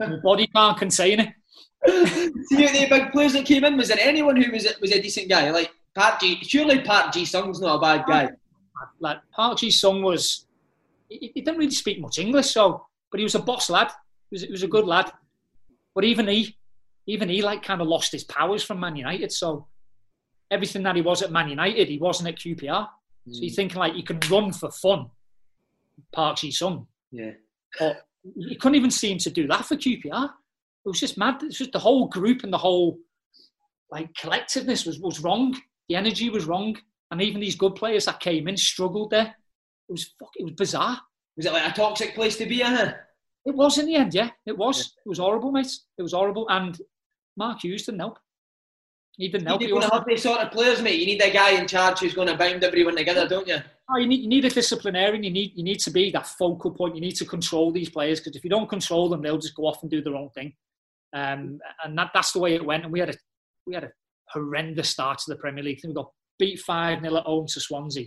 The 0.00 0.20
body 0.22 0.48
can't 0.48 0.76
contain 0.76 1.20
it. 1.20 1.28
See, 2.48 2.66
the 2.66 2.86
big 2.90 3.12
players 3.12 3.32
that 3.34 3.46
came 3.46 3.64
in, 3.64 3.76
was 3.76 3.88
there 3.88 3.98
anyone 4.00 4.36
who 4.36 4.50
was 4.52 4.66
a, 4.66 4.70
was 4.80 4.92
a 4.92 5.00
decent 5.00 5.28
guy? 5.28 5.50
Like 5.50 5.70
Park 5.94 6.20
Ji, 6.20 6.38
surely 6.42 6.80
Park 6.80 7.12
Ji 7.12 7.24
Sung's 7.24 7.60
not 7.60 7.76
a 7.76 7.80
bad 7.80 8.04
guy. 8.06 8.30
Like 9.00 9.18
Park 9.32 9.58
Ji 9.58 9.70
Sung 9.70 10.02
was, 10.02 10.46
he, 11.20 11.32
he 11.34 11.40
didn't 11.40 11.58
really 11.58 11.70
speak 11.72 12.00
much 12.00 12.18
English, 12.18 12.50
so 12.50 12.86
but 13.10 13.18
he 13.18 13.24
was 13.24 13.34
a 13.34 13.40
boss 13.40 13.70
lad. 13.70 13.90
He 14.30 14.34
was, 14.34 14.42
he 14.42 14.50
was 14.50 14.62
a 14.62 14.68
good 14.68 14.86
lad. 14.86 15.12
But 15.94 16.04
even 16.04 16.26
he, 16.26 16.56
even 17.06 17.28
he, 17.28 17.42
like 17.42 17.62
kind 17.62 17.80
of 17.80 17.88
lost 17.88 18.12
his 18.12 18.24
powers 18.24 18.62
from 18.62 18.80
Man 18.80 18.96
United. 18.96 19.30
So 19.30 19.66
everything 20.50 20.82
that 20.84 20.96
he 20.96 21.02
was 21.02 21.22
at 21.22 21.30
Man 21.30 21.48
United, 21.48 21.88
he 21.88 21.98
wasn't 21.98 22.30
at 22.30 22.38
QPR. 22.38 22.88
So 23.30 23.40
you 23.42 23.50
hmm. 23.50 23.54
think 23.54 23.74
like 23.74 23.94
you 23.94 24.02
can 24.02 24.18
run 24.30 24.52
for 24.52 24.70
fun, 24.70 25.10
Park 26.12 26.38
Ji 26.38 26.50
Sung, 26.50 26.86
Yeah. 27.12 27.32
but 27.78 28.06
you 28.36 28.56
couldn't 28.56 28.76
even 28.76 28.90
seem 28.90 29.18
to 29.18 29.30
do 29.30 29.46
that 29.48 29.64
for 29.64 29.76
QPR. 29.76 30.24
It 30.84 30.88
was 30.88 30.98
just 30.98 31.18
mad. 31.18 31.42
It's 31.42 31.58
just 31.58 31.72
the 31.72 31.78
whole 31.78 32.08
group 32.08 32.42
and 32.42 32.52
the 32.52 32.58
whole 32.58 32.98
like 33.90 34.12
collectiveness 34.14 34.86
was, 34.86 34.98
was 34.98 35.20
wrong. 35.20 35.54
The 35.88 35.96
energy 35.96 36.30
was 36.30 36.46
wrong, 36.46 36.76
and 37.10 37.20
even 37.20 37.40
these 37.40 37.54
good 37.54 37.74
players 37.76 38.06
that 38.06 38.20
came 38.20 38.48
in 38.48 38.56
struggled 38.56 39.10
there. 39.10 39.36
It 39.92 39.96
was 40.00 40.14
fuck, 40.18 40.30
it 40.36 40.44
was 40.44 40.52
bizarre. 40.54 40.98
Was 41.36 41.46
it 41.46 41.52
like 41.52 41.70
a 41.70 41.74
toxic 41.76 42.14
place 42.14 42.36
to 42.38 42.46
be 42.46 42.62
in? 42.62 42.66
Huh? 42.74 42.94
It 43.44 43.54
was 43.54 43.76
in 43.78 43.86
the 43.86 43.96
end, 43.96 44.14
yeah. 44.14 44.30
It 44.46 44.56
was. 44.56 44.94
It 45.04 45.08
was 45.08 45.18
horrible, 45.18 45.52
mate. 45.52 45.70
It 45.98 46.02
was 46.02 46.12
horrible, 46.12 46.48
and 46.48 46.78
Mark 47.36 47.62
Hughes 47.62 47.84
didn't 47.84 48.00
help. 48.00 48.18
He 49.18 49.28
didn't 49.28 49.46
help. 49.46 49.60
You're 49.60 49.68
He 49.68 49.72
to 49.72 49.74
wasn't- 49.76 49.92
have 49.94 50.04
these 50.06 50.22
sort 50.22 50.40
of 50.40 50.50
players, 50.50 50.80
mate. 50.80 50.98
You 51.00 51.06
need 51.06 51.20
a 51.22 51.30
guy 51.30 51.50
in 51.50 51.66
charge 51.68 51.98
who's 51.98 52.14
going 52.14 52.28
to 52.28 52.36
bind 52.36 52.64
everyone 52.64 52.96
together, 52.96 53.28
don't 53.28 53.46
you? 53.46 53.58
Oh, 53.90 53.98
you 53.98 54.06
need 54.06 54.20
you 54.22 54.28
need 54.28 54.44
a 54.46 54.50
disciplinarian. 54.50 55.22
You 55.22 55.30
need 55.30 55.52
you 55.54 55.62
need 55.64 55.80
to 55.80 55.90
be 55.90 56.10
that 56.12 56.26
focal 56.26 56.70
point. 56.70 56.94
You 56.94 57.02
need 57.02 57.16
to 57.16 57.26
control 57.26 57.70
these 57.72 57.90
players 57.90 58.20
because 58.20 58.36
if 58.36 58.44
you 58.44 58.48
don't 58.50 58.68
control 58.70 59.10
them, 59.10 59.20
they'll 59.20 59.36
just 59.38 59.54
go 59.56 59.64
off 59.66 59.82
and 59.82 59.90
do 59.90 60.00
their 60.02 60.16
own 60.16 60.30
thing. 60.30 60.54
Um, 61.12 61.60
and 61.84 61.98
that, 61.98 62.10
that's 62.14 62.32
the 62.32 62.38
way 62.38 62.54
it 62.54 62.64
went. 62.64 62.84
And 62.84 62.92
we 62.92 63.00
had 63.00 63.10
a 63.10 63.14
we 63.66 63.74
had 63.74 63.84
a 63.84 63.92
horrendous 64.30 64.88
start 64.88 65.18
to 65.18 65.24
the 65.30 65.36
Premier 65.36 65.62
League. 65.64 65.78
I 65.78 65.80
think 65.82 65.90
we 65.94 66.02
got 66.02 66.10
beat 66.38 66.60
five 66.60 67.00
0 67.02 67.16
at 67.16 67.24
home 67.24 67.46
to 67.48 67.60
Swansea 67.60 68.06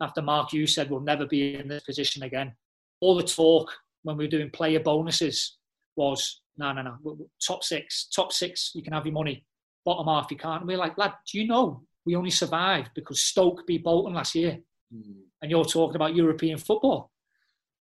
after 0.00 0.22
Mark 0.22 0.52
you 0.52 0.66
said 0.66 0.90
we'll 0.90 1.00
never 1.00 1.26
be 1.26 1.54
in 1.54 1.68
this 1.68 1.82
position 1.82 2.22
again. 2.22 2.52
All 3.00 3.16
the 3.16 3.22
talk 3.22 3.72
when 4.02 4.16
we 4.16 4.24
were 4.24 4.30
doing 4.30 4.50
player 4.50 4.80
bonuses 4.80 5.56
was 5.96 6.42
no 6.56 6.72
no 6.72 6.82
no 6.82 7.18
top 7.46 7.64
six 7.64 8.08
top 8.14 8.32
six 8.32 8.72
you 8.74 8.82
can 8.82 8.92
have 8.92 9.06
your 9.06 9.14
money 9.14 9.44
bottom 9.84 10.06
half 10.06 10.30
you 10.30 10.36
can't. 10.36 10.62
And 10.62 10.68
we're 10.68 10.78
like 10.78 10.98
lad, 10.98 11.14
do 11.30 11.38
you 11.38 11.46
know 11.46 11.82
we 12.06 12.14
only 12.14 12.30
survived 12.30 12.90
because 12.94 13.20
Stoke 13.20 13.66
beat 13.66 13.84
Bolton 13.84 14.14
last 14.14 14.34
year 14.34 14.58
hmm. 14.92 15.20
and 15.42 15.50
you're 15.50 15.64
talking 15.64 15.96
about 15.96 16.14
European 16.14 16.56
football. 16.56 17.10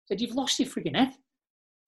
I 0.05 0.13
said, 0.13 0.21
you've 0.21 0.35
lost 0.35 0.59
your 0.59 0.67
frigging 0.67 0.95
head. 0.95 1.13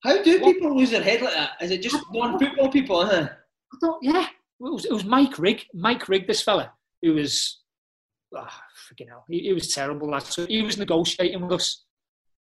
How 0.04 0.22
do 0.22 0.40
people 0.40 0.76
lose 0.76 0.92
their 0.92 1.02
head 1.02 1.20
like 1.22 1.34
that? 1.34 1.50
Is 1.60 1.72
it 1.72 1.82
just 1.82 1.98
non-football 2.12 2.70
people? 2.70 3.04
Huh? 3.04 3.28
I 3.28 3.76
thought, 3.80 3.98
yeah. 4.00 4.26
It 4.60 4.72
was, 4.72 4.84
it 4.84 4.92
was 4.92 5.04
Mike 5.04 5.38
Rigg. 5.38 5.64
Mike 5.74 6.08
Rigg, 6.08 6.26
this 6.26 6.42
fella, 6.42 6.72
who 7.02 7.14
was, 7.14 7.60
ah, 8.36 8.62
freaking 8.76 9.08
hell, 9.08 9.24
he, 9.28 9.40
he 9.40 9.52
was 9.52 9.72
terrible. 9.74 10.10
lad. 10.10 10.24
So 10.24 10.46
he 10.46 10.62
was 10.62 10.78
negotiating 10.78 11.40
with 11.40 11.52
us 11.52 11.84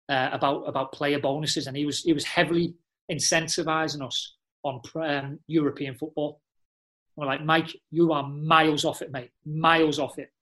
uh, 0.08 0.30
about 0.32 0.68
about 0.68 0.92
player 0.92 1.18
bonuses, 1.18 1.66
and 1.66 1.76
he 1.76 1.86
was 1.86 2.02
he 2.02 2.12
was 2.12 2.24
heavily 2.24 2.74
incentivizing 3.10 4.04
us 4.04 4.36
on 4.62 4.80
um, 4.96 5.38
European 5.46 5.94
football. 5.94 6.40
We're 7.16 7.26
like, 7.26 7.44
Mike, 7.44 7.76
you 7.90 8.12
are 8.12 8.26
miles 8.26 8.84
off 8.84 9.02
it, 9.02 9.12
mate. 9.12 9.30
Miles 9.44 9.98
off 9.98 10.18
it. 10.18 10.32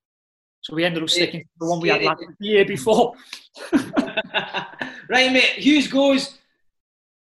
So 0.62 0.74
we 0.74 0.85
ended 0.85 1.02
up 1.02 1.11
sticking 1.11 1.40
to 1.40 1.48
the 1.59 1.66
one 1.66 1.81
we 1.81 1.89
had 1.89 2.02
like 2.02 2.19
year 2.39 2.65
before. 2.65 3.15
right, 3.73 5.32
mate. 5.32 5.57
Hughes 5.57 5.89
goes, 5.89 6.39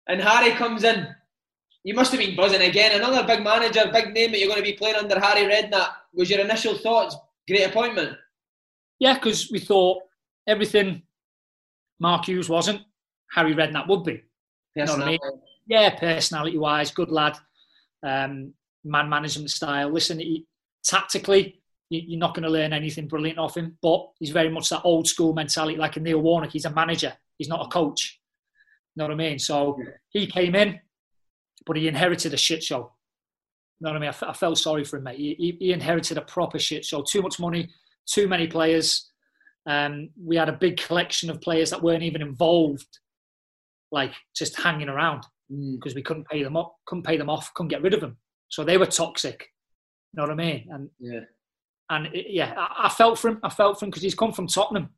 and 0.07 0.21
Harry 0.21 0.51
comes 0.51 0.83
in. 0.83 1.07
You 1.83 1.93
must 1.93 2.11
have 2.11 2.21
been 2.21 2.35
buzzing 2.35 2.61
again. 2.61 2.95
Another 2.95 3.27
big 3.27 3.43
manager, 3.43 3.89
big 3.91 4.13
name 4.13 4.31
that 4.31 4.39
you're 4.39 4.47
going 4.47 4.63
to 4.63 4.71
be 4.71 4.77
playing 4.77 4.95
under 4.95 5.19
Harry 5.19 5.51
Redknapp. 5.51 5.89
Was 6.13 6.29
your 6.29 6.39
initial 6.39 6.77
thoughts 6.77 7.17
great 7.47 7.63
appointment? 7.63 8.17
Yeah, 8.99 9.15
because 9.15 9.51
we 9.51 9.59
thought 9.59 10.03
everything 10.47 11.03
Mark 11.99 12.25
Hughes 12.25 12.49
wasn't, 12.49 12.81
Harry 13.31 13.53
Redknapp 13.53 13.87
would 13.87 14.03
be. 14.03 14.23
You 14.75 14.85
know 14.85 14.93
what 14.93 15.03
I 15.03 15.11
mean? 15.11 15.19
Yeah, 15.67 15.97
personality 15.97 16.57
wise, 16.57 16.91
good 16.91 17.11
lad. 17.11 17.37
Um, 18.05 18.53
man 18.83 19.09
management 19.09 19.49
style. 19.49 19.89
Listen, 19.89 20.19
he, 20.19 20.45
tactically, 20.83 21.61
you, 21.89 22.17
are 22.17 22.19
not 22.19 22.33
going 22.33 22.43
to 22.43 22.49
learn 22.49 22.73
anything 22.73 23.07
brilliant 23.07 23.39
off 23.39 23.57
him, 23.57 23.77
but 23.81 24.09
he's 24.19 24.31
very 24.31 24.49
much 24.49 24.69
that 24.69 24.81
old 24.83 25.07
school 25.07 25.33
mentality, 25.33 25.77
like 25.77 25.97
a 25.97 25.99
Neil 25.99 26.21
Warnock. 26.21 26.51
He's 26.51 26.65
a 26.65 26.69
manager, 26.69 27.13
he's 27.37 27.49
not 27.49 27.65
a 27.65 27.69
coach. 27.69 28.19
You 28.95 29.01
know 29.01 29.07
what 29.07 29.13
I 29.13 29.17
mean? 29.17 29.39
So 29.39 29.79
he 30.09 30.27
came 30.27 30.55
in, 30.55 30.79
but 31.65 31.77
he 31.77 31.87
inherited 31.87 32.33
a 32.33 32.37
shit 32.37 32.63
show. 32.63 32.91
You 33.79 33.85
know 33.85 33.91
what 33.91 33.97
I 33.97 33.99
mean? 33.99 34.07
I, 34.07 34.09
f- 34.09 34.23
I 34.23 34.33
felt 34.33 34.57
sorry 34.57 34.83
for 34.83 34.97
him, 34.97 35.03
mate. 35.03 35.17
He, 35.17 35.57
he, 35.59 35.73
inherited 35.73 36.17
a 36.17 36.21
proper 36.21 36.59
shit 36.59 36.85
show. 36.85 37.01
Too 37.01 37.21
much 37.21 37.39
money, 37.39 37.69
too 38.05 38.27
many 38.27 38.47
players. 38.47 39.09
Um, 39.65 40.09
we 40.21 40.35
had 40.35 40.49
a 40.49 40.53
big 40.53 40.77
collection 40.77 41.29
of 41.29 41.41
players 41.41 41.69
that 41.69 41.81
weren't 41.81 42.03
even 42.03 42.21
involved, 42.21 42.99
like 43.91 44.13
just 44.35 44.59
hanging 44.61 44.89
around 44.89 45.23
because 45.49 45.93
mm. 45.93 45.95
we 45.95 46.01
couldn't 46.01 46.27
pay 46.27 46.43
them 46.43 46.57
up, 46.57 46.75
couldn't 46.85 47.03
pay 47.05 47.17
them 47.17 47.29
off, 47.29 47.53
couldn't 47.53 47.69
get 47.69 47.81
rid 47.81 47.93
of 47.93 48.01
them. 48.01 48.17
So 48.49 48.63
they 48.63 48.77
were 48.77 48.85
toxic. 48.85 49.49
You 50.13 50.17
know 50.17 50.23
what 50.23 50.31
I 50.31 50.35
mean? 50.35 50.67
And 50.69 50.89
yeah, 50.99 51.21
and 51.89 52.07
it, 52.07 52.27
yeah, 52.29 52.53
I, 52.57 52.85
I, 52.85 52.89
felt 52.89 53.19
for 53.19 53.29
him. 53.29 53.39
I 53.43 53.49
felt 53.49 53.79
for 53.79 53.85
him 53.85 53.89
because 53.89 54.03
he's 54.03 54.15
come 54.15 54.31
from 54.31 54.47
Tottenham, 54.47 54.89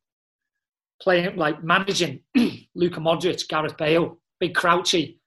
playing 1.01 1.35
like 1.37 1.63
managing 1.63 2.21
Luka 2.75 2.99
Modric, 2.99 3.47
Gareth 3.47 3.77
Bale, 3.77 4.17
big 4.39 4.53
Crouchy, 4.53 5.19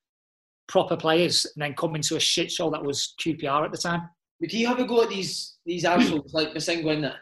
proper 0.68 0.96
players, 0.96 1.44
and 1.44 1.62
then 1.62 1.74
come 1.74 1.96
into 1.96 2.16
a 2.16 2.20
shit 2.20 2.50
show 2.50 2.70
that 2.70 2.82
was 2.82 3.14
QPR 3.20 3.64
at 3.64 3.72
the 3.72 3.78
time. 3.78 4.08
Would 4.40 4.52
he 4.52 4.62
have 4.64 4.78
a 4.78 4.84
go 4.84 5.02
at 5.02 5.08
these 5.08 5.56
these 5.66 5.84
assholes 5.84 6.32
like 6.32 6.54
Massengo 6.54 6.92
in 6.94 7.02
that? 7.02 7.16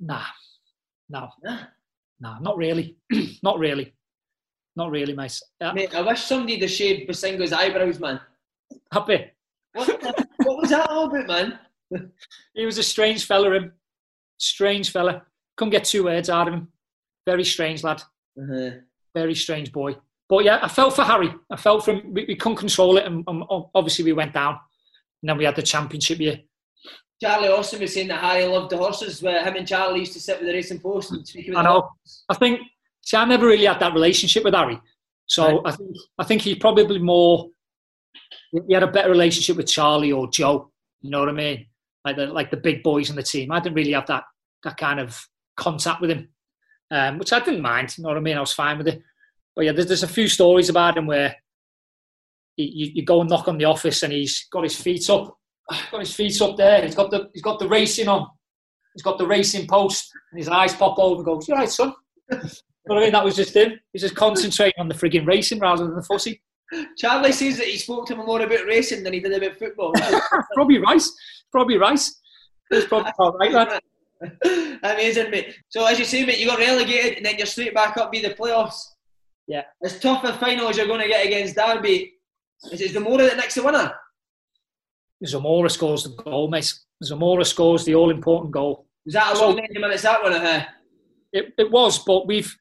Nah, 0.00 0.24
no, 1.10 1.28
nah. 1.42 1.58
nah, 2.20 2.38
not 2.38 2.56
really, 2.56 2.96
not 3.42 3.58
really, 3.58 3.92
not 4.76 4.90
really, 4.90 5.14
mate. 5.14 5.38
Uh, 5.60 5.72
mate, 5.72 5.94
I 5.94 6.00
wish 6.00 6.22
somebody 6.22 6.58
had 6.58 6.70
shaved 6.70 7.10
Massengo's 7.10 7.52
eyebrows, 7.52 8.00
man. 8.00 8.20
Happy. 8.90 9.30
What, 9.74 9.86
the, 9.86 10.26
what 10.44 10.58
was 10.58 10.70
that 10.70 10.88
all 10.90 11.06
about, 11.06 11.26
man? 11.26 11.58
he 12.54 12.64
was 12.64 12.78
a 12.78 12.82
strange 12.82 13.26
fella, 13.26 13.52
him. 13.54 13.72
Strange 14.38 14.90
fella. 14.90 15.22
Couldn't 15.56 15.72
get 15.72 15.84
two 15.84 16.04
words 16.04 16.30
out 16.30 16.48
of 16.48 16.54
him. 16.54 16.68
Very 17.26 17.44
strange 17.44 17.84
lad. 17.84 18.02
Uh-huh. 18.40 18.70
Very 19.14 19.34
strange 19.34 19.72
boy. 19.72 19.96
But 20.32 20.44
yeah, 20.44 20.60
I 20.62 20.68
felt 20.68 20.96
for 20.96 21.04
Harry. 21.04 21.34
I 21.50 21.56
felt 21.56 21.84
for 21.84 21.92
him. 21.92 22.14
We, 22.14 22.24
we 22.26 22.36
couldn't 22.36 22.56
control 22.56 22.96
it, 22.96 23.04
and, 23.04 23.22
and, 23.26 23.44
obviously 23.74 24.06
we 24.06 24.14
went 24.14 24.32
down. 24.32 24.58
And 25.22 25.28
then 25.28 25.36
we 25.36 25.44
had 25.44 25.56
the 25.56 25.62
championship 25.62 26.20
year. 26.20 26.40
Charlie 27.22 27.48
Austin 27.48 27.80
was 27.80 27.92
saying 27.92 28.08
that 28.08 28.24
Harry 28.24 28.46
loved 28.46 28.70
the 28.70 28.78
horses. 28.78 29.20
Where 29.22 29.44
him 29.44 29.56
and 29.56 29.68
Charlie 29.68 30.00
used 30.00 30.14
to 30.14 30.20
sit 30.20 30.38
with 30.38 30.48
the 30.48 30.54
racing 30.54 30.80
post 30.80 31.12
and 31.12 31.28
speak. 31.28 31.54
I 31.54 31.62
know. 31.62 31.90
I 32.30 32.34
think. 32.34 32.60
See, 33.02 33.18
I 33.18 33.26
never 33.26 33.46
really 33.46 33.66
had 33.66 33.78
that 33.80 33.92
relationship 33.92 34.42
with 34.42 34.54
Harry. 34.54 34.80
So 35.26 35.60
right. 35.60 35.60
I 35.66 35.76
think 35.76 35.96
I 36.18 36.24
think 36.24 36.40
he 36.40 36.54
probably 36.54 36.98
more. 36.98 37.50
He 38.52 38.72
had 38.72 38.84
a 38.84 38.90
better 38.90 39.10
relationship 39.10 39.58
with 39.58 39.66
Charlie 39.66 40.12
or 40.12 40.30
Joe. 40.30 40.70
You 41.02 41.10
know 41.10 41.20
what 41.20 41.28
I 41.28 41.32
mean? 41.32 41.66
like 42.04 42.16
the 42.16 42.26
like 42.26 42.50
the 42.50 42.56
big 42.56 42.82
boys 42.82 43.10
in 43.10 43.16
the 43.16 43.22
team. 43.22 43.52
I 43.52 43.60
didn't 43.60 43.76
really 43.76 43.92
have 43.92 44.06
that 44.06 44.24
that 44.64 44.76
kind 44.76 44.98
of 44.98 45.26
contact 45.56 46.00
with 46.00 46.10
him, 46.10 46.28
um, 46.90 47.18
which 47.18 47.32
I 47.32 47.40
didn't 47.40 47.60
mind. 47.60 47.96
You 47.96 48.02
know 48.02 48.08
what 48.08 48.16
I 48.16 48.20
mean? 48.20 48.36
I 48.36 48.40
was 48.40 48.52
fine 48.52 48.78
with 48.78 48.88
it. 48.88 49.02
But 49.54 49.66
yeah, 49.66 49.72
there's, 49.72 49.86
there's 49.86 50.02
a 50.02 50.08
few 50.08 50.28
stories 50.28 50.68
about 50.68 50.96
him 50.96 51.06
where 51.06 51.36
he, 52.56 52.64
you, 52.64 52.92
you 52.94 53.04
go 53.04 53.20
and 53.20 53.30
knock 53.30 53.48
on 53.48 53.58
the 53.58 53.64
office 53.64 54.02
and 54.02 54.12
he's 54.12 54.46
got 54.50 54.64
his 54.64 54.76
feet 54.76 55.08
up, 55.10 55.36
got 55.90 56.00
his 56.00 56.14
feet 56.14 56.40
up 56.40 56.56
there. 56.56 56.82
He's 56.82 56.94
got 56.94 57.10
the 57.10 57.28
he's 57.32 57.42
got 57.42 57.58
the 57.58 57.68
racing 57.68 58.08
on. 58.08 58.28
He's 58.94 59.02
got 59.02 59.16
the 59.16 59.26
racing 59.26 59.66
post, 59.66 60.10
and 60.30 60.38
his 60.38 60.48
eyes 60.48 60.74
pop 60.74 60.98
over 60.98 61.16
and 61.16 61.24
goes, 61.24 61.48
"You 61.48 61.54
right, 61.54 61.68
son?" 61.68 61.94
But 62.84 62.98
I 62.98 63.00
mean? 63.02 63.12
That 63.12 63.24
was 63.24 63.36
just 63.36 63.54
him. 63.54 63.78
He's 63.92 64.02
just 64.02 64.16
concentrating 64.16 64.80
on 64.80 64.88
the 64.88 64.94
frigging 64.94 65.24
racing 65.24 65.60
rather 65.60 65.84
than 65.84 65.94
the 65.94 66.02
fussy. 66.02 66.42
Charlie 66.98 67.30
says 67.30 67.58
that 67.58 67.68
he 67.68 67.76
spoke 67.76 68.06
to 68.06 68.14
him 68.14 68.26
more 68.26 68.40
about 68.40 68.66
racing 68.66 69.04
than 69.04 69.12
he 69.12 69.20
did 69.20 69.32
about 69.32 69.56
football. 69.56 69.92
probably 70.54 70.78
right 70.78 71.00
probably 71.52 71.76
right. 71.76 72.00
It's 72.70 72.86
probably 72.86 73.12
all 73.18 73.36
right, 73.38 73.52
lad. 73.52 73.80
Amazing, 74.82 75.30
mate. 75.30 75.58
So 75.68 75.84
as 75.84 75.98
you 75.98 76.04
say, 76.04 76.24
mate, 76.24 76.38
you 76.38 76.46
got 76.46 76.58
relegated 76.58 77.18
and 77.18 77.26
then 77.26 77.36
you're 77.36 77.46
straight 77.46 77.74
back 77.74 77.96
up 77.98 78.10
be 78.10 78.22
the 78.22 78.30
playoffs. 78.30 78.80
Yeah. 79.46 79.62
As 79.84 79.98
tough 79.98 80.24
a 80.24 80.32
final 80.34 80.68
as 80.68 80.76
you're 80.76 80.86
going 80.86 81.00
to 81.00 81.08
get 81.08 81.26
against 81.26 81.56
Derby, 81.56 82.14
is 82.70 82.80
it 82.80 82.92
Zamora 82.92 83.24
that 83.24 83.36
next 83.36 83.54
the 83.56 83.62
winner? 83.62 83.92
Zamora 85.26 85.70
scores 85.70 86.04
the 86.04 86.22
goal, 86.22 86.48
mate. 86.48 86.72
Zamora 87.02 87.44
scores 87.44 87.84
the 87.84 87.94
all-important 87.94 88.52
goal. 88.52 88.86
Was 89.04 89.14
that 89.14 89.36
a 89.36 89.40
long 89.40 89.56
90 89.56 89.78
minutes, 89.78 90.02
that 90.02 90.22
one, 90.22 90.32
uh, 90.32 90.64
it, 91.32 91.52
it 91.58 91.70
was, 91.70 91.98
but 92.00 92.26
we've, 92.26 92.54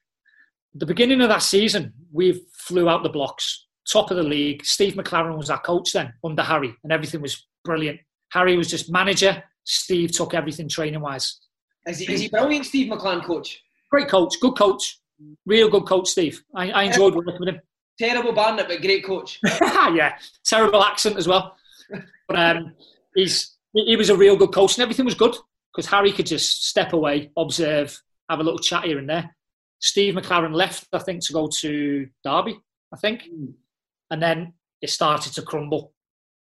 the 0.73 0.85
beginning 0.85 1.21
of 1.21 1.29
that 1.29 1.43
season, 1.43 1.93
we 2.11 2.43
flew 2.53 2.89
out 2.89 3.03
the 3.03 3.09
blocks, 3.09 3.67
top 3.91 4.09
of 4.09 4.17
the 4.17 4.23
league. 4.23 4.65
Steve 4.65 4.93
McClaren 4.93 5.37
was 5.37 5.49
our 5.49 5.59
coach 5.59 5.93
then, 5.93 6.13
under 6.23 6.41
Harry, 6.41 6.75
and 6.83 6.91
everything 6.91 7.21
was 7.21 7.47
brilliant. 7.63 7.99
Harry 8.31 8.57
was 8.57 8.69
just 8.69 8.91
manager. 8.91 9.43
Steve 9.63 10.11
took 10.11 10.33
everything 10.33 10.67
training 10.67 11.01
wise. 11.01 11.39
Is 11.85 11.99
he, 11.99 12.11
is 12.11 12.21
he 12.21 12.29
brilliant, 12.29 12.65
Steve 12.65 12.91
McClaren 12.91 13.23
coach? 13.23 13.61
Great 13.91 14.07
coach, 14.07 14.39
good 14.39 14.57
coach, 14.57 15.00
real 15.45 15.69
good 15.69 15.85
coach, 15.85 16.09
Steve. 16.09 16.43
I, 16.55 16.71
I 16.71 16.83
enjoyed 16.83 17.15
working 17.15 17.37
with 17.39 17.49
him. 17.49 17.61
Terrible 17.99 18.33
bandit, 18.33 18.67
but 18.67 18.81
great 18.81 19.05
coach. 19.05 19.39
yeah, 19.61 20.17
terrible 20.43 20.81
accent 20.81 21.17
as 21.17 21.27
well. 21.27 21.55
But 22.27 22.39
um, 22.39 22.73
he's 23.13 23.57
he 23.73 23.95
was 23.95 24.09
a 24.09 24.15
real 24.15 24.35
good 24.35 24.53
coach, 24.53 24.75
and 24.75 24.81
everything 24.81 25.05
was 25.05 25.13
good 25.13 25.35
because 25.71 25.89
Harry 25.91 26.11
could 26.11 26.25
just 26.25 26.67
step 26.67 26.93
away, 26.93 27.31
observe, 27.37 28.01
have 28.29 28.39
a 28.39 28.43
little 28.43 28.59
chat 28.59 28.85
here 28.85 28.97
and 28.97 29.07
there. 29.07 29.35
Steve 29.79 30.15
McClaren 30.15 30.53
left, 30.53 30.87
I 30.93 30.99
think, 30.99 31.23
to 31.25 31.33
go 31.33 31.47
to 31.59 32.07
Derby, 32.23 32.59
I 32.93 32.97
think, 32.97 33.23
mm. 33.23 33.53
and 34.09 34.21
then 34.21 34.53
it 34.81 34.89
started 34.89 35.33
to 35.33 35.41
crumble 35.41 35.93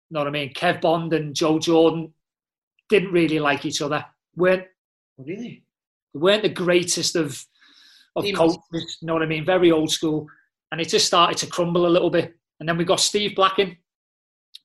You 0.09 0.15
know 0.15 0.21
what 0.21 0.27
I 0.27 0.31
mean? 0.31 0.53
Kev 0.53 0.81
Bond 0.81 1.13
and 1.13 1.35
Joe 1.35 1.59
Jordan 1.59 2.13
didn't 2.89 3.11
really 3.11 3.39
like 3.39 3.65
each 3.65 3.81
other. 3.81 4.05
weren't 4.35 4.65
oh, 5.19 5.23
really? 5.23 5.63
weren't 6.13 6.43
the 6.43 6.49
greatest 6.49 7.15
of 7.15 7.43
of 8.15 8.25
coaches. 8.35 8.97
You 9.01 9.07
know 9.07 9.13
what 9.13 9.23
I 9.23 9.27
mean? 9.27 9.45
Very 9.45 9.71
old 9.71 9.91
school, 9.91 10.27
and 10.71 10.81
it 10.81 10.89
just 10.89 11.07
started 11.07 11.37
to 11.39 11.47
crumble 11.47 11.87
a 11.87 11.89
little 11.89 12.09
bit. 12.09 12.33
And 12.59 12.67
then 12.67 12.77
we 12.77 12.85
got 12.85 12.99
Steve 12.99 13.35
Blacken, 13.35 13.77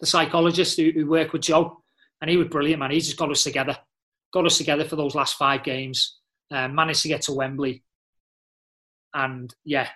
the 0.00 0.06
psychologist 0.06 0.76
who, 0.78 0.90
who 0.92 1.08
worked 1.08 1.32
with 1.32 1.42
Joe, 1.42 1.82
and 2.20 2.30
he 2.30 2.36
was 2.36 2.48
brilliant, 2.48 2.80
man. 2.80 2.90
He 2.90 3.00
just 3.00 3.16
got 3.16 3.30
us 3.30 3.42
together, 3.42 3.76
got 4.32 4.46
us 4.46 4.58
together 4.58 4.84
for 4.84 4.96
those 4.96 5.14
last 5.14 5.36
five 5.36 5.62
games. 5.62 6.18
Uh, 6.50 6.68
managed 6.68 7.02
to 7.02 7.08
get 7.08 7.22
to 7.22 7.32
Wembley, 7.32 7.82
and 9.14 9.54
yeah, 9.64 9.88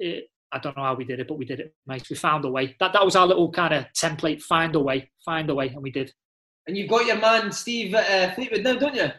it, 0.00 0.28
I 0.52 0.58
don't 0.58 0.76
know 0.76 0.82
how 0.82 0.94
we 0.94 1.04
did 1.04 1.20
it, 1.20 1.28
but 1.28 1.38
we 1.38 1.44
did 1.44 1.60
it, 1.60 1.74
mate. 1.86 2.08
We 2.10 2.16
found 2.16 2.44
a 2.44 2.50
way. 2.50 2.74
That 2.80 2.92
that 2.92 3.04
was 3.04 3.14
our 3.14 3.26
little 3.26 3.50
kind 3.52 3.72
of 3.72 3.86
template. 3.96 4.42
Find 4.42 4.74
a 4.74 4.80
way, 4.80 5.10
find 5.24 5.48
a 5.50 5.54
way, 5.54 5.68
and 5.68 5.82
we 5.82 5.92
did. 5.92 6.12
And 6.66 6.76
you've 6.76 6.90
got 6.90 7.06
your 7.06 7.18
man 7.18 7.52
Steve 7.52 7.94
uh, 7.94 8.34
Fleetwood 8.34 8.64
now, 8.64 8.74
don't 8.74 8.94
you? 8.94 9.10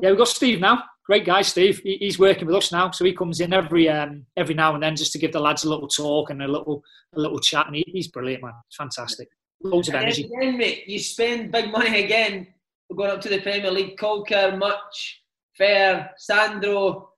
Yeah, 0.00 0.10
we've 0.10 0.18
got 0.18 0.28
Steve 0.28 0.60
now. 0.60 0.84
Great 1.08 1.24
guy, 1.24 1.40
Steve. 1.40 1.80
He, 1.82 1.96
he's 1.96 2.18
working 2.18 2.46
with 2.46 2.54
us 2.54 2.70
now, 2.70 2.90
so 2.90 3.02
he 3.02 3.14
comes 3.14 3.40
in 3.40 3.54
every 3.54 3.88
um, 3.88 4.26
every 4.36 4.54
now 4.54 4.74
and 4.74 4.82
then 4.82 4.94
just 4.94 5.10
to 5.12 5.18
give 5.18 5.32
the 5.32 5.40
lads 5.40 5.64
a 5.64 5.68
little 5.68 5.88
talk 5.88 6.28
and 6.28 6.42
a 6.42 6.46
little 6.46 6.84
a 7.14 7.20
little 7.20 7.38
chat. 7.38 7.66
And 7.66 7.76
he, 7.76 7.84
he's 7.86 8.08
brilliant, 8.08 8.42
man. 8.42 8.52
fantastic. 8.76 9.28
Loads 9.62 9.88
of 9.88 9.94
energy. 9.94 10.24
Again, 10.24 10.58
mate, 10.58 10.86
you 10.86 10.98
spend 10.98 11.50
big 11.50 11.72
money 11.72 12.04
again. 12.04 12.46
We're 12.90 12.96
going 12.96 13.10
up 13.10 13.22
to 13.22 13.30
the 13.30 13.40
Premier 13.40 13.70
League. 13.70 13.96
Caulker, 13.96 14.56
Mutch, 14.58 15.22
Fer, 15.56 16.10
Sandro. 16.18 17.10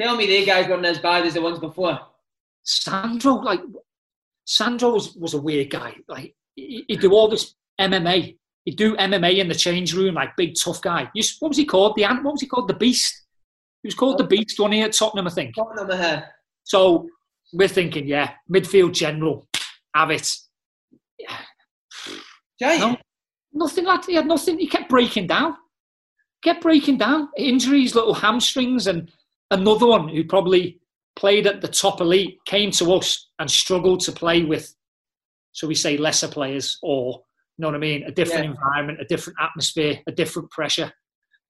Tell 0.00 0.16
me 0.16 0.26
they 0.26 0.46
guys 0.46 0.66
weren't 0.66 0.86
as 0.86 0.98
bad 0.98 1.26
as 1.26 1.34
the 1.34 1.42
ones 1.42 1.58
before. 1.58 2.00
Sandro, 2.62 3.34
like 3.34 3.60
Sandro 4.46 4.94
was, 4.94 5.14
was 5.14 5.34
a 5.34 5.40
weird 5.40 5.68
guy. 5.68 5.94
Like 6.08 6.34
he, 6.56 6.86
would 6.88 7.00
do 7.00 7.12
all 7.12 7.28
this 7.28 7.54
MMA. 7.78 8.38
He'd 8.64 8.76
do 8.76 8.96
MMA 8.96 9.38
in 9.38 9.48
the 9.48 9.54
change 9.54 9.94
room, 9.94 10.14
like 10.14 10.36
big 10.36 10.54
tough 10.54 10.82
guy. 10.82 11.10
You, 11.14 11.22
what 11.40 11.48
was 11.48 11.56
he 11.56 11.64
called? 11.64 11.96
The 11.96 12.04
ant? 12.04 12.22
What 12.22 12.32
was 12.32 12.40
he 12.40 12.46
called? 12.46 12.68
The 12.68 12.74
Beast. 12.74 13.26
He 13.82 13.86
was 13.86 13.94
called 13.94 14.18
the 14.18 14.24
Beast, 14.24 14.58
wasn't 14.58 14.74
he, 14.74 14.82
at 14.82 14.92
Tottenham, 14.92 15.26
I 15.26 15.30
think. 15.30 15.54
Tottenham, 15.54 15.90
uh, 15.90 16.20
So 16.64 17.08
we're 17.52 17.68
thinking, 17.68 18.06
yeah, 18.06 18.32
midfield 18.52 18.92
general, 18.92 19.46
have 19.94 20.10
it. 20.10 20.30
Yeah. 21.18 21.36
No, 22.78 22.96
nothing 23.54 23.86
like 23.86 24.04
he 24.04 24.14
had 24.14 24.26
nothing. 24.26 24.58
He 24.58 24.66
kept 24.66 24.90
breaking 24.90 25.28
down. 25.28 25.56
Kept 26.44 26.62
breaking 26.62 26.98
down. 26.98 27.28
Injuries, 27.38 27.94
little 27.94 28.14
hamstrings, 28.14 28.86
and 28.86 29.10
another 29.50 29.86
one 29.86 30.08
who 30.08 30.24
probably 30.24 30.80
played 31.16 31.46
at 31.46 31.60
the 31.60 31.68
top 31.68 32.00
elite, 32.00 32.38
came 32.46 32.70
to 32.70 32.92
us 32.94 33.28
and 33.38 33.50
struggled 33.50 34.00
to 34.00 34.12
play 34.12 34.42
with, 34.42 34.74
so 35.52 35.66
we 35.66 35.74
say, 35.74 35.96
lesser 35.96 36.28
players 36.28 36.78
or, 36.82 37.22
you 37.60 37.66
know 37.66 37.68
what 37.68 37.74
I 37.74 37.78
mean, 37.80 38.04
a 38.04 38.10
different 38.10 38.44
yeah. 38.46 38.50
environment, 38.52 39.02
a 39.02 39.04
different 39.04 39.38
atmosphere, 39.38 39.98
a 40.06 40.12
different 40.12 40.50
pressure. 40.50 40.90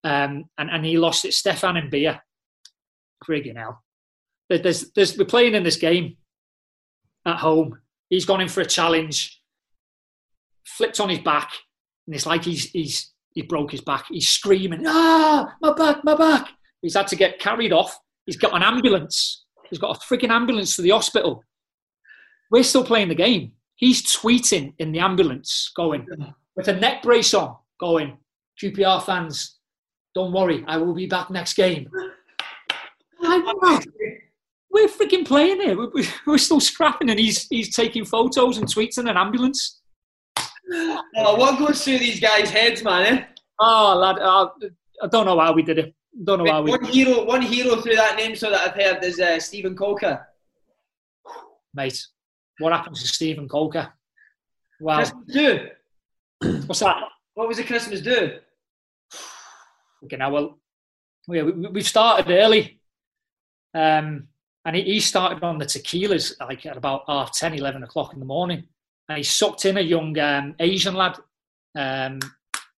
um, 0.02 0.46
and 0.58 0.68
and 0.68 0.84
he 0.84 0.98
lost 0.98 1.24
it. 1.24 1.34
Stefan 1.34 1.76
Mbia, 1.76 2.18
friggin' 3.24 3.56
hell. 3.56 3.80
There's, 4.48 4.90
there's, 4.90 5.16
we're 5.16 5.24
playing 5.24 5.54
in 5.54 5.62
this 5.62 5.76
game 5.76 6.16
at 7.24 7.36
home. 7.36 7.78
He's 8.08 8.24
gone 8.24 8.40
in 8.40 8.48
for 8.48 8.60
a 8.60 8.66
challenge, 8.66 9.40
flipped 10.66 10.98
on 10.98 11.10
his 11.10 11.20
back, 11.20 11.52
and 12.08 12.16
it's 12.16 12.26
like 12.26 12.42
he's 12.42 12.64
he's 12.70 13.12
he 13.32 13.42
broke 13.42 13.70
his 13.70 13.82
back. 13.82 14.06
He's 14.08 14.28
screaming, 14.28 14.82
"Ah, 14.88 15.54
my 15.60 15.72
back, 15.74 16.02
my 16.02 16.16
back!" 16.16 16.48
He's 16.82 16.96
had 16.96 17.06
to 17.06 17.14
get 17.16 17.38
carried 17.38 17.72
off. 17.72 17.96
He's 18.26 18.36
got 18.36 18.56
an 18.56 18.64
ambulance. 18.64 19.44
He's 19.68 19.78
got 19.78 19.96
a 19.96 20.00
freaking 20.00 20.30
ambulance 20.30 20.74
to 20.74 20.82
the 20.82 20.90
hospital. 20.90 21.44
We're 22.50 22.64
still 22.64 22.82
playing 22.82 23.10
the 23.10 23.14
game. 23.14 23.52
He's 23.80 24.02
tweeting 24.02 24.74
in 24.78 24.92
the 24.92 24.98
ambulance, 24.98 25.72
going 25.74 26.06
with 26.54 26.68
a 26.68 26.74
neck 26.74 27.02
brace 27.02 27.32
on, 27.32 27.56
going, 27.80 28.18
"QPR 28.62 29.02
fans, 29.02 29.58
don't 30.14 30.34
worry, 30.34 30.62
I 30.68 30.76
will 30.76 30.92
be 30.92 31.06
back 31.06 31.30
next 31.30 31.54
game." 31.54 31.88
we're 33.20 34.86
freaking 34.86 35.26
playing 35.26 35.62
here. 35.62 35.78
We're, 35.78 36.04
we're, 36.26 36.36
still 36.36 36.60
scrapping, 36.60 37.08
and 37.08 37.18
he's 37.18 37.48
he's 37.48 37.74
taking 37.74 38.04
photos 38.04 38.58
and 38.58 38.66
tweets 38.66 38.98
in 38.98 39.08
an 39.08 39.16
ambulance. 39.16 39.80
Oh, 41.16 41.36
what 41.36 41.58
goes 41.58 41.82
through 41.82 42.00
these 42.00 42.20
guys' 42.20 42.50
heads, 42.50 42.84
man? 42.84 43.06
Eh? 43.06 43.24
Oh, 43.58 43.96
lad, 43.96 44.18
uh, 44.18 44.50
I 45.02 45.06
don't 45.06 45.24
know 45.24 45.40
how 45.40 45.54
we 45.54 45.62
did 45.62 45.78
it. 45.78 45.94
Don't 46.24 46.44
know 46.44 46.52
how 46.52 46.60
we. 46.60 46.70
One 46.70 46.84
hero, 46.84 47.24
one 47.24 47.42
hero 47.42 47.76
through 47.76 47.96
that 47.96 48.16
name, 48.16 48.36
so 48.36 48.50
that 48.50 48.68
I've 48.68 48.74
heard 48.74 49.02
is 49.02 49.18
uh, 49.20 49.40
Steven 49.40 49.74
Caulker. 49.74 50.22
Mate, 51.72 52.06
what 52.60 52.72
happened 52.72 52.96
to 52.96 53.08
Stephen? 53.08 53.48
Wow. 53.50 54.96
Christmas 54.96 55.24
do. 55.32 55.68
What's 56.66 56.80
that? 56.80 56.96
What 57.34 57.48
was 57.48 57.56
the 57.56 57.64
Christmas 57.64 58.00
do? 58.00 58.38
Okay, 60.04 60.16
now 60.16 60.30
well, 60.30 60.58
we, 61.26 61.42
we've 61.42 61.86
started 61.86 62.30
early. 62.30 62.80
Um, 63.74 64.28
and 64.64 64.76
he, 64.76 64.82
he 64.82 65.00
started 65.00 65.42
on 65.42 65.58
the 65.58 65.64
tequilas 65.64 66.34
like 66.40 66.66
at 66.66 66.76
about 66.76 67.04
half 67.08 67.32
10, 67.32 67.54
11 67.54 67.82
o'clock 67.82 68.12
in 68.12 68.20
the 68.20 68.26
morning. 68.26 68.64
And 69.08 69.16
he 69.16 69.24
sucked 69.24 69.64
in 69.64 69.76
a 69.76 69.80
young 69.80 70.18
um, 70.18 70.54
Asian 70.60 70.94
lad, 70.94 71.18
um, 71.76 72.20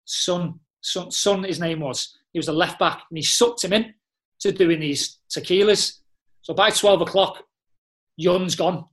son, 0.05 0.59
son, 0.81 1.11
son, 1.11 1.43
his 1.43 1.59
name 1.59 1.81
was. 1.81 2.17
He 2.31 2.39
was 2.39 2.47
a 2.47 2.53
left 2.53 2.79
back, 2.79 3.03
and 3.09 3.17
he 3.17 3.23
sucked 3.23 3.63
him 3.63 3.73
in 3.73 3.93
to 4.39 4.51
doing 4.51 4.79
these 4.79 5.19
tequilas. 5.29 5.99
So 6.41 6.53
by 6.53 6.71
12 6.71 7.01
o'clock, 7.01 7.43
Yun's 8.17 8.55
gone. 8.55 8.85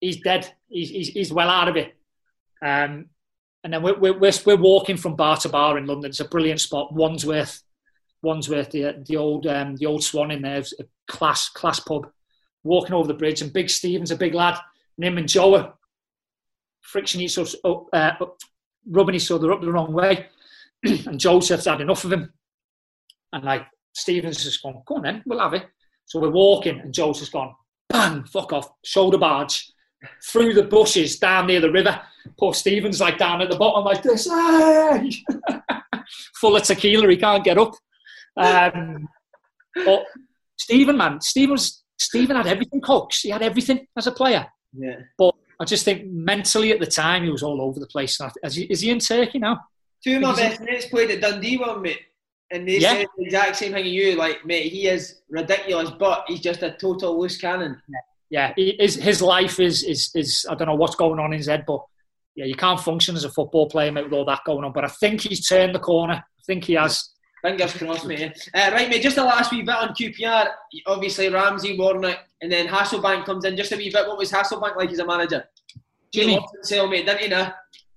He's 0.00 0.20
dead. 0.20 0.52
He's, 0.68 0.90
he's, 0.90 1.08
he's 1.08 1.32
well 1.32 1.48
out 1.48 1.68
of 1.68 1.76
it. 1.76 1.96
Um, 2.62 3.06
and 3.64 3.72
then 3.72 3.82
we're, 3.82 3.98
we're, 3.98 4.18
we're 4.18 4.56
walking 4.56 4.96
from 4.96 5.16
bar 5.16 5.36
to 5.38 5.48
bar 5.48 5.78
in 5.78 5.86
London. 5.86 6.10
It's 6.10 6.20
a 6.20 6.28
brilliant 6.28 6.60
spot. 6.60 6.92
Wandsworth, 6.92 7.62
Wandsworth, 8.22 8.70
the, 8.70 9.02
the 9.06 9.16
old 9.16 9.46
um, 9.46 9.76
the 9.76 9.86
old 9.86 10.04
Swan 10.04 10.30
in 10.30 10.42
there, 10.42 10.62
a 10.78 10.84
class 11.06 11.48
class 11.48 11.80
pub 11.80 12.08
walking 12.64 12.94
over 12.94 13.08
the 13.08 13.14
bridge, 13.14 13.42
and 13.42 13.52
Big 13.52 13.70
Steven's 13.70 14.10
a 14.10 14.16
big 14.16 14.34
lad, 14.34 14.58
and 14.96 15.06
him 15.06 15.18
and 15.18 15.28
Joe 15.28 15.56
are 15.56 15.74
friction 16.80 17.20
each 17.20 17.38
other, 17.38 17.50
uh, 17.92 18.12
rubbing 18.88 19.14
each 19.14 19.30
other 19.30 19.52
up 19.52 19.60
the 19.60 19.72
wrong 19.72 19.92
way. 19.92 20.26
and 20.84 21.18
Joseph's 21.18 21.66
had 21.66 21.80
enough 21.80 22.04
of 22.04 22.12
him. 22.12 22.32
And 23.32 23.44
like 23.44 23.66
Stevens 23.92 24.44
has 24.44 24.56
gone, 24.56 24.82
go 24.86 24.96
on 24.96 25.02
then, 25.02 25.22
we'll 25.26 25.40
have 25.40 25.54
it. 25.54 25.66
So 26.06 26.20
we're 26.20 26.30
walking, 26.30 26.80
and 26.80 26.94
Joseph's 26.94 27.30
gone, 27.30 27.54
bang, 27.88 28.24
fuck 28.24 28.52
off, 28.52 28.70
shoulder 28.84 29.18
barge, 29.18 29.70
through 30.24 30.54
the 30.54 30.62
bushes 30.62 31.18
down 31.18 31.46
near 31.46 31.60
the 31.60 31.70
river. 31.70 32.00
Poor 32.38 32.54
Stevens 32.54 33.00
like 33.00 33.18
down 33.18 33.40
at 33.40 33.50
the 33.50 33.56
bottom 33.56 33.84
like 33.84 34.02
this, 34.02 34.28
hey! 34.28 35.10
full 36.40 36.56
of 36.56 36.62
tequila, 36.62 37.08
he 37.08 37.16
can't 37.16 37.44
get 37.44 37.58
up. 37.58 37.72
Um, 38.36 39.08
but 39.74 40.04
Stephen, 40.56 40.96
man, 40.96 41.20
Stephen 41.20 41.52
was 41.52 41.82
Stephen 41.98 42.36
had 42.36 42.46
everything, 42.46 42.80
Cox. 42.80 43.20
He 43.20 43.30
had 43.30 43.42
everything 43.42 43.86
as 43.96 44.06
a 44.06 44.12
player. 44.12 44.46
Yeah. 44.72 44.96
But 45.16 45.34
I 45.60 45.64
just 45.64 45.84
think 45.84 46.06
mentally 46.06 46.70
at 46.72 46.80
the 46.80 46.86
time 46.86 47.24
he 47.24 47.30
was 47.30 47.42
all 47.42 47.60
over 47.60 47.80
the 47.80 47.86
place. 47.86 48.18
Is 48.44 48.54
he, 48.54 48.64
is 48.64 48.80
he 48.80 48.90
in 48.90 49.00
Turkey 49.00 49.38
now? 49.38 49.60
Two 50.04 50.16
of 50.16 50.22
my 50.22 50.36
best 50.36 50.60
mates 50.60 50.86
played 50.86 51.10
at 51.10 51.20
Dundee 51.20 51.58
one, 51.58 51.82
mate. 51.82 52.00
And 52.50 52.66
they 52.66 52.78
yeah. 52.78 52.94
said 52.94 53.06
the 53.16 53.24
exact 53.24 53.56
same 53.56 53.72
thing 53.72 53.84
to 53.84 53.90
you. 53.90 54.16
Like, 54.16 54.46
mate, 54.46 54.72
he 54.72 54.86
is 54.86 55.20
ridiculous, 55.28 55.90
but 55.90 56.24
he's 56.28 56.40
just 56.40 56.62
a 56.62 56.72
total 56.72 57.20
loose 57.20 57.36
cannon. 57.36 57.82
Yeah, 57.88 57.98
yeah. 58.30 58.52
his, 58.56 58.94
his 58.94 59.22
life 59.22 59.60
is, 59.60 59.82
is, 59.82 60.10
is, 60.14 60.46
I 60.48 60.54
don't 60.54 60.68
know 60.68 60.74
what's 60.74 60.96
going 60.96 61.18
on 61.18 61.32
in 61.32 61.38
his 61.38 61.46
head, 61.46 61.64
but 61.66 61.80
yeah, 62.34 62.44
you 62.44 62.54
can't 62.54 62.80
function 62.80 63.16
as 63.16 63.24
a 63.24 63.30
football 63.30 63.68
player, 63.68 63.90
mate, 63.90 64.04
with 64.04 64.12
all 64.12 64.24
that 64.26 64.44
going 64.46 64.64
on. 64.64 64.72
But 64.72 64.84
I 64.84 64.88
think 64.88 65.22
he's 65.22 65.46
turned 65.46 65.74
the 65.74 65.80
corner. 65.80 66.14
I 66.14 66.42
think 66.46 66.64
he 66.64 66.74
has. 66.74 67.10
Fingers 67.42 67.72
crossed, 67.72 68.06
mate. 68.06 68.32
Uh, 68.54 68.70
right, 68.72 68.88
mate, 68.88 69.02
just 69.02 69.16
the 69.16 69.24
last 69.24 69.50
wee 69.50 69.62
bit 69.62 69.74
on 69.74 69.88
QPR. 69.88 70.48
Obviously, 70.86 71.28
Ramsey, 71.28 71.76
Warnock, 71.76 72.18
and 72.40 72.50
then 72.50 72.68
Hasselbaink 72.68 73.24
comes 73.24 73.44
in. 73.44 73.56
Just 73.56 73.72
a 73.72 73.76
wee 73.76 73.90
bit. 73.90 74.06
What 74.06 74.18
was 74.18 74.30
Hasselbaink 74.30 74.76
like 74.76 74.90
as 74.90 74.98
a 74.98 75.06
manager? 75.06 75.44
Jimmy. 76.12 76.38
Sale, 76.62 76.88
mate, 76.88 77.06
didn't 77.06 77.22
he 77.22 77.28
know? 77.28 77.50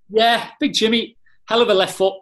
Yeah, 0.10 0.50
big 0.60 0.74
Jimmy. 0.74 1.18
Hell 1.48 1.62
of 1.62 1.70
a 1.70 1.74
left 1.74 1.96
foot. 1.96 2.16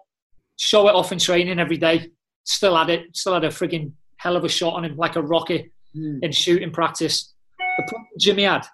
Show 0.58 0.88
it 0.90 0.96
off 0.96 1.12
in 1.12 1.20
training 1.20 1.60
every 1.60 1.78
day. 1.78 2.12
Still 2.44 2.76
had 2.76 2.90
it. 2.90 3.16
Still 3.16 3.34
had 3.34 3.46
a 3.46 3.50
frigging 3.50 3.94
hell 4.18 4.36
of 4.36 4.44
a 4.44 4.50
shot 4.50 4.74
on 4.74 4.86
him, 4.86 4.98
like 4.98 5.16
a 5.16 5.22
rocket 5.22 5.72
mm. 5.96 6.20
in 6.22 6.32
shooting 6.32 6.72
practice. 6.72 7.34
The 7.80 7.86
problem 7.88 8.08
Jimmy 8.18 8.44
had, 8.44 8.66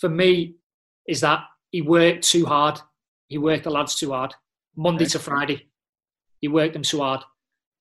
for 0.00 0.08
me, 0.08 0.56
is 1.06 1.20
that 1.20 1.44
he 1.70 1.82
worked 1.82 2.22
too 2.24 2.46
hard. 2.46 2.80
He 3.28 3.38
worked 3.38 3.64
the 3.64 3.70
lads 3.70 3.94
too 3.94 4.12
hard. 4.12 4.34
Monday 4.74 5.04
to 5.04 5.18
Friday 5.18 5.68
he 6.42 6.48
worked 6.48 6.74
them 6.74 6.82
too 6.82 7.00
hard. 7.00 7.22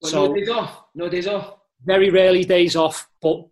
Well, 0.02 0.12
so 0.12 0.28
no 0.28 0.34
days 0.36 0.50
off. 0.50 0.84
No 0.96 1.10
days 1.10 1.28
off. 1.28 1.56
Very 1.84 2.10
rarely 2.10 2.46
days 2.46 2.76
off, 2.76 3.10
but 3.22 3.44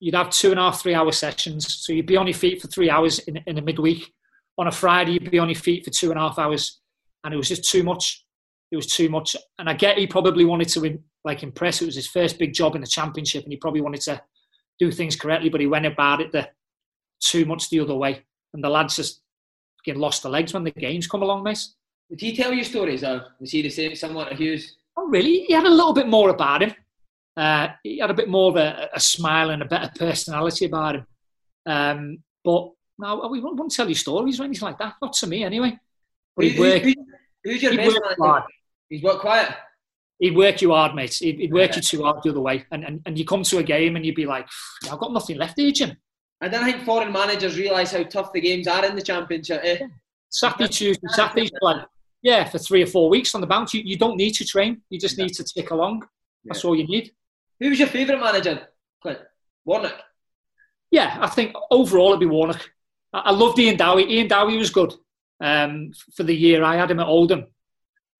you'd 0.00 0.14
have 0.14 0.30
two 0.30 0.50
and 0.50 0.60
a 0.60 0.64
half, 0.64 0.82
three 0.82 0.94
hour 0.94 1.12
sessions. 1.12 1.72
So 1.72 1.92
you'd 1.92 2.06
be 2.06 2.16
on 2.16 2.26
your 2.26 2.34
feet 2.34 2.60
for 2.60 2.68
three 2.68 2.90
hours 2.90 3.20
in, 3.20 3.38
in 3.46 3.58
a 3.58 3.62
midweek. 3.62 4.12
On 4.58 4.66
a 4.66 4.72
Friday, 4.72 5.12
you'd 5.12 5.30
be 5.30 5.38
on 5.38 5.48
your 5.48 5.58
feet 5.58 5.84
for 5.84 5.90
two 5.90 6.10
and 6.10 6.18
a 6.18 6.22
half 6.22 6.38
hours, 6.38 6.80
and 7.22 7.32
it 7.32 7.36
was 7.36 7.48
just 7.48 7.70
too 7.70 7.82
much. 7.82 8.24
It 8.70 8.76
was 8.76 8.86
too 8.86 9.08
much, 9.08 9.36
and 9.58 9.68
I 9.68 9.74
get 9.74 9.98
he 9.98 10.06
probably 10.06 10.44
wanted 10.44 10.68
to 10.70 10.98
like 11.24 11.42
impress. 11.42 11.80
It 11.80 11.86
was 11.86 11.94
his 11.94 12.08
first 12.08 12.38
big 12.38 12.52
job 12.52 12.74
in 12.74 12.80
the 12.80 12.86
championship, 12.86 13.44
and 13.44 13.52
he 13.52 13.56
probably 13.56 13.80
wanted 13.80 14.00
to 14.02 14.20
do 14.78 14.90
things 14.90 15.16
correctly, 15.16 15.48
but 15.48 15.60
he 15.60 15.66
went 15.66 15.86
about 15.86 16.20
it 16.20 16.32
the 16.32 16.48
too 17.20 17.44
much 17.44 17.70
the 17.70 17.80
other 17.80 17.94
way, 17.94 18.22
and 18.52 18.62
the 18.62 18.68
lads 18.68 18.96
just 18.96 19.20
get 19.84 19.96
lost 19.96 20.22
the 20.22 20.28
legs 20.28 20.52
when 20.52 20.64
the 20.64 20.70
games 20.70 21.06
come 21.06 21.22
along, 21.22 21.42
mate. 21.42 21.64
Did 22.10 22.20
he 22.20 22.36
tell 22.36 22.52
you 22.52 22.64
stories, 22.64 23.02
or 23.04 23.26
was 23.40 23.50
he 23.50 23.62
the 23.62 23.70
same, 23.70 23.94
similar 23.94 24.28
to 24.28 24.34
Hughes? 24.34 24.76
Oh, 24.96 25.06
really? 25.06 25.44
He 25.44 25.52
had 25.52 25.64
a 25.64 25.70
little 25.70 25.92
bit 25.92 26.08
more 26.08 26.30
about 26.30 26.62
him. 26.62 26.74
Uh, 27.36 27.68
he 27.82 27.98
had 27.98 28.10
a 28.10 28.14
bit 28.14 28.28
more 28.28 28.50
of 28.50 28.56
a, 28.56 28.88
a, 28.94 29.00
smile 29.00 29.50
and 29.50 29.62
a 29.62 29.64
better 29.64 29.90
personality 29.98 30.66
about 30.66 30.96
him. 30.96 31.06
Um, 31.66 32.18
but 32.44 32.70
no, 32.98 33.28
we 33.28 33.40
won't, 33.40 33.72
tell 33.72 33.88
you 33.88 33.94
stories 33.94 34.38
or 34.38 34.44
anything 34.44 34.66
like 34.66 34.78
that. 34.78 34.94
Not 35.02 35.14
to 35.14 35.26
me, 35.26 35.42
anyway. 35.42 35.76
But 36.36 36.44
he'd 36.44 36.58
work. 36.60 36.82
Who, 36.82 36.94
who's 37.42 37.62
your 37.62 37.76
best 37.76 37.98
man? 38.18 38.42
He's 38.88 39.02
worked 39.02 39.22
quiet. 39.22 39.52
He'd 40.18 40.36
work 40.36 40.62
you 40.62 40.72
hard, 40.72 40.94
mate. 40.94 41.14
He'd, 41.14 41.38
he'd 41.38 41.52
work 41.52 41.70
yeah. 41.70 41.76
you 41.76 41.82
too 41.82 42.02
hard 42.04 42.22
the 42.22 42.30
other 42.30 42.40
way. 42.40 42.64
And, 42.70 42.84
and, 42.84 43.00
and 43.04 43.18
you 43.18 43.24
come 43.24 43.42
to 43.42 43.58
a 43.58 43.62
game 43.62 43.96
and 43.96 44.06
you'd 44.06 44.14
be 44.14 44.26
like, 44.26 44.46
I've 44.90 44.98
got 44.98 45.12
nothing 45.12 45.36
left 45.36 45.58
here, 45.58 45.72
Jim. 45.72 45.96
I 46.40 46.48
don't 46.48 46.64
think 46.64 46.84
foreign 46.84 47.12
managers 47.12 47.58
realise 47.58 47.92
how 47.92 48.02
tough 48.04 48.32
the 48.32 48.40
games 48.40 48.68
are 48.68 48.84
in 48.84 48.96
the 48.96 49.02
Championship. 49.02 49.60
Eh? 49.64 49.78
Saturday, 50.28 50.68
Tuesday, 50.68 51.06
Saturday's 51.08 51.50
like 51.60 51.84
yeah, 52.24 52.44
for 52.44 52.58
three 52.58 52.82
or 52.82 52.86
four 52.86 53.10
weeks 53.10 53.34
on 53.34 53.42
the 53.42 53.46
bounce. 53.46 53.74
You, 53.74 53.82
you 53.84 53.96
don't 53.96 54.16
need 54.16 54.32
to 54.32 54.44
train. 54.44 54.80
You 54.88 54.98
just 54.98 55.18
need 55.18 55.34
to 55.34 55.44
tick 55.44 55.70
along. 55.70 56.04
That's 56.44 56.64
all 56.64 56.74
you 56.74 56.86
need. 56.86 57.12
Who 57.60 57.68
was 57.68 57.78
your 57.78 57.88
favourite 57.88 58.20
manager, 58.20 58.66
Clint? 59.02 59.18
Warnock? 59.64 60.00
Yeah, 60.90 61.18
I 61.20 61.28
think 61.28 61.54
overall 61.70 62.08
it'd 62.08 62.20
be 62.20 62.26
Warnock. 62.26 62.68
I, 63.12 63.18
I 63.26 63.30
loved 63.30 63.58
Ian 63.58 63.76
Dowie. 63.76 64.10
Ian 64.10 64.28
Dowie 64.28 64.56
was 64.56 64.70
good 64.70 64.94
um, 65.40 65.92
for 66.16 66.22
the 66.22 66.34
year 66.34 66.64
I 66.64 66.76
had 66.76 66.90
him 66.90 67.00
at 67.00 67.06
Oldham. 67.06 67.46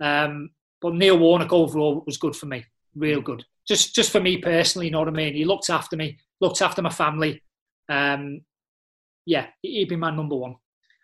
Um, 0.00 0.50
but 0.84 0.94
Neil 0.94 1.18
Warnock 1.18 1.50
overall 1.50 2.02
was 2.04 2.18
good 2.18 2.36
for 2.36 2.44
me. 2.44 2.62
Real 2.94 3.22
good. 3.22 3.42
Just 3.66 3.94
just 3.94 4.10
for 4.10 4.20
me 4.20 4.36
personally, 4.36 4.88
you 4.88 4.92
know 4.92 4.98
what 4.98 5.08
I 5.08 5.12
mean? 5.12 5.32
He 5.32 5.46
looked 5.46 5.70
after 5.70 5.96
me, 5.96 6.18
looked 6.42 6.60
after 6.60 6.82
my 6.82 6.90
family. 6.90 7.42
Um, 7.88 8.42
yeah, 9.24 9.46
he'd 9.62 9.88
be 9.88 9.96
my 9.96 10.10
number 10.10 10.36
one. 10.36 10.56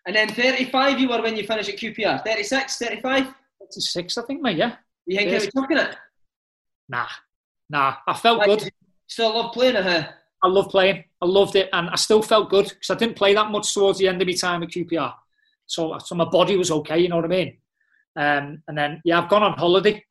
And 0.06 0.14
then 0.14 0.28
35 0.28 1.00
you 1.00 1.08
were 1.08 1.22
when 1.22 1.34
you 1.34 1.46
finished 1.46 1.70
at 1.70 1.78
QPR. 1.78 2.22
36, 2.22 2.76
35? 2.76 3.34
36, 3.58 4.18
I 4.18 4.22
think, 4.24 4.42
mate, 4.42 4.58
yeah. 4.58 4.76
You 5.06 5.16
think 5.16 5.30
were 5.30 5.62
chucking 5.62 5.78
it? 5.78 5.96
Nah. 6.90 7.06
Nah. 7.70 7.94
I 8.06 8.12
felt 8.12 8.40
like, 8.40 8.48
good. 8.48 8.70
Still 9.06 9.34
love 9.34 9.54
playing 9.54 9.76
it, 9.76 9.84
huh? 9.84 10.08
I 10.42 10.48
love 10.48 10.68
playing. 10.68 11.04
I 11.22 11.24
loved 11.24 11.56
it. 11.56 11.70
And 11.72 11.88
I 11.88 11.96
still 11.96 12.20
felt 12.20 12.50
good 12.50 12.68
because 12.68 12.90
I 12.90 12.96
didn't 12.96 13.16
play 13.16 13.32
that 13.32 13.50
much 13.50 13.72
towards 13.72 13.98
the 13.98 14.08
end 14.08 14.20
of 14.20 14.28
my 14.28 14.34
time 14.34 14.62
at 14.62 14.68
QPR. 14.68 15.14
So, 15.64 15.96
so 15.98 16.14
my 16.14 16.26
body 16.26 16.58
was 16.58 16.70
okay, 16.70 16.98
you 16.98 17.08
know 17.08 17.16
what 17.16 17.24
I 17.24 17.28
mean? 17.28 17.56
Um, 18.16 18.62
and 18.68 18.76
then, 18.76 19.00
yeah, 19.04 19.20
I've 19.20 19.28
gone 19.30 19.42
on 19.42 19.56
holiday 19.58 20.04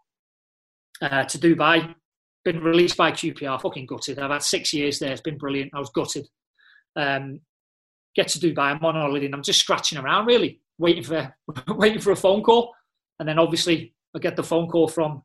uh, 1.02 1.24
to 1.26 1.38
Dubai. 1.38 1.94
Been 2.46 2.62
released 2.62 2.98
by 2.98 3.12
QPR. 3.12 3.62
Fucking 3.62 3.86
gutted. 3.86 4.20
I've 4.20 4.32
had 4.32 4.44
six 4.44 4.74
years 4.74 5.00
there. 5.00 5.12
It's 5.12 5.22
been 5.22 5.38
brilliant. 5.38 5.72
I 5.74 5.80
was 5.80 5.90
gutted. 5.90 6.28
Um, 6.96 7.42
get 8.16 8.30
to 8.30 8.40
Dubai. 8.40 8.72
I'm 8.72 8.84
on 8.86 8.96
holiday 8.96 9.26
and 9.26 9.36
I'm 9.36 9.44
just 9.44 9.60
scratching 9.60 9.98
around, 9.98 10.26
really, 10.26 10.62
waiting 10.78 11.04
for 11.04 11.36
waiting 11.68 12.00
for 12.02 12.12
a 12.12 12.16
phone 12.16 12.42
call. 12.42 12.74
And 13.20 13.28
then 13.28 13.38
obviously 13.40 13.94
I 14.16 14.20
get 14.20 14.36
the 14.36 14.44
phone 14.44 14.68
call 14.70 14.88
from 14.88 15.24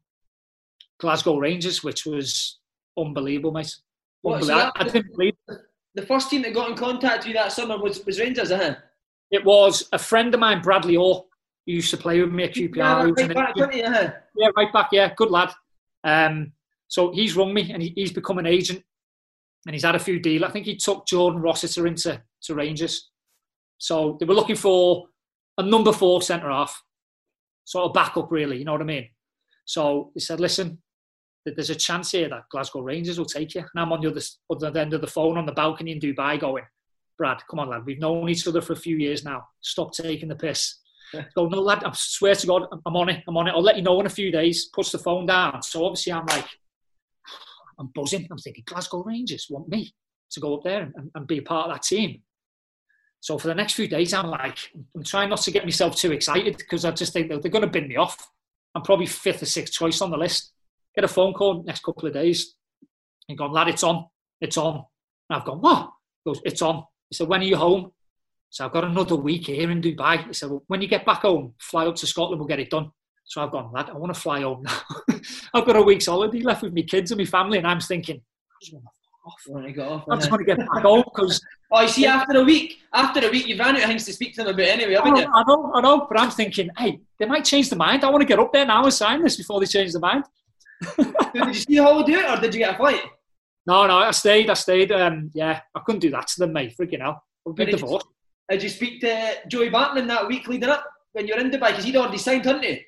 Glasgow 1.00 1.38
Rangers, 1.38 1.84
which 1.84 2.04
was 2.04 2.58
unbelievable, 2.98 3.52
mate. 3.52 3.74
What, 4.22 4.42
so 4.42 4.48
that- 4.48 4.72
I, 4.76 4.84
I 4.84 4.88
didn't 4.88 5.12
believe 5.12 5.34
it. 5.48 5.58
The 5.94 6.02
first 6.02 6.28
team 6.28 6.42
that 6.42 6.54
got 6.54 6.70
in 6.70 6.76
contact 6.76 7.18
with 7.18 7.28
you 7.28 7.34
that 7.34 7.52
summer 7.52 7.78
was, 7.78 8.04
was 8.04 8.18
Rangers, 8.18 8.50
uh-huh? 8.50 8.74
It 9.30 9.44
was 9.44 9.88
a 9.92 9.98
friend 9.98 10.34
of 10.34 10.40
mine, 10.40 10.60
Bradley 10.60 10.96
Orr, 10.96 11.24
who 11.66 11.72
used 11.72 11.90
to 11.90 11.96
play 11.96 12.20
with 12.20 12.32
me 12.32 12.44
at 12.44 12.54
QPR. 12.54 12.76
Yeah, 12.76 13.02
right 13.04 13.34
back, 13.34 13.72
he? 13.72 13.78
Yeah, 13.80 14.48
right 14.56 14.72
back. 14.72 14.88
Yeah, 14.92 15.12
good 15.16 15.30
lad. 15.30 15.52
Um, 16.02 16.52
so 16.88 17.12
he's 17.12 17.36
rung 17.36 17.54
me 17.54 17.72
and 17.72 17.82
he, 17.82 17.92
he's 17.96 18.12
become 18.12 18.38
an 18.38 18.46
agent 18.46 18.82
and 19.66 19.74
he's 19.74 19.84
had 19.84 19.94
a 19.94 20.00
few 20.00 20.20
deals. 20.20 20.42
I 20.42 20.50
think 20.50 20.66
he 20.66 20.76
took 20.76 21.06
Jordan 21.06 21.40
Rossiter 21.40 21.86
into 21.86 22.22
to 22.42 22.54
Rangers. 22.54 23.10
So 23.78 24.16
they 24.20 24.26
were 24.26 24.34
looking 24.34 24.56
for 24.56 25.06
a 25.58 25.62
number 25.62 25.92
four 25.92 26.20
centre 26.22 26.50
half, 26.50 26.82
sort 27.64 27.86
of 27.86 27.94
backup, 27.94 28.30
really. 28.30 28.58
You 28.58 28.64
know 28.64 28.72
what 28.72 28.82
I 28.82 28.84
mean? 28.84 29.08
So 29.64 30.10
he 30.14 30.20
said, 30.20 30.40
listen, 30.40 30.78
there's 31.46 31.70
a 31.70 31.74
chance 31.74 32.10
here 32.12 32.28
that 32.28 32.48
Glasgow 32.50 32.80
Rangers 32.80 33.18
will 33.18 33.24
take 33.24 33.54
you. 33.54 33.60
And 33.60 33.82
I'm 33.82 33.92
on 33.92 34.00
the 34.00 34.10
other, 34.10 34.20
other 34.50 34.78
end 34.78 34.94
of 34.94 35.00
the 35.00 35.06
phone 35.06 35.38
on 35.38 35.46
the 35.46 35.52
balcony 35.52 35.92
in 35.92 36.00
Dubai 36.00 36.38
going, 36.38 36.64
Brad, 37.16 37.42
come 37.48 37.60
on, 37.60 37.70
lad. 37.70 37.86
We've 37.86 38.00
known 38.00 38.28
each 38.28 38.46
other 38.48 38.60
for 38.60 38.72
a 38.72 38.76
few 38.76 38.96
years 38.96 39.24
now. 39.24 39.46
Stop 39.60 39.92
taking 39.92 40.28
the 40.28 40.36
piss. 40.36 40.80
Go, 41.34 41.46
no, 41.46 41.60
lad, 41.60 41.84
I 41.84 41.92
swear 41.94 42.34
to 42.34 42.46
God, 42.46 42.62
I'm- 42.70 42.96
on 42.96 43.08
it. 43.08 43.24
I'm 43.28 43.36
on 43.36 43.48
it. 43.48 43.52
I'll 43.52 43.62
let 43.62 43.76
you 43.76 43.82
know 43.82 44.00
in 44.00 44.06
a 44.06 44.10
few 44.10 44.30
days. 44.32 44.66
Puts 44.72 44.90
the 44.92 44.98
phone 44.98 45.26
down. 45.26 45.62
So 45.62 45.84
obviously, 45.84 46.12
I'm 46.12 46.26
like, 46.26 46.46
I'm 47.78 47.90
buzzing. 47.94 48.26
I'm 48.30 48.38
thinking, 48.38 48.64
Glasgow 48.66 49.02
Rangers 49.02 49.46
want 49.50 49.68
me 49.68 49.94
to 50.30 50.40
go 50.40 50.56
up 50.56 50.64
there 50.64 50.82
and, 50.96 51.10
and 51.14 51.26
be 51.26 51.38
a 51.38 51.42
part 51.42 51.68
of 51.68 51.74
that 51.74 51.82
team. 51.82 52.22
So 53.20 53.38
for 53.38 53.48
the 53.48 53.54
next 53.54 53.72
few 53.74 53.88
days, 53.88 54.12
I'm 54.12 54.26
like, 54.28 54.58
I'm 54.94 55.02
trying 55.02 55.30
not 55.30 55.40
to 55.42 55.50
get 55.50 55.64
myself 55.64 55.96
too 55.96 56.12
excited 56.12 56.58
because 56.58 56.84
I 56.84 56.90
just 56.90 57.12
think 57.12 57.30
that 57.30 57.40
they're 57.40 57.50
going 57.50 57.64
to 57.64 57.70
bin 57.70 57.88
me 57.88 57.96
off. 57.96 58.18
I'm 58.74 58.82
probably 58.82 59.06
fifth 59.06 59.42
or 59.42 59.46
sixth 59.46 59.72
choice 59.72 60.00
on 60.02 60.10
the 60.10 60.16
list. 60.18 60.52
Get 60.94 61.04
a 61.04 61.08
phone 61.08 61.32
call 61.32 61.62
next 61.62 61.82
couple 61.82 62.06
of 62.06 62.12
days. 62.14 62.54
And 63.28 63.38
gone, 63.38 63.52
lad, 63.52 63.68
it's 63.68 63.82
on. 63.82 64.06
It's 64.40 64.58
on. 64.58 64.84
And 65.30 65.38
I've 65.38 65.44
gone, 65.44 65.60
what? 65.60 65.90
He 66.24 66.30
goes, 66.30 66.42
it's 66.44 66.60
on. 66.60 66.84
He 67.08 67.16
said, 67.16 67.28
when 67.28 67.40
are 67.40 67.44
you 67.44 67.56
home? 67.56 67.92
So 68.54 68.64
I've 68.64 68.70
got 68.70 68.84
another 68.84 69.16
week 69.16 69.46
here 69.48 69.68
in 69.68 69.80
Dubai. 69.82 70.28
He 70.28 70.32
said, 70.32 70.48
well, 70.48 70.62
when 70.68 70.80
you 70.80 70.86
get 70.86 71.04
back 71.04 71.22
home, 71.22 71.54
fly 71.58 71.88
up 71.88 71.96
to 71.96 72.06
Scotland, 72.06 72.38
we'll 72.38 72.46
get 72.46 72.60
it 72.60 72.70
done. 72.70 72.88
So 73.24 73.42
I've 73.42 73.50
gone, 73.50 73.72
lad, 73.72 73.90
I 73.90 73.94
want 73.94 74.14
to 74.14 74.20
fly 74.20 74.42
home 74.42 74.62
now. 74.62 74.80
I've 75.54 75.66
got 75.66 75.74
a 75.74 75.82
week's 75.82 76.06
holiday 76.06 76.38
left 76.40 76.62
with 76.62 76.72
my 76.72 76.82
kids 76.82 77.10
and 77.10 77.18
my 77.18 77.24
family, 77.24 77.58
and 77.58 77.66
I'm 77.66 77.80
thinking, 77.80 78.18
I 78.18 78.54
just 78.62 78.72
want 78.72 78.84
to 78.84 78.90
off. 79.26 79.42
When 79.48 79.64
I 79.64 79.72
got 79.72 79.88
off, 79.88 80.04
I 80.08 80.14
just 80.14 80.30
want 80.30 80.40
to 80.42 80.44
get 80.46 80.58
back 80.58 80.82
home 80.82 81.02
because 81.04 81.40
Oh, 81.72 81.80
you 81.80 81.88
see, 81.88 82.06
after 82.06 82.38
a 82.38 82.44
week, 82.44 82.78
after 82.92 83.26
a 83.26 83.30
week, 83.32 83.48
you've 83.48 83.58
ran 83.58 83.74
out 83.74 83.82
of 83.82 83.88
things 83.88 84.04
to 84.04 84.12
speak 84.12 84.36
to 84.36 84.44
them 84.44 84.54
about 84.54 84.68
anyway, 84.68 84.94
I 84.94 84.98
haven't 84.98 85.14
know, 85.14 85.20
you? 85.22 85.32
I 85.34 85.42
know, 85.48 85.72
I 85.74 85.80
know, 85.80 86.06
but 86.08 86.20
I'm 86.20 86.30
thinking, 86.30 86.70
hey, 86.78 87.00
they 87.18 87.26
might 87.26 87.44
change 87.44 87.70
their 87.70 87.78
mind. 87.78 88.04
I 88.04 88.10
want 88.10 88.20
to 88.20 88.28
get 88.28 88.38
up 88.38 88.52
there 88.52 88.66
now 88.66 88.84
and 88.84 88.94
sign 88.94 89.20
this 89.20 89.36
before 89.36 89.58
they 89.58 89.66
change 89.66 89.90
their 89.90 90.00
mind. 90.00 90.26
Did 90.96 91.46
you 91.46 91.54
see 91.54 91.76
how 91.78 92.00
do 92.04 92.12
it, 92.20 92.24
or 92.24 92.40
did 92.40 92.54
you 92.54 92.60
get 92.60 92.74
a 92.74 92.76
flight? 92.76 93.00
No, 93.66 93.84
no, 93.88 93.96
I 93.98 94.12
stayed, 94.12 94.48
I 94.48 94.54
stayed. 94.54 94.92
Um, 94.92 95.32
yeah, 95.34 95.62
I 95.74 95.80
couldn't 95.80 96.02
do 96.02 96.10
that 96.10 96.28
to 96.28 96.34
them, 96.38 96.52
mate. 96.52 96.76
Freaking 96.78 97.00
hell. 97.00 97.24
Did 97.56 97.68
you- 97.72 97.78
divorced. 97.78 98.06
Did 98.50 98.62
you 98.62 98.68
speak 98.68 99.00
to 99.00 99.34
Joey 99.48 99.70
Barton 99.70 100.06
that 100.06 100.26
week 100.28 100.46
leading 100.48 100.68
up 100.68 100.84
when 101.12 101.26
you 101.26 101.34
were 101.34 101.40
in 101.40 101.50
Dubai? 101.50 101.68
Because 101.68 101.84
he'd 101.84 101.96
already 101.96 102.18
signed, 102.18 102.44
hadn't 102.44 102.64
he? 102.64 102.82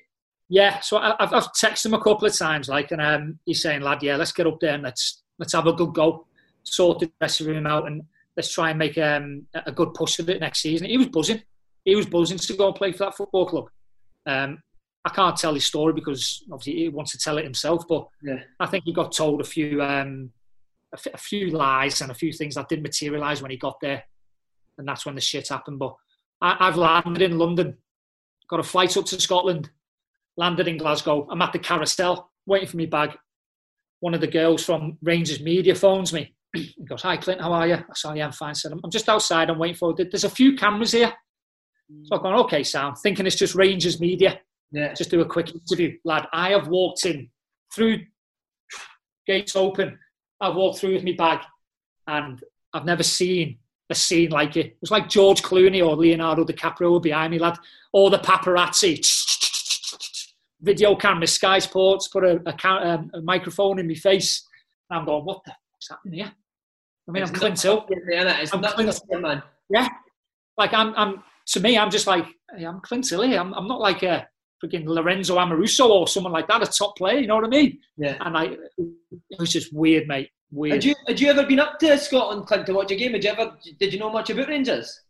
Yeah, 0.49 0.79
so 0.79 0.97
I, 0.97 1.15
I've, 1.19 1.33
I've 1.33 1.51
texted 1.53 1.87
him 1.87 1.93
a 1.93 2.01
couple 2.01 2.27
of 2.27 2.35
times, 2.35 2.69
like, 2.69 2.91
and 2.91 3.01
um, 3.01 3.39
he's 3.45 3.61
saying, 3.61 3.81
lad, 3.81 4.01
yeah, 4.03 4.15
let's 4.15 4.31
get 4.31 4.47
up 4.47 4.59
there 4.61 4.75
and 4.75 4.83
let's 4.83 5.23
let's 5.39 5.53
have 5.53 5.67
a 5.67 5.73
good 5.73 5.93
go, 5.93 6.25
sort 6.63 6.99
the 6.99 7.11
dressing 7.19 7.47
room 7.47 7.67
out, 7.67 7.87
and 7.87 8.03
let's 8.35 8.53
try 8.53 8.69
and 8.69 8.79
make 8.79 8.97
um, 8.97 9.45
a 9.65 9.71
good 9.71 9.93
push 9.93 10.15
for 10.15 10.29
it 10.31 10.39
next 10.39 10.61
season. 10.61 10.87
He 10.87 10.97
was 10.97 11.07
buzzing. 11.07 11.41
He 11.83 11.95
was 11.95 12.05
buzzing 12.05 12.37
to 12.37 12.53
go 12.53 12.67
and 12.67 12.75
play 12.75 12.91
for 12.91 12.99
that 12.99 13.15
football 13.17 13.45
club. 13.45 13.65
Um, 14.25 14.59
I 15.03 15.09
can't 15.09 15.37
tell 15.37 15.53
his 15.53 15.65
story 15.65 15.93
because 15.93 16.43
obviously 16.51 16.83
he 16.83 16.89
wants 16.89 17.11
to 17.13 17.17
tell 17.17 17.37
it 17.37 17.43
himself, 17.45 17.87
but 17.87 18.07
Yeah. 18.21 18.39
I 18.59 18.65
think 18.67 18.83
he 18.85 18.93
got 18.93 19.13
told 19.13 19.41
a 19.41 19.45
few 19.45 19.81
um, 19.81 20.31
a, 20.93 20.97
f- 20.97 21.13
a 21.13 21.17
few 21.17 21.49
lies 21.51 22.01
and 22.01 22.11
a 22.11 22.15
few 22.15 22.31
things 22.33 22.55
that 22.55 22.67
didn't 22.69 22.83
materialise 22.83 23.41
when 23.41 23.51
he 23.51 23.57
got 23.57 23.79
there, 23.81 24.03
and 24.77 24.87
that's 24.87 25.05
when 25.05 25.15
the 25.15 25.21
shit 25.21 25.47
happened. 25.49 25.79
But 25.79 25.95
I, 26.41 26.55
I've 26.67 26.77
landed 26.77 27.21
in 27.21 27.37
London, 27.37 27.77
got 28.49 28.59
a 28.59 28.63
flight 28.63 28.95
up 28.97 29.05
to 29.05 29.19
Scotland, 29.19 29.69
landed 30.37 30.67
in 30.67 30.77
Glasgow. 30.77 31.27
I'm 31.29 31.41
at 31.41 31.53
the 31.53 31.59
carousel 31.59 32.31
waiting 32.45 32.67
for 32.69 32.77
my 32.77 32.85
bag. 32.85 33.17
One 33.99 34.13
of 34.13 34.21
the 34.21 34.27
girls 34.27 34.63
from 34.63 34.97
Rangers 35.01 35.41
Media 35.41 35.75
phones 35.75 36.13
me. 36.13 36.33
He 36.53 36.85
goes, 36.87 37.01
"Hi, 37.01 37.17
Clint, 37.17 37.41
how 37.41 37.51
are 37.53 37.67
you?" 37.67 37.75
I 37.75 37.83
said, 37.93 38.15
"Yeah, 38.17 38.25
I'm 38.27 38.31
fine." 38.31 38.51
I 38.51 38.53
said, 38.53 38.71
"I'm 38.71 38.79
I'm 38.83 38.91
just 38.91 39.09
outside. 39.09 39.49
I'm 39.49 39.59
waiting 39.59 39.75
for. 39.75 39.93
There's 39.95 40.23
a 40.23 40.29
few 40.29 40.55
cameras 40.55 40.91
here." 40.91 41.11
So 42.03 42.15
I'm 42.15 42.21
going, 42.21 42.35
"Okay, 42.41 42.63
Sam." 42.63 42.95
Thinking 42.95 43.25
it's 43.25 43.35
just 43.35 43.55
Rangers 43.55 43.99
Media 43.99 44.39
Yeah. 44.71 44.93
just 44.93 45.09
do 45.09 45.21
a 45.21 45.25
quick 45.25 45.51
interview. 45.53 45.97
Lad, 46.05 46.27
I 46.33 46.51
have 46.51 46.67
walked 46.67 47.05
in 47.05 47.29
through 47.73 48.05
gates 49.25 49.55
open. 49.55 49.99
I've 50.39 50.55
walked 50.55 50.79
through 50.79 50.93
with 50.93 51.03
my 51.03 51.13
bag 51.17 51.39
and 52.07 52.43
I've 52.73 52.85
never 52.85 53.03
seen 53.03 53.59
a 53.89 53.95
scene 53.95 54.31
like 54.31 54.57
it. 54.57 54.67
It 54.67 54.77
was 54.81 54.91
like 54.91 55.09
George 55.09 55.41
Clooney 55.41 55.85
or 55.85 55.95
Leonardo 55.95 56.43
DiCaprio 56.43 57.01
behind 57.01 57.31
me, 57.31 57.39
lad. 57.39 57.57
All 57.93 58.09
the 58.09 58.19
paparazzi, 58.19 58.99
video 60.61 60.95
camera, 60.95 61.27
Sky 61.27 61.59
Sports, 61.59 62.07
put 62.09 62.23
a, 62.23 62.41
a, 62.45 62.67
um, 62.67 63.11
a 63.13 63.21
microphone 63.21 63.79
in 63.79 63.87
my 63.87 63.93
face. 63.93 64.45
And 64.89 64.99
I'm 64.99 65.05
going, 65.05 65.25
what 65.25 65.43
the 65.45 65.51
fuck's 65.51 65.89
happening 65.89 66.19
here? 66.19 66.31
I 67.07 67.11
mean, 67.11 67.23
I'm 67.23 67.29
It's 67.29 67.39
Clint 67.39 67.53
nuts 67.53 67.63
Hill. 67.63 67.85
It's 67.89 68.53
I'm 68.53 68.61
nuts 68.61 68.73
Clint- 68.75 69.01
here, 69.09 69.19
man. 69.19 69.43
Yeah. 69.69 69.87
Like 70.57 70.73
I'm, 70.73 70.93
I'm 70.95 71.23
to 71.47 71.59
me, 71.61 71.77
I'm 71.77 71.89
just 71.89 72.07
like, 72.07 72.25
hey, 72.55 72.65
I'm 72.65 72.81
Clint 72.81 73.09
Hill. 73.09 73.21
I'm, 73.23 73.53
I'm 73.53 73.67
not 73.67 73.79
like 73.79 74.03
a 74.03 74.27
freaking 74.63 74.85
Lorenzo 74.85 75.37
Amoruso 75.37 75.87
or 75.87 76.07
someone 76.07 76.33
like 76.33 76.47
that, 76.47 76.63
a 76.63 76.65
top 76.65 76.97
player. 76.97 77.19
You 77.19 77.27
know 77.27 77.35
what 77.35 77.45
I 77.45 77.49
mean? 77.49 77.79
Yeah. 77.97 78.17
And 78.19 78.37
I, 78.37 78.57
it 78.77 79.39
was 79.39 79.53
just 79.53 79.73
weird, 79.73 80.07
mate. 80.07 80.29
Weird. 80.51 80.75
Had 80.75 80.85
you 80.85 80.95
had 81.07 81.19
you 81.19 81.29
ever 81.29 81.45
been 81.45 81.59
up 81.59 81.77
to 81.79 81.97
Scotland, 81.97 82.47
Clint, 82.47 82.65
to 82.67 82.73
watch 82.73 82.91
a 82.91 82.95
game? 82.95 83.13
Had 83.13 83.23
you 83.23 83.31
ever 83.31 83.57
did 83.79 83.93
you 83.93 83.99
know 83.99 84.09
much 84.09 84.29
about 84.29 84.47
Rangers? 84.47 85.01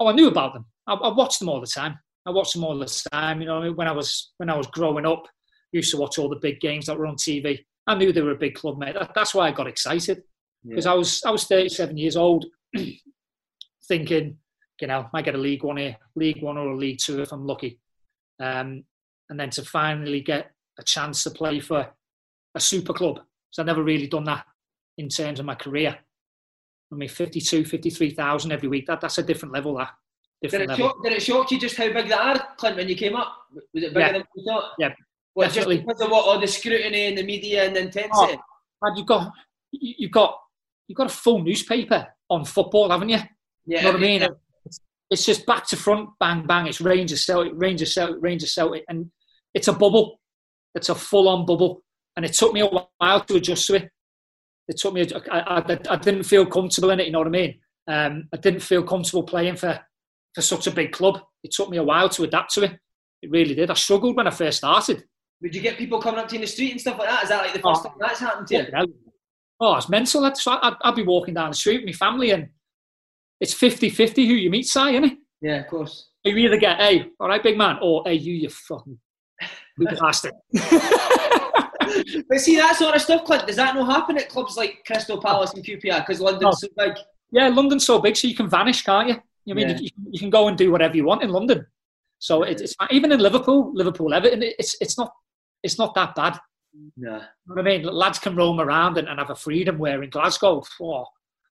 oh, 0.00 0.08
I 0.08 0.12
knew 0.12 0.28
about 0.28 0.54
them. 0.54 0.66
I, 0.86 0.94
I 0.94 1.12
watched 1.12 1.38
them 1.38 1.48
all 1.48 1.60
the 1.60 1.66
time. 1.66 1.98
I 2.26 2.30
watched 2.30 2.54
them 2.54 2.64
all 2.64 2.78
the 2.78 3.06
time. 3.12 3.40
You 3.40 3.46
know, 3.46 3.72
when 3.72 3.88
I 3.88 3.92
was 3.92 4.32
when 4.38 4.50
I 4.50 4.56
was 4.56 4.66
growing 4.68 5.06
up, 5.06 5.26
used 5.72 5.90
to 5.92 5.96
watch 5.96 6.18
all 6.18 6.28
the 6.28 6.36
big 6.36 6.60
games 6.60 6.86
that 6.86 6.98
were 6.98 7.06
on 7.06 7.16
TV. 7.16 7.64
I 7.86 7.94
knew 7.94 8.12
they 8.12 8.22
were 8.22 8.32
a 8.32 8.36
big 8.36 8.54
club, 8.54 8.78
mate. 8.78 8.94
That, 8.94 9.12
that's 9.14 9.34
why 9.34 9.48
I 9.48 9.52
got 9.52 9.68
excited 9.68 10.22
because 10.66 10.86
I 10.86 10.94
was 10.94 11.22
I 11.24 11.30
was 11.30 11.44
37 11.44 11.96
years 11.96 12.16
old, 12.16 12.46
thinking, 13.88 14.38
you 14.80 14.88
know, 14.88 15.08
I 15.14 15.22
get 15.22 15.36
a 15.36 15.38
League 15.38 15.62
One 15.62 15.76
here, 15.76 15.96
League 16.16 16.42
One 16.42 16.58
or 16.58 16.68
a 16.68 16.76
League 16.76 16.98
Two 16.98 17.22
if 17.22 17.32
I'm 17.32 17.46
lucky, 17.46 17.80
um, 18.40 18.84
and 19.30 19.38
then 19.38 19.50
to 19.50 19.62
finally 19.62 20.20
get 20.20 20.50
a 20.78 20.82
chance 20.82 21.22
to 21.22 21.30
play 21.30 21.60
for 21.60 21.88
a 22.54 22.60
super 22.60 22.92
club. 22.92 23.20
So 23.50 23.62
I've 23.62 23.66
never 23.66 23.82
really 23.82 24.06
done 24.06 24.24
that 24.24 24.44
in 24.98 25.08
terms 25.08 25.40
of 25.40 25.46
my 25.46 25.54
career. 25.54 25.96
I 26.92 26.94
mean, 26.94 27.08
52, 27.08 27.64
53,000 27.64 28.52
every 28.52 28.68
week. 28.68 28.86
That 28.86 29.00
that's 29.00 29.18
a 29.18 29.22
different 29.22 29.52
level. 29.52 29.76
That 29.76 29.90
Did 30.42 30.50
different 30.50 30.64
it, 30.64 30.68
level. 30.74 30.86
shock, 30.88 31.02
did 31.04 31.12
it 31.12 31.22
shock 31.22 31.50
you 31.50 31.58
just 31.60 31.76
how 31.76 31.92
big 31.92 32.06
they 32.08 32.12
are, 32.14 32.40
Clint, 32.58 32.76
when 32.76 32.88
you 32.88 32.94
came 32.96 33.16
up? 33.16 33.32
Was 33.52 33.64
it 33.82 33.88
bigger 33.94 34.00
Yeah. 34.00 34.12
than 34.12 34.24
you 34.36 34.44
thought? 34.46 34.72
Yeah, 34.78 34.94
Well, 35.34 35.50
just 35.50 35.68
because 35.68 36.00
of 36.00 36.10
what 36.10 36.26
all 36.26 36.38
the 36.40 36.46
scrutiny 36.46 37.06
and 37.06 37.18
the 37.18 37.22
media 37.24 37.64
and 37.66 37.74
the 37.74 37.80
intensity. 37.80 38.10
Oh, 38.12 38.38
Man, 38.82 38.96
you've 38.96 39.06
got 39.06 39.32
you- 39.72 39.94
you've 39.98 40.10
got 40.12 40.38
you've 40.86 40.96
got 40.96 41.06
a 41.06 41.14
full 41.14 41.42
newspaper 41.42 42.06
on 42.30 42.44
football, 42.44 42.90
haven't 42.90 43.08
you? 43.08 43.16
yeah, 43.66 43.78
You 43.78 43.82
know 43.82 43.92
what 43.92 43.96
I 43.96 44.00
mean? 44.00 44.22
It's, 44.64 44.80
it's 45.10 45.26
just 45.26 45.44
back 45.46 45.66
to 45.68 45.76
front, 45.76 46.10
bang 46.20 46.46
bang. 46.46 46.66
It's 46.68 46.80
Rangers 46.80 47.24
Celtic, 47.26 47.52
Rangers 47.56 47.92
Celtic, 47.94 48.16
Rangers 48.20 48.54
Celtic, 48.54 48.84
and 48.88 49.10
it's 49.54 49.66
a 49.68 49.72
bubble. 49.72 50.20
It's 50.74 50.88
a 50.90 50.94
full-on 50.94 51.46
bubble, 51.46 51.82
and 52.16 52.24
it 52.24 52.32
took 52.32 52.52
me 52.52 52.60
a 52.60 52.66
while 52.66 53.20
to 53.24 53.36
adjust 53.36 53.66
to 53.68 53.74
it. 53.76 53.90
It 54.68 54.78
took 54.78 54.94
me. 54.94 55.06
I, 55.30 55.38
I, 55.40 55.78
I 55.90 55.96
didn't 55.96 56.24
feel 56.24 56.44
comfortable 56.46 56.90
in 56.90 57.00
it. 57.00 57.06
You 57.06 57.12
know 57.12 57.18
what 57.20 57.28
I 57.28 57.30
mean? 57.30 57.58
Um, 57.88 58.28
I 58.34 58.38
didn't 58.38 58.60
feel 58.60 58.82
comfortable 58.82 59.22
playing 59.22 59.56
for 59.56 59.78
for 60.34 60.42
such 60.42 60.66
a 60.66 60.70
big 60.70 60.92
club. 60.92 61.20
It 61.44 61.52
took 61.52 61.70
me 61.70 61.76
a 61.76 61.82
while 61.82 62.08
to 62.10 62.24
adapt 62.24 62.52
to 62.54 62.64
it. 62.64 62.72
It 63.22 63.30
really 63.30 63.54
did. 63.54 63.70
I 63.70 63.74
struggled 63.74 64.16
when 64.16 64.26
I 64.26 64.30
first 64.30 64.58
started. 64.58 65.04
Would 65.42 65.54
you 65.54 65.60
get 65.62 65.78
people 65.78 66.00
coming 66.00 66.20
up 66.20 66.28
to 66.28 66.34
you 66.34 66.38
in 66.38 66.40
the 66.42 66.46
street 66.46 66.72
and 66.72 66.80
stuff 66.80 66.98
like 66.98 67.08
that? 67.08 67.22
Is 67.22 67.28
that 67.28 67.42
like 67.42 67.52
the 67.52 67.60
first 67.60 67.82
Oh. 67.84 67.88
time 67.88 67.96
that's 68.00 68.20
happened 68.20 68.46
to 68.48 68.54
you? 68.56 68.66
Hell. 68.74 68.86
Oh, 69.60 69.76
it's 69.76 69.88
mental. 69.88 70.24
I'd, 70.24 70.34
I'd, 70.46 70.74
I'd 70.82 70.94
be 70.94 71.02
walking 71.02 71.34
down 71.34 71.50
the 71.50 71.56
street 71.56 71.78
with 71.78 71.86
my 71.86 71.92
family 71.92 72.30
and 72.32 72.48
it's 73.40 73.54
50-50 73.54 74.26
who 74.26 74.34
you 74.34 74.50
meet, 74.50 74.66
Si, 74.66 74.80
isn't 74.80 75.04
it? 75.04 75.18
Yeah, 75.40 75.60
of 75.60 75.68
course. 75.68 76.08
You 76.24 76.36
either 76.36 76.58
get, 76.58 76.78
hey, 76.78 77.06
all 77.20 77.28
right, 77.28 77.42
big 77.42 77.56
man, 77.56 77.76
or 77.82 78.02
hey, 78.04 78.14
you, 78.14 78.34
you 78.34 78.48
fucking 78.50 78.98
bastard. 80.00 80.32
But 82.28 82.40
see 82.40 82.56
that 82.56 82.76
sort 82.76 82.94
of 82.94 83.02
stuff, 83.02 83.24
Clint. 83.24 83.46
Does 83.46 83.56
that 83.56 83.74
not 83.74 83.90
happen 83.90 84.16
at 84.18 84.28
clubs 84.28 84.56
like 84.56 84.82
Crystal 84.86 85.20
Palace 85.20 85.52
and 85.54 85.64
QPR 85.64 86.06
because 86.06 86.20
London's 86.20 86.60
so 86.60 86.68
big? 86.76 86.94
yeah, 87.32 87.48
London's 87.48 87.84
so 87.86 87.98
big, 87.98 88.16
so 88.16 88.28
you 88.28 88.34
can 88.34 88.48
vanish, 88.48 88.82
can't 88.82 89.08
you? 89.08 89.16
You 89.44 89.54
mean 89.54 89.68
Yeah. 89.68 89.78
you, 89.78 89.90
you 90.10 90.18
can 90.18 90.30
go 90.30 90.48
and 90.48 90.56
do 90.58 90.70
whatever 90.72 90.96
you 90.96 91.04
want 91.04 91.22
in 91.22 91.30
London. 91.30 91.66
So 92.18 92.42
it, 92.42 92.60
it's 92.60 92.74
even 92.90 93.12
in 93.12 93.20
Liverpool, 93.20 93.72
Liverpool, 93.74 94.12
Everton. 94.14 94.42
It's 94.42 94.76
it's 94.80 94.96
not 94.98 95.12
it's 95.62 95.78
not 95.78 95.94
that 95.94 96.14
bad. 96.14 96.38
No. 96.96 97.16
You 97.48 97.54
know 97.54 97.60
I 97.60 97.62
mean? 97.62 97.82
Lads 97.84 98.18
can 98.18 98.36
roam 98.36 98.60
around 98.60 98.98
and, 98.98 99.08
and 99.08 99.18
have 99.18 99.30
a 99.30 99.34
freedom. 99.34 99.78
Where 99.78 100.02
in 100.02 100.10
Glasgow, 100.10 100.62
oh, 100.80 101.04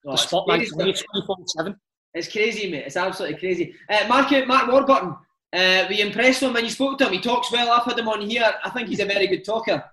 Oh, 0.08 0.10
the 0.10 0.12
it's 0.12 0.22
spotlight's 0.22 0.70
you 0.76 0.94
stuff. 0.94 1.24
24/7. 1.58 1.74
It's 2.14 2.30
crazy, 2.30 2.70
mate. 2.70 2.84
It's 2.86 2.96
absolutely 2.96 3.38
crazy. 3.38 3.74
Uh, 3.90 4.06
Mark, 4.08 4.30
Mark 4.46 4.70
Warburton, 4.70 5.16
uh, 5.52 5.86
you 5.90 6.04
impressed 6.06 6.42
him 6.42 6.52
when 6.52 6.64
you 6.64 6.70
spoke 6.70 6.96
to 6.98 7.06
him? 7.06 7.12
He 7.12 7.20
talks 7.20 7.50
well. 7.52 7.70
I've 7.72 7.84
had 7.84 7.98
him 7.98 8.08
on 8.08 8.20
here. 8.22 8.52
I 8.64 8.70
think 8.70 8.88
he's 8.88 9.00
a 9.00 9.04
very 9.04 9.26
good 9.26 9.44
talker. 9.44 9.84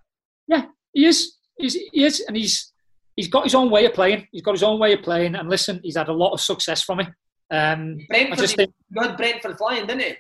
Yeah, 0.47 0.65
he 0.93 1.05
is. 1.05 1.37
He's, 1.57 1.73
he 1.73 2.03
is, 2.03 2.21
and 2.21 2.35
he's 2.35 2.71
he's 3.15 3.27
got 3.27 3.43
his 3.43 3.55
own 3.55 3.69
way 3.69 3.85
of 3.85 3.93
playing. 3.93 4.27
He's 4.31 4.41
got 4.41 4.53
his 4.53 4.63
own 4.63 4.79
way 4.79 4.93
of 4.93 5.01
playing, 5.01 5.35
and 5.35 5.49
listen, 5.49 5.79
he's 5.83 5.97
had 5.97 6.09
a 6.09 6.13
lot 6.13 6.33
of 6.33 6.41
success 6.41 6.81
from 6.81 6.99
it. 7.01 7.07
Um, 7.51 7.97
Brentford, 8.09 8.39
I 8.39 8.41
just 8.41 8.55
think, 8.55 8.73
Brentford 8.89 9.57
flying, 9.57 9.85
didn't 9.85 10.01
he? 10.01 10.13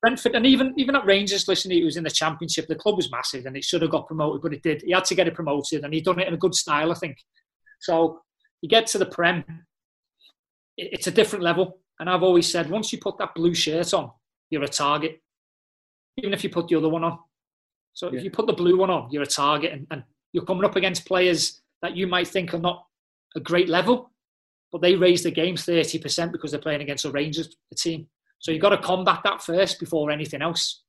Brentford, 0.00 0.34
and 0.34 0.46
even 0.46 0.72
even 0.76 0.96
at 0.96 1.04
Rangers, 1.04 1.48
listen, 1.48 1.70
he 1.70 1.84
was 1.84 1.96
in 1.96 2.04
the 2.04 2.10
Championship. 2.10 2.66
The 2.66 2.74
club 2.74 2.96
was 2.96 3.10
massive, 3.10 3.46
and 3.46 3.56
it 3.56 3.64
should 3.64 3.82
have 3.82 3.90
got 3.90 4.06
promoted, 4.06 4.42
but 4.42 4.54
it 4.54 4.62
did. 4.62 4.82
He 4.82 4.92
had 4.92 5.04
to 5.06 5.14
get 5.14 5.28
it 5.28 5.34
promoted, 5.34 5.84
and 5.84 5.92
he 5.92 6.00
done 6.00 6.20
it 6.20 6.28
in 6.28 6.34
a 6.34 6.38
good 6.38 6.54
style, 6.54 6.90
I 6.90 6.94
think. 6.94 7.18
So 7.80 8.20
you 8.62 8.68
get 8.68 8.86
to 8.88 8.98
the 8.98 9.06
Prem, 9.06 9.44
it's 10.76 11.06
a 11.06 11.10
different 11.12 11.44
level. 11.44 11.80
And 12.00 12.08
I've 12.08 12.22
always 12.22 12.50
said, 12.50 12.70
once 12.70 12.92
you 12.92 12.98
put 13.00 13.18
that 13.18 13.34
blue 13.34 13.54
shirt 13.54 13.92
on, 13.92 14.10
you're 14.50 14.62
a 14.62 14.68
target, 14.68 15.20
even 16.16 16.32
if 16.32 16.44
you 16.44 16.50
put 16.50 16.68
the 16.68 16.76
other 16.76 16.88
one 16.88 17.04
on. 17.04 17.18
So 17.98 18.12
yeah. 18.12 18.18
if 18.18 18.24
you 18.24 18.30
put 18.30 18.46
the 18.46 18.52
blue 18.52 18.78
one 18.78 18.90
on, 18.90 19.10
you're 19.10 19.24
a 19.24 19.26
target, 19.26 19.72
and, 19.72 19.84
and 19.90 20.04
you're 20.32 20.44
coming 20.44 20.64
up 20.64 20.76
against 20.76 21.04
players 21.04 21.60
that 21.82 21.96
you 21.96 22.06
might 22.06 22.28
think 22.28 22.54
are 22.54 22.60
not 22.60 22.86
a 23.34 23.40
great 23.40 23.68
level, 23.68 24.12
but 24.70 24.80
they 24.80 24.94
raise 24.94 25.24
the 25.24 25.32
game 25.32 25.56
30% 25.56 26.30
because 26.30 26.52
they're 26.52 26.60
playing 26.60 26.80
against 26.80 27.04
a 27.06 27.10
Rangers 27.10 27.56
team. 27.76 28.06
So 28.38 28.52
you've 28.52 28.62
got 28.62 28.68
to 28.68 28.78
combat 28.78 29.22
that 29.24 29.42
first 29.42 29.80
before 29.80 30.12
anything 30.12 30.42
else. 30.42 30.84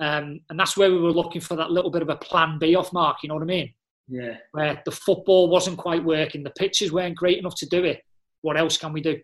Um, 0.00 0.40
and 0.50 0.60
that's 0.60 0.76
where 0.76 0.90
we 0.90 1.00
were 1.00 1.12
looking 1.12 1.40
for 1.40 1.56
that 1.56 1.70
little 1.70 1.90
bit 1.90 2.02
of 2.02 2.10
a 2.10 2.16
plan 2.16 2.58
B 2.58 2.74
off 2.74 2.92
Mark, 2.92 3.22
you 3.22 3.30
know 3.30 3.36
what 3.36 3.42
I 3.42 3.46
mean? 3.46 3.72
Yeah. 4.06 4.36
Where 4.52 4.82
the 4.84 4.92
football 4.92 5.48
wasn't 5.48 5.78
quite 5.78 6.04
working, 6.04 6.42
the 6.42 6.50
pitches 6.50 6.92
weren't 6.92 7.16
great 7.16 7.38
enough 7.38 7.54
to 7.56 7.66
do 7.66 7.84
it. 7.84 8.02
What 8.42 8.58
else 8.58 8.76
can 8.76 8.92
we 8.92 9.00
do? 9.00 9.18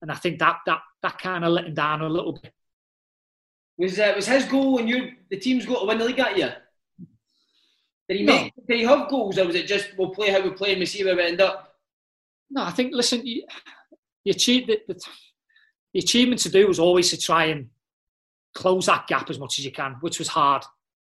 And 0.00 0.12
I 0.12 0.14
think 0.14 0.38
that 0.38 0.58
that 0.66 0.78
that 1.02 1.18
kind 1.18 1.44
of 1.44 1.50
let 1.50 1.64
him 1.64 1.74
down 1.74 2.02
a 2.02 2.08
little 2.08 2.38
bit. 2.40 2.52
Was 3.80 3.98
uh, 3.98 4.12
was 4.14 4.26
his 4.26 4.44
goal 4.44 4.78
and 4.78 4.86
you 4.86 5.12
the 5.30 5.38
team's 5.38 5.64
goal 5.64 5.80
to 5.80 5.86
win 5.86 5.96
the 5.96 6.04
league 6.04 6.18
at 6.18 6.36
you? 6.36 6.50
Did 8.08 8.18
he 8.18 8.24
make? 8.24 8.52
Did 8.68 8.76
he 8.76 8.84
have 8.84 9.08
goals, 9.08 9.38
or 9.38 9.46
was 9.46 9.56
it 9.56 9.66
just 9.66 9.96
we'll 9.96 10.10
play 10.10 10.28
how 10.30 10.42
we 10.42 10.50
play 10.50 10.72
and 10.72 10.80
we 10.80 10.86
see 10.86 11.02
where 11.02 11.16
we 11.16 11.22
end 11.22 11.40
up? 11.40 11.78
No, 12.50 12.62
I 12.62 12.72
think 12.72 12.92
listen, 12.94 13.24
you, 13.24 13.42
you 14.24 14.32
achieve 14.32 14.66
the, 14.66 14.80
the, 14.86 15.00
the 15.94 16.00
achievement 16.00 16.42
to 16.42 16.50
do 16.50 16.68
was 16.68 16.78
always 16.78 17.08
to 17.08 17.16
try 17.16 17.46
and 17.46 17.70
close 18.54 18.84
that 18.84 19.06
gap 19.06 19.30
as 19.30 19.38
much 19.38 19.58
as 19.58 19.64
you 19.64 19.72
can, 19.72 19.96
which 20.00 20.18
was 20.18 20.28
hard. 20.28 20.62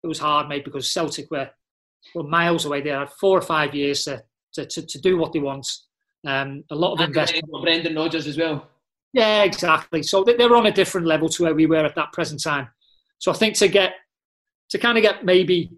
It 0.04 0.06
was 0.06 0.18
hard, 0.18 0.48
mate, 0.48 0.66
because 0.66 0.90
Celtic 0.90 1.30
were 1.30 1.48
were 2.14 2.24
miles 2.24 2.66
away. 2.66 2.82
They 2.82 2.90
had 2.90 3.10
four 3.12 3.38
or 3.38 3.42
five 3.42 3.74
years 3.74 4.04
to 4.04 4.22
to, 4.54 4.66
to, 4.66 4.86
to 4.86 5.00
do 5.00 5.16
what 5.16 5.32
they 5.32 5.38
want. 5.38 5.66
Um, 6.26 6.64
a 6.70 6.74
lot 6.74 6.92
of 6.92 7.00
and 7.00 7.08
investment. 7.08 7.46
Brendan 7.62 7.94
Rodgers 7.94 8.26
as 8.26 8.36
well. 8.36 8.68
Yeah, 9.12 9.42
exactly. 9.42 10.02
So 10.02 10.24
they, 10.24 10.34
they're 10.34 10.54
on 10.54 10.66
a 10.66 10.72
different 10.72 11.06
level 11.06 11.28
to 11.30 11.42
where 11.44 11.54
we 11.54 11.66
were 11.66 11.84
at 11.84 11.94
that 11.94 12.12
present 12.12 12.42
time. 12.42 12.68
So 13.18 13.32
I 13.32 13.34
think 13.34 13.54
to 13.56 13.68
get 13.68 13.94
to 14.70 14.78
kind 14.78 14.98
of 14.98 15.02
get 15.02 15.24
maybe, 15.24 15.70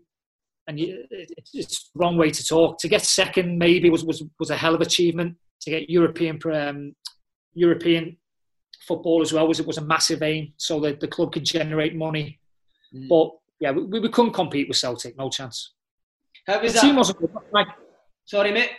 and 0.66 0.78
it's 0.78 1.90
the 1.90 1.98
wrong 1.98 2.16
way 2.16 2.30
to 2.30 2.44
talk. 2.44 2.78
To 2.80 2.88
get 2.88 3.02
second 3.02 3.58
maybe 3.58 3.90
was 3.90 4.04
was 4.04 4.22
was 4.38 4.50
a 4.50 4.56
hell 4.56 4.74
of 4.74 4.80
achievement. 4.80 5.36
To 5.62 5.70
get 5.70 5.90
European 5.90 6.40
um, 6.52 6.94
European 7.54 8.16
football 8.86 9.22
as 9.22 9.32
well 9.32 9.46
was 9.46 9.60
it 9.60 9.66
was 9.66 9.78
a 9.78 9.84
massive 9.84 10.22
aim, 10.22 10.52
so 10.56 10.80
that 10.80 11.00
the 11.00 11.08
club 11.08 11.32
could 11.32 11.44
generate 11.44 11.94
money. 11.94 12.40
Mm. 12.94 13.08
But 13.08 13.30
yeah, 13.60 13.70
we, 13.70 14.00
we 14.00 14.08
couldn't 14.08 14.32
compete 14.32 14.68
with 14.68 14.76
Celtic, 14.76 15.16
no 15.16 15.30
chance. 15.30 15.74
How 16.46 16.60
was 16.60 16.72
the 16.72 16.80
that? 16.80 16.86
team 16.86 16.96
wasn't 16.96 17.18
good 17.18 17.30
enough. 17.30 17.74
Sorry, 18.24 18.52
mate. 18.52 18.70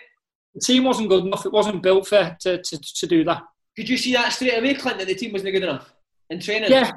The 0.56 0.62
team 0.62 0.84
wasn't 0.84 1.10
good 1.10 1.26
enough. 1.26 1.46
It 1.46 1.54
wasn't 1.54 1.84
built 1.84 2.08
for 2.08 2.36
to, 2.42 2.62
to, 2.62 2.78
to 2.80 3.08
do 3.08 3.24
that. 3.24 3.44
Could 3.82 3.90
you 3.90 3.98
see 3.98 4.14
that 4.14 4.32
straight 4.32 4.60
away, 4.60 4.76
Clint, 4.76 5.00
that 5.00 5.08
the 5.08 5.16
team 5.16 5.34
wasn't 5.34 5.54
good 5.54 5.64
enough 5.64 5.92
in 6.30 6.40
training? 6.40 6.70
Yeah. 6.70 6.92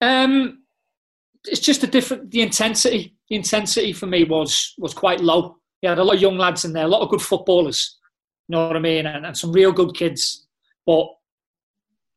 Um, 0.00 0.62
it's 1.44 1.60
just 1.60 1.82
a 1.82 1.86
different. 1.86 2.30
The 2.30 2.40
intensity, 2.40 3.14
the 3.28 3.36
intensity 3.36 3.92
for 3.92 4.06
me 4.06 4.24
was 4.24 4.72
was 4.78 4.94
quite 4.94 5.20
low. 5.20 5.58
You 5.82 5.90
had 5.90 5.98
a 5.98 6.02
lot 6.02 6.14
of 6.14 6.22
young 6.22 6.38
lads 6.38 6.64
in 6.64 6.72
there, 6.72 6.86
a 6.86 6.88
lot 6.88 7.02
of 7.02 7.10
good 7.10 7.20
footballers. 7.20 7.98
You 8.48 8.54
know 8.54 8.66
what 8.66 8.76
I 8.76 8.78
mean, 8.78 9.04
and, 9.04 9.26
and 9.26 9.36
some 9.36 9.52
real 9.52 9.70
good 9.70 9.94
kids. 9.94 10.46
But 10.86 11.08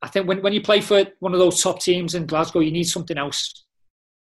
I 0.01 0.07
think 0.07 0.25
when, 0.25 0.41
when 0.41 0.53
you 0.53 0.61
play 0.61 0.79
for 0.79 1.05
one 1.19 1.33
of 1.33 1.39
those 1.39 1.61
top 1.61 1.81
teams 1.81 2.15
in 2.15 2.27
Glasgow, 2.27 2.61
you 2.61 2.71
need 2.71 2.85
something 2.85 3.17
else. 3.17 3.65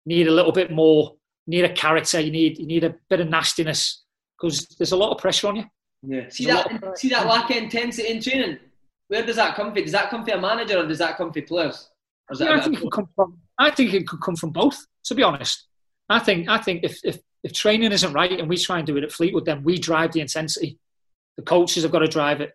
You 0.07 0.17
need 0.17 0.29
a 0.29 0.33
little 0.33 0.53
bit 0.53 0.71
more. 0.71 1.15
You 1.47 1.59
need 1.59 1.71
a 1.71 1.75
character. 1.75 2.21
You 2.21 2.31
need 2.31 2.59
you 2.59 2.67
need 2.67 2.85
a 2.85 2.95
bit 3.11 3.21
of 3.21 3.29
nastiness 3.29 4.05
because 4.41 4.65
there's 4.79 4.93
a 4.93 4.97
lot 4.97 5.11
of 5.11 5.19
pressure 5.19 5.49
on 5.49 5.57
you. 5.57 5.65
Yeah. 6.07 6.31
See 6.31 6.47
there's 6.47 6.65
that 6.65 6.99
see 6.99 7.11
that 7.11 7.27
lack 7.27 7.51
of 7.51 7.57
intensity 7.57 8.09
in 8.09 8.23
training. 8.23 8.61
Where 9.09 9.25
does 9.25 9.37
that 9.37 9.55
come 9.55 9.73
from? 9.73 9.83
Does 9.83 9.93
that 9.93 10.11
come 10.11 10.25
from 10.25 10.39
a 10.39 10.43
manager 10.43 10.79
or 10.79 10.87
does 10.87 10.99
that 10.99 11.17
come 11.17 11.33
from 11.33 11.43
players? 11.43 11.91
Yeah, 12.39 12.55
I 12.55 12.61
think 12.61 12.77
it 12.77 12.81
could 12.81 12.93
come 12.93 13.09
from. 13.15 13.39
I 13.59 13.71
think 13.71 13.93
it 13.93 14.09
could 14.09 14.21
come 14.21 14.37
from 14.37 14.51
both. 14.51 14.79
To 15.05 15.15
be 15.15 15.23
honest, 15.23 15.67
I 16.09 16.19
think 16.19 16.49
I 16.49 16.59
think 16.59 16.85
if 16.85 16.99
if 17.05 17.19
if 17.43 17.53
training 17.53 17.93
isn't 17.93 18.13
right 18.13 18.33
and 18.33 18.49
we 18.49 18.57
try 18.57 18.79
and 18.79 18.87
do 18.87 18.97
it 18.97 19.05
at 19.05 19.13
Fleetwood, 19.13 19.45
then 19.45 19.63
we 19.63 19.79
drive 19.79 20.13
the 20.13 20.21
intensity. 20.21 20.79
The 21.37 21.43
coaches 21.43 21.83
have 21.83 21.93
got 21.93 21.99
to 21.99 22.09
drive 22.09 22.41
it. 22.41 22.53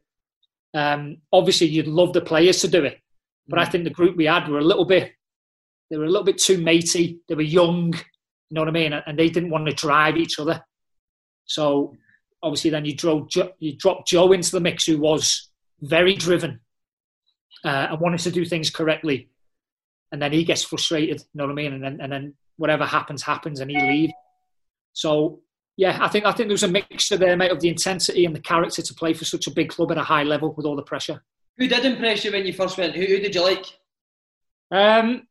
Um, 0.74 1.18
obviously, 1.32 1.68
you'd 1.68 1.88
love 1.88 2.14
the 2.14 2.22
players 2.22 2.62
to 2.62 2.68
do 2.68 2.84
it, 2.84 3.00
but 3.48 3.60
I 3.60 3.66
mm. 3.66 3.72
think 3.72 3.84
the 3.84 3.90
group 3.92 4.18
we 4.18 4.26
had 4.26 4.48
were 4.48 4.60
a 4.60 4.64
little 4.64 4.86
bit. 4.86 5.12
They 5.90 5.98
were 5.98 6.06
a 6.06 6.10
little 6.10 6.24
bit 6.24 6.38
too 6.38 6.60
matey. 6.60 7.20
They 7.28 7.36
were 7.36 7.42
young, 7.42 7.94
you 7.94 8.52
know 8.52 8.62
what 8.62 8.68
I 8.68 8.72
mean, 8.72 8.94
and 8.94 9.18
they 9.18 9.30
didn't 9.30 9.50
want 9.50 9.68
to 9.68 9.74
drive 9.74 10.18
each 10.18 10.40
other. 10.40 10.64
So 11.46 11.96
obviously, 12.42 12.72
then 12.72 12.86
you 12.86 12.96
drove 12.96 13.28
you 13.60 13.78
dropped 13.78 14.08
Joe 14.08 14.32
into 14.32 14.52
the 14.52 14.60
mix, 14.60 14.86
who 14.86 15.00
was 15.00 15.49
very 15.82 16.16
driven 16.16 16.60
uh, 17.64 17.88
and 17.92 18.00
wanted 18.00 18.20
to 18.22 18.32
do 18.32 18.46
things 18.46 18.70
correctly. 18.70 19.30
And 20.12 20.22
then 20.22 20.32
he 20.32 20.44
gets 20.44 20.64
frustrated, 20.64 21.20
you 21.20 21.26
know 21.36 21.46
what 21.46 21.52
I 21.52 21.56
mean? 21.56 21.74
And 21.74 21.84
then, 21.84 22.00
and 22.02 22.12
then 22.12 22.34
whatever 22.58 22.86
happens, 22.86 23.22
happens, 23.22 23.60
and 23.60 23.70
he 23.70 23.80
leaves. 23.80 24.14
So, 24.94 25.42
yeah, 25.78 25.98
I 26.02 26.08
think 26.08 26.26
I 26.26 26.32
think 26.32 26.50
there's 26.50 26.64
a 26.64 26.68
mixture 26.68 27.16
there, 27.16 27.38
mate, 27.38 27.52
of 27.52 27.62
the 27.62 27.70
intensity 27.70 28.26
and 28.26 28.36
the 28.36 28.42
character 28.42 28.82
to 28.82 28.94
play 28.94 29.14
for 29.14 29.26
such 29.26 29.48
a 29.48 29.52
big 29.52 29.70
club 29.70 29.92
at 29.92 29.98
a 29.98 30.04
high 30.04 30.24
level 30.24 30.54
with 30.58 30.66
all 30.66 30.76
the 30.76 30.82
pressure. 30.82 31.24
Who 31.58 31.68
did 31.68 31.86
impress 31.86 32.26
you 32.26 32.32
when 32.32 32.46
you 32.46 32.54
first 32.54 32.78
went? 32.78 32.96
Who, 32.96 33.06
who 33.06 33.20
did 33.20 33.36
you 33.36 33.44
like? 33.44 33.66
Um, 34.72 35.28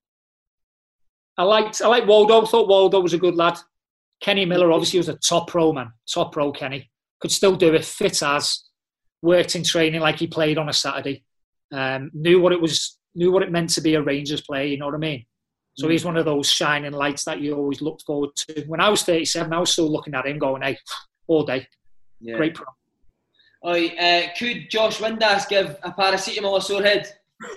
I 1.36 1.42
liked 1.42 1.82
I 1.82 1.88
liked 1.88 2.06
Waldo. 2.06 2.46
Thought 2.46 2.68
Waldo 2.68 3.00
was 3.00 3.14
a 3.14 3.18
good 3.18 3.34
lad. 3.34 3.58
Kenny 4.20 4.44
Miller 4.44 4.72
obviously 4.72 4.98
was 4.98 5.08
a 5.08 5.16
top 5.16 5.48
pro 5.48 5.72
man, 5.72 5.92
top 6.12 6.32
pro 6.32 6.52
Kenny. 6.52 6.90
Could 7.20 7.32
still 7.32 7.56
do 7.56 7.74
it, 7.74 7.84
fit 7.84 8.22
as 8.22 8.67
worked 9.22 9.56
in 9.56 9.64
training 9.64 10.00
like 10.00 10.18
he 10.18 10.26
played 10.26 10.58
on 10.58 10.68
a 10.68 10.72
Saturday, 10.72 11.24
um, 11.72 12.10
knew 12.14 12.40
what 12.40 12.52
it 12.52 12.60
was, 12.60 12.98
knew 13.14 13.32
what 13.32 13.42
it 13.42 13.52
meant 13.52 13.70
to 13.70 13.80
be 13.80 13.94
a 13.94 14.02
Rangers 14.02 14.40
player. 14.40 14.64
You 14.64 14.78
know 14.78 14.86
what 14.86 14.94
I 14.94 14.98
mean? 14.98 15.24
So 15.76 15.86
mm. 15.86 15.92
he's 15.92 16.04
one 16.04 16.16
of 16.16 16.24
those 16.24 16.50
shining 16.50 16.92
lights 16.92 17.24
that 17.24 17.40
you 17.40 17.54
always 17.54 17.80
look 17.80 18.00
forward 18.06 18.30
to. 18.36 18.64
When 18.66 18.80
I 18.80 18.88
was 18.88 19.02
37, 19.02 19.52
I 19.52 19.58
was 19.58 19.72
still 19.72 19.90
looking 19.90 20.14
at 20.14 20.26
him 20.26 20.38
going, 20.38 20.62
"Hey, 20.62 20.78
all 21.26 21.44
day, 21.44 21.66
yeah. 22.20 22.36
great 22.36 22.54
pro." 22.54 22.66
Oh, 23.62 23.72
uh, 23.72 24.22
could 24.38 24.70
Josh 24.70 24.98
Windass 24.98 25.48
give 25.48 25.76
a 25.82 25.90
paracetamol 25.90 26.58
a 26.58 26.60
sore 26.60 26.82
head? 26.82 27.08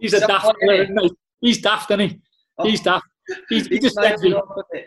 he's 0.00 0.12
a 0.12 0.20
daft 0.20 0.54
player, 0.60 0.86
He's 1.40 1.60
daft, 1.60 1.90
isn't 1.90 2.08
he? 2.08 2.20
Oh. 2.58 2.64
He's 2.64 2.80
daft. 2.80 3.04
He, 3.48 3.60
he 3.60 3.78
just 3.78 3.96
sends 3.96 4.22
me, 4.22 4.34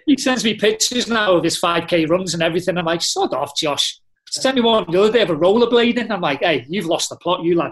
he 0.06 0.18
sends 0.18 0.44
me 0.44 0.53
pictures 0.53 1.07
now 1.07 1.34
of 1.34 1.44
his 1.44 1.60
5k 1.60 2.07
runs 2.10 2.34
and 2.34 2.44
everything. 2.44 2.78
I'm 2.78 2.86
like, 2.86 3.02
sod 3.02 3.34
off, 3.34 3.56
Josh. 3.56 3.99
Sent 4.30 4.56
me 4.56 4.62
one 4.62 4.86
the 4.90 5.02
other 5.02 5.12
day 5.12 5.22
of 5.22 5.30
a 5.30 5.36
rollerblading. 5.36 6.12
I'm 6.12 6.22
like, 6.22 6.40
hey, 6.40 6.66
you've 6.68 6.86
lost 6.86 7.10
the 7.10 7.16
plot, 7.18 7.44
you 7.44 7.56
lad. 7.56 7.72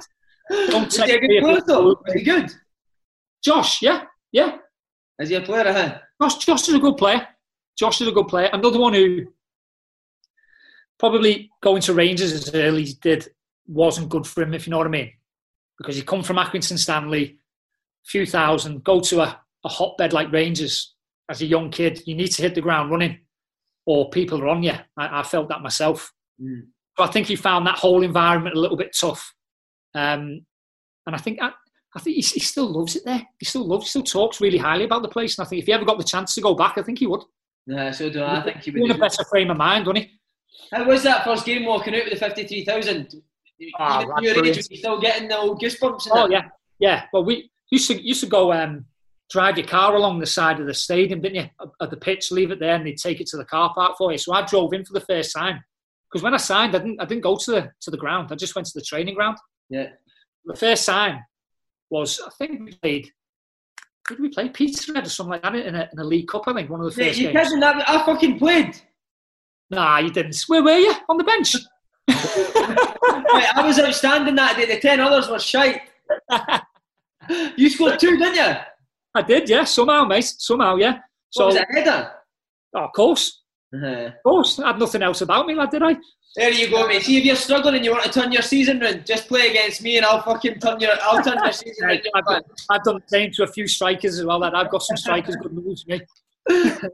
Don't 0.49 0.91
take 0.91 1.09
Is 1.23 1.29
he 1.29 1.37
a 1.37 1.41
good 1.41 1.65
player, 1.65 1.93
Is 2.07 2.13
he 2.13 2.23
good? 2.23 2.51
Josh, 3.43 3.81
yeah, 3.81 4.03
yeah. 4.31 4.57
Is 5.19 5.29
he 5.29 5.35
a 5.35 5.41
player 5.41 5.65
ahead? 5.65 6.01
Josh, 6.21 6.37
Josh 6.37 6.67
is 6.67 6.75
a 6.75 6.79
good 6.79 6.97
player. 6.97 7.27
Josh 7.77 8.01
is 8.01 8.07
a 8.07 8.11
good 8.11 8.27
player. 8.27 8.49
Another 8.53 8.79
one 8.79 8.93
who 8.93 9.27
probably 10.97 11.51
going 11.61 11.81
to 11.81 11.93
Rangers 11.93 12.31
as 12.31 12.55
early 12.55 12.83
as 12.83 12.89
he 12.89 12.95
did 13.01 13.27
wasn't 13.67 14.09
good 14.09 14.25
for 14.25 14.43
him, 14.43 14.53
if 14.53 14.65
you 14.65 14.71
know 14.71 14.77
what 14.77 14.87
I 14.87 14.91
mean. 14.91 15.11
Because 15.77 15.95
he 15.95 16.01
come 16.01 16.23
from 16.23 16.37
Accrington 16.37 16.79
Stanley, 16.79 17.37
few 18.05 18.25
thousand, 18.25 18.83
go 18.83 19.01
to 19.01 19.21
a, 19.21 19.41
a 19.63 19.69
hotbed 19.69 20.13
like 20.13 20.31
Rangers 20.31 20.95
as 21.29 21.41
a 21.41 21.45
young 21.45 21.69
kid, 21.69 22.03
you 22.05 22.15
need 22.15 22.31
to 22.31 22.41
hit 22.41 22.55
the 22.55 22.61
ground 22.61 22.91
running 22.91 23.19
or 23.85 24.09
people 24.09 24.41
are 24.41 24.47
on 24.47 24.63
you. 24.63 24.73
I, 24.97 25.19
I 25.19 25.23
felt 25.23 25.49
that 25.49 25.61
myself. 25.61 26.11
Mm. 26.41 26.67
So 26.97 27.03
I 27.03 27.07
think 27.07 27.27
he 27.27 27.35
found 27.35 27.67
that 27.67 27.77
whole 27.77 28.03
environment 28.03 28.55
a 28.55 28.59
little 28.59 28.77
bit 28.77 28.95
tough. 28.97 29.33
Um, 29.93 30.45
and 31.05 31.15
I 31.15 31.17
think 31.17 31.39
I, 31.41 31.51
I 31.95 31.99
think 31.99 32.15
he, 32.15 32.21
he, 32.21 32.39
still 32.39 32.67
loves 32.67 32.95
it 32.95 33.03
there. 33.05 33.23
He 33.39 33.45
still 33.45 33.65
loves, 33.65 33.85
he 33.85 33.89
still 33.89 34.03
talks 34.03 34.41
really 34.41 34.57
highly 34.57 34.85
about 34.85 35.01
the 35.01 35.09
place. 35.09 35.37
And 35.37 35.45
I 35.45 35.49
think 35.49 35.61
if 35.61 35.65
he 35.65 35.73
ever 35.73 35.85
got 35.85 35.97
the 35.97 36.03
chance 36.03 36.35
to 36.35 36.41
go 36.41 36.53
back, 36.53 36.77
I 36.77 36.83
think 36.83 36.99
he 36.99 37.07
would. 37.07 37.23
Yeah, 37.67 37.91
so 37.91 38.09
do 38.09 38.21
I. 38.21 38.39
I 38.39 38.43
think 38.43 38.57
he 38.63 38.71
would. 38.71 38.89
In 38.89 38.91
a 38.91 38.99
better 38.99 39.23
frame 39.25 39.51
of 39.51 39.57
mind, 39.57 39.87
wouldn't 39.87 40.05
he? 40.05 40.19
How 40.71 40.85
was 40.85 41.03
that 41.03 41.23
first 41.23 41.45
game 41.45 41.65
walking 41.65 41.95
out 41.95 42.05
with 42.05 42.13
the 42.13 42.19
53,000? 42.19 43.21
Oh, 43.79 44.01
Even 44.01 44.23
your 44.23 44.45
age, 44.45 44.67
you 44.69 44.77
still 44.77 44.99
getting 44.99 45.27
the 45.27 45.37
old 45.37 45.61
goosebumps? 45.61 46.07
oh, 46.11 46.29
yeah. 46.29 46.47
Yeah. 46.79 47.05
Well, 47.13 47.23
we 47.23 47.49
used 47.71 47.89
to, 47.89 48.01
used 48.01 48.21
to 48.21 48.27
go 48.27 48.51
um, 48.51 48.85
drive 49.29 49.57
your 49.57 49.67
car 49.67 49.95
along 49.95 50.19
the 50.19 50.25
side 50.25 50.59
of 50.59 50.67
the 50.67 50.73
stadium, 50.73 51.21
didn't 51.21 51.35
you? 51.35 51.67
At 51.81 51.89
the 51.89 51.97
pitch, 51.97 52.31
leave 52.31 52.51
it 52.51 52.59
there, 52.59 52.75
and 52.75 52.85
they'd 52.85 52.97
take 52.97 53.21
it 53.21 53.27
to 53.27 53.37
the 53.37 53.45
car 53.45 53.73
park 53.73 53.95
for 53.97 54.11
you. 54.11 54.17
So 54.17 54.33
I 54.33 54.45
drove 54.45 54.73
in 54.73 54.83
for 54.83 54.93
the 54.93 55.05
first 55.05 55.33
time 55.33 55.63
because 56.15 56.23
when 56.23 56.33
I 56.33 56.37
signed, 56.37 56.73
I 56.75 56.79
didn't 56.79 57.01
I 57.01 57.05
didn't 57.05 57.23
go 57.23 57.35
to 57.35 57.51
the 57.51 57.69
to 57.81 57.91
the 57.91 57.97
ground. 57.97 58.29
I 58.31 58.35
just 58.35 58.55
went 58.55 58.67
to 58.67 58.71
the 58.79 58.85
training 58.85 59.15
ground. 59.15 59.37
Yeah. 59.69 59.87
The 60.45 60.55
first 60.55 60.85
time 60.85 61.19
was 61.89 62.21
I 62.25 62.29
think 62.37 62.61
we 62.61 62.71
played 62.71 63.11
Did 64.07 64.19
we 64.21 64.29
play 64.29 64.47
Peterhead 64.47 65.05
or 65.05 65.09
something 65.09 65.31
like 65.33 65.41
that 65.43 65.55
in 65.55 65.75
a, 65.75 65.89
in 65.91 65.99
a 65.99 66.03
League 66.05 66.29
Cup? 66.29 66.43
I 66.47 66.53
think 66.53 66.69
one 66.69 66.79
of 66.79 66.95
the 66.95 67.01
Yeah, 67.03 67.09
first 67.09 67.19
you 67.19 67.31
games. 67.33 67.49
kidding? 67.49 67.63
I, 67.63 67.83
I 67.85 68.05
fucking 68.05 68.39
played. 68.39 68.79
Nah, 69.71 69.97
you 69.97 70.09
didn't. 70.09 70.37
Where 70.47 70.63
were 70.63 70.77
you? 70.77 70.93
On 71.09 71.17
the 71.17 71.25
bench. 71.25 71.55
Right, 73.33 73.49
I 73.55 73.65
was 73.67 73.77
outstanding 73.79 74.35
that 74.35 74.55
day. 74.55 74.65
The 74.65 74.79
ten 74.79 75.01
others 75.01 75.27
were 75.29 75.39
shite. 75.39 75.81
you 77.57 77.69
scored 77.69 77.99
two, 77.99 78.17
didn't 78.17 78.35
you? 78.35 78.55
I 79.13 79.21
did, 79.21 79.49
yeah. 79.49 79.63
Somehow, 79.65 80.05
mate. 80.05 80.23
Somehow, 80.37 80.75
yeah. 80.77 80.99
So 81.31 81.41
So, 81.41 81.45
was 81.47 81.55
it 81.55 81.65
a 81.69 81.73
header? 81.79 82.11
oh, 82.75 82.83
of 82.85 82.91
course, 82.93 83.41
Uh-huh. 83.73 84.05
of 84.07 84.23
course. 84.23 84.59
I 84.59 84.67
had 84.67 84.79
nothing 84.79 85.01
else 85.01 85.21
about 85.21 85.47
me, 85.47 85.55
lad, 85.55 85.69
did 85.71 85.83
I? 85.83 85.97
There 86.35 86.51
you 86.51 86.69
go, 86.69 86.85
mate. 86.87 87.03
See 87.03 87.17
if 87.17 87.23
you're 87.23 87.35
struggling 87.35 87.75
and 87.75 87.85
you 87.85 87.91
want 87.91 88.03
to 88.03 88.09
turn 88.09 88.31
your 88.31 88.41
season 88.41 88.79
round, 88.79 89.05
just 89.05 89.27
play 89.27 89.49
against 89.49 89.81
me 89.81 89.97
and 89.97 90.05
I'll 90.05 90.21
fucking 90.21 90.59
turn 90.59 90.81
your 90.81 90.91
I'll 91.01 91.23
turn 91.23 91.37
your 91.41 91.51
season 91.53 91.87
round. 91.87 92.01
I've, 92.13 92.25
done, 92.25 92.41
I've 92.69 92.83
done 92.83 92.95
the 92.95 93.07
same 93.07 93.31
to 93.35 93.43
a 93.43 93.47
few 93.47 93.67
strikers 93.67 94.19
as 94.19 94.25
well. 94.25 94.39
Lad. 94.39 94.53
I've 94.53 94.69
got 94.69 94.83
some 94.83 94.97
strikers 94.97 95.37
good 95.37 95.53
news, 95.53 95.85
mate. 95.87 96.03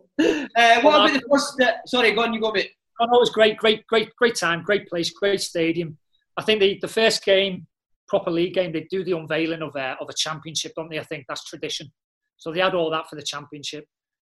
Uh, 0.57 0.79
what 0.81 0.95
about 0.95 1.13
the 1.13 1.21
first? 1.29 1.59
Uh, 1.59 1.71
sorry, 1.85 2.11
go 2.11 2.21
on, 2.21 2.33
you 2.33 2.39
go, 2.39 2.51
mate. 2.51 2.71
Oh, 2.99 3.05
no, 3.05 3.17
it 3.17 3.19
was 3.19 3.31
great, 3.31 3.57
great, 3.57 3.85
great, 3.87 4.15
great 4.15 4.35
time, 4.35 4.61
great 4.61 4.87
place, 4.87 5.09
great 5.09 5.41
stadium. 5.41 5.97
I 6.37 6.43
think 6.43 6.59
the, 6.59 6.77
the 6.81 6.87
first 6.87 7.25
game, 7.25 7.65
proper 8.07 8.29
league 8.29 8.53
game, 8.53 8.71
they 8.71 8.87
do 8.91 9.03
the 9.03 9.17
unveiling 9.17 9.61
of 9.63 9.75
a, 9.75 9.97
of 9.99 10.07
a 10.09 10.13
championship, 10.13 10.73
don't 10.75 10.89
they? 10.89 10.99
I 10.99 11.03
think 11.03 11.25
that's 11.27 11.43
tradition. 11.45 11.91
So 12.37 12.51
they 12.51 12.59
had 12.59 12.75
all 12.75 12.91
that 12.91 13.09
for 13.09 13.15
the 13.15 13.23
championship, 13.23 13.85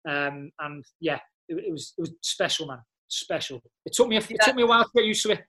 um, 0.09 0.51
and 0.61 0.85
yeah, 1.01 1.19
it, 1.49 1.65
it 1.67 1.73
was 1.73 1.95
it 1.99 2.03
was 2.03 2.13
special, 2.23 2.67
man, 2.67 2.79
special. 3.09 3.63
It 3.85 3.93
took 3.95 4.09
me 4.09 4.17
a, 4.17 4.21
it 4.21 4.41
took 4.41 4.55
me 4.57 4.63
a 4.63 4.67
while 4.67 4.85
to 4.85 4.91
get 4.95 5.05
used 5.05 5.23
to 5.25 5.33
it. 5.33 5.45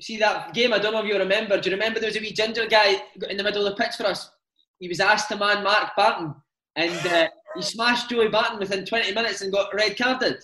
See 0.00 0.16
that 0.18 0.54
game? 0.54 0.72
I 0.72 0.78
don't 0.78 0.92
know 0.92 1.00
if 1.02 1.06
you 1.06 1.18
remember. 1.18 1.60
Do 1.60 1.70
you 1.70 1.76
remember 1.76 1.98
there 1.98 2.08
was 2.08 2.16
a 2.16 2.20
wee 2.20 2.32
ginger 2.32 2.66
guy 2.66 3.02
in 3.28 3.36
the 3.36 3.42
middle 3.42 3.66
of 3.66 3.76
the 3.76 3.82
pitch 3.82 3.96
for 3.96 4.06
us? 4.06 4.30
He 4.78 4.88
was 4.88 5.00
asked 5.00 5.28
to 5.30 5.36
man 5.36 5.64
Mark 5.64 5.96
Barton, 5.96 6.34
and 6.76 7.06
uh, 7.06 7.28
he 7.56 7.62
smashed 7.62 8.08
Joey 8.10 8.28
Barton 8.28 8.60
within 8.60 8.84
20 8.84 9.12
minutes 9.12 9.42
and 9.42 9.52
got 9.52 9.74
red 9.74 9.98
carded. 9.98 10.36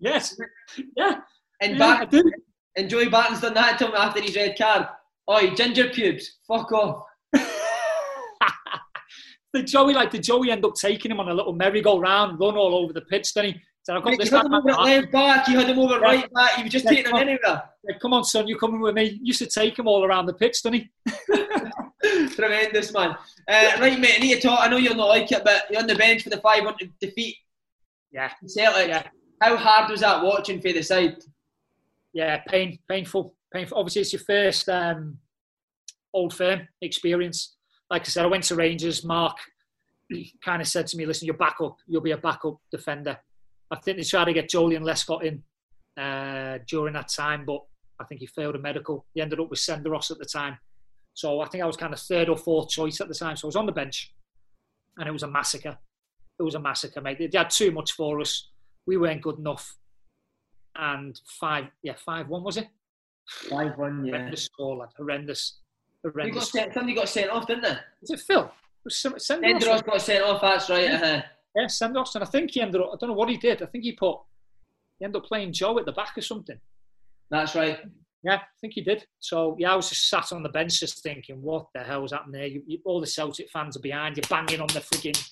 Yes, 0.00 0.36
yeah, 0.96 1.20
And 1.62 1.72
yeah, 1.72 1.78
Barton, 1.78 2.08
did. 2.10 2.26
and 2.76 2.90
Joey 2.90 3.08
Barton's 3.08 3.40
done 3.40 3.54
that 3.54 3.78
to 3.78 3.86
him 3.86 3.94
after 3.94 4.20
his 4.20 4.36
red 4.36 4.58
card. 4.58 4.86
Oi, 5.30 5.54
ginger 5.54 5.88
pubes, 5.88 6.40
fuck 6.46 6.70
off. 6.72 7.06
the 9.54 9.62
Joey, 9.62 9.94
like 9.94 10.10
the 10.10 10.18
Joey, 10.18 10.50
end 10.50 10.64
up 10.64 10.74
taking 10.74 11.10
him 11.10 11.20
on 11.20 11.30
a 11.30 11.34
little 11.34 11.54
merry-go-round, 11.54 12.38
run 12.38 12.56
all 12.56 12.74
over 12.74 12.92
the 12.92 13.00
pitch. 13.00 13.32
Then 13.32 13.46
he 13.46 13.54
said, 13.84 13.96
"I've 13.96 14.02
got 14.02 14.10
Mate, 14.10 14.18
this." 14.20 14.30
you 14.30 14.36
had 14.36 14.46
him 14.46 14.54
over 14.54 14.70
at 14.70 14.80
left 14.80 15.12
back, 15.12 15.48
you 15.48 15.58
had 15.58 15.68
him 15.68 15.78
over 15.78 15.94
Yeah. 15.94 16.00
right 16.00 16.32
back, 16.32 16.50
he 16.56 16.62
was 16.64 16.72
just 16.72 16.84
Yeah, 16.86 16.90
taking 16.90 17.06
him 17.10 17.16
anywhere. 17.16 17.62
Yeah, 17.88 17.98
Come 18.00 18.12
on, 18.14 18.24
son, 18.24 18.48
you're 18.48 18.58
coming 18.58 18.80
with 18.80 18.94
me? 18.94 19.18
Used 19.22 19.38
to 19.40 19.46
take 19.46 19.78
him 19.78 19.86
all 19.86 20.04
around 20.04 20.26
the 20.26 20.34
pitch, 20.34 20.62
didn't 20.62 20.88
he? 21.04 22.28
Tremendous, 22.34 22.92
man. 22.92 23.10
Uh, 23.48 23.70
right, 23.80 23.98
mate, 23.98 24.14
I 24.16 24.18
need 24.20 24.34
to 24.40 24.48
talk. 24.48 24.60
I 24.60 24.68
know 24.68 24.76
you'll 24.76 24.94
not 24.94 25.08
like 25.08 25.30
it, 25.32 25.42
but 25.44 25.64
you're 25.70 25.80
on 25.80 25.86
the 25.86 25.94
bench 25.94 26.22
for 26.22 26.30
the 26.30 26.38
5 26.38 26.64
1 26.64 26.74
defeat. 27.00 27.36
Yeah, 28.12 28.30
Celtic. 28.46 28.88
Yeah. 28.88 29.06
How 29.40 29.56
hard 29.56 29.90
was 29.90 30.00
that 30.00 30.22
watching 30.22 30.60
for 30.60 30.72
the 30.72 30.82
side? 30.82 31.16
yeah, 32.12 32.38
pain, 32.48 32.78
painful, 32.88 33.34
painful. 33.52 33.76
Obviously, 33.78 34.02
it's 34.02 34.12
your 34.12 34.20
first 34.20 34.68
um, 34.68 35.18
old 36.12 36.32
firm 36.32 36.68
experience. 36.80 37.56
Like 37.90 38.02
I 38.02 38.04
said, 38.04 38.24
I 38.24 38.28
went 38.28 38.44
to 38.44 38.54
Rangers. 38.54 39.04
Mark 39.04 39.36
kind 40.44 40.62
of 40.62 40.68
said 40.68 40.86
to 40.88 40.96
me, 40.96 41.06
"Listen, 41.06 41.26
you're 41.26 41.36
backup. 41.36 41.76
You'll 41.88 42.00
be 42.02 42.12
a 42.12 42.16
backup 42.16 42.58
defender." 42.70 43.18
I 43.70 43.76
think 43.76 43.96
they 43.96 44.04
tried 44.04 44.26
to 44.26 44.32
get 44.32 44.50
Joleon 44.50 44.82
Lescott 44.82 45.24
in 45.24 45.42
uh, 46.02 46.58
during 46.66 46.94
that 46.94 47.08
time, 47.08 47.44
but 47.44 47.62
I 48.00 48.04
think 48.04 48.20
he 48.20 48.26
failed 48.26 48.54
a 48.56 48.58
medical. 48.58 49.06
He 49.14 49.20
ended 49.20 49.40
up 49.40 49.50
with 49.50 49.58
Senderos 49.58 50.10
at 50.10 50.18
the 50.18 50.24
time, 50.24 50.58
so 51.14 51.40
I 51.40 51.48
think 51.48 51.62
I 51.62 51.66
was 51.66 51.76
kind 51.76 51.92
of 51.92 52.00
third 52.00 52.28
or 52.28 52.36
fourth 52.36 52.68
choice 52.68 53.00
at 53.00 53.08
the 53.08 53.14
time. 53.14 53.36
So 53.36 53.46
I 53.46 53.48
was 53.48 53.56
on 53.56 53.66
the 53.66 53.72
bench, 53.72 54.12
and 54.98 55.08
it 55.08 55.12
was 55.12 55.22
a 55.22 55.28
massacre. 55.28 55.78
It 56.38 56.42
was 56.42 56.54
a 56.54 56.60
massacre, 56.60 57.00
mate. 57.00 57.18
They 57.18 57.38
had 57.38 57.50
too 57.50 57.70
much 57.70 57.92
for 57.92 58.20
us. 58.20 58.50
We 58.86 58.96
weren't 58.96 59.22
good 59.22 59.38
enough. 59.38 59.76
And 60.76 61.18
five, 61.40 61.66
yeah, 61.82 61.94
five 61.96 62.28
one 62.28 62.42
was 62.42 62.56
it? 62.56 62.66
5 63.48 63.78
1, 63.78 64.04
yeah. 64.04 64.12
Horrendous 64.12 64.44
score, 64.44 64.76
lad. 64.76 64.88
Horrendous. 64.96 65.60
You 66.04 66.32
got 66.32 66.42
sent, 66.42 66.74
somebody 66.74 66.94
got 66.94 67.08
sent 67.08 67.30
off, 67.30 67.46
didn't 67.46 67.62
they? 67.62 67.76
Is 68.02 68.10
it 68.10 68.20
Phil? 68.20 68.44
It 68.44 68.50
was 68.84 68.96
Sem- 68.96 69.14
Senderos. 69.14 69.84
Got 69.84 70.02
sent 70.02 70.24
off, 70.24 70.42
that's 70.42 70.68
right. 70.68 70.90
Uh-huh. 70.90 71.22
Yeah. 71.56 71.68
And 71.80 71.98
I 71.98 72.26
think 72.26 72.50
he 72.50 72.60
ended 72.60 72.80
up, 72.80 72.90
I 72.92 72.96
don't 72.98 73.10
know 73.10 73.16
what 73.16 73.28
he 73.28 73.36
did. 73.36 73.62
I 73.62 73.66
think 73.66 73.84
he 73.84 73.92
put, 73.92 74.18
he 74.98 75.04
ended 75.04 75.22
up 75.22 75.28
playing 75.28 75.52
Joe 75.52 75.78
at 75.78 75.86
the 75.86 75.92
back 75.92 76.16
or 76.16 76.22
something. 76.22 76.58
That's 77.30 77.54
right. 77.54 77.78
Yeah, 78.22 78.36
I 78.36 78.42
think 78.60 78.72
he 78.72 78.80
did. 78.80 79.04
So, 79.20 79.54
yeah, 79.58 79.72
I 79.72 79.76
was 79.76 79.90
just 79.90 80.08
sat 80.08 80.32
on 80.32 80.42
the 80.42 80.48
bench 80.48 80.80
just 80.80 81.02
thinking, 81.02 81.42
what 81.42 81.66
the 81.74 81.80
hell 81.80 82.00
hell's 82.00 82.12
happening 82.12 82.40
there? 82.40 82.46
You, 82.46 82.62
you, 82.66 82.78
all 82.84 83.00
the 83.00 83.06
Celtic 83.06 83.50
fans 83.50 83.76
are 83.76 83.80
behind 83.80 84.16
you, 84.16 84.22
banging 84.28 84.60
on 84.60 84.68
the 84.68 84.80
frigging 84.80 85.30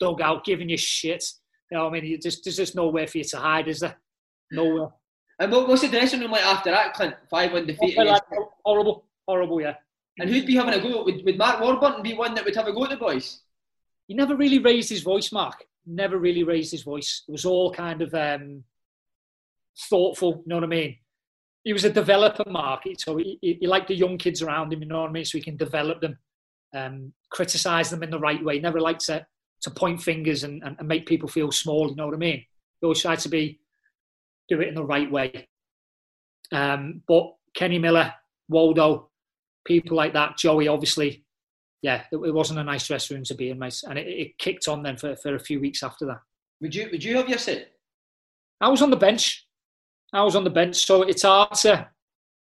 dugout, 0.00 0.44
giving 0.44 0.68
you 0.68 0.76
shit. 0.76 1.24
You 1.70 1.78
know, 1.78 1.84
what 1.84 1.90
I 1.90 2.00
mean, 2.00 2.10
you 2.10 2.18
just, 2.18 2.44
there's 2.44 2.56
just 2.56 2.74
nowhere 2.74 3.06
for 3.06 3.18
you 3.18 3.24
to 3.24 3.36
hide, 3.36 3.68
is 3.68 3.80
there? 3.80 3.96
Nowhere. 4.50 4.88
And 5.38 5.52
what, 5.52 5.68
what's 5.68 5.82
the 5.82 5.88
dressing 5.88 6.20
room 6.20 6.32
like 6.32 6.44
after 6.44 6.70
that, 6.70 6.94
Clint? 6.94 7.14
5 7.30 7.52
1 7.52 7.66
defeat. 7.66 7.96
Like, 7.96 8.22
horrible, 8.64 9.04
horrible, 9.26 9.60
yeah. 9.60 9.74
And 10.18 10.28
who'd 10.28 10.46
be 10.46 10.56
having 10.56 10.74
a 10.74 10.80
go? 10.80 11.04
Would, 11.04 11.24
would 11.24 11.38
Mark 11.38 11.60
Warburton 11.60 12.02
be 12.02 12.14
one 12.14 12.34
that 12.34 12.44
would 12.44 12.56
have 12.56 12.66
a 12.66 12.72
go 12.72 12.84
at 12.84 12.90
the 12.90 12.96
boys? 12.96 13.40
He 14.06 14.14
never 14.14 14.36
really 14.36 14.58
raised 14.58 14.90
his 14.90 15.02
voice, 15.02 15.32
Mark. 15.32 15.64
Never 15.86 16.18
really 16.18 16.44
raised 16.44 16.70
his 16.70 16.82
voice. 16.82 17.24
It 17.28 17.32
was 17.32 17.44
all 17.44 17.72
kind 17.72 18.02
of 18.02 18.14
um, 18.14 18.64
thoughtful, 19.88 20.42
you 20.44 20.48
know 20.48 20.56
what 20.56 20.64
I 20.64 20.68
mean? 20.68 20.96
He 21.64 21.72
was 21.72 21.84
a 21.84 21.90
developer, 21.90 22.44
Mark, 22.48 22.82
so 22.98 23.16
he, 23.16 23.38
he, 23.40 23.58
he 23.60 23.66
liked 23.66 23.88
the 23.88 23.94
young 23.94 24.18
kids 24.18 24.42
around 24.42 24.72
him, 24.72 24.82
you 24.82 24.88
know 24.88 25.02
what 25.02 25.10
I 25.10 25.12
mean? 25.12 25.24
So 25.24 25.38
he 25.38 25.44
can 25.44 25.56
develop 25.56 26.00
them, 26.00 26.18
um, 26.74 27.12
criticise 27.30 27.90
them 27.90 28.02
in 28.02 28.10
the 28.10 28.18
right 28.18 28.42
way. 28.44 28.58
Never 28.58 28.80
liked 28.80 29.06
to, 29.06 29.24
to 29.62 29.70
point 29.70 30.02
fingers 30.02 30.44
and, 30.44 30.62
and, 30.64 30.76
and 30.78 30.88
make 30.88 31.06
people 31.06 31.28
feel 31.28 31.52
small, 31.52 31.88
you 31.88 31.96
know 31.96 32.06
what 32.06 32.14
I 32.14 32.18
mean? 32.18 32.44
He 32.80 32.84
always 32.84 33.00
tried 33.00 33.20
to 33.20 33.28
be, 33.28 33.60
do 34.48 34.60
it 34.60 34.68
in 34.68 34.74
the 34.74 34.84
right 34.84 35.10
way. 35.10 35.48
Um, 36.50 37.02
but 37.06 37.32
Kenny 37.54 37.78
Miller, 37.78 38.12
Waldo, 38.48 39.10
people 39.64 39.96
like 39.96 40.12
that, 40.14 40.36
Joey, 40.36 40.68
obviously, 40.68 41.24
yeah, 41.82 42.04
it, 42.12 42.16
it 42.16 42.32
wasn't 42.32 42.60
a 42.60 42.64
nice 42.64 42.86
dressing 42.86 43.16
room 43.16 43.24
to 43.24 43.34
be 43.34 43.50
in, 43.50 43.58
mate. 43.58 43.82
And 43.86 43.98
it, 43.98 44.06
it 44.06 44.38
kicked 44.38 44.68
on 44.68 44.82
then 44.82 44.96
for, 44.96 45.16
for 45.16 45.34
a 45.34 45.40
few 45.40 45.60
weeks 45.60 45.82
after 45.82 46.06
that. 46.06 46.20
Would 46.60 46.74
you 46.74 46.88
Would 46.92 47.04
you 47.04 47.16
have 47.16 47.28
your 47.28 47.38
sit? 47.38 47.72
I 48.60 48.68
was 48.68 48.82
on 48.82 48.90
the 48.90 48.96
bench. 48.96 49.46
I 50.12 50.22
was 50.22 50.36
on 50.36 50.44
the 50.44 50.50
bench, 50.50 50.76
so 50.76 51.02
it's 51.02 51.22
hard 51.22 51.52
to 51.54 51.88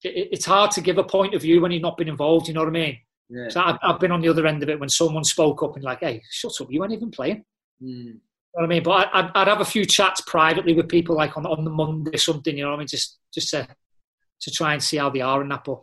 it, 0.03 0.29
it's 0.31 0.45
hard 0.45 0.71
to 0.71 0.81
give 0.81 0.97
a 0.97 1.03
point 1.03 1.33
of 1.33 1.41
view 1.41 1.61
when 1.61 1.71
you've 1.71 1.81
not 1.81 1.97
been 1.97 2.07
involved. 2.07 2.47
You 2.47 2.53
know 2.53 2.61
what 2.61 2.69
I 2.69 2.71
mean? 2.71 2.97
Yeah. 3.29 3.49
So 3.49 3.61
I've, 3.61 3.77
I've 3.81 3.99
been 3.99 4.11
on 4.11 4.21
the 4.21 4.29
other 4.29 4.45
end 4.45 4.61
of 4.61 4.69
it 4.69 4.79
when 4.79 4.89
someone 4.89 5.23
spoke 5.23 5.63
up 5.63 5.75
and 5.75 5.83
like, 5.83 6.01
"Hey, 6.01 6.21
shut 6.29 6.59
up! 6.61 6.71
You 6.71 6.79
weren't 6.79 6.93
even 6.93 7.11
playing." 7.11 7.43
Mm. 7.81 8.05
You 8.05 8.13
know 8.13 8.19
what 8.51 8.65
I 8.65 8.67
mean? 8.67 8.83
But 8.83 8.91
I, 8.91 9.19
I'd, 9.19 9.31
I'd 9.33 9.47
have 9.47 9.61
a 9.61 9.65
few 9.65 9.85
chats 9.85 10.21
privately 10.21 10.73
with 10.73 10.89
people, 10.89 11.15
like 11.15 11.37
on 11.37 11.45
on 11.45 11.63
the 11.63 11.71
Monday 11.71 12.11
or 12.13 12.17
something. 12.17 12.55
You 12.55 12.65
know 12.65 12.71
what 12.71 12.75
I 12.75 12.79
mean? 12.79 12.87
Just 12.87 13.17
just 13.33 13.49
to 13.51 13.67
to 14.41 14.51
try 14.51 14.73
and 14.73 14.83
see 14.83 14.97
how 14.97 15.09
they 15.09 15.21
are 15.21 15.41
in 15.41 15.49
that. 15.49 15.63
But 15.63 15.81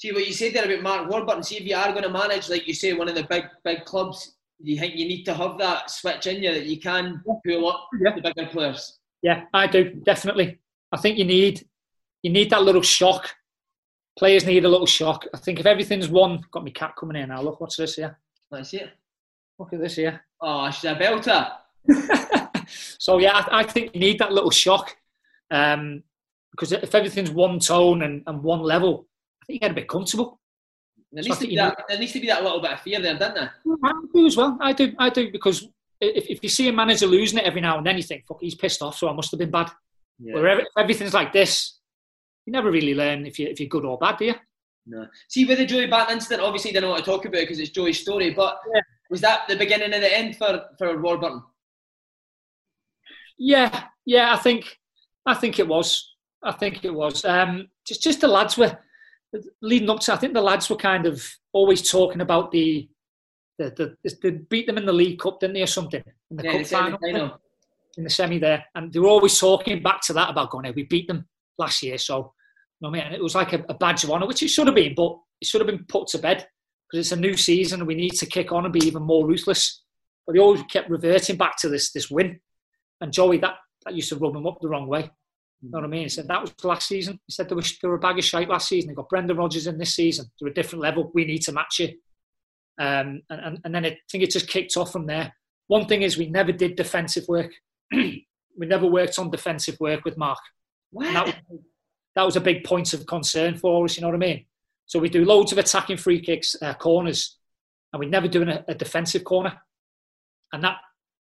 See 0.00 0.12
what 0.12 0.26
you 0.26 0.32
said 0.32 0.54
there 0.54 0.64
about 0.64 0.82
Mark 0.82 1.10
Warburton. 1.10 1.42
See 1.42 1.58
if 1.58 1.66
you 1.66 1.76
are 1.76 1.90
going 1.92 2.04
to 2.04 2.08
manage, 2.08 2.48
like 2.48 2.66
you 2.66 2.72
say, 2.72 2.94
one 2.94 3.10
of 3.10 3.14
the 3.14 3.24
big 3.24 3.44
big 3.64 3.84
clubs. 3.84 4.34
You 4.58 4.78
think 4.78 4.94
you 4.94 5.04
need 5.06 5.24
to 5.24 5.34
have 5.34 5.58
that 5.58 5.90
switch 5.90 6.26
in 6.26 6.42
you 6.42 6.54
that 6.54 6.64
you 6.64 6.80
can 6.80 7.22
pull 7.22 7.68
up 7.68 7.86
Yeah. 8.00 8.14
the 8.14 8.22
bigger 8.22 8.48
players? 8.50 8.98
Yeah, 9.20 9.44
I 9.52 9.66
do 9.66 9.90
definitely. 9.90 10.58
I 10.90 10.96
think 10.96 11.18
you 11.18 11.26
need 11.26 11.66
you 12.22 12.30
need 12.30 12.48
that 12.48 12.62
little 12.62 12.80
shock. 12.80 13.28
Players 14.18 14.46
need 14.46 14.64
a 14.64 14.70
little 14.70 14.86
shock. 14.86 15.26
I 15.34 15.36
think 15.36 15.60
if 15.60 15.66
everything's 15.66 16.08
one, 16.08 16.40
got 16.50 16.64
me 16.64 16.70
cat 16.70 16.94
coming 16.98 17.20
in 17.22 17.28
now. 17.28 17.42
Look, 17.42 17.60
what's 17.60 17.76
this 17.76 17.96
here? 17.96 18.18
That's 18.50 18.72
it. 18.72 18.88
Look 19.58 19.74
at 19.74 19.80
this 19.80 19.96
here. 19.96 20.22
Oh, 20.40 20.70
she's 20.70 20.90
a 20.90 20.94
belter. 20.94 22.56
so 22.98 23.18
yeah, 23.18 23.34
I, 23.34 23.60
I 23.60 23.64
think 23.64 23.94
you 23.94 24.00
need 24.00 24.18
that 24.20 24.32
little 24.32 24.50
shock 24.50 24.96
um, 25.50 26.02
because 26.52 26.72
if 26.72 26.94
everything's 26.94 27.30
one 27.30 27.58
tone 27.58 28.00
and, 28.00 28.22
and 28.26 28.42
one 28.42 28.60
level, 28.62 29.06
you 29.52 29.58
get 29.58 29.70
a 29.70 29.74
bit 29.74 29.88
comfortable. 29.88 30.40
There 31.12 31.24
needs, 31.24 31.36
I 31.38 31.40
to 31.40 31.46
be 31.48 31.56
that, 31.56 31.84
there 31.88 31.98
needs 31.98 32.12
to 32.12 32.20
be 32.20 32.26
that 32.28 32.42
little 32.44 32.60
bit 32.60 32.72
of 32.72 32.80
fear 32.80 33.00
there, 33.00 33.18
doesn't 33.18 33.34
there? 33.34 33.52
I 33.84 33.92
do 34.14 34.26
as 34.26 34.36
well. 34.36 34.56
I 34.60 34.72
do. 34.72 34.92
I 34.98 35.10
do 35.10 35.30
because 35.32 35.66
if, 36.00 36.26
if 36.30 36.42
you 36.42 36.48
see 36.48 36.68
a 36.68 36.72
manager 36.72 37.06
losing 37.06 37.38
it 37.38 37.44
every 37.44 37.60
now 37.60 37.78
and 37.78 37.86
then, 37.86 37.96
you 37.96 38.02
think, 38.04 38.26
"Fuck, 38.26 38.38
he's 38.40 38.54
pissed 38.54 38.80
off, 38.80 38.96
so 38.96 39.08
I 39.08 39.12
must 39.12 39.30
have 39.32 39.40
been 39.40 39.50
bad." 39.50 39.70
Yeah. 40.20 40.34
Where 40.34 40.60
if 40.60 40.66
everything's 40.78 41.14
like 41.14 41.32
this, 41.32 41.78
you 42.46 42.52
never 42.52 42.70
really 42.70 42.94
learn 42.94 43.26
if 43.26 43.38
you 43.38 43.48
if 43.48 43.58
you're 43.58 43.68
good 43.68 43.84
or 43.84 43.98
bad, 43.98 44.18
do 44.18 44.26
you? 44.26 44.34
No. 44.86 45.06
See, 45.28 45.44
with 45.44 45.58
the 45.58 45.66
Joey 45.66 45.86
Barton 45.88 46.14
incident, 46.16 46.42
obviously, 46.42 46.72
they 46.72 46.80
don't 46.80 46.90
want 46.90 47.04
to 47.04 47.10
talk 47.10 47.24
about 47.24 47.38
it 47.38 47.42
because 47.42 47.58
it's 47.58 47.70
Joey's 47.70 48.00
story. 48.00 48.30
But 48.30 48.60
Yeah. 48.72 48.80
was 49.10 49.20
that 49.20 49.48
the 49.48 49.56
beginning 49.56 49.92
of 49.92 50.00
the 50.00 50.16
end 50.16 50.36
for 50.36 50.64
for 50.78 51.00
Warburton? 51.02 51.42
Yeah, 53.38 53.84
yeah, 54.04 54.32
I 54.34 54.36
think, 54.36 54.78
I 55.24 55.34
think 55.34 55.58
it 55.58 55.66
was. 55.66 56.14
I 56.42 56.52
think 56.52 56.84
it 56.84 56.92
was. 56.94 57.24
Um, 57.24 57.68
just, 57.86 58.02
just 58.02 58.20
the 58.20 58.28
lads 58.28 58.56
were 58.56 58.78
leading 59.62 59.90
up 59.90 60.00
to. 60.00 60.12
I 60.12 60.16
think 60.16 60.34
the 60.34 60.40
lads 60.40 60.68
were 60.68 60.76
kind 60.76 61.06
of 61.06 61.26
always 61.52 61.88
talking 61.90 62.20
about 62.20 62.50
the, 62.50 62.88
the, 63.58 63.96
the, 64.04 64.14
they 64.22 64.30
beat 64.30 64.66
them 64.66 64.78
in 64.78 64.86
the 64.86 64.92
League 64.92 65.18
Cup, 65.18 65.40
didn't 65.40 65.54
they, 65.54 65.62
or 65.62 65.66
something 65.66 66.02
in 66.30 66.36
the 66.36 66.44
Yeah, 66.44 66.58
cup 66.58 66.66
final, 66.66 66.98
the 67.00 67.32
in 67.96 68.04
the 68.04 68.10
semi 68.10 68.38
there, 68.38 68.64
and 68.74 68.92
they 68.92 68.98
were 68.98 69.08
always 69.08 69.38
talking 69.38 69.82
back 69.82 70.00
to 70.02 70.12
that 70.14 70.30
about 70.30 70.50
going, 70.50 70.64
"Hey, 70.64 70.72
we 70.74 70.84
beat 70.84 71.08
them 71.08 71.26
last 71.58 71.82
year," 71.82 71.98
so. 71.98 72.32
You 72.82 72.86
know 72.86 72.92
what 72.92 73.00
I 73.00 73.02
mean? 73.02 73.06
And 73.08 73.14
it 73.14 73.22
was 73.22 73.34
like 73.34 73.52
a, 73.52 73.62
a 73.68 73.74
badge 73.74 74.04
of 74.04 74.10
honour, 74.10 74.26
which 74.26 74.42
it 74.42 74.48
should 74.48 74.66
have 74.66 74.74
been, 74.74 74.94
but 74.94 75.18
it 75.42 75.46
should 75.46 75.60
have 75.60 75.66
been 75.68 75.84
put 75.84 76.06
to 76.08 76.18
bed 76.18 76.46
because 76.90 77.06
it's 77.06 77.12
a 77.12 77.20
new 77.20 77.36
season 77.36 77.80
and 77.80 77.86
we 77.86 77.94
need 77.94 78.12
to 78.12 78.24
kick 78.24 78.52
on 78.52 78.64
and 78.64 78.72
be 78.72 78.86
even 78.86 79.02
more 79.02 79.26
ruthless. 79.26 79.82
but 80.26 80.32
they 80.32 80.38
always 80.40 80.62
kept 80.62 80.88
reverting 80.88 81.36
back 81.36 81.58
to 81.58 81.68
this 81.68 81.92
this 81.92 82.10
win. 82.10 82.40
And 83.02 83.12
Joey, 83.12 83.36
that, 83.38 83.56
that 83.84 83.94
used 83.94 84.08
to 84.10 84.16
rub 84.16 84.34
him 84.34 84.46
up 84.46 84.60
the 84.62 84.68
wrong 84.68 84.86
way. 84.86 85.10
You 85.62 85.70
know 85.70 85.78
what 85.78 85.84
I 85.84 85.88
mean? 85.88 86.02
He 86.04 86.08
said 86.08 86.28
that 86.28 86.40
was 86.40 86.52
last 86.64 86.88
season. 86.88 87.20
He 87.26 87.32
said 87.32 87.48
there 87.48 87.56
was 87.56 87.78
there 87.80 87.90
were 87.90 87.96
a 87.96 88.00
bag 88.00 88.18
of 88.18 88.24
shite 88.24 88.48
last 88.48 88.68
season. 88.68 88.88
They 88.88 88.94
got 88.94 89.08
Brendan 89.08 89.36
Rodgers 89.36 89.66
in 89.66 89.76
this 89.76 89.94
season. 89.94 90.30
They're 90.40 90.50
a 90.50 90.54
different 90.54 90.82
level. 90.82 91.10
We 91.14 91.24
need 91.24 91.42
to 91.42 91.52
match 91.52 91.80
it. 91.80 91.96
Um, 92.78 93.20
and, 93.28 93.40
and, 93.40 93.58
and 93.64 93.74
then 93.74 93.84
I 93.84 93.98
think 94.10 94.24
it 94.24 94.30
just 94.30 94.48
kicked 94.48 94.76
off 94.78 94.90
from 94.90 95.06
there. 95.06 95.34
One 95.66 95.86
thing 95.86 96.02
is 96.02 96.16
we 96.16 96.30
never 96.30 96.50
did 96.50 96.76
defensive 96.76 97.24
work. 97.28 97.52
we 97.92 98.26
never 98.58 98.86
worked 98.86 99.18
on 99.18 99.30
defensive 99.30 99.76
work 99.80 100.04
with 100.04 100.16
Mark. 100.16 100.38
That 100.94 101.26
was, 101.26 101.34
that 102.16 102.22
was 102.24 102.36
a 102.36 102.40
big 102.40 102.64
point 102.64 102.94
of 102.94 103.06
concern 103.06 103.56
for 103.56 103.84
us. 103.84 103.96
You 103.96 104.00
know 104.00 104.08
what 104.08 104.14
I 104.14 104.18
mean? 104.18 104.46
So 104.86 104.98
we 104.98 105.08
do 105.08 105.24
loads 105.24 105.52
of 105.52 105.58
attacking 105.58 105.98
free 105.98 106.20
kicks, 106.20 106.56
uh, 106.60 106.74
corners, 106.74 107.36
and 107.92 108.00
we 108.00 108.06
never 108.06 108.28
do 108.28 108.42
a, 108.42 108.64
a 108.66 108.74
defensive 108.74 109.24
corner. 109.24 109.60
And 110.52 110.64
that 110.64 110.78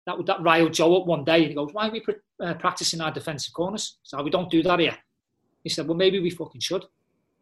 that 0.06 0.26
that 0.26 0.42
riled 0.42 0.74
Joe 0.74 0.98
up 1.00 1.08
one 1.08 1.24
day, 1.24 1.40
and 1.40 1.48
he 1.48 1.54
goes, 1.54 1.74
"Why 1.74 1.88
are 1.88 1.92
we 1.92 2.02
pr- 2.02 2.12
uh, 2.42 2.54
practicing 2.56 3.02
our 3.02 3.12
defensive 3.12 3.54
corners? 3.54 3.98
So 4.04 4.22
we 4.22 4.30
don't 4.30 4.52
do 4.52 4.64
that 4.64 4.80
here." 4.80 4.98
He 5.64 5.70
said, 5.70 5.88
"Well, 5.88 5.98
maybe 5.98 6.20
we 6.20 6.30
fucking 6.30 6.62
should." 6.62 6.86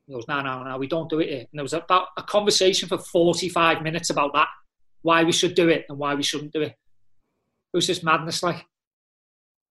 He 0.07 0.13
goes, 0.13 0.27
"No, 0.27 0.41
no, 0.41 0.63
no, 0.63 0.77
we 0.77 0.87
don't 0.87 1.09
do 1.09 1.19
it 1.19 1.29
here." 1.29 1.39
And 1.39 1.49
there 1.53 1.63
was 1.63 1.73
about 1.73 2.09
a 2.17 2.23
conversation 2.23 2.87
for 2.87 2.97
forty-five 2.97 3.81
minutes 3.81 4.09
about 4.09 4.33
that, 4.33 4.47
why 5.01 5.23
we 5.23 5.31
should 5.31 5.55
do 5.55 5.69
it 5.69 5.85
and 5.89 5.97
why 5.97 6.15
we 6.15 6.23
shouldn't 6.23 6.53
do 6.53 6.61
it. 6.61 6.75
It 7.73 7.77
was 7.77 7.87
just 7.87 8.03
madness, 8.03 8.43
like. 8.43 8.65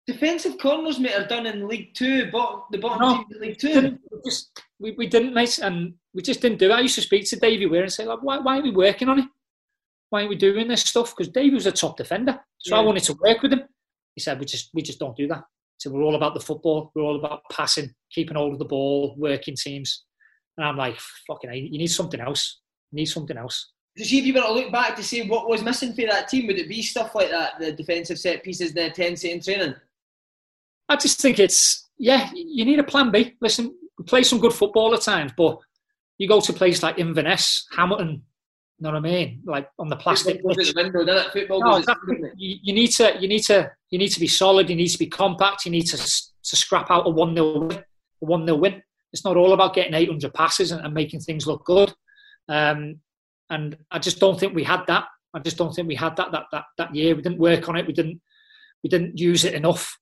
Defensive 0.07 0.59
corners, 0.59 0.99
mate, 0.99 1.15
are 1.15 1.27
done 1.27 1.47
in 1.47 1.69
League 1.69 1.95
Two, 1.95 2.31
bottom, 2.33 2.63
the 2.73 2.79
bottom 2.79 3.01
no, 3.01 3.17
teams 3.19 3.37
in 3.37 3.41
League 3.41 3.59
Two. 3.59 3.99
We 4.11 4.19
just 4.25 4.63
we, 4.81 4.93
we 4.93 5.07
didn't, 5.07 5.35
mate, 5.35 5.59
and 5.59 5.95
we 6.15 6.23
just 6.23 6.41
didn't 6.41 6.59
do 6.59 6.71
it. 6.71 6.75
I 6.75 6.81
used 6.81 6.95
to 6.97 7.03
speak 7.03 7.29
to 7.29 7.39
Davy 7.39 7.67
Weir 7.67 7.83
and 7.83 7.93
say, 7.93 8.07
like, 8.07 8.23
why, 8.23 8.39
why 8.39 8.59
are 8.59 8.63
we 8.63 8.73
working 8.73 9.09
on 9.09 9.21
it? 9.21 9.27
Why 10.09 10.25
are 10.25 10.29
we 10.29 10.35
doing 10.35 10.67
this 10.67 10.81
stuff? 10.81 11.15
Because 11.15 11.31
Davy 11.31 11.55
was 11.55 11.67
a 11.67 11.73
top 11.73 11.97
defender, 11.97 12.41
so 12.61 12.75
yeah. 12.75 12.81
I 12.81 12.85
wanted 12.85 13.03
to 13.05 13.15
work 13.15 13.43
with 13.43 13.53
him. 13.53 13.63
He 14.15 14.21
said, 14.21 14.39
we 14.39 14.47
just 14.47 14.71
we 14.75 14.83
just 14.83 14.99
don't 14.99 15.17
do 15.17 15.27
that. 15.29 15.43
So 15.79 15.91
we're 15.91 16.03
all 16.03 16.15
about 16.15 16.35
the 16.35 16.41
football. 16.41 16.93
We're 16.95 17.03
all 17.03 17.19
about 17.19 17.43
passing, 17.51 17.91
keeping 18.13 18.37
hold 18.37 18.53
of 18.53 18.59
the 18.59 18.67
ball, 18.67 19.15
working 19.17 19.57
teams. 19.57 20.05
And 20.57 20.67
I'm 20.67 20.77
like, 20.77 20.99
fucking, 21.27 21.51
you 21.53 21.79
need 21.79 21.87
something 21.87 22.21
else. 22.21 22.61
You 22.93 22.97
need 22.97 23.07
something 23.07 23.37
else. 23.37 23.73
So 23.97 24.05
see 24.05 24.19
if 24.19 24.27
you 24.27 24.35
were 24.35 24.43
to 24.43 24.53
look 24.53 24.71
back 24.71 24.95
to 24.97 25.03
see 25.03 25.27
what 25.27 25.49
was 25.49 25.63
missing 25.63 25.95
for 25.95 26.03
that 26.03 26.29
team, 26.29 26.47
would 26.47 26.59
it 26.59 26.69
be 26.69 26.83
stuff 26.83 27.15
like 27.15 27.31
that, 27.31 27.59
the 27.59 27.73
defensive 27.73 28.19
set 28.19 28.43
pieces, 28.43 28.75
the 28.75 28.87
intensity 28.87 29.33
in 29.33 29.41
training? 29.41 29.75
I 30.89 30.97
just 30.97 31.21
think 31.21 31.39
it's 31.39 31.89
yeah, 31.99 32.31
you 32.35 32.65
need 32.65 32.79
a 32.79 32.85
plan 32.85 33.11
B. 33.11 33.37
Listen, 33.41 33.75
play 34.07 34.23
some 34.23 34.41
good 34.41 34.53
football 34.53 34.95
at 34.95 35.03
times, 35.03 35.33
but 35.37 35.59
you 36.19 36.29
go 36.29 36.41
to 36.41 36.53
places 36.53 36.83
like 36.83 36.99
Inverness, 36.99 37.67
Hamilton, 37.77 38.23
you 38.81 38.85
know 38.85 38.93
what 38.93 39.07
I 39.07 39.11
mean? 39.11 39.43
Like 39.45 39.69
on 39.79 39.91
the 39.91 39.97
plastic. 39.97 40.41
The 40.43 40.73
window, 40.75 41.05
doesn't 41.05 41.27
it? 41.27 41.33
Football 41.33 41.61
no, 41.61 41.77
exactly. 41.77 42.17
you, 42.39 42.57
you, 42.63 42.73
need 42.73 42.89
to, 42.93 43.15
you 43.21 43.29
need 43.29 43.43
to, 43.43 43.71
you 43.91 43.99
need 43.99 44.09
to 44.09 44.21
be 44.21 44.27
solid. 44.27 44.71
You 44.71 44.77
need 44.77 44.89
to 44.89 44.99
be 44.99 45.07
compact. 45.07 45.67
You 45.67 45.71
need 45.71 45.87
to 45.89 45.99
to 45.99 46.57
scrap 46.57 46.91
out 46.91 47.07
a 47.07 47.11
one 47.11 47.35
0 47.35 47.67
win. 47.67 47.79
A 47.79 47.85
one 48.25 48.47
0 48.47 48.57
win. 48.57 48.83
It's 49.13 49.23
not 49.23 49.37
all 49.37 49.53
about 49.53 49.75
getting 49.75 49.93
eight 49.93 50.09
hundred 50.09 50.33
passes 50.33 50.73
and, 50.73 50.83
and, 50.83 50.95
making 50.95 51.21
things 51.21 51.47
look 51.47 51.63
good. 51.67 51.93
Um, 52.49 53.01
and 53.51 53.77
I 53.91 53.99
just 53.99 54.19
don't 54.19 54.41
think 54.41 54.55
we 54.55 54.65
had 54.65 54.87
that. 54.87 55.05
I 55.35 55.41
just 55.41 55.59
don't 55.59 55.75
think 55.75 55.87
we 55.87 55.95
had 55.95 56.17
that 56.17 56.33
that 56.33 56.45
that 56.51 56.65
that 56.79 56.95
year. 56.95 57.15
We 57.15 57.21
didn't 57.21 57.39
work 57.39 57.69
on 57.69 57.77
it. 57.77 57.87
We 57.87 57.93
didn't 57.93 58.19
we 58.83 58.89
didn't 58.89 59.19
use 59.19 59.45
it 59.45 59.53
enough. 59.53 59.95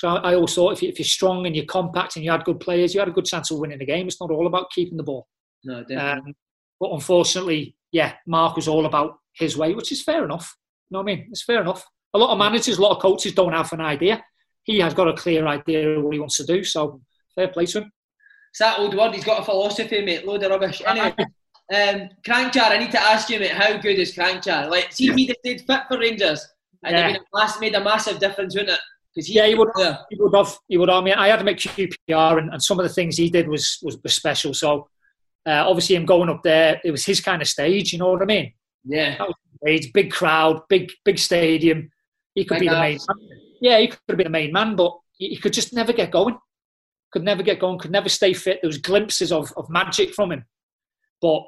So 0.00 0.08
I, 0.08 0.32
I 0.32 0.34
always 0.34 0.52
thought 0.52 0.72
if, 0.72 0.82
you, 0.82 0.88
if 0.88 0.98
you're 0.98 1.06
strong 1.06 1.46
and 1.46 1.54
you're 1.54 1.66
compact 1.66 2.16
and 2.16 2.24
you 2.24 2.32
had 2.32 2.44
good 2.44 2.58
players, 2.58 2.94
you 2.94 3.00
had 3.00 3.08
a 3.08 3.12
good 3.12 3.26
chance 3.26 3.52
of 3.52 3.58
winning 3.58 3.78
the 3.78 3.86
game. 3.86 4.08
It's 4.08 4.20
not 4.20 4.32
all 4.32 4.48
about 4.48 4.72
keeping 4.72 4.96
the 4.96 5.04
ball. 5.04 5.28
No, 5.62 5.82
definitely. 5.82 6.30
Um, 6.30 6.34
but 6.80 6.90
unfortunately, 6.90 7.76
yeah, 7.94 8.14
Mark 8.26 8.56
was 8.56 8.66
all 8.66 8.86
about 8.86 9.20
his 9.34 9.56
way, 9.56 9.72
which 9.72 9.92
is 9.92 10.02
fair 10.02 10.24
enough. 10.24 10.56
You 10.90 10.96
know 10.96 11.02
what 11.02 11.12
I 11.12 11.14
mean? 11.14 11.28
It's 11.30 11.44
fair 11.44 11.60
enough. 11.60 11.86
A 12.12 12.18
lot 12.18 12.30
of 12.30 12.38
managers, 12.38 12.76
a 12.76 12.82
lot 12.82 12.96
of 12.96 13.00
coaches 13.00 13.32
don't 13.32 13.52
have 13.52 13.72
an 13.72 13.80
idea. 13.80 14.22
He 14.64 14.80
has 14.80 14.94
got 14.94 15.06
a 15.06 15.12
clear 15.14 15.46
idea 15.46 15.90
of 15.90 16.02
what 16.02 16.12
he 16.12 16.18
wants 16.18 16.36
to 16.38 16.44
do, 16.44 16.64
so 16.64 17.00
fair 17.36 17.48
play 17.48 17.66
to 17.66 17.82
him. 17.82 17.92
It's 18.50 18.58
that 18.58 18.80
old 18.80 18.96
word, 18.96 19.14
he's 19.14 19.24
got 19.24 19.42
a 19.42 19.44
philosophy, 19.44 20.04
mate. 20.04 20.26
Load 20.26 20.42
of 20.42 20.50
rubbish. 20.50 20.82
Anyway, 20.84 21.14
um, 21.18 22.08
Kranjcar, 22.26 22.72
I 22.72 22.78
need 22.78 22.90
to 22.90 23.00
ask 23.00 23.30
you, 23.30 23.38
mate, 23.38 23.52
how 23.52 23.76
good 23.76 23.96
is 23.96 24.12
Kranjcar? 24.12 24.68
Like, 24.68 24.92
see 24.92 25.08
if 25.08 25.14
he'd 25.14 25.36
stayed 25.38 25.60
fit 25.60 25.82
for 25.86 25.98
Rangers, 25.98 26.48
and 26.82 26.96
yeah. 26.96 27.16
it 27.16 27.60
made 27.60 27.76
a 27.76 27.84
massive 27.84 28.18
difference, 28.18 28.56
wouldn't 28.56 28.72
it? 28.72 28.80
He, 29.14 29.34
yeah, 29.34 29.46
he 29.46 29.54
would. 29.54 29.68
Yeah. 29.78 29.98
He 30.10 30.20
would 30.20 30.34
have. 30.34 30.58
He 30.66 30.76
would 30.78 30.88
have. 30.88 30.98
I 30.98 31.04
mean, 31.04 31.14
I 31.14 31.28
had 31.28 31.40
him 31.40 31.48
at 31.48 31.56
QPR, 31.56 32.38
and, 32.38 32.52
and 32.52 32.60
some 32.60 32.80
of 32.80 32.82
the 32.84 32.92
things 32.92 33.16
he 33.16 33.30
did 33.30 33.46
was 33.48 33.78
was, 33.82 33.96
was 34.02 34.14
special. 34.14 34.52
So, 34.52 34.88
uh, 35.46 35.68
obviously, 35.68 35.96
him 35.96 36.06
going 36.06 36.30
up 36.30 36.42
there, 36.42 36.80
it 36.84 36.90
was 36.90 37.04
his 37.04 37.20
kind 37.20 37.42
of 37.42 37.48
stage. 37.48 37.92
You 37.92 37.98
know 37.98 38.12
what 38.12 38.22
I 38.22 38.26
mean? 38.26 38.52
Yeah. 38.84 39.24
Stage, 39.62 39.92
big 39.92 40.12
crowd, 40.12 40.62
big 40.68 40.92
big 41.04 41.18
stadium. 41.18 41.90
He 42.34 42.44
could 42.44 42.60
be 42.60 42.68
the 42.68 42.80
main. 42.80 42.98
Man. 43.08 43.38
Yeah, 43.60 43.78
he 43.78 43.88
could 43.88 44.16
be 44.16 44.24
the 44.24 44.30
main 44.30 44.52
man, 44.52 44.76
but 44.76 44.92
he, 45.16 45.28
he, 45.28 45.36
could 45.36 45.52
just 45.52 45.72
never 45.72 45.92
get 45.92 46.10
going. 46.10 46.36
Could 47.12 47.24
never 47.24 47.42
get 47.42 47.60
going. 47.60 47.78
Could 47.78 47.92
never 47.92 48.08
stay 48.08 48.32
fit. 48.32 48.58
There 48.60 48.68
was 48.68 48.78
glimpses 48.78 49.32
of 49.32 49.52
of 49.56 49.70
magic 49.70 50.14
from 50.14 50.32
him, 50.32 50.44
but 51.20 51.44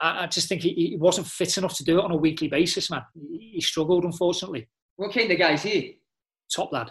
I, 0.00 0.24
I 0.24 0.26
just 0.26 0.48
think 0.48 0.62
he, 0.62 0.72
he, 0.72 0.96
wasn't 0.96 1.26
fit 1.26 1.56
enough 1.58 1.76
to 1.76 1.84
do 1.84 1.98
it 1.98 2.04
on 2.04 2.12
a 2.12 2.16
weekly 2.16 2.48
basis, 2.48 2.90
man. 2.90 3.02
He, 3.14 3.52
he 3.54 3.60
struggled, 3.60 4.04
unfortunately. 4.04 4.68
What 4.96 5.12
kind 5.12 5.30
of 5.30 5.38
guy 5.38 5.52
is 5.52 5.62
he? 5.62 5.98
top 6.54 6.72
lad. 6.72 6.90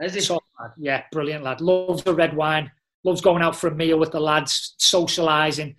Is 0.00 0.14
he? 0.14 0.20
Top 0.20 0.42
lad. 0.60 0.72
Yeah, 0.78 1.02
brilliant 1.12 1.44
lad. 1.44 1.60
Loves 1.60 2.02
the 2.02 2.14
red 2.14 2.34
wine. 2.34 2.70
Loves 3.04 3.20
going 3.20 3.42
out 3.42 3.56
for 3.56 3.68
a 3.68 3.74
meal 3.74 3.98
with 3.98 4.12
the 4.12 4.20
lads, 4.20 4.74
socialising. 4.80 5.76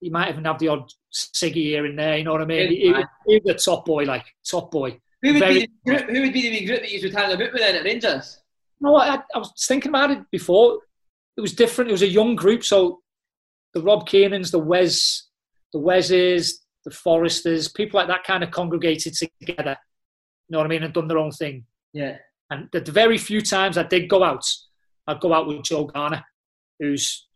He 0.00 0.10
might 0.10 0.28
even 0.28 0.44
have 0.44 0.58
the 0.58 0.68
odd 0.68 0.90
ciggy 1.12 1.64
here 1.64 1.86
and 1.86 1.98
there. 1.98 2.18
You 2.18 2.24
know 2.24 2.32
what 2.32 2.42
I 2.42 2.46
mean? 2.46 2.70
He, 2.70 2.94
he, 3.26 3.40
was 3.44 3.54
a 3.54 3.54
top 3.54 3.84
boy, 3.84 4.04
like 4.04 4.26
top 4.48 4.70
boy. 4.70 4.98
Who 5.22 5.34
would, 5.34 5.40
Very, 5.40 5.54
be 5.54 5.60
the 5.60 5.90
group, 5.90 6.10
who 6.10 6.20
would 6.22 6.32
be 6.32 6.50
the 6.50 6.66
group 6.66 6.80
that 6.80 6.90
you 6.90 7.00
would 7.02 7.14
hang 7.14 7.32
about 7.32 7.52
with 7.52 7.60
then 7.60 7.76
at 7.76 7.84
Rangers? 7.84 8.40
No, 8.80 8.96
I, 8.96 9.22
I 9.34 9.38
was 9.38 9.52
thinking 9.66 9.90
about 9.90 10.10
it 10.10 10.18
before. 10.30 10.80
It 11.36 11.40
was 11.40 11.54
different. 11.54 11.90
It 11.90 11.92
was 11.92 12.02
a 12.02 12.08
young 12.08 12.34
group, 12.34 12.64
so 12.64 13.00
the 13.74 13.80
Rob 13.80 14.08
Kiernans, 14.08 14.50
the 14.50 14.58
Wes, 14.58 15.28
the 15.72 15.78
Weses, 15.78 16.54
the 16.84 16.90
Forresters, 16.90 17.72
people 17.72 17.98
like 17.98 18.08
that 18.08 18.24
kind 18.24 18.42
of 18.42 18.50
congregated 18.50 19.14
together. 19.14 19.76
You 20.48 20.52
know 20.52 20.58
what 20.58 20.66
I 20.66 20.68
mean? 20.68 20.82
And 20.82 20.92
done 20.92 21.08
their 21.08 21.18
own 21.18 21.30
thing. 21.30 21.64
Yeah. 21.92 22.16
And 22.50 22.68
the 22.72 22.80
very 22.80 23.16
few 23.16 23.40
times 23.40 23.78
I 23.78 23.84
did 23.84 24.08
go 24.08 24.22
out, 24.22 24.44
I'd 25.06 25.20
go 25.20 25.32
out 25.32 25.46
with 25.46 25.62
Joe 25.62 25.84
Garner, 25.84 26.24
who's 26.82 27.28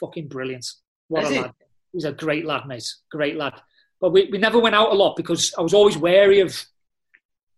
fucking 0.00 0.28
brilliant. 0.28 0.66
What 1.08 1.24
Is 1.24 1.30
a 1.30 1.40
lad. 1.42 1.52
He's 1.92 2.04
a 2.04 2.12
great 2.12 2.46
lad, 2.46 2.66
mate. 2.66 2.88
Great 3.10 3.36
lad. 3.36 3.60
But 4.00 4.12
we, 4.12 4.28
we 4.32 4.38
never 4.38 4.58
went 4.58 4.74
out 4.74 4.92
a 4.92 4.94
lot 4.94 5.16
because 5.16 5.52
I 5.58 5.60
was 5.60 5.74
always 5.74 5.98
wary 5.98 6.40
of, 6.40 6.64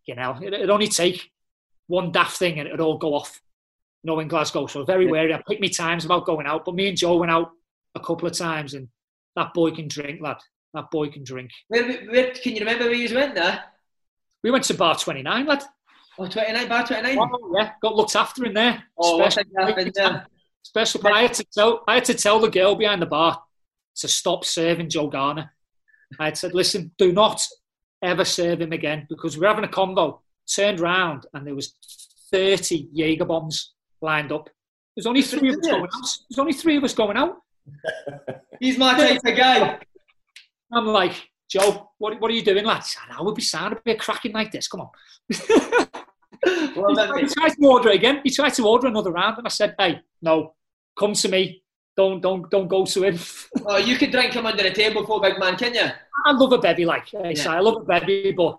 you 0.05 0.17
know, 0.17 0.37
it, 0.43 0.51
would 0.59 0.71
only 0.71 0.89
take 0.89 1.31
one 1.87 2.11
daft 2.11 2.37
thing 2.37 2.59
and 2.59 2.67
it'd 2.67 2.81
all 2.81 2.99
go 2.99 3.15
off, 3.15 3.41
you 4.03 4.11
know, 4.11 4.19
in 4.19 4.27
Glasgow. 4.27 4.67
So 4.67 4.85
very 4.85 5.07
wary. 5.07 5.33
I 5.33 5.41
picked 5.49 5.61
me 5.61 5.69
times 5.69 6.05
about 6.05 6.27
going 6.27 6.47
out. 6.47 6.65
But 6.65 6.75
me 6.75 6.89
and 6.89 6.99
Joe 6.99 7.19
went 7.19 7.31
out 7.31 7.51
a 7.95 8.01
couple 8.01 8.27
of 8.27 8.37
times 8.37 8.75
and 8.75 8.89
that 9.37 9.55
boy 9.55 9.71
can 9.71 9.87
drink, 9.87 10.21
lad. 10.21 10.39
That 10.75 10.91
boy 10.91 11.09
can 11.09 11.23
drink. 11.23 11.51
Where, 11.69 12.03
where, 12.07 12.31
can 12.33 12.55
you 12.55 12.61
remember 12.61 12.87
where 12.87 12.95
you 12.95 13.15
went 13.15 13.37
there? 13.37 13.63
We 14.43 14.51
went 14.51 14.65
to 14.65 14.75
Bar 14.75 14.97
29, 14.97 15.47
lad. 15.47 15.63
Oh, 16.19 16.27
29, 16.27 16.69
bar 16.69 16.87
29? 16.87 17.19
Oh, 17.19 17.55
yeah, 17.57 17.73
got 17.81 17.95
looked 17.95 18.17
after 18.17 18.45
in 18.45 18.55
there. 18.55 18.83
Oh, 18.99 19.19
Special, 19.19 19.45
what 19.53 19.69
happened 19.69 19.93
there? 19.95 20.27
Special, 20.63 21.01
but 21.03 21.13
I 21.13 21.23
had 21.23 21.35
to 21.35 21.45
tell, 21.45 21.85
I 21.87 21.95
had 21.95 22.05
to 22.07 22.15
tell 22.15 22.41
the 22.41 22.51
girl 22.51 22.75
behind 22.75 23.03
the 23.03 23.07
bar 23.07 23.43
to 23.97 24.09
stop 24.09 24.45
serving 24.45 24.89
Joe 24.89 25.09
Garner. 25.09 25.53
I 26.19 26.27
had 26.27 26.39
said, 26.39 26.55
listen, 26.55 26.93
do 26.99 27.13
not 27.13 27.47
ever 28.03 28.25
serve 28.25 28.61
him 28.61 28.73
again 28.73 29.07
because 29.09 29.39
we're 29.39 29.49
having 29.49 29.65
a 29.65 29.69
combo. 29.69 30.21
Turned 30.55 30.81
round 30.81 31.27
and 31.33 31.47
there 31.47 31.55
was 31.55 31.75
30 32.31 32.89
Jaeger 32.93 33.25
bombs 33.25 33.75
lined 34.01 34.33
up. 34.33 34.51
There's 34.97 35.07
only 35.07 35.23
three 35.23 35.51
of 35.51 35.57
us 35.59 35.67
going 35.67 35.83
out. 35.83 36.19
There's 36.29 36.39
only 36.39 36.53
three 36.53 36.77
of 36.77 36.85
us 36.85 36.95
going 36.95 37.17
out. 37.17 37.37
He's 38.61 38.77
my 38.77 39.17
of 39.17 39.23
guy. 39.23 39.79
I'm 40.73 40.87
like, 40.87 41.31
Joe, 41.49 41.91
what, 41.99 42.21
what 42.21 42.31
are 42.31 42.35
you 42.35 42.43
doing, 42.43 42.65
lads? 42.65 42.97
I 43.11 43.23
would 43.23 43.35
be 43.35 43.43
sad 43.43 43.71
to 43.71 43.81
be 43.85 43.93
a 43.93 43.97
cracking 43.97 44.33
like 44.33 44.51
this. 44.53 44.69
Come 44.69 44.81
on. 44.81 44.91
well, 46.45 47.17
he, 47.19 47.27
tried 47.27 47.51
to 47.51 47.67
order 47.67 47.91
again. 47.91 48.21
He 48.25 48.31
tried 48.31 48.55
to 48.55 48.67
order 48.67 48.89
another 48.89 49.13
round, 49.13 49.39
and 49.39 49.47
I 49.47 49.51
said, 49.51 49.75
"Hey, 49.79 50.01
no, 50.21 50.55
come 50.99 51.13
to 51.15 51.29
me. 51.29 51.63
Don't, 51.97 52.21
don't, 52.21 52.51
don't 52.51 52.69
go 52.69 52.85
to 52.85 53.05
him." 53.05 53.19
oh, 53.67 53.77
you 53.77 53.97
could 53.97 54.11
drink 54.11 54.35
him 54.35 54.47
under 54.47 54.63
the 54.63 54.71
table 54.71 55.05
for 55.07 55.19
a 55.19 55.31
big 55.31 55.39
man, 55.39 55.57
can 55.57 55.75
you? 55.75 55.87
I 56.27 56.33
love 56.33 56.53
a 56.53 56.59
bevy, 56.59 56.85
like 56.85 57.13
yeah. 57.13 57.33
I 57.49 57.61
love 57.61 57.83
a 57.83 57.85
bevy, 57.85 58.33
but 58.33 58.59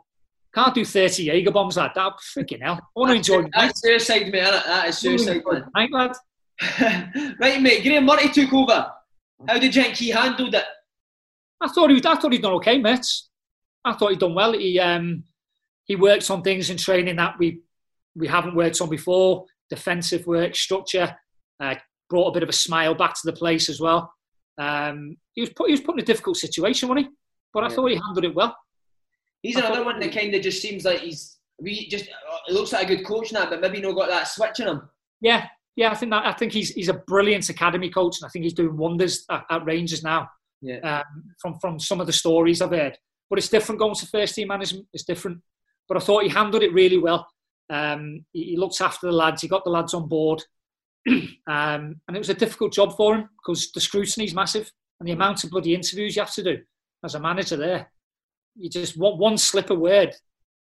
can't 0.54 0.74
do 0.74 0.86
thirty 0.86 1.24
Jaeger 1.24 1.52
bombs 1.52 1.78
like 1.78 1.94
that. 1.96 2.14
Freaking 2.36 2.62
hell! 2.62 2.76
I 2.76 3.00
want 3.00 3.12
to 3.12 3.16
enjoy. 3.18 3.50
That's 3.54 3.82
suicide, 3.82 4.32
mate. 4.32 4.44
That 4.44 4.88
is 4.88 4.98
suicide, 4.98 5.42
man. 5.46 5.66
Night, 5.76 5.92
lad. 5.92 6.16
right, 7.40 7.62
mate. 7.62 7.84
Graeme 7.84 8.06
Murty 8.06 8.30
took 8.30 8.54
over. 8.54 8.92
How 9.48 9.60
did 9.60 9.76
you 9.76 9.84
think 9.84 9.96
he 9.96 10.10
handled 10.10 10.56
it? 10.56 10.64
I 11.60 11.68
thought 11.68 11.90
he, 11.90 11.98
I 11.98 12.16
thought 12.16 12.32
he'd 12.32 12.42
done 12.42 12.54
okay, 12.54 12.78
mate. 12.78 13.06
I 13.84 13.94
thought 13.94 14.12
he'd 14.12 14.20
done 14.20 14.36
well. 14.36 14.54
He, 14.54 14.80
um, 14.80 15.24
he 15.86 15.96
works 15.96 16.30
on 16.30 16.42
things 16.42 16.70
in 16.70 16.78
training 16.78 17.18
that 17.18 17.38
we 17.38 17.62
we 18.15 18.27
haven't 18.27 18.56
worked 18.56 18.81
on 18.81 18.90
before. 18.90 19.45
Defensive 19.69 20.27
work, 20.27 20.56
structure, 20.56 21.15
uh, 21.60 21.76
brought 22.10 22.27
a 22.27 22.34
bit 22.34 22.44
of 22.44 22.49
a 22.49 22.53
smile 22.53 22.94
back 22.94 23.14
to 23.14 23.22
the 23.26 23.34
place 23.34 23.69
as 23.69 23.80
well. 23.80 24.14
Um, 24.57 25.18
he 25.34 25.41
was 25.41 25.49
put, 25.52 25.68
he 25.68 25.73
was 25.73 25.81
put 25.81 25.95
in 25.95 26.02
a 26.02 26.06
difficult 26.06 26.38
situation, 26.38 26.90
wasn't 26.90 27.07
he? 27.07 27.14
But 27.53 27.64
I 27.64 27.69
thought 27.69 27.88
he 27.90 27.95
handled 27.95 28.26
it 28.26 28.35
well. 28.35 28.56
He's 29.41 29.56
another 29.56 29.84
one 29.84 29.99
that 29.99 30.14
kind 30.14 30.34
of 30.34 30.41
just 30.41 30.61
seems 30.61 30.85
like 30.85 30.99
he's 31.02 31.38
we 31.60 31.88
just 31.88 32.06
it 32.48 32.53
looks 32.53 32.73
like 32.73 32.90
a 32.90 32.95
good 32.95 33.06
coach 33.06 33.31
now, 33.31 33.49
but 33.49 33.61
maybe 33.61 33.81
not 33.81 33.95
got 33.95 34.10
that 34.10 34.27
switch 34.27 34.60
in 34.60 34.68
him. 34.68 34.90
Yeah, 35.22 35.48
yeah, 35.76 35.91
I 35.91 35.95
think 35.95 36.11
that 36.11 36.26
I 36.26 36.34
think 36.34 36.52
he's 36.52 36.69
he's 36.69 36.90
a 36.90 36.94
brilliant 36.94 37.49
academy 37.49 37.90
coach, 37.90 38.18
and 38.19 38.27
I 38.27 38.30
think 38.30 38.44
he's 38.44 38.53
doing 38.53 38.77
wonders 38.77 39.26
at, 39.30 39.45
at 39.49 39.65
Rangers 39.65 40.03
now. 40.03 40.30
Yeah. 40.61 40.77
Um, 40.80 41.34
from 41.41 41.60
from 41.60 41.80
some 41.80 41.99
of 41.99 42.07
the 42.07 42.14
stories 42.14 42.61
I've 42.61 42.72
heard, 42.72 42.98
but 43.30 43.40
it's 43.40 43.49
different 43.49 43.80
going 43.80 43.95
to 43.95 44.06
first 44.07 44.35
team 44.35 44.48
management. 44.48 44.88
It's 44.94 45.03
different, 45.03 45.40
but 45.88 45.98
I 45.98 45.99
thought 45.99 46.23
he 46.23 46.30
handled 46.30 46.64
it 46.64 46.73
really 46.73 46.98
well. 46.98 47.27
Um, 47.69 48.26
he, 48.34 48.44
he 48.44 48.57
looked 48.57 48.81
after 48.81 49.07
the 49.07 49.14
lads. 49.14 49.41
He 49.41 49.48
got 49.48 49.64
the 49.64 49.69
lads 49.69 49.94
on 49.94 50.07
board, 50.07 50.44
um, 51.07 51.30
and 51.48 52.15
it 52.15 52.19
was 52.19 52.30
a 52.30 52.35
difficult 52.35 52.73
job 52.73 52.95
for 52.95 53.15
him 53.15 53.30
because 53.38 53.72
the 53.72 53.81
scrutiny 53.81 54.26
is 54.26 54.35
massive, 54.35 54.72
and 54.99 55.07
the 55.07 55.14
amount 55.14 55.44
of 55.44 55.52
bloody 55.52 55.73
interviews 55.73 56.15
you 56.15 56.22
have 56.22 56.34
to 56.34 56.44
do 56.44 56.57
as 57.03 57.15
a 57.15 57.19
manager 57.19 57.57
there. 57.57 57.91
You 58.56 58.69
just 58.69 58.98
want 58.98 59.18
one 59.18 59.38
slip 59.38 59.69
of 59.69 59.80
word, 59.80 60.14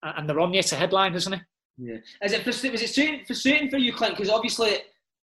and 0.04 0.28
they're 0.28 0.40
on 0.40 0.54
you 0.54 0.62
to 0.62 0.76
headline, 0.76 1.16
isn't 1.16 1.34
it? 1.34 1.42
Yeah. 1.78 1.98
Is 2.24 2.34
it 2.34 2.46
was 2.46 2.64
it 2.64 2.78
frustrating, 2.78 3.26
frustrating 3.26 3.70
for 3.70 3.78
you, 3.78 3.94
Clint? 3.94 4.16
Because 4.18 4.30
obviously, 4.30 4.78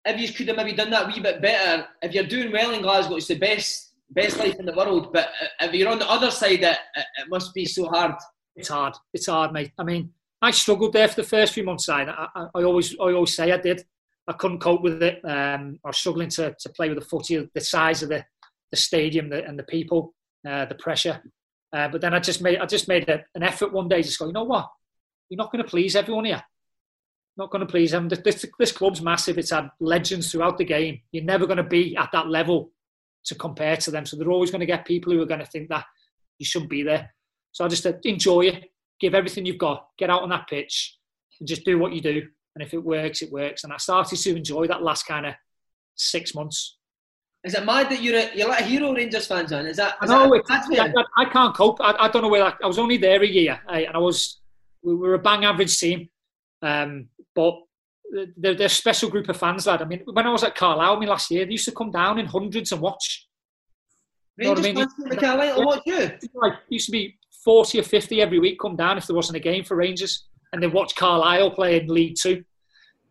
if 0.06 0.20
you 0.20 0.34
could 0.34 0.50
have 0.50 0.58
maybe 0.58 0.74
done 0.74 0.90
that 0.92 1.06
a 1.06 1.08
wee 1.08 1.22
bit 1.22 1.42
better, 1.42 1.88
if 2.02 2.14
you're 2.14 2.26
doing 2.26 2.52
well 2.52 2.74
in 2.74 2.82
Glasgow, 2.82 3.16
it's 3.16 3.28
the 3.28 3.38
best 3.38 3.94
best 4.10 4.38
life 4.38 4.56
in 4.60 4.66
the 4.66 4.74
world. 4.74 5.14
But 5.14 5.30
uh, 5.42 5.66
if 5.68 5.74
you're 5.74 5.90
on 5.90 6.00
the 6.00 6.10
other 6.10 6.30
side, 6.30 6.64
it, 6.64 6.78
it 6.96 7.30
must 7.30 7.54
be 7.54 7.66
so 7.66 7.88
hard. 7.88 8.16
It's 8.56 8.68
hard. 8.68 8.94
It's 9.14 9.28
hard, 9.28 9.54
mate. 9.54 9.72
I 9.78 9.84
mean, 9.84 10.12
I 10.42 10.52
struggled 10.52 10.94
there 10.94 11.08
for 11.08 11.22
the 11.22 11.28
first 11.28 11.54
few 11.54 11.64
months. 11.64 11.88
I, 11.88 12.04
I, 12.04 12.48
I 12.56 12.64
always, 12.64 12.96
I 13.00 13.12
always 13.14 13.36
say 13.36 13.52
I 13.52 13.58
did. 13.58 13.86
I 14.28 14.34
couldn't 14.34 14.60
cope 14.60 14.82
with 14.82 15.02
it. 15.04 15.22
Um, 15.24 15.80
I 15.84 15.90
was 15.90 15.98
struggling 15.98 16.30
to, 16.30 16.56
to 16.58 16.70
play 16.70 16.90
with 16.90 17.00
the 17.00 17.06
footy, 17.06 17.50
the 17.54 17.62
size 17.62 18.02
of 18.02 18.10
the, 18.10 18.26
the 18.72 18.78
stadium 18.78 19.30
the, 19.30 19.46
and 19.46 19.58
the 19.58 19.64
people, 19.64 20.14
uh, 20.48 20.66
the 20.66 20.76
pressure. 20.76 21.22
Uh, 21.74 21.88
but 21.90 22.02
then 22.02 22.14
I 22.14 22.20
just 22.20 22.42
made, 22.42 22.60
I 22.60 22.66
just 22.66 22.88
made 22.88 23.08
a, 23.10 23.24
an 23.36 23.44
effort 23.44 23.72
one 23.72 23.88
day, 23.88 24.02
to 24.02 24.18
go, 24.18 24.28
you 24.28 24.34
know 24.34 24.44
what? 24.44 24.70
You're 25.30 25.38
not 25.38 25.52
going 25.52 25.64
to 25.64 25.70
please 25.70 25.96
everyone 25.96 26.26
here. 26.26 26.44
Not 27.38 27.50
going 27.50 27.66
to 27.66 27.72
please 27.72 27.92
them. 27.92 28.10
This, 28.10 28.46
this 28.60 28.72
club's 28.72 29.02
massive. 29.02 29.38
It's 29.38 29.52
had 29.52 29.70
legends 29.80 30.32
throughout 30.32 30.58
the 30.58 30.66
game. 30.66 31.02
You're 31.12 31.24
never 31.24 31.46
going 31.46 31.58
to 31.58 31.64
be 31.64 31.96
at 31.96 32.10
that 32.12 32.28
level 32.28 32.72
to 33.26 33.36
compare 33.36 33.78
to 33.78 33.92
them. 33.92 34.06
So 34.06 34.18
they're 34.18 34.32
always 34.32 34.52
going 34.52 34.60
to 34.60 34.66
get 34.66 34.86
people 34.86 35.14
who 35.14 35.22
are 35.22 35.28
going 35.28 35.40
to 35.40 35.46
think 35.46 35.70
that 35.70 35.86
you 36.40 36.46
shouldn't 36.46 36.72
be 36.72 36.84
there. 36.84 37.14
So 37.54 37.64
I 37.64 37.68
just 37.68 37.86
uh, 37.86 37.94
enjoy 38.04 38.42
it, 38.42 38.71
give 39.02 39.16
everything 39.16 39.46
you've 39.46 39.58
got, 39.58 39.88
get 39.98 40.10
out 40.10 40.22
on 40.22 40.30
that 40.30 40.48
pitch, 40.48 40.98
and 41.40 41.48
just 41.48 41.66
do 41.66 41.78
what 41.80 41.94
you 41.94 42.02
do. 42.02 42.22
And 42.56 42.64
if 42.64 42.74
it 42.74 42.84
works, 42.84 43.22
it 43.22 43.32
works. 43.32 43.64
And 43.64 43.74
I 43.74 43.78
started 43.78 44.18
to 44.18 44.36
enjoy 44.36 44.68
that 44.68 44.84
last 44.84 45.04
kind 45.04 45.26
of 45.26 45.34
six 45.96 46.36
months. 46.36 46.78
Is 47.44 47.56
it 47.56 47.66
mad 47.66 47.90
that 47.90 48.02
you're 48.04 48.20
a, 48.20 48.30
you're 48.36 48.48
like 48.48 48.62
a 48.62 48.66
hero 48.66 48.94
Rangers 48.94 49.26
fans 49.26 49.52
on? 49.52 49.66
Is 49.66 49.78
that? 49.78 49.96
Is 50.04 50.12
I 50.12 50.28
know 50.28 50.30
that 50.30 50.68
it, 50.70 50.96
I, 50.96 51.24
I, 51.24 51.26
can't 51.26 51.56
cope. 51.56 51.82
I, 51.82 51.96
I 51.98 52.08
don't 52.08 52.22
know 52.22 52.30
where 52.30 52.44
I, 52.44 52.54
I 52.64 52.68
was 52.68 52.78
only 52.78 52.98
there 52.98 53.24
a 53.24 53.28
year, 53.28 53.60
and 53.68 53.96
I 53.96 53.98
was 53.98 54.42
we 54.84 54.94
were 54.94 55.16
a 55.16 55.20
bang 55.20 55.44
average 55.44 55.78
team, 55.80 56.08
um, 56.62 57.08
but 57.34 57.56
they're, 58.38 58.54
they're 58.54 58.68
a 58.68 58.70
special 58.70 59.10
group 59.10 59.28
of 59.30 59.38
fans, 59.38 59.66
lad. 59.66 59.82
I 59.82 59.86
mean, 59.86 60.04
when 60.06 60.28
I 60.28 60.32
was 60.32 60.44
at 60.44 60.56
Carlisle 60.56 61.00
me 61.00 61.08
last 61.08 61.32
year, 61.32 61.46
they 61.46 61.52
used 61.54 61.66
to 61.66 61.72
come 61.72 61.92
down 61.92 62.20
in 62.20 62.28
hundreds 62.28 62.72
and 62.72 62.82
watch. 62.82 63.28
You 64.38 64.54
know 64.54 64.62
Rangers 64.62 64.88
I 65.00 65.10
mean? 65.10 65.20
Carlisle 65.20 65.58
yeah, 65.58 65.66
watch 65.66 65.82
you? 65.86 66.12
Like, 66.36 66.54
used 66.70 66.88
to 66.88 66.92
be 66.92 67.18
40 67.44 67.80
or 67.80 67.84
50 67.84 68.22
every 68.22 68.40
week 68.40 68.60
come 68.60 68.76
down 68.76 68.98
if 68.98 69.08
there 69.08 69.16
wasn't 69.16 69.38
a 69.38 69.42
game 69.42 69.64
for 69.64 69.76
Rangers. 69.76 70.28
And 70.54 70.62
they 70.62 70.68
watch 70.68 70.96
Carlisle 70.96 71.52
play 71.52 71.80
in 71.80 71.88
League 71.88 72.16
Two. 72.20 72.44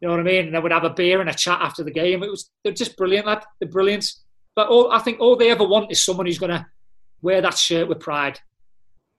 You 0.01 0.09
know 0.09 0.11
what 0.11 0.20
I 0.20 0.24
mean? 0.24 0.47
And 0.47 0.55
they 0.55 0.59
would 0.59 0.73
have 0.73 0.85
a 0.85 0.90
beer 0.90 1.20
and 1.20 1.28
a 1.28 1.35
chat 1.35 1.61
after 1.61 1.82
the 1.82 1.90
game. 1.90 2.23
It 2.23 2.31
was 2.31 2.51
they're 2.65 2.73
just 2.73 2.97
brilliant, 2.97 3.27
lad. 3.27 3.44
They're 3.61 3.69
brilliant. 3.69 4.11
But 4.57 4.69
all, 4.69 4.90
I 4.90 4.98
think 4.98 5.20
all 5.20 5.36
they 5.36 5.51
ever 5.51 5.66
want 5.66 5.90
is 5.90 6.02
someone 6.02 6.27
who's 6.27 6.39
going 6.39 6.51
to 6.52 6.66
wear 7.23 7.40
that 7.40 7.59
shirt 7.59 7.89
with 7.89 8.01
pride, 8.01 8.39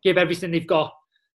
give 0.04 0.18
everything 0.18 0.52
they've 0.52 0.68
got, 0.68 0.94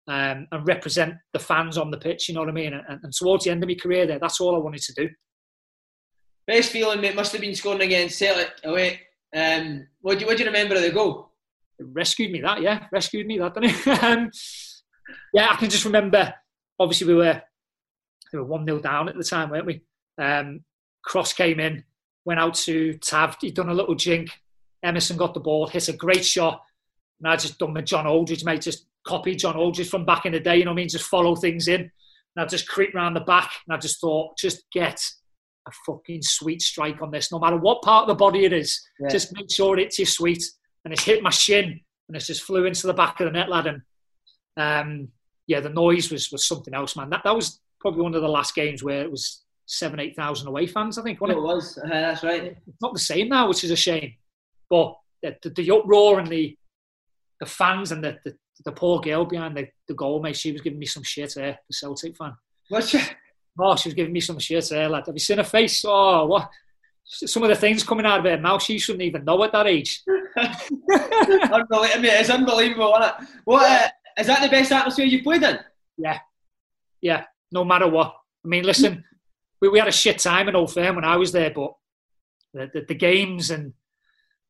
um, 0.08 0.48
and 0.52 0.68
represent 0.68 1.16
the 1.34 1.40
fans 1.40 1.78
on 1.78 1.92
the 1.92 1.98
pitch. 1.98 2.28
You 2.28 2.36
know 2.36 2.42
what 2.42 2.50
I 2.50 2.54
mean? 2.54 2.74
And, 2.74 3.00
and, 3.04 3.14
towards 3.14 3.46
the 3.46 3.52
end 3.52 3.64
of 3.64 3.70
my 3.70 3.76
career, 3.76 4.06
there, 4.06 4.20
that's 4.20 4.40
all 4.40 4.56
I 4.56 4.60
wanted 4.60 4.82
to 4.84 4.94
do. 4.94 5.10
Best 6.48 6.72
feeling, 6.72 7.02
mate, 7.02 7.16
must 7.16 7.32
have 7.32 7.42
been 7.42 7.56
scoring 7.56 7.82
against 7.82 8.18
Celtic 8.18 8.52
away. 8.64 9.02
Um, 9.36 9.88
what 10.02 10.16
do 10.16 10.22
you, 10.22 10.28
what 10.28 10.38
do 10.38 10.44
you 10.44 10.50
remember 10.50 10.76
of 10.76 10.82
the 10.82 10.92
goal? 10.92 11.33
Rescued 11.92 12.32
me 12.32 12.42
that, 12.42 12.62
yeah, 12.62 12.88
rescued 12.92 13.28
me 13.28 13.38
that, 13.40 13.54
didn't 13.54 13.88
it? 13.88 13.88
um, 14.04 14.32
yeah, 15.34 15.50
I 15.52 15.56
can 15.56 15.70
just 15.70 15.86
remember. 15.86 16.34
Obviously, 16.80 17.08
we 17.08 17.16
were 17.16 17.42
we 18.32 18.40
were 18.40 18.46
one 18.46 18.66
0 18.66 18.80
down 18.80 19.10
at 19.10 19.16
the 19.16 19.24
time, 19.24 19.50
weren't 19.50 19.66
we? 19.66 19.82
Um, 20.18 20.62
Cross 21.04 21.34
came 21.34 21.60
in, 21.60 21.84
went 22.26 22.40
out 22.40 22.56
to 22.56 22.98
Tav. 22.98 23.38
He'd 23.42 23.56
done 23.56 23.70
a 23.70 23.74
little 23.74 23.96
jink. 23.96 24.30
Emerson 24.84 25.18
got 25.18 25.34
the 25.34 25.40
ball, 25.40 25.68
hit 25.68 25.88
a 25.88 25.94
great 25.94 26.26
shot, 26.26 26.62
and 27.20 27.32
I 27.32 27.36
just 27.36 27.60
done 27.60 27.74
my 27.74 27.82
John 27.82 28.08
Aldridge, 28.08 28.44
mate. 28.44 28.62
Just 28.62 28.88
copy 29.06 29.36
John 29.36 29.56
Aldridge 29.56 29.90
from 29.90 30.06
back 30.06 30.26
in 30.26 30.34
the 30.34 30.40
day. 30.40 30.58
You 30.58 30.66
know 30.66 30.72
what 30.72 30.76
I 30.76 30.82
mean? 30.82 30.90
Just 30.90 31.08
follow 31.08 31.36
things 31.36 31.68
in. 31.68 31.82
And 31.82 32.44
I 32.44 32.46
just 32.46 32.68
creep 32.68 32.96
around 32.96 33.14
the 33.14 33.22
back, 33.22 33.52
and 33.68 33.76
I 33.76 33.80
just 33.80 34.02
thought, 34.02 34.38
just 34.38 34.64
get 34.72 35.00
a 35.68 35.72
fucking 35.86 36.22
sweet 36.22 36.62
strike 36.62 37.02
on 37.02 37.12
this, 37.12 37.32
no 37.32 37.40
matter 37.40 37.58
what 37.58 37.82
part 37.82 38.04
of 38.04 38.08
the 38.10 38.16
body 38.16 38.46
it 38.46 38.54
is. 38.54 38.82
Yeah. 39.00 39.10
Just 39.10 39.34
make 39.34 39.52
sure 39.52 39.78
it's 39.78 40.00
your 40.00 40.06
sweet. 40.06 40.44
And 40.86 40.94
it's 40.94 41.04
hit 41.04 41.24
my 41.24 41.30
shin, 41.30 41.80
and 42.08 42.16
it's 42.16 42.28
just 42.28 42.44
flew 42.44 42.66
into 42.66 42.88
the 42.88 42.94
back 42.94 43.20
of 43.20 43.26
the 43.26 43.32
net, 43.32 43.50
lad. 43.50 43.68
And 43.68 43.82
um, 44.58 45.08
yeah, 45.48 45.60
the 45.60 45.70
noise 45.70 46.12
was 46.12 46.32
was 46.32 46.46
something 46.46 46.74
else, 46.74 46.96
man. 46.96 47.10
That 47.10 47.22
that 47.24 47.36
was 47.36 47.60
probably 47.80 48.02
one 48.02 48.16
of 48.16 48.22
the 48.22 48.28
last 48.28 48.56
games 48.56 48.84
where 48.84 49.02
it 49.02 49.12
was 49.12 49.44
seven, 49.66 50.00
eight 50.00 50.16
thousand 50.16 50.48
away 50.48 50.68
fans. 50.68 50.98
I 50.98 51.04
think. 51.04 51.20
It? 51.22 51.30
it? 51.30 51.42
was. 51.42 51.78
Uh, 51.78 51.88
that's 51.90 52.24
right. 52.24 52.44
It's 52.68 52.82
not 52.82 52.94
the 52.94 53.00
same 53.00 53.30
now, 53.30 53.48
which 53.48 53.64
is 53.64 53.72
a 53.72 53.76
shame. 53.76 54.14
But 54.70 54.98
the, 55.22 55.36
the, 55.42 55.50
the 55.50 55.72
uproar 55.72 56.20
and 56.20 56.28
the 56.28 56.58
the 57.40 57.46
fans 57.46 57.92
and 57.92 58.04
the, 58.04 58.18
the, 58.24 58.36
the 58.66 58.72
poor 58.72 59.00
girl 59.02 59.26
behind 59.26 59.58
the, 59.58 59.68
the 59.88 59.94
goal, 59.94 60.22
mate, 60.22 60.36
she 60.36 60.52
was 60.52 60.62
giving 60.62 60.80
me 60.80 60.86
some 60.86 61.04
shit 61.04 61.34
there, 61.36 61.60
the 61.68 61.74
Celtic 61.74 62.16
fan. 62.16 62.34
What's 62.70 62.90
she? 62.90 63.02
Oh, 63.60 63.76
she 63.76 63.90
was 63.90 63.94
giving 63.94 64.14
me 64.14 64.20
some 64.20 64.40
shit 64.40 64.68
there, 64.70 64.90
lad. 64.90 65.06
Have 65.06 65.16
you 65.16 65.20
seen 65.20 65.38
her 65.38 65.44
face? 65.44 65.84
Oh, 65.86 66.26
what? 66.26 66.50
Some 67.06 67.44
of 67.44 67.50
the 67.50 67.56
things 67.56 67.84
coming 67.84 68.06
out 68.06 68.20
of 68.20 68.26
her 68.26 68.40
mouth, 68.40 68.64
she 68.64 68.80
shouldn't 68.80 69.04
even 69.04 69.26
know 69.26 69.44
at 69.44 69.52
that 69.52 69.68
age. 69.68 70.02
unbelievable, 70.38 72.10
it's 72.10 72.30
unbelievable, 72.30 72.98
isn't 73.00 73.10
it? 73.10 73.30
What, 73.46 73.70
uh, 73.70 73.88
is 74.18 74.28
that 74.28 74.42
the 74.42 74.50
best 74.50 74.72
atmosphere 74.72 75.06
you've 75.06 75.24
played 75.24 75.44
in? 75.44 75.60
Yeah. 75.98 76.20
Yeah, 77.02 77.26
no 77.52 77.64
matter 77.64 77.88
what. 77.88 78.16
I 78.46 78.48
mean, 78.48 78.64
listen, 78.64 79.04
we, 79.62 79.70
we 79.70 79.80
had 79.80 79.88
a 79.88 79.92
shit 79.92 80.20
time 80.20 80.50
in 80.50 80.56
Old 80.56 80.74
Firm 80.74 80.96
when 80.96 81.06
I 81.06 81.18
was 81.18 81.32
there, 81.32 81.52
but 81.52 81.74
the, 82.54 82.70
the, 82.74 82.86
the 82.88 82.96
games 82.96 83.52
and 83.52 83.74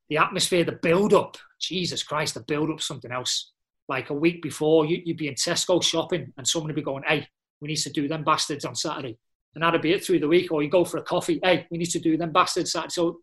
the 0.09 0.17
atmosphere, 0.17 0.63
the 0.63 0.73
build 0.73 1.13
up, 1.13 1.37
Jesus 1.59 2.03
Christ, 2.03 2.33
the 2.33 2.41
build 2.41 2.69
up 2.69 2.81
something 2.81 3.11
else. 3.11 3.51
Like 3.89 4.09
a 4.09 4.13
week 4.13 4.41
before, 4.41 4.85
you, 4.85 5.01
would 5.07 5.17
be 5.17 5.27
in 5.27 5.35
Tesco 5.35 5.83
shopping 5.83 6.31
and 6.37 6.47
someone 6.47 6.69
would 6.69 6.75
be 6.75 6.81
going, 6.81 7.03
hey, 7.07 7.27
we 7.61 7.67
need 7.67 7.77
to 7.77 7.89
do 7.89 8.07
them 8.07 8.23
bastards 8.23 8.65
on 8.65 8.75
Saturday. 8.75 9.17
And 9.55 9.63
that'd 9.63 9.81
be 9.81 9.93
it 9.93 10.03
through 10.03 10.19
the 10.19 10.27
week. 10.27 10.51
Or 10.51 10.63
you 10.63 10.69
go 10.69 10.85
for 10.85 10.97
a 10.97 11.03
coffee, 11.03 11.39
hey, 11.43 11.67
we 11.69 11.77
need 11.77 11.91
to 11.91 11.99
do 11.99 12.17
them 12.17 12.31
bastards 12.31 12.71
Saturday. 12.71 12.91
So 12.91 13.19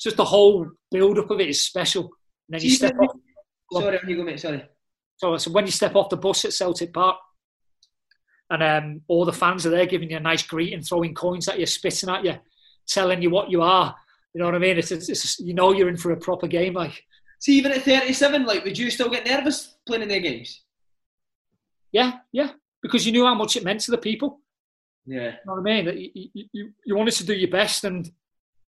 just 0.00 0.16
the 0.16 0.24
whole 0.24 0.66
build 0.90 1.18
up 1.18 1.30
of 1.30 1.40
it 1.40 1.48
is 1.48 1.62
special. 1.62 2.04
And 2.48 2.58
then 2.58 2.62
you 2.62 2.70
step 2.70 2.96
off. 2.98 3.16
Sorry, 3.72 3.98
when 3.98 4.10
you 4.10 4.16
go, 4.16 4.24
mate, 4.24 4.40
sorry. 4.40 4.64
So, 5.16 5.36
so 5.36 5.50
when 5.50 5.66
you 5.66 5.72
step 5.72 5.94
off 5.94 6.08
the 6.08 6.16
bus 6.16 6.44
at 6.44 6.52
Celtic 6.52 6.92
Park, 6.92 7.18
and 8.50 8.62
um, 8.62 9.00
all 9.06 9.24
the 9.24 9.32
fans 9.32 9.64
are 9.64 9.70
there 9.70 9.86
giving 9.86 10.10
you 10.10 10.16
a 10.16 10.20
nice 10.20 10.42
greeting, 10.42 10.82
throwing 10.82 11.14
coins 11.14 11.46
at 11.46 11.60
you, 11.60 11.66
spitting 11.66 12.08
at 12.08 12.24
you, 12.24 12.36
telling 12.88 13.22
you 13.22 13.30
what 13.30 13.50
you 13.50 13.62
are. 13.62 13.94
You 14.34 14.40
know 14.40 14.46
what 14.46 14.56
I 14.56 14.58
mean? 14.58 14.78
It's, 14.78 14.90
it's, 14.90 15.08
it's, 15.08 15.38
you 15.38 15.54
know 15.54 15.72
you're 15.72 15.88
in 15.88 15.96
for 15.96 16.12
a 16.12 16.16
proper 16.16 16.48
game. 16.48 16.74
Like, 16.74 17.04
see, 17.38 17.56
even 17.56 17.70
at 17.70 17.82
37, 17.82 18.44
like, 18.46 18.64
would 18.64 18.78
you 18.78 18.90
still 18.90 19.08
get 19.08 19.26
nervous 19.26 19.76
playing 19.86 20.02
in 20.02 20.08
their 20.08 20.20
games? 20.20 20.64
Yeah, 21.92 22.18
yeah, 22.32 22.50
because 22.82 23.06
you 23.06 23.12
knew 23.12 23.26
how 23.26 23.34
much 23.34 23.56
it 23.56 23.64
meant 23.64 23.80
to 23.82 23.90
the 23.92 23.98
people. 23.98 24.40
Yeah, 25.06 25.26
you 25.26 25.32
know 25.46 25.54
what 25.54 25.60
I 25.60 25.62
mean? 25.62 26.10
You, 26.14 26.46
you, 26.52 26.72
you 26.84 26.96
wanted 26.96 27.14
to 27.14 27.26
do 27.26 27.34
your 27.34 27.50
best, 27.50 27.84
and 27.84 28.10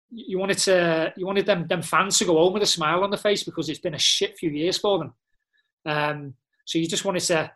you 0.09 0.39
wanted 0.39 0.57
to 0.57 1.13
you 1.17 1.25
wanted 1.25 1.45
them 1.45 1.67
them 1.67 1.81
fans 1.81 2.17
to 2.17 2.25
go 2.25 2.37
home 2.37 2.53
with 2.53 2.63
a 2.63 2.67
smile 2.67 3.03
on 3.03 3.09
their 3.09 3.17
face 3.17 3.43
because 3.43 3.69
it's 3.69 3.79
been 3.79 3.93
a 3.93 3.99
shit 3.99 4.37
few 4.37 4.49
years 4.49 4.77
for 4.77 4.99
them. 4.99 5.13
Um, 5.85 6.33
so 6.65 6.77
you 6.77 6.87
just 6.87 7.05
wanted 7.05 7.21
to 7.23 7.51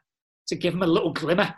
to 0.48 0.56
give 0.56 0.74
them 0.74 0.84
a 0.84 0.88
little 0.88 1.14
glimmer. 1.14 1.56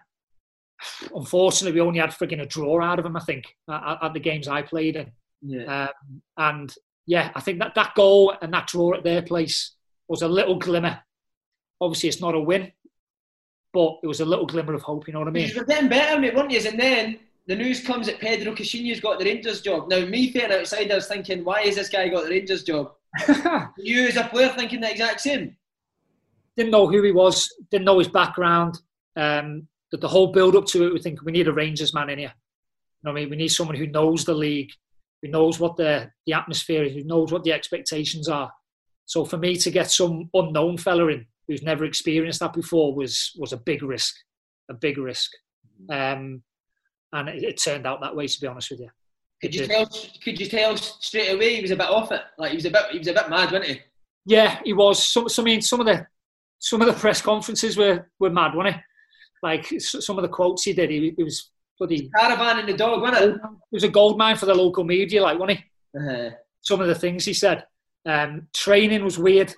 Unfortunately, 1.15 1.79
we 1.79 1.85
only 1.85 1.99
had 1.99 2.11
frigging 2.11 2.41
a 2.41 2.45
draw 2.45 2.83
out 2.83 2.99
of 2.99 3.03
them. 3.03 3.17
I 3.17 3.21
think 3.21 3.45
at, 3.69 3.97
at 4.03 4.13
the 4.13 4.19
games 4.19 4.47
I 4.47 4.61
played 4.61 4.95
in. 4.95 5.11
Yeah. 5.41 5.87
Um, 5.87 6.21
and 6.37 6.75
yeah, 7.05 7.31
I 7.35 7.41
think 7.41 7.59
that 7.59 7.75
that 7.75 7.95
goal 7.95 8.35
and 8.41 8.53
that 8.53 8.67
draw 8.67 8.93
at 8.93 9.03
their 9.03 9.21
place 9.21 9.75
was 10.07 10.21
a 10.21 10.27
little 10.27 10.57
glimmer. 10.57 10.99
Obviously, 11.81 12.09
it's 12.09 12.21
not 12.21 12.35
a 12.35 12.39
win, 12.39 12.71
but 13.73 13.99
it 14.03 14.07
was 14.07 14.21
a 14.21 14.25
little 14.25 14.45
glimmer 14.45 14.73
of 14.73 14.83
hope. 14.83 15.07
You 15.07 15.13
know 15.13 15.19
what 15.19 15.27
I 15.27 15.31
mean? 15.31 15.49
You 15.49 15.59
were 15.59 15.65
getting 15.65 15.89
better, 15.89 16.19
mate, 16.19 16.35
weren't 16.35 16.51
you? 16.51 16.61
And 16.65 16.79
then 16.79 17.19
the 17.47 17.55
news 17.55 17.85
comes 17.85 18.07
that 18.07 18.19
Pedro 18.19 18.53
Caixinha's 18.53 18.99
got 18.99 19.19
the 19.19 19.25
Rangers 19.25 19.61
job. 19.61 19.89
Now, 19.89 20.05
me 20.05 20.31
being 20.31 20.51
outside, 20.51 20.91
I 20.91 20.95
was 20.95 21.07
thinking, 21.07 21.43
why 21.43 21.63
has 21.63 21.75
this 21.75 21.89
guy 21.89 22.07
got 22.07 22.23
the 22.23 22.29
Rangers 22.29 22.63
job? 22.63 22.93
you, 23.77 24.07
as 24.07 24.15
a 24.15 24.23
player, 24.23 24.49
thinking 24.49 24.81
the 24.81 24.91
exact 24.91 25.21
same. 25.21 25.55
Didn't 26.55 26.71
know 26.71 26.87
who 26.87 27.01
he 27.01 27.11
was. 27.11 27.49
Didn't 27.69 27.85
know 27.85 27.99
his 27.99 28.07
background. 28.07 28.79
Um, 29.15 29.67
that 29.91 30.01
the 30.01 30.07
whole 30.07 30.31
build 30.31 30.55
up 30.55 30.65
to 30.67 30.87
it, 30.87 30.93
we 30.93 30.99
think 30.99 31.21
we 31.21 31.31
need 31.31 31.47
a 31.47 31.53
Rangers 31.53 31.93
man 31.93 32.09
in 32.09 32.19
here. 32.19 32.33
You 32.33 33.09
know 33.09 33.11
what 33.11 33.19
I 33.19 33.21
mean? 33.21 33.29
We 33.29 33.37
need 33.37 33.49
someone 33.49 33.75
who 33.75 33.87
knows 33.87 34.25
the 34.25 34.33
league, 34.33 34.71
who 35.21 35.27
knows 35.27 35.59
what 35.59 35.75
the, 35.75 36.09
the 36.25 36.33
atmosphere 36.33 36.83
is, 36.83 36.93
who 36.93 37.03
knows 37.03 37.31
what 37.31 37.43
the 37.43 37.53
expectations 37.53 38.29
are. 38.29 38.51
So 39.05 39.25
for 39.25 39.37
me 39.37 39.57
to 39.57 39.69
get 39.69 39.91
some 39.91 40.29
unknown 40.33 40.77
fella 40.77 41.07
in 41.07 41.27
who's 41.47 41.61
never 41.61 41.83
experienced 41.85 42.39
that 42.39 42.53
before 42.53 42.95
was 42.95 43.33
was 43.37 43.51
a 43.53 43.57
big 43.57 43.83
risk, 43.83 44.15
a 44.69 44.73
big 44.73 44.97
risk. 44.97 45.29
Um, 45.89 46.41
and 47.13 47.29
it, 47.29 47.43
it 47.43 47.61
turned 47.63 47.87
out 47.87 48.01
that 48.01 48.15
way. 48.15 48.27
To 48.27 48.41
be 48.41 48.47
honest 48.47 48.71
with 48.71 48.81
you, 48.81 48.89
Could 49.41 49.55
you 49.55 49.65
tell? 49.65 49.89
Could 50.23 50.39
you 50.39 50.47
tell 50.47 50.75
straight 50.77 51.29
away 51.29 51.55
he 51.55 51.61
was 51.61 51.71
a 51.71 51.75
bit 51.75 51.89
off 51.89 52.11
it? 52.11 52.21
Like 52.37 52.51
he 52.51 52.57
was 52.57 52.65
a 52.65 52.71
bit, 52.71 52.83
he 52.91 52.97
was 52.97 53.07
a 53.07 53.13
bit 53.13 53.29
mad, 53.29 53.51
wasn't 53.51 53.65
he? 53.65 53.81
Yeah, 54.25 54.59
he 54.63 54.73
was. 54.73 55.07
Some, 55.07 55.29
some, 55.29 55.43
I 55.43 55.45
mean, 55.45 55.61
some 55.61 55.79
of 55.79 55.85
the 55.85 56.05
some 56.59 56.81
of 56.81 56.87
the 56.87 56.93
press 56.93 57.21
conferences 57.21 57.77
were 57.77 58.09
were 58.19 58.29
mad, 58.29 58.55
wasn't 58.55 58.75
it? 58.75 58.81
Like 59.41 59.65
some 59.79 60.17
of 60.17 60.21
the 60.21 60.29
quotes 60.29 60.63
he 60.63 60.73
did, 60.73 60.89
he, 60.89 61.13
he 61.15 61.23
was 61.23 61.51
bloody. 61.77 62.09
Caravan 62.17 62.59
and 62.59 62.69
the 62.69 62.73
dog, 62.73 63.01
wasn't 63.01 63.23
it? 63.23 63.35
It 63.35 63.41
was 63.73 63.83
a 63.83 63.89
gold 63.89 64.17
mine 64.17 64.37
for 64.37 64.45
the 64.45 64.55
local 64.55 64.85
media, 64.85 65.21
like, 65.21 65.37
wasn't 65.37 65.59
he? 65.59 65.99
Uh-huh. 65.99 66.29
Some 66.61 66.79
of 66.79 66.87
the 66.87 66.95
things 66.95 67.25
he 67.25 67.33
said. 67.33 67.65
Um, 68.05 68.47
training 68.53 69.03
was 69.03 69.19
weird. 69.19 69.53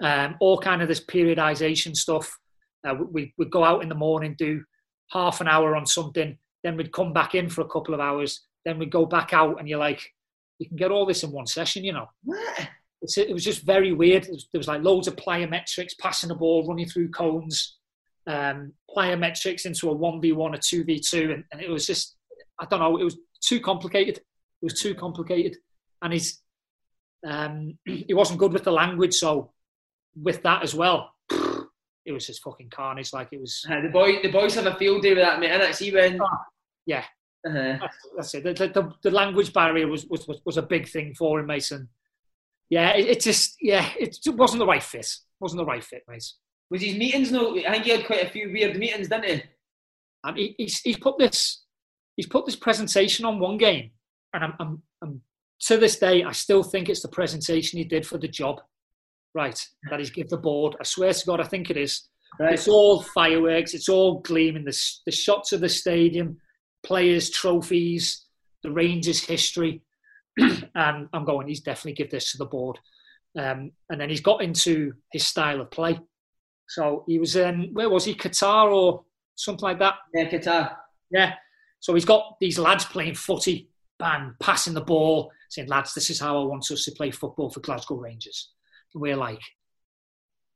Um, 0.00 0.36
all 0.40 0.58
kind 0.58 0.82
of 0.82 0.88
this 0.88 1.04
periodization 1.04 1.96
stuff. 1.96 2.38
Uh, 2.86 2.94
we 3.10 3.34
would 3.38 3.50
go 3.50 3.64
out 3.64 3.82
in 3.82 3.88
the 3.88 3.94
morning, 3.94 4.36
do 4.38 4.62
half 5.10 5.40
an 5.40 5.48
hour 5.48 5.74
on 5.74 5.86
something, 5.86 6.38
then 6.64 6.76
we'd 6.76 6.92
come 6.92 7.12
back 7.12 7.36
in 7.36 7.48
for 7.48 7.60
a 7.60 7.68
couple 7.68 7.94
of 7.94 8.00
hours, 8.00 8.40
then 8.64 8.78
we'd 8.78 8.90
go 8.90 9.06
back 9.06 9.32
out, 9.32 9.60
and 9.60 9.68
you're 9.68 9.78
like, 9.78 10.02
you 10.58 10.66
can 10.66 10.76
get 10.76 10.90
all 10.90 11.06
this 11.06 11.22
in 11.22 11.30
one 11.30 11.46
session, 11.46 11.84
you 11.84 11.92
know. 11.92 12.08
What? 12.24 12.68
It's, 13.02 13.18
it 13.18 13.32
was 13.32 13.44
just 13.44 13.62
very 13.62 13.92
weird. 13.92 14.24
There 14.24 14.32
was, 14.32 14.48
there 14.50 14.58
was 14.58 14.68
like 14.68 14.82
loads 14.82 15.06
of 15.06 15.16
plyometrics, 15.16 15.98
passing 15.98 16.28
the 16.28 16.34
ball, 16.34 16.66
running 16.66 16.88
through 16.88 17.10
cones, 17.10 17.76
um, 18.26 18.72
plyometrics 18.96 19.66
into 19.66 19.90
a 19.90 19.94
1v1 19.94 20.36
or 20.36 20.52
2v2. 20.52 21.34
And, 21.34 21.44
and 21.52 21.60
it 21.60 21.68
was 21.68 21.86
just, 21.86 22.16
I 22.58 22.64
don't 22.64 22.80
know, 22.80 22.96
it 22.96 23.04
was 23.04 23.18
too 23.42 23.60
complicated. 23.60 24.16
It 24.16 24.24
was 24.62 24.80
too 24.80 24.94
complicated. 24.94 25.58
And 26.00 26.14
he's, 26.14 26.40
um, 27.26 27.78
he 27.84 28.14
wasn't 28.14 28.38
good 28.38 28.54
with 28.54 28.64
the 28.64 28.72
language. 28.72 29.14
So 29.14 29.52
with 30.16 30.42
that 30.44 30.62
as 30.62 30.74
well, 30.74 31.12
it 32.06 32.12
was 32.12 32.26
just 32.26 32.42
fucking 32.42 32.70
carnage. 32.70 33.12
Like 33.12 33.28
it 33.32 33.40
was, 33.40 33.66
Uh, 33.68 33.82
the 33.82 33.88
boy, 33.88 34.22
the 34.22 34.32
boys 34.32 34.54
have 34.54 34.66
a 34.66 34.76
field 34.76 35.02
day 35.02 35.10
with 35.10 35.24
that, 35.24 35.40
mate. 35.40 35.50
And 35.50 35.74
see 35.74 35.92
when. 35.92 36.18
Yeah, 36.86 37.04
Uh-huh. 37.46 37.78
that's, 37.80 37.96
that's 38.16 38.34
it. 38.34 38.44
The, 38.44 38.68
the, 38.68 38.92
the 39.02 39.10
language 39.10 39.52
barrier 39.52 39.86
was, 39.88 40.06
was, 40.06 40.26
was, 40.44 40.56
a 40.56 40.62
big 40.62 40.88
thing 40.88 41.14
for 41.14 41.40
him, 41.40 41.46
Mason. 41.46 41.88
Yeah, 42.70 42.90
it, 42.90 43.06
it 43.06 43.20
just, 43.20 43.56
yeah, 43.60 43.88
it 43.98 44.16
wasn't 44.26 44.60
the 44.60 44.66
right 44.66 44.82
fit. 44.82 45.08
Wasn't 45.40 45.58
the 45.58 45.66
right 45.66 45.84
fit, 45.84 46.02
mate. 46.08 46.24
Was 46.70 46.82
his 46.82 46.96
meetings 46.96 47.30
no? 47.30 47.56
I 47.58 47.72
think 47.72 47.84
he 47.84 47.90
had 47.90 48.06
quite 48.06 48.24
a 48.24 48.30
few 48.30 48.50
weird 48.50 48.76
meetings, 48.78 49.08
didn't 49.08 49.24
he? 49.24 49.42
and 50.24 50.36
he, 50.36 50.54
he's, 50.58 50.80
he's 50.80 50.98
put 50.98 51.18
this 51.18 51.62
he's 52.16 52.26
put 52.26 52.46
this 52.46 52.56
presentation 52.56 53.24
on 53.24 53.38
one 53.38 53.58
game, 53.58 53.90
and 54.32 54.44
I'm, 54.44 54.54
I'm, 54.58 54.82
I'm 55.02 55.20
to 55.60 55.76
this 55.76 55.98
day 55.98 56.24
I 56.24 56.32
still 56.32 56.62
think 56.62 56.88
it's 56.88 57.02
the 57.02 57.08
presentation 57.08 57.78
he 57.78 57.84
did 57.84 58.06
for 58.06 58.18
the 58.18 58.28
job, 58.28 58.60
right? 59.34 59.60
That 59.90 60.00
he's 60.00 60.10
give 60.10 60.28
the 60.28 60.36
board. 60.36 60.76
I 60.80 60.84
swear 60.84 61.12
to 61.12 61.26
God, 61.26 61.40
I 61.40 61.44
think 61.44 61.70
it 61.70 61.76
is. 61.76 62.08
Right. 62.40 62.54
It's 62.54 62.66
all 62.66 63.02
fireworks. 63.02 63.74
It's 63.74 63.88
all 63.88 64.20
gleaming. 64.20 64.64
The 64.64 64.78
the 65.06 65.12
shots 65.12 65.52
of 65.52 65.60
the 65.60 65.68
stadium, 65.68 66.38
players, 66.84 67.30
trophies, 67.30 68.26
the 68.62 68.70
Rangers 68.70 69.24
history, 69.24 69.82
and 70.38 71.08
I'm 71.12 71.24
going. 71.24 71.48
He's 71.48 71.60
definitely 71.60 71.94
give 71.94 72.10
this 72.10 72.32
to 72.32 72.38
the 72.38 72.46
board. 72.46 72.78
Um, 73.36 73.72
and 73.90 74.00
then 74.00 74.10
he's 74.10 74.20
got 74.20 74.42
into 74.42 74.92
his 75.12 75.26
style 75.26 75.60
of 75.60 75.70
play. 75.70 75.98
So 76.68 77.04
he 77.06 77.18
was 77.18 77.36
in 77.36 77.70
where 77.72 77.90
was 77.90 78.04
he? 78.04 78.14
Qatar 78.14 78.72
or 78.72 79.04
something 79.34 79.64
like 79.64 79.78
that. 79.80 79.94
Yeah, 80.14 80.30
Qatar. 80.30 80.76
Yeah. 81.10 81.34
So 81.80 81.94
he's 81.94 82.04
got 82.04 82.36
these 82.40 82.58
lads 82.58 82.84
playing 82.84 83.14
footy, 83.14 83.68
bang, 83.98 84.34
passing 84.40 84.72
the 84.72 84.80
ball, 84.80 85.30
saying, 85.50 85.68
lads, 85.68 85.92
this 85.94 86.08
is 86.10 86.20
how 86.20 86.40
I 86.40 86.44
want 86.44 86.70
us 86.70 86.84
to 86.84 86.92
play 86.92 87.10
football 87.10 87.50
for 87.50 87.60
Glasgow 87.60 87.96
Rangers. 87.96 88.52
And 88.94 89.02
we're 89.02 89.16
like, 89.16 89.40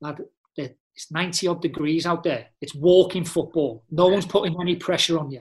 lad, 0.00 0.20
it's 0.56 1.12
90 1.12 1.46
odd 1.46 1.62
degrees 1.62 2.06
out 2.06 2.24
there. 2.24 2.46
It's 2.60 2.74
walking 2.74 3.24
football. 3.24 3.84
No 3.90 4.08
one's 4.08 4.26
putting 4.26 4.56
any 4.60 4.74
pressure 4.74 5.18
on 5.18 5.30
you. 5.30 5.40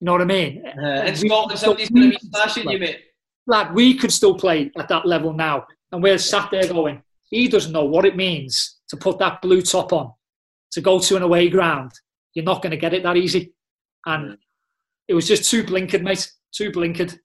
You 0.00 0.06
know 0.06 0.12
what 0.12 0.22
I 0.22 0.24
mean? 0.24 0.64
Uh, 0.66 1.02
We- 1.06 1.28
Scotland, 1.28 1.58
somebody's 1.58 1.90
going 1.90 2.12
to 2.12 2.18
be 2.18 2.26
smashing 2.32 2.70
you, 2.70 2.78
mate. 2.78 3.00
Lad, 3.46 3.74
we 3.74 3.94
could 3.94 4.12
still 4.12 4.34
play 4.34 4.70
at 4.78 4.88
that 4.88 5.06
level 5.06 5.32
now. 5.32 5.66
And 5.92 6.02
we're 6.02 6.18
sat 6.18 6.50
there 6.50 6.66
going, 6.66 7.02
he 7.24 7.48
doesn't 7.48 7.72
know 7.72 7.84
what 7.84 8.04
it 8.04 8.16
means 8.16 8.78
to 8.88 8.96
put 8.96 9.18
that 9.18 9.42
blue 9.42 9.60
top 9.60 9.92
on, 9.92 10.12
to 10.72 10.80
go 10.80 10.98
to 11.00 11.16
an 11.16 11.22
away 11.22 11.48
ground. 11.48 11.92
You're 12.34 12.44
not 12.44 12.62
going 12.62 12.70
to 12.70 12.76
get 12.76 12.94
it 12.94 13.02
that 13.02 13.16
easy. 13.16 13.52
And 14.06 14.38
it 15.08 15.14
was 15.14 15.26
just 15.28 15.50
too 15.50 15.64
blinkered, 15.64 16.02
mate. 16.02 16.30
Too 16.52 16.70
blinkered. 16.70 17.18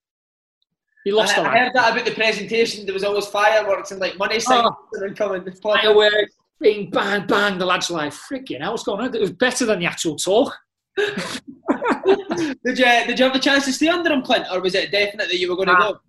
He 1.06 1.12
lost 1.12 1.38
I, 1.38 1.44
the 1.44 1.50
I 1.50 1.58
heard 1.60 1.74
that 1.76 1.94
about 1.94 2.06
the 2.06 2.12
presentation. 2.12 2.86
There 2.86 2.94
was 2.94 3.04
always 3.04 3.28
fireworks 3.28 3.92
and 3.92 4.02
like 4.02 4.18
money 4.18 4.40
signs 4.40 4.68
Oh. 4.68 5.04
and 5.06 5.16
coming. 5.16 5.46
Fireworks, 5.62 6.34
bing, 6.60 6.90
bang, 6.90 7.26
bang. 7.28 7.58
The 7.60 7.66
lads 7.66 7.90
were 7.90 7.98
like, 7.98 8.12
freaking 8.14 8.62
hell, 8.62 8.72
what's 8.72 8.84
going 8.84 9.02
on? 9.06 9.14
It 9.16 9.22
was 9.22 9.32
better 9.32 9.66
than 9.66 9.80
the 9.80 9.86
actual 9.86 10.16
talk. 10.16 10.58
Did 10.98 12.80
you 12.80 12.86
did 12.86 13.20
you 13.20 13.26
have 13.26 13.34
the 13.34 13.40
chance 13.42 13.66
to 13.66 13.74
stay 13.74 13.88
under 13.88 14.12
him, 14.12 14.22
Clint, 14.22 14.46
or 14.52 14.62
was 14.62 14.76
it 14.76 14.92
definite 14.92 15.28
that 15.30 15.38
you 15.38 15.50
were 15.50 15.56
going 15.56 15.68
to 15.70 15.76
go? 15.76 16.00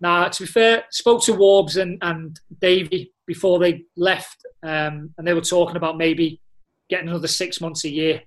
Now, 0.00 0.28
to 0.28 0.42
be 0.42 0.46
fair, 0.46 0.84
spoke 0.90 1.22
to 1.24 1.32
Warbs 1.32 1.80
and, 1.80 1.98
and 2.02 2.38
Davey 2.60 3.12
before 3.26 3.58
they 3.58 3.84
left, 3.96 4.44
um, 4.62 5.14
and 5.16 5.26
they 5.26 5.32
were 5.32 5.40
talking 5.40 5.76
about 5.76 5.96
maybe 5.96 6.40
getting 6.90 7.08
another 7.08 7.28
six 7.28 7.60
months 7.60 7.84
a 7.84 7.90
year. 7.90 8.22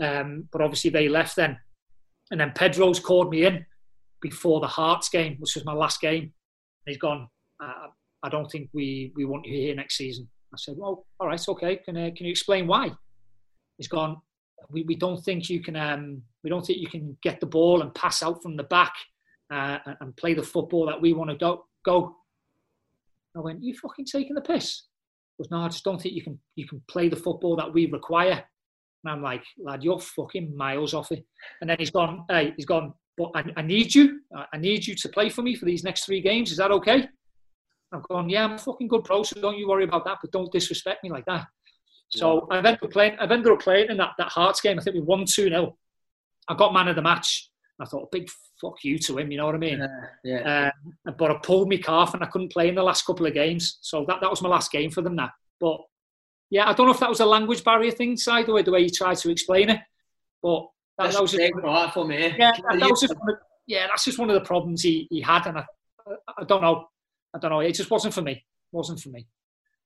Um, 0.00 0.48
but 0.52 0.60
obviously 0.60 0.90
they 0.90 1.08
left 1.08 1.36
then. 1.36 1.58
And 2.30 2.40
then 2.40 2.52
Pedro's 2.52 3.00
called 3.00 3.30
me 3.30 3.44
in 3.44 3.66
before 4.20 4.60
the 4.60 4.66
Hearts 4.66 5.08
game, 5.08 5.36
which 5.38 5.54
was 5.54 5.64
my 5.64 5.74
last 5.74 6.00
game. 6.00 6.22
And 6.22 6.32
he's 6.86 6.98
gone, 6.98 7.28
uh, 7.62 7.88
I 8.22 8.28
don't 8.28 8.50
think 8.50 8.70
we, 8.72 9.12
we 9.14 9.24
want 9.24 9.46
you 9.46 9.52
here 9.52 9.74
next 9.74 9.96
season. 9.96 10.28
I 10.54 10.56
said, 10.56 10.76
well, 10.78 11.06
all 11.20 11.26
right, 11.26 11.48
okay. 11.48 11.76
Can, 11.76 11.96
uh, 11.96 12.10
can 12.16 12.26
you 12.26 12.30
explain 12.30 12.66
why? 12.66 12.92
He's 13.76 13.88
gone, 13.88 14.20
we, 14.70 14.82
we 14.82 14.94
don't 14.94 15.22
think 15.22 15.48
you 15.48 15.60
can 15.62 15.76
um, 15.76 16.22
we 16.42 16.50
don't 16.50 16.64
think 16.64 16.78
you 16.78 16.88
can 16.88 17.16
get 17.22 17.40
the 17.40 17.46
ball 17.46 17.82
and 17.82 17.94
pass 17.94 18.22
out 18.22 18.42
from 18.42 18.56
the 18.56 18.64
back 18.64 18.92
uh, 19.52 19.78
and- 20.00 20.16
play 20.16 20.34
the 20.34 20.42
football 20.42 20.86
that 20.86 21.00
we 21.00 21.12
want 21.12 21.30
to 21.30 21.36
go. 21.36 21.64
Go. 21.84 22.16
I 23.36 23.40
went, 23.40 23.62
you 23.62 23.74
fucking 23.74 24.04
taking 24.04 24.34
the 24.34 24.40
piss? 24.40 24.82
Goes, 25.38 25.50
no, 25.50 25.58
I 25.58 25.68
just 25.68 25.84
don't 25.84 26.00
think 26.00 26.14
you 26.14 26.22
can 26.22 26.38
you 26.54 26.66
can 26.66 26.82
play 26.88 27.08
the 27.08 27.16
football 27.16 27.56
that 27.56 27.72
we 27.72 27.86
require. 27.86 28.44
And 29.04 29.12
I'm 29.12 29.22
like, 29.22 29.42
lad, 29.58 29.82
you're 29.82 29.98
fucking 29.98 30.56
miles 30.56 30.94
off 30.94 31.10
it. 31.10 31.24
And 31.60 31.68
then 31.68 31.76
he's 31.78 31.90
gone, 31.90 32.24
hey, 32.28 32.52
he's 32.56 32.66
gone, 32.66 32.94
but 33.18 33.30
I, 33.34 33.44
I 33.56 33.62
need 33.62 33.94
you. 33.94 34.20
I- 34.34 34.58
need 34.58 34.86
you 34.86 34.94
to 34.94 35.08
play 35.08 35.28
for 35.28 35.42
me 35.42 35.56
for 35.56 35.64
these 35.64 35.82
next 35.82 36.04
three 36.04 36.20
games. 36.20 36.50
Is 36.52 36.58
that 36.58 36.70
okay? 36.70 37.08
I've 37.92 38.02
gone, 38.04 38.28
yeah, 38.30 38.44
I'm 38.46 38.58
fucking 38.58 38.88
good 38.88 39.04
pro, 39.04 39.22
so 39.22 39.38
don't 39.40 39.58
you 39.58 39.68
worry 39.68 39.84
about 39.84 40.04
that, 40.06 40.18
but 40.22 40.30
don't 40.30 40.50
disrespect 40.50 41.04
me 41.04 41.10
like 41.10 41.26
that. 41.26 41.46
So 42.18 42.46
I've 42.50 42.64
ended 42.64 42.82
up 42.82 42.90
playing. 42.90 43.16
I've 43.18 43.30
ended 43.30 43.52
up 43.52 43.60
playing 43.60 43.90
in 43.90 43.96
that, 43.96 44.12
that 44.18 44.28
Hearts 44.28 44.60
game. 44.60 44.78
I 44.78 44.82
think 44.82 44.94
we 44.94 45.02
won 45.02 45.24
two 45.24 45.48
0 45.48 45.76
I 46.48 46.54
got 46.54 46.74
man 46.74 46.88
of 46.88 46.96
the 46.96 47.02
match. 47.02 47.48
I 47.80 47.84
thought, 47.84 48.12
big 48.12 48.28
fuck 48.60 48.84
you 48.84 48.98
to 48.98 49.18
him. 49.18 49.30
You 49.30 49.38
know 49.38 49.46
what 49.46 49.54
I 49.54 49.58
mean? 49.58 49.88
yeah. 50.24 50.70
Uh, 51.06 51.12
but 51.12 51.30
I 51.30 51.38
pulled 51.42 51.68
my 51.68 51.78
calf 51.78 52.14
and 52.14 52.22
I 52.22 52.26
couldn't 52.26 52.52
play 52.52 52.68
in 52.68 52.74
the 52.74 52.82
last 52.82 53.06
couple 53.06 53.26
of 53.26 53.34
games. 53.34 53.78
So 53.80 54.04
that, 54.08 54.20
that 54.20 54.30
was 54.30 54.42
my 54.42 54.48
last 54.48 54.70
game 54.70 54.90
for 54.90 55.02
them. 55.02 55.16
now. 55.16 55.30
But 55.60 55.80
yeah, 56.50 56.68
I 56.68 56.74
don't 56.74 56.86
know 56.86 56.92
if 56.92 57.00
that 57.00 57.08
was 57.08 57.20
a 57.20 57.26
language 57.26 57.64
barrier 57.64 57.90
thing, 57.90 58.16
side 58.16 58.46
the 58.46 58.52
way 58.52 58.62
the 58.62 58.70
way 58.70 58.80
you 58.80 58.90
tried 58.90 59.16
to 59.18 59.30
explain 59.30 59.70
it. 59.70 59.80
But 60.42 60.66
that, 60.98 61.12
that 61.12 61.22
was 61.22 61.32
just, 61.32 61.52
for 61.94 62.04
me. 62.04 62.34
yeah, 62.38 62.52
that, 62.52 62.78
that 62.78 62.90
was 62.90 63.00
just 63.00 63.14
one 63.18 63.30
of, 63.30 63.36
yeah, 63.66 63.86
that's 63.86 64.04
just 64.04 64.18
one 64.18 64.28
of 64.28 64.34
the 64.34 64.46
problems 64.46 64.82
he, 64.82 65.06
he 65.10 65.20
had, 65.20 65.46
and 65.46 65.58
I, 65.58 65.64
I, 66.06 66.14
I 66.38 66.44
don't 66.44 66.60
know, 66.60 66.88
I 67.34 67.38
don't 67.38 67.50
know. 67.50 67.60
It 67.60 67.72
just 67.72 67.90
wasn't 67.90 68.12
for 68.12 68.22
me. 68.22 68.32
It 68.32 68.42
wasn't 68.76 69.00
for 69.00 69.08
me. 69.08 69.26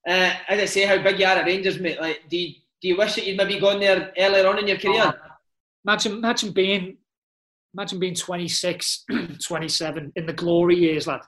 Uh, 0.06 0.32
as 0.48 0.60
I 0.60 0.64
say, 0.66 0.86
how 0.86 1.02
big 1.02 1.18
you 1.18 1.26
are 1.26 1.36
at 1.36 1.46
Rangers, 1.46 1.80
mate. 1.80 2.00
Like, 2.00 2.22
do 2.28 2.36
you, 2.36 2.54
do 2.80 2.88
you 2.88 2.96
wish 2.96 3.14
that 3.16 3.26
you'd 3.26 3.36
maybe 3.36 3.58
gone 3.58 3.80
there 3.80 4.12
earlier 4.16 4.46
on 4.46 4.58
in 4.58 4.68
your 4.68 4.78
career? 4.78 5.12
Imagine, 5.84 6.12
imagine 6.12 6.52
being, 6.52 6.96
imagine 7.74 7.98
being 7.98 8.14
26, 8.14 9.04
27 9.44 10.12
in 10.14 10.26
the 10.26 10.32
glory 10.32 10.76
years, 10.76 11.06
lad, 11.06 11.22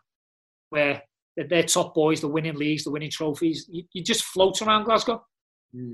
where 0.70 1.02
they're, 1.36 1.48
they're 1.48 1.62
top 1.64 1.94
boys, 1.94 2.20
they're 2.20 2.30
winning 2.30 2.54
leagues, 2.54 2.84
they're 2.84 2.92
winning 2.92 3.10
trophies. 3.10 3.66
You, 3.70 3.82
you 3.92 4.02
just 4.04 4.22
float 4.24 4.60
around 4.62 4.84
Glasgow, 4.84 5.24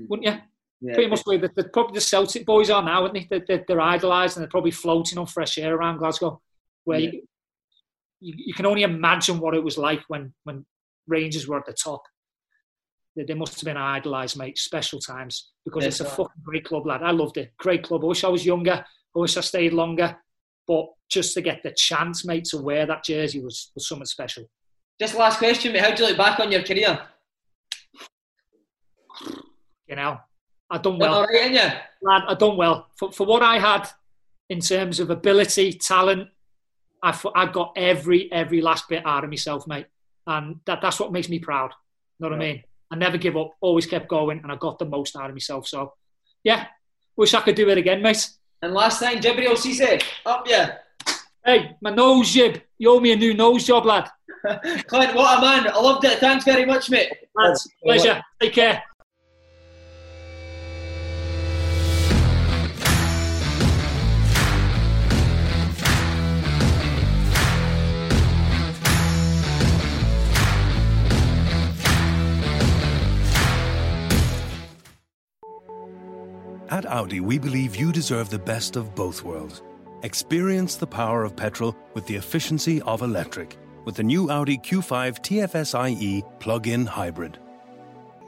wouldn't 0.09 0.27
you? 0.27 0.35
Yeah. 0.81 0.93
Pretty 0.93 1.09
much 1.09 1.23
the 1.23 1.31
way 1.31 1.37
that 1.37 1.55
the, 1.55 1.63
probably 1.69 1.95
the 1.95 2.01
Celtic 2.01 2.45
boys 2.45 2.69
are 2.69 2.83
now, 2.83 3.01
aren't 3.01 3.13
they? 3.15 3.27
They're, 3.29 3.45
they're, 3.47 3.65
they're 3.67 3.81
idolised 3.81 4.37
and 4.37 4.43
they're 4.43 4.49
probably 4.51 4.71
floating 4.71 5.17
on 5.17 5.25
fresh 5.25 5.57
air 5.57 5.73
around 5.75 5.97
Glasgow, 5.97 6.39
where 6.83 6.99
Yeah. 6.99 7.11
you, 7.11 7.21
you, 8.19 8.33
you 8.47 8.53
can 8.53 8.65
only 8.67 8.83
imagine 8.83 9.39
what 9.39 9.55
it 9.55 9.63
was 9.63 9.77
like 9.77 10.01
when, 10.07 10.33
when 10.43 10.65
Rangers 11.07 11.47
were 11.47 11.57
at 11.57 11.65
the 11.65 11.73
top. 11.73 12.03
They, 13.15 13.33
must 13.33 13.55
have 13.55 13.65
been 13.65 13.77
idolised, 13.77 14.37
mate. 14.37 14.57
Special 14.57 14.99
times 14.99 15.51
because 15.63 15.83
Yes, 15.83 16.01
it's 16.01 16.09
a 16.11 16.13
fucking 16.13 16.43
great 16.43 16.65
club, 16.65 16.85
lad. 16.85 17.01
I 17.01 17.11
loved 17.11 17.37
it. 17.37 17.53
Great 17.57 17.83
club. 17.83 18.03
I 18.03 18.07
wish 18.07 18.23
I 18.23 18.27
was 18.27 18.45
younger. 18.45 18.83
I 19.15 19.19
wish 19.19 19.37
I 19.37 19.41
stayed 19.41 19.73
longer. 19.73 20.17
But 20.67 20.87
just 21.09 21.33
to 21.35 21.41
get 21.41 21.63
the 21.63 21.71
chance, 21.71 22.25
mate, 22.25 22.45
to 22.45 22.57
wear 22.57 22.85
that 22.85 23.03
jersey 23.03 23.39
was, 23.39 23.71
was 23.73 23.87
something 23.87 24.05
special. 24.05 24.49
Just 24.99 25.15
last 25.15 25.37
question, 25.37 25.71
mate. 25.71 25.81
How 25.81 25.93
do 25.93 26.03
you 26.03 26.09
look 26.09 26.17
back 26.17 26.39
on 26.39 26.51
your 26.51 26.63
career? 26.63 26.99
You 29.87 29.95
know, 29.95 30.17
I 30.69 30.77
done 30.77 30.97
well. 30.97 31.13
all 31.13 31.25
right, 31.25 31.51
you? 31.51 31.59
lad, 32.01 32.23
I 32.27 32.33
done 32.33 32.57
well 32.57 32.87
for, 32.97 33.11
for 33.11 33.25
what 33.25 33.43
I 33.43 33.59
had 33.59 33.87
in 34.49 34.59
terms 34.59 34.99
of 34.99 35.09
ability, 35.09 35.73
talent. 35.73 36.29
I 37.03 37.17
I 37.35 37.45
got 37.45 37.73
every 37.75 38.31
every 38.31 38.61
last 38.61 38.89
bit 38.89 39.05
out 39.05 39.23
of 39.23 39.29
myself, 39.29 39.67
mate, 39.67 39.85
and 40.25 40.59
that 40.65 40.81
that's 40.81 40.99
what 40.99 41.11
makes 41.11 41.29
me 41.29 41.39
proud. 41.39 41.71
You 42.19 42.25
know 42.25 42.29
what 42.29 42.41
I 42.41 42.45
mean? 42.45 42.63
I 42.91 42.95
never 42.95 43.17
give 43.17 43.35
up, 43.35 43.51
always 43.61 43.85
kept 43.85 44.07
going, 44.07 44.39
and 44.43 44.51
I 44.51 44.55
got 44.55 44.79
the 44.79 44.85
most 44.85 45.15
out 45.15 45.29
of 45.29 45.35
myself. 45.35 45.67
So, 45.67 45.93
yeah, 46.43 46.67
wish 47.15 47.33
I 47.33 47.41
could 47.41 47.55
do 47.55 47.69
it 47.69 47.77
again, 47.77 48.01
mate. 48.01 48.29
And 48.61 48.73
last 48.73 48.99
time, 48.99 49.19
Djibril 49.19 49.55
Cisse, 49.55 50.03
up 50.25 50.47
yeah. 50.47 50.77
Hey, 51.43 51.75
my 51.81 51.91
nose 51.91 52.31
jib. 52.31 52.61
You 52.77 52.91
owe 52.91 52.99
me 52.99 53.11
a 53.11 53.15
new 53.15 53.33
nose 53.33 53.65
job, 53.65 53.85
lad. 53.85 54.09
Clint, 54.87 55.15
what 55.15 55.37
a 55.37 55.41
man. 55.41 55.67
I 55.67 55.79
loved 55.79 56.03
it. 56.05 56.19
Thanks 56.19 56.45
very 56.45 56.65
much, 56.65 56.89
mate. 56.89 57.11
Lads, 57.35 57.67
oh, 57.67 57.75
oh, 57.75 57.85
pleasure. 57.85 58.21
Oh. 58.23 58.35
Take 58.41 58.53
care. 58.53 58.83
At 76.69 76.87
Audi, 76.87 77.19
we 77.19 77.37
believe 77.37 77.75
you 77.75 77.91
deserve 77.91 78.29
the 78.29 78.39
best 78.39 78.75
of 78.75 78.95
both 78.95 79.23
worlds. 79.23 79.61
Experience 80.01 80.75
the 80.75 80.87
power 80.87 81.23
of 81.23 81.35
petrol 81.35 81.75
with 81.93 82.07
the 82.07 82.15
efficiency 82.15 82.81
of 82.81 83.03
electric 83.03 83.57
with 83.85 83.95
the 83.95 84.03
new 84.03 84.31
Audi 84.31 84.57
Q5 84.57 85.19
TFSIe 85.19 86.39
plug-in 86.39 86.87
hybrid. 86.87 87.37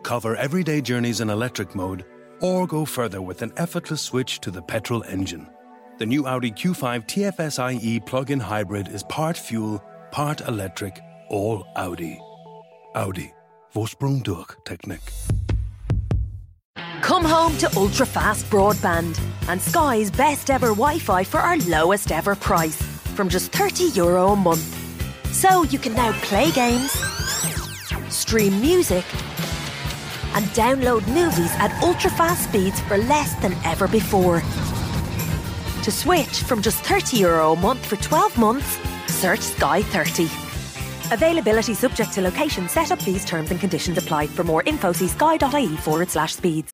Cover 0.04 0.36
everyday 0.36 0.82
journeys 0.82 1.20
in 1.20 1.32
electric 1.32 1.74
mode 1.74 2.06
or 2.40 2.68
go 2.68 2.86
further 2.86 3.24
with 3.24 3.42
an 3.42 3.52
effortless 3.58 4.02
switch 4.02 4.40
to 4.42 4.52
the 4.52 4.62
petrol 4.62 5.04
engine. 5.06 5.50
The 5.98 6.06
new 6.06 6.28
Audi 6.28 6.52
Q5 6.52 7.08
TFSIe 7.08 8.06
plug-in 8.06 8.40
hybrid 8.40 8.88
is 8.90 9.02
part 9.04 9.36
fuel, 9.36 9.84
part 10.12 10.42
electric, 10.42 11.00
all 11.30 11.66
Audi. 11.76 12.22
Audi. 12.94 13.34
Vorsprung 13.74 14.22
durch 14.24 14.56
Technik. 14.64 15.02
Come 17.02 17.24
home 17.24 17.58
to 17.58 17.70
ultra 17.78 18.06
fast 18.06 18.50
broadband 18.50 19.20
and 19.48 19.62
Sky's 19.62 20.12
best 20.12 20.50
ever 20.50 20.70
Wi 20.70 21.00
Fi 21.00 21.24
for 21.24 21.40
our 21.40 21.58
lowest 21.60 22.12
ever 22.12 22.36
price 22.36 22.82
from 23.16 23.30
just 23.30 23.52
€30 23.52 23.96
Euro 23.96 24.30
a 24.30 24.36
month. 24.36 24.66
So 25.34 25.64
you 25.64 25.80
can 25.80 25.94
now 25.94 26.12
play 26.22 26.52
games, 26.52 26.92
stream 28.10 28.60
music, 28.60 29.06
and 30.36 30.46
download 30.48 31.08
movies 31.08 31.52
at 31.60 31.72
ultra 31.82 32.10
fast 32.12 32.50
speeds 32.50 32.80
for 32.82 32.98
less 32.98 33.34
than 33.36 33.54
ever 33.64 33.88
before. 33.88 34.42
To 35.84 35.92
switch 35.92 36.44
from 36.44 36.62
just 36.62 36.84
€30 36.84 37.20
Euro 37.20 37.54
a 37.54 37.56
month 37.56 37.86
for 37.86 37.96
12 37.98 38.38
months, 38.38 38.78
search 39.08 39.42
Sky 39.42 39.82
30. 39.82 40.26
Availability 41.14 41.74
subject 41.74 42.12
to 42.14 42.22
location, 42.22 42.68
set 42.68 42.92
up 42.92 43.02
fees, 43.02 43.24
terms 43.24 43.52
and 43.52 43.60
conditions 43.60 43.98
apply. 43.98 44.28
For 44.28 44.44
more 44.44 44.62
info, 44.66 44.92
see 44.92 45.08
sky.ie 45.08 45.78
forward 45.78 46.10
slash 46.10 46.36
speeds. 46.36 46.74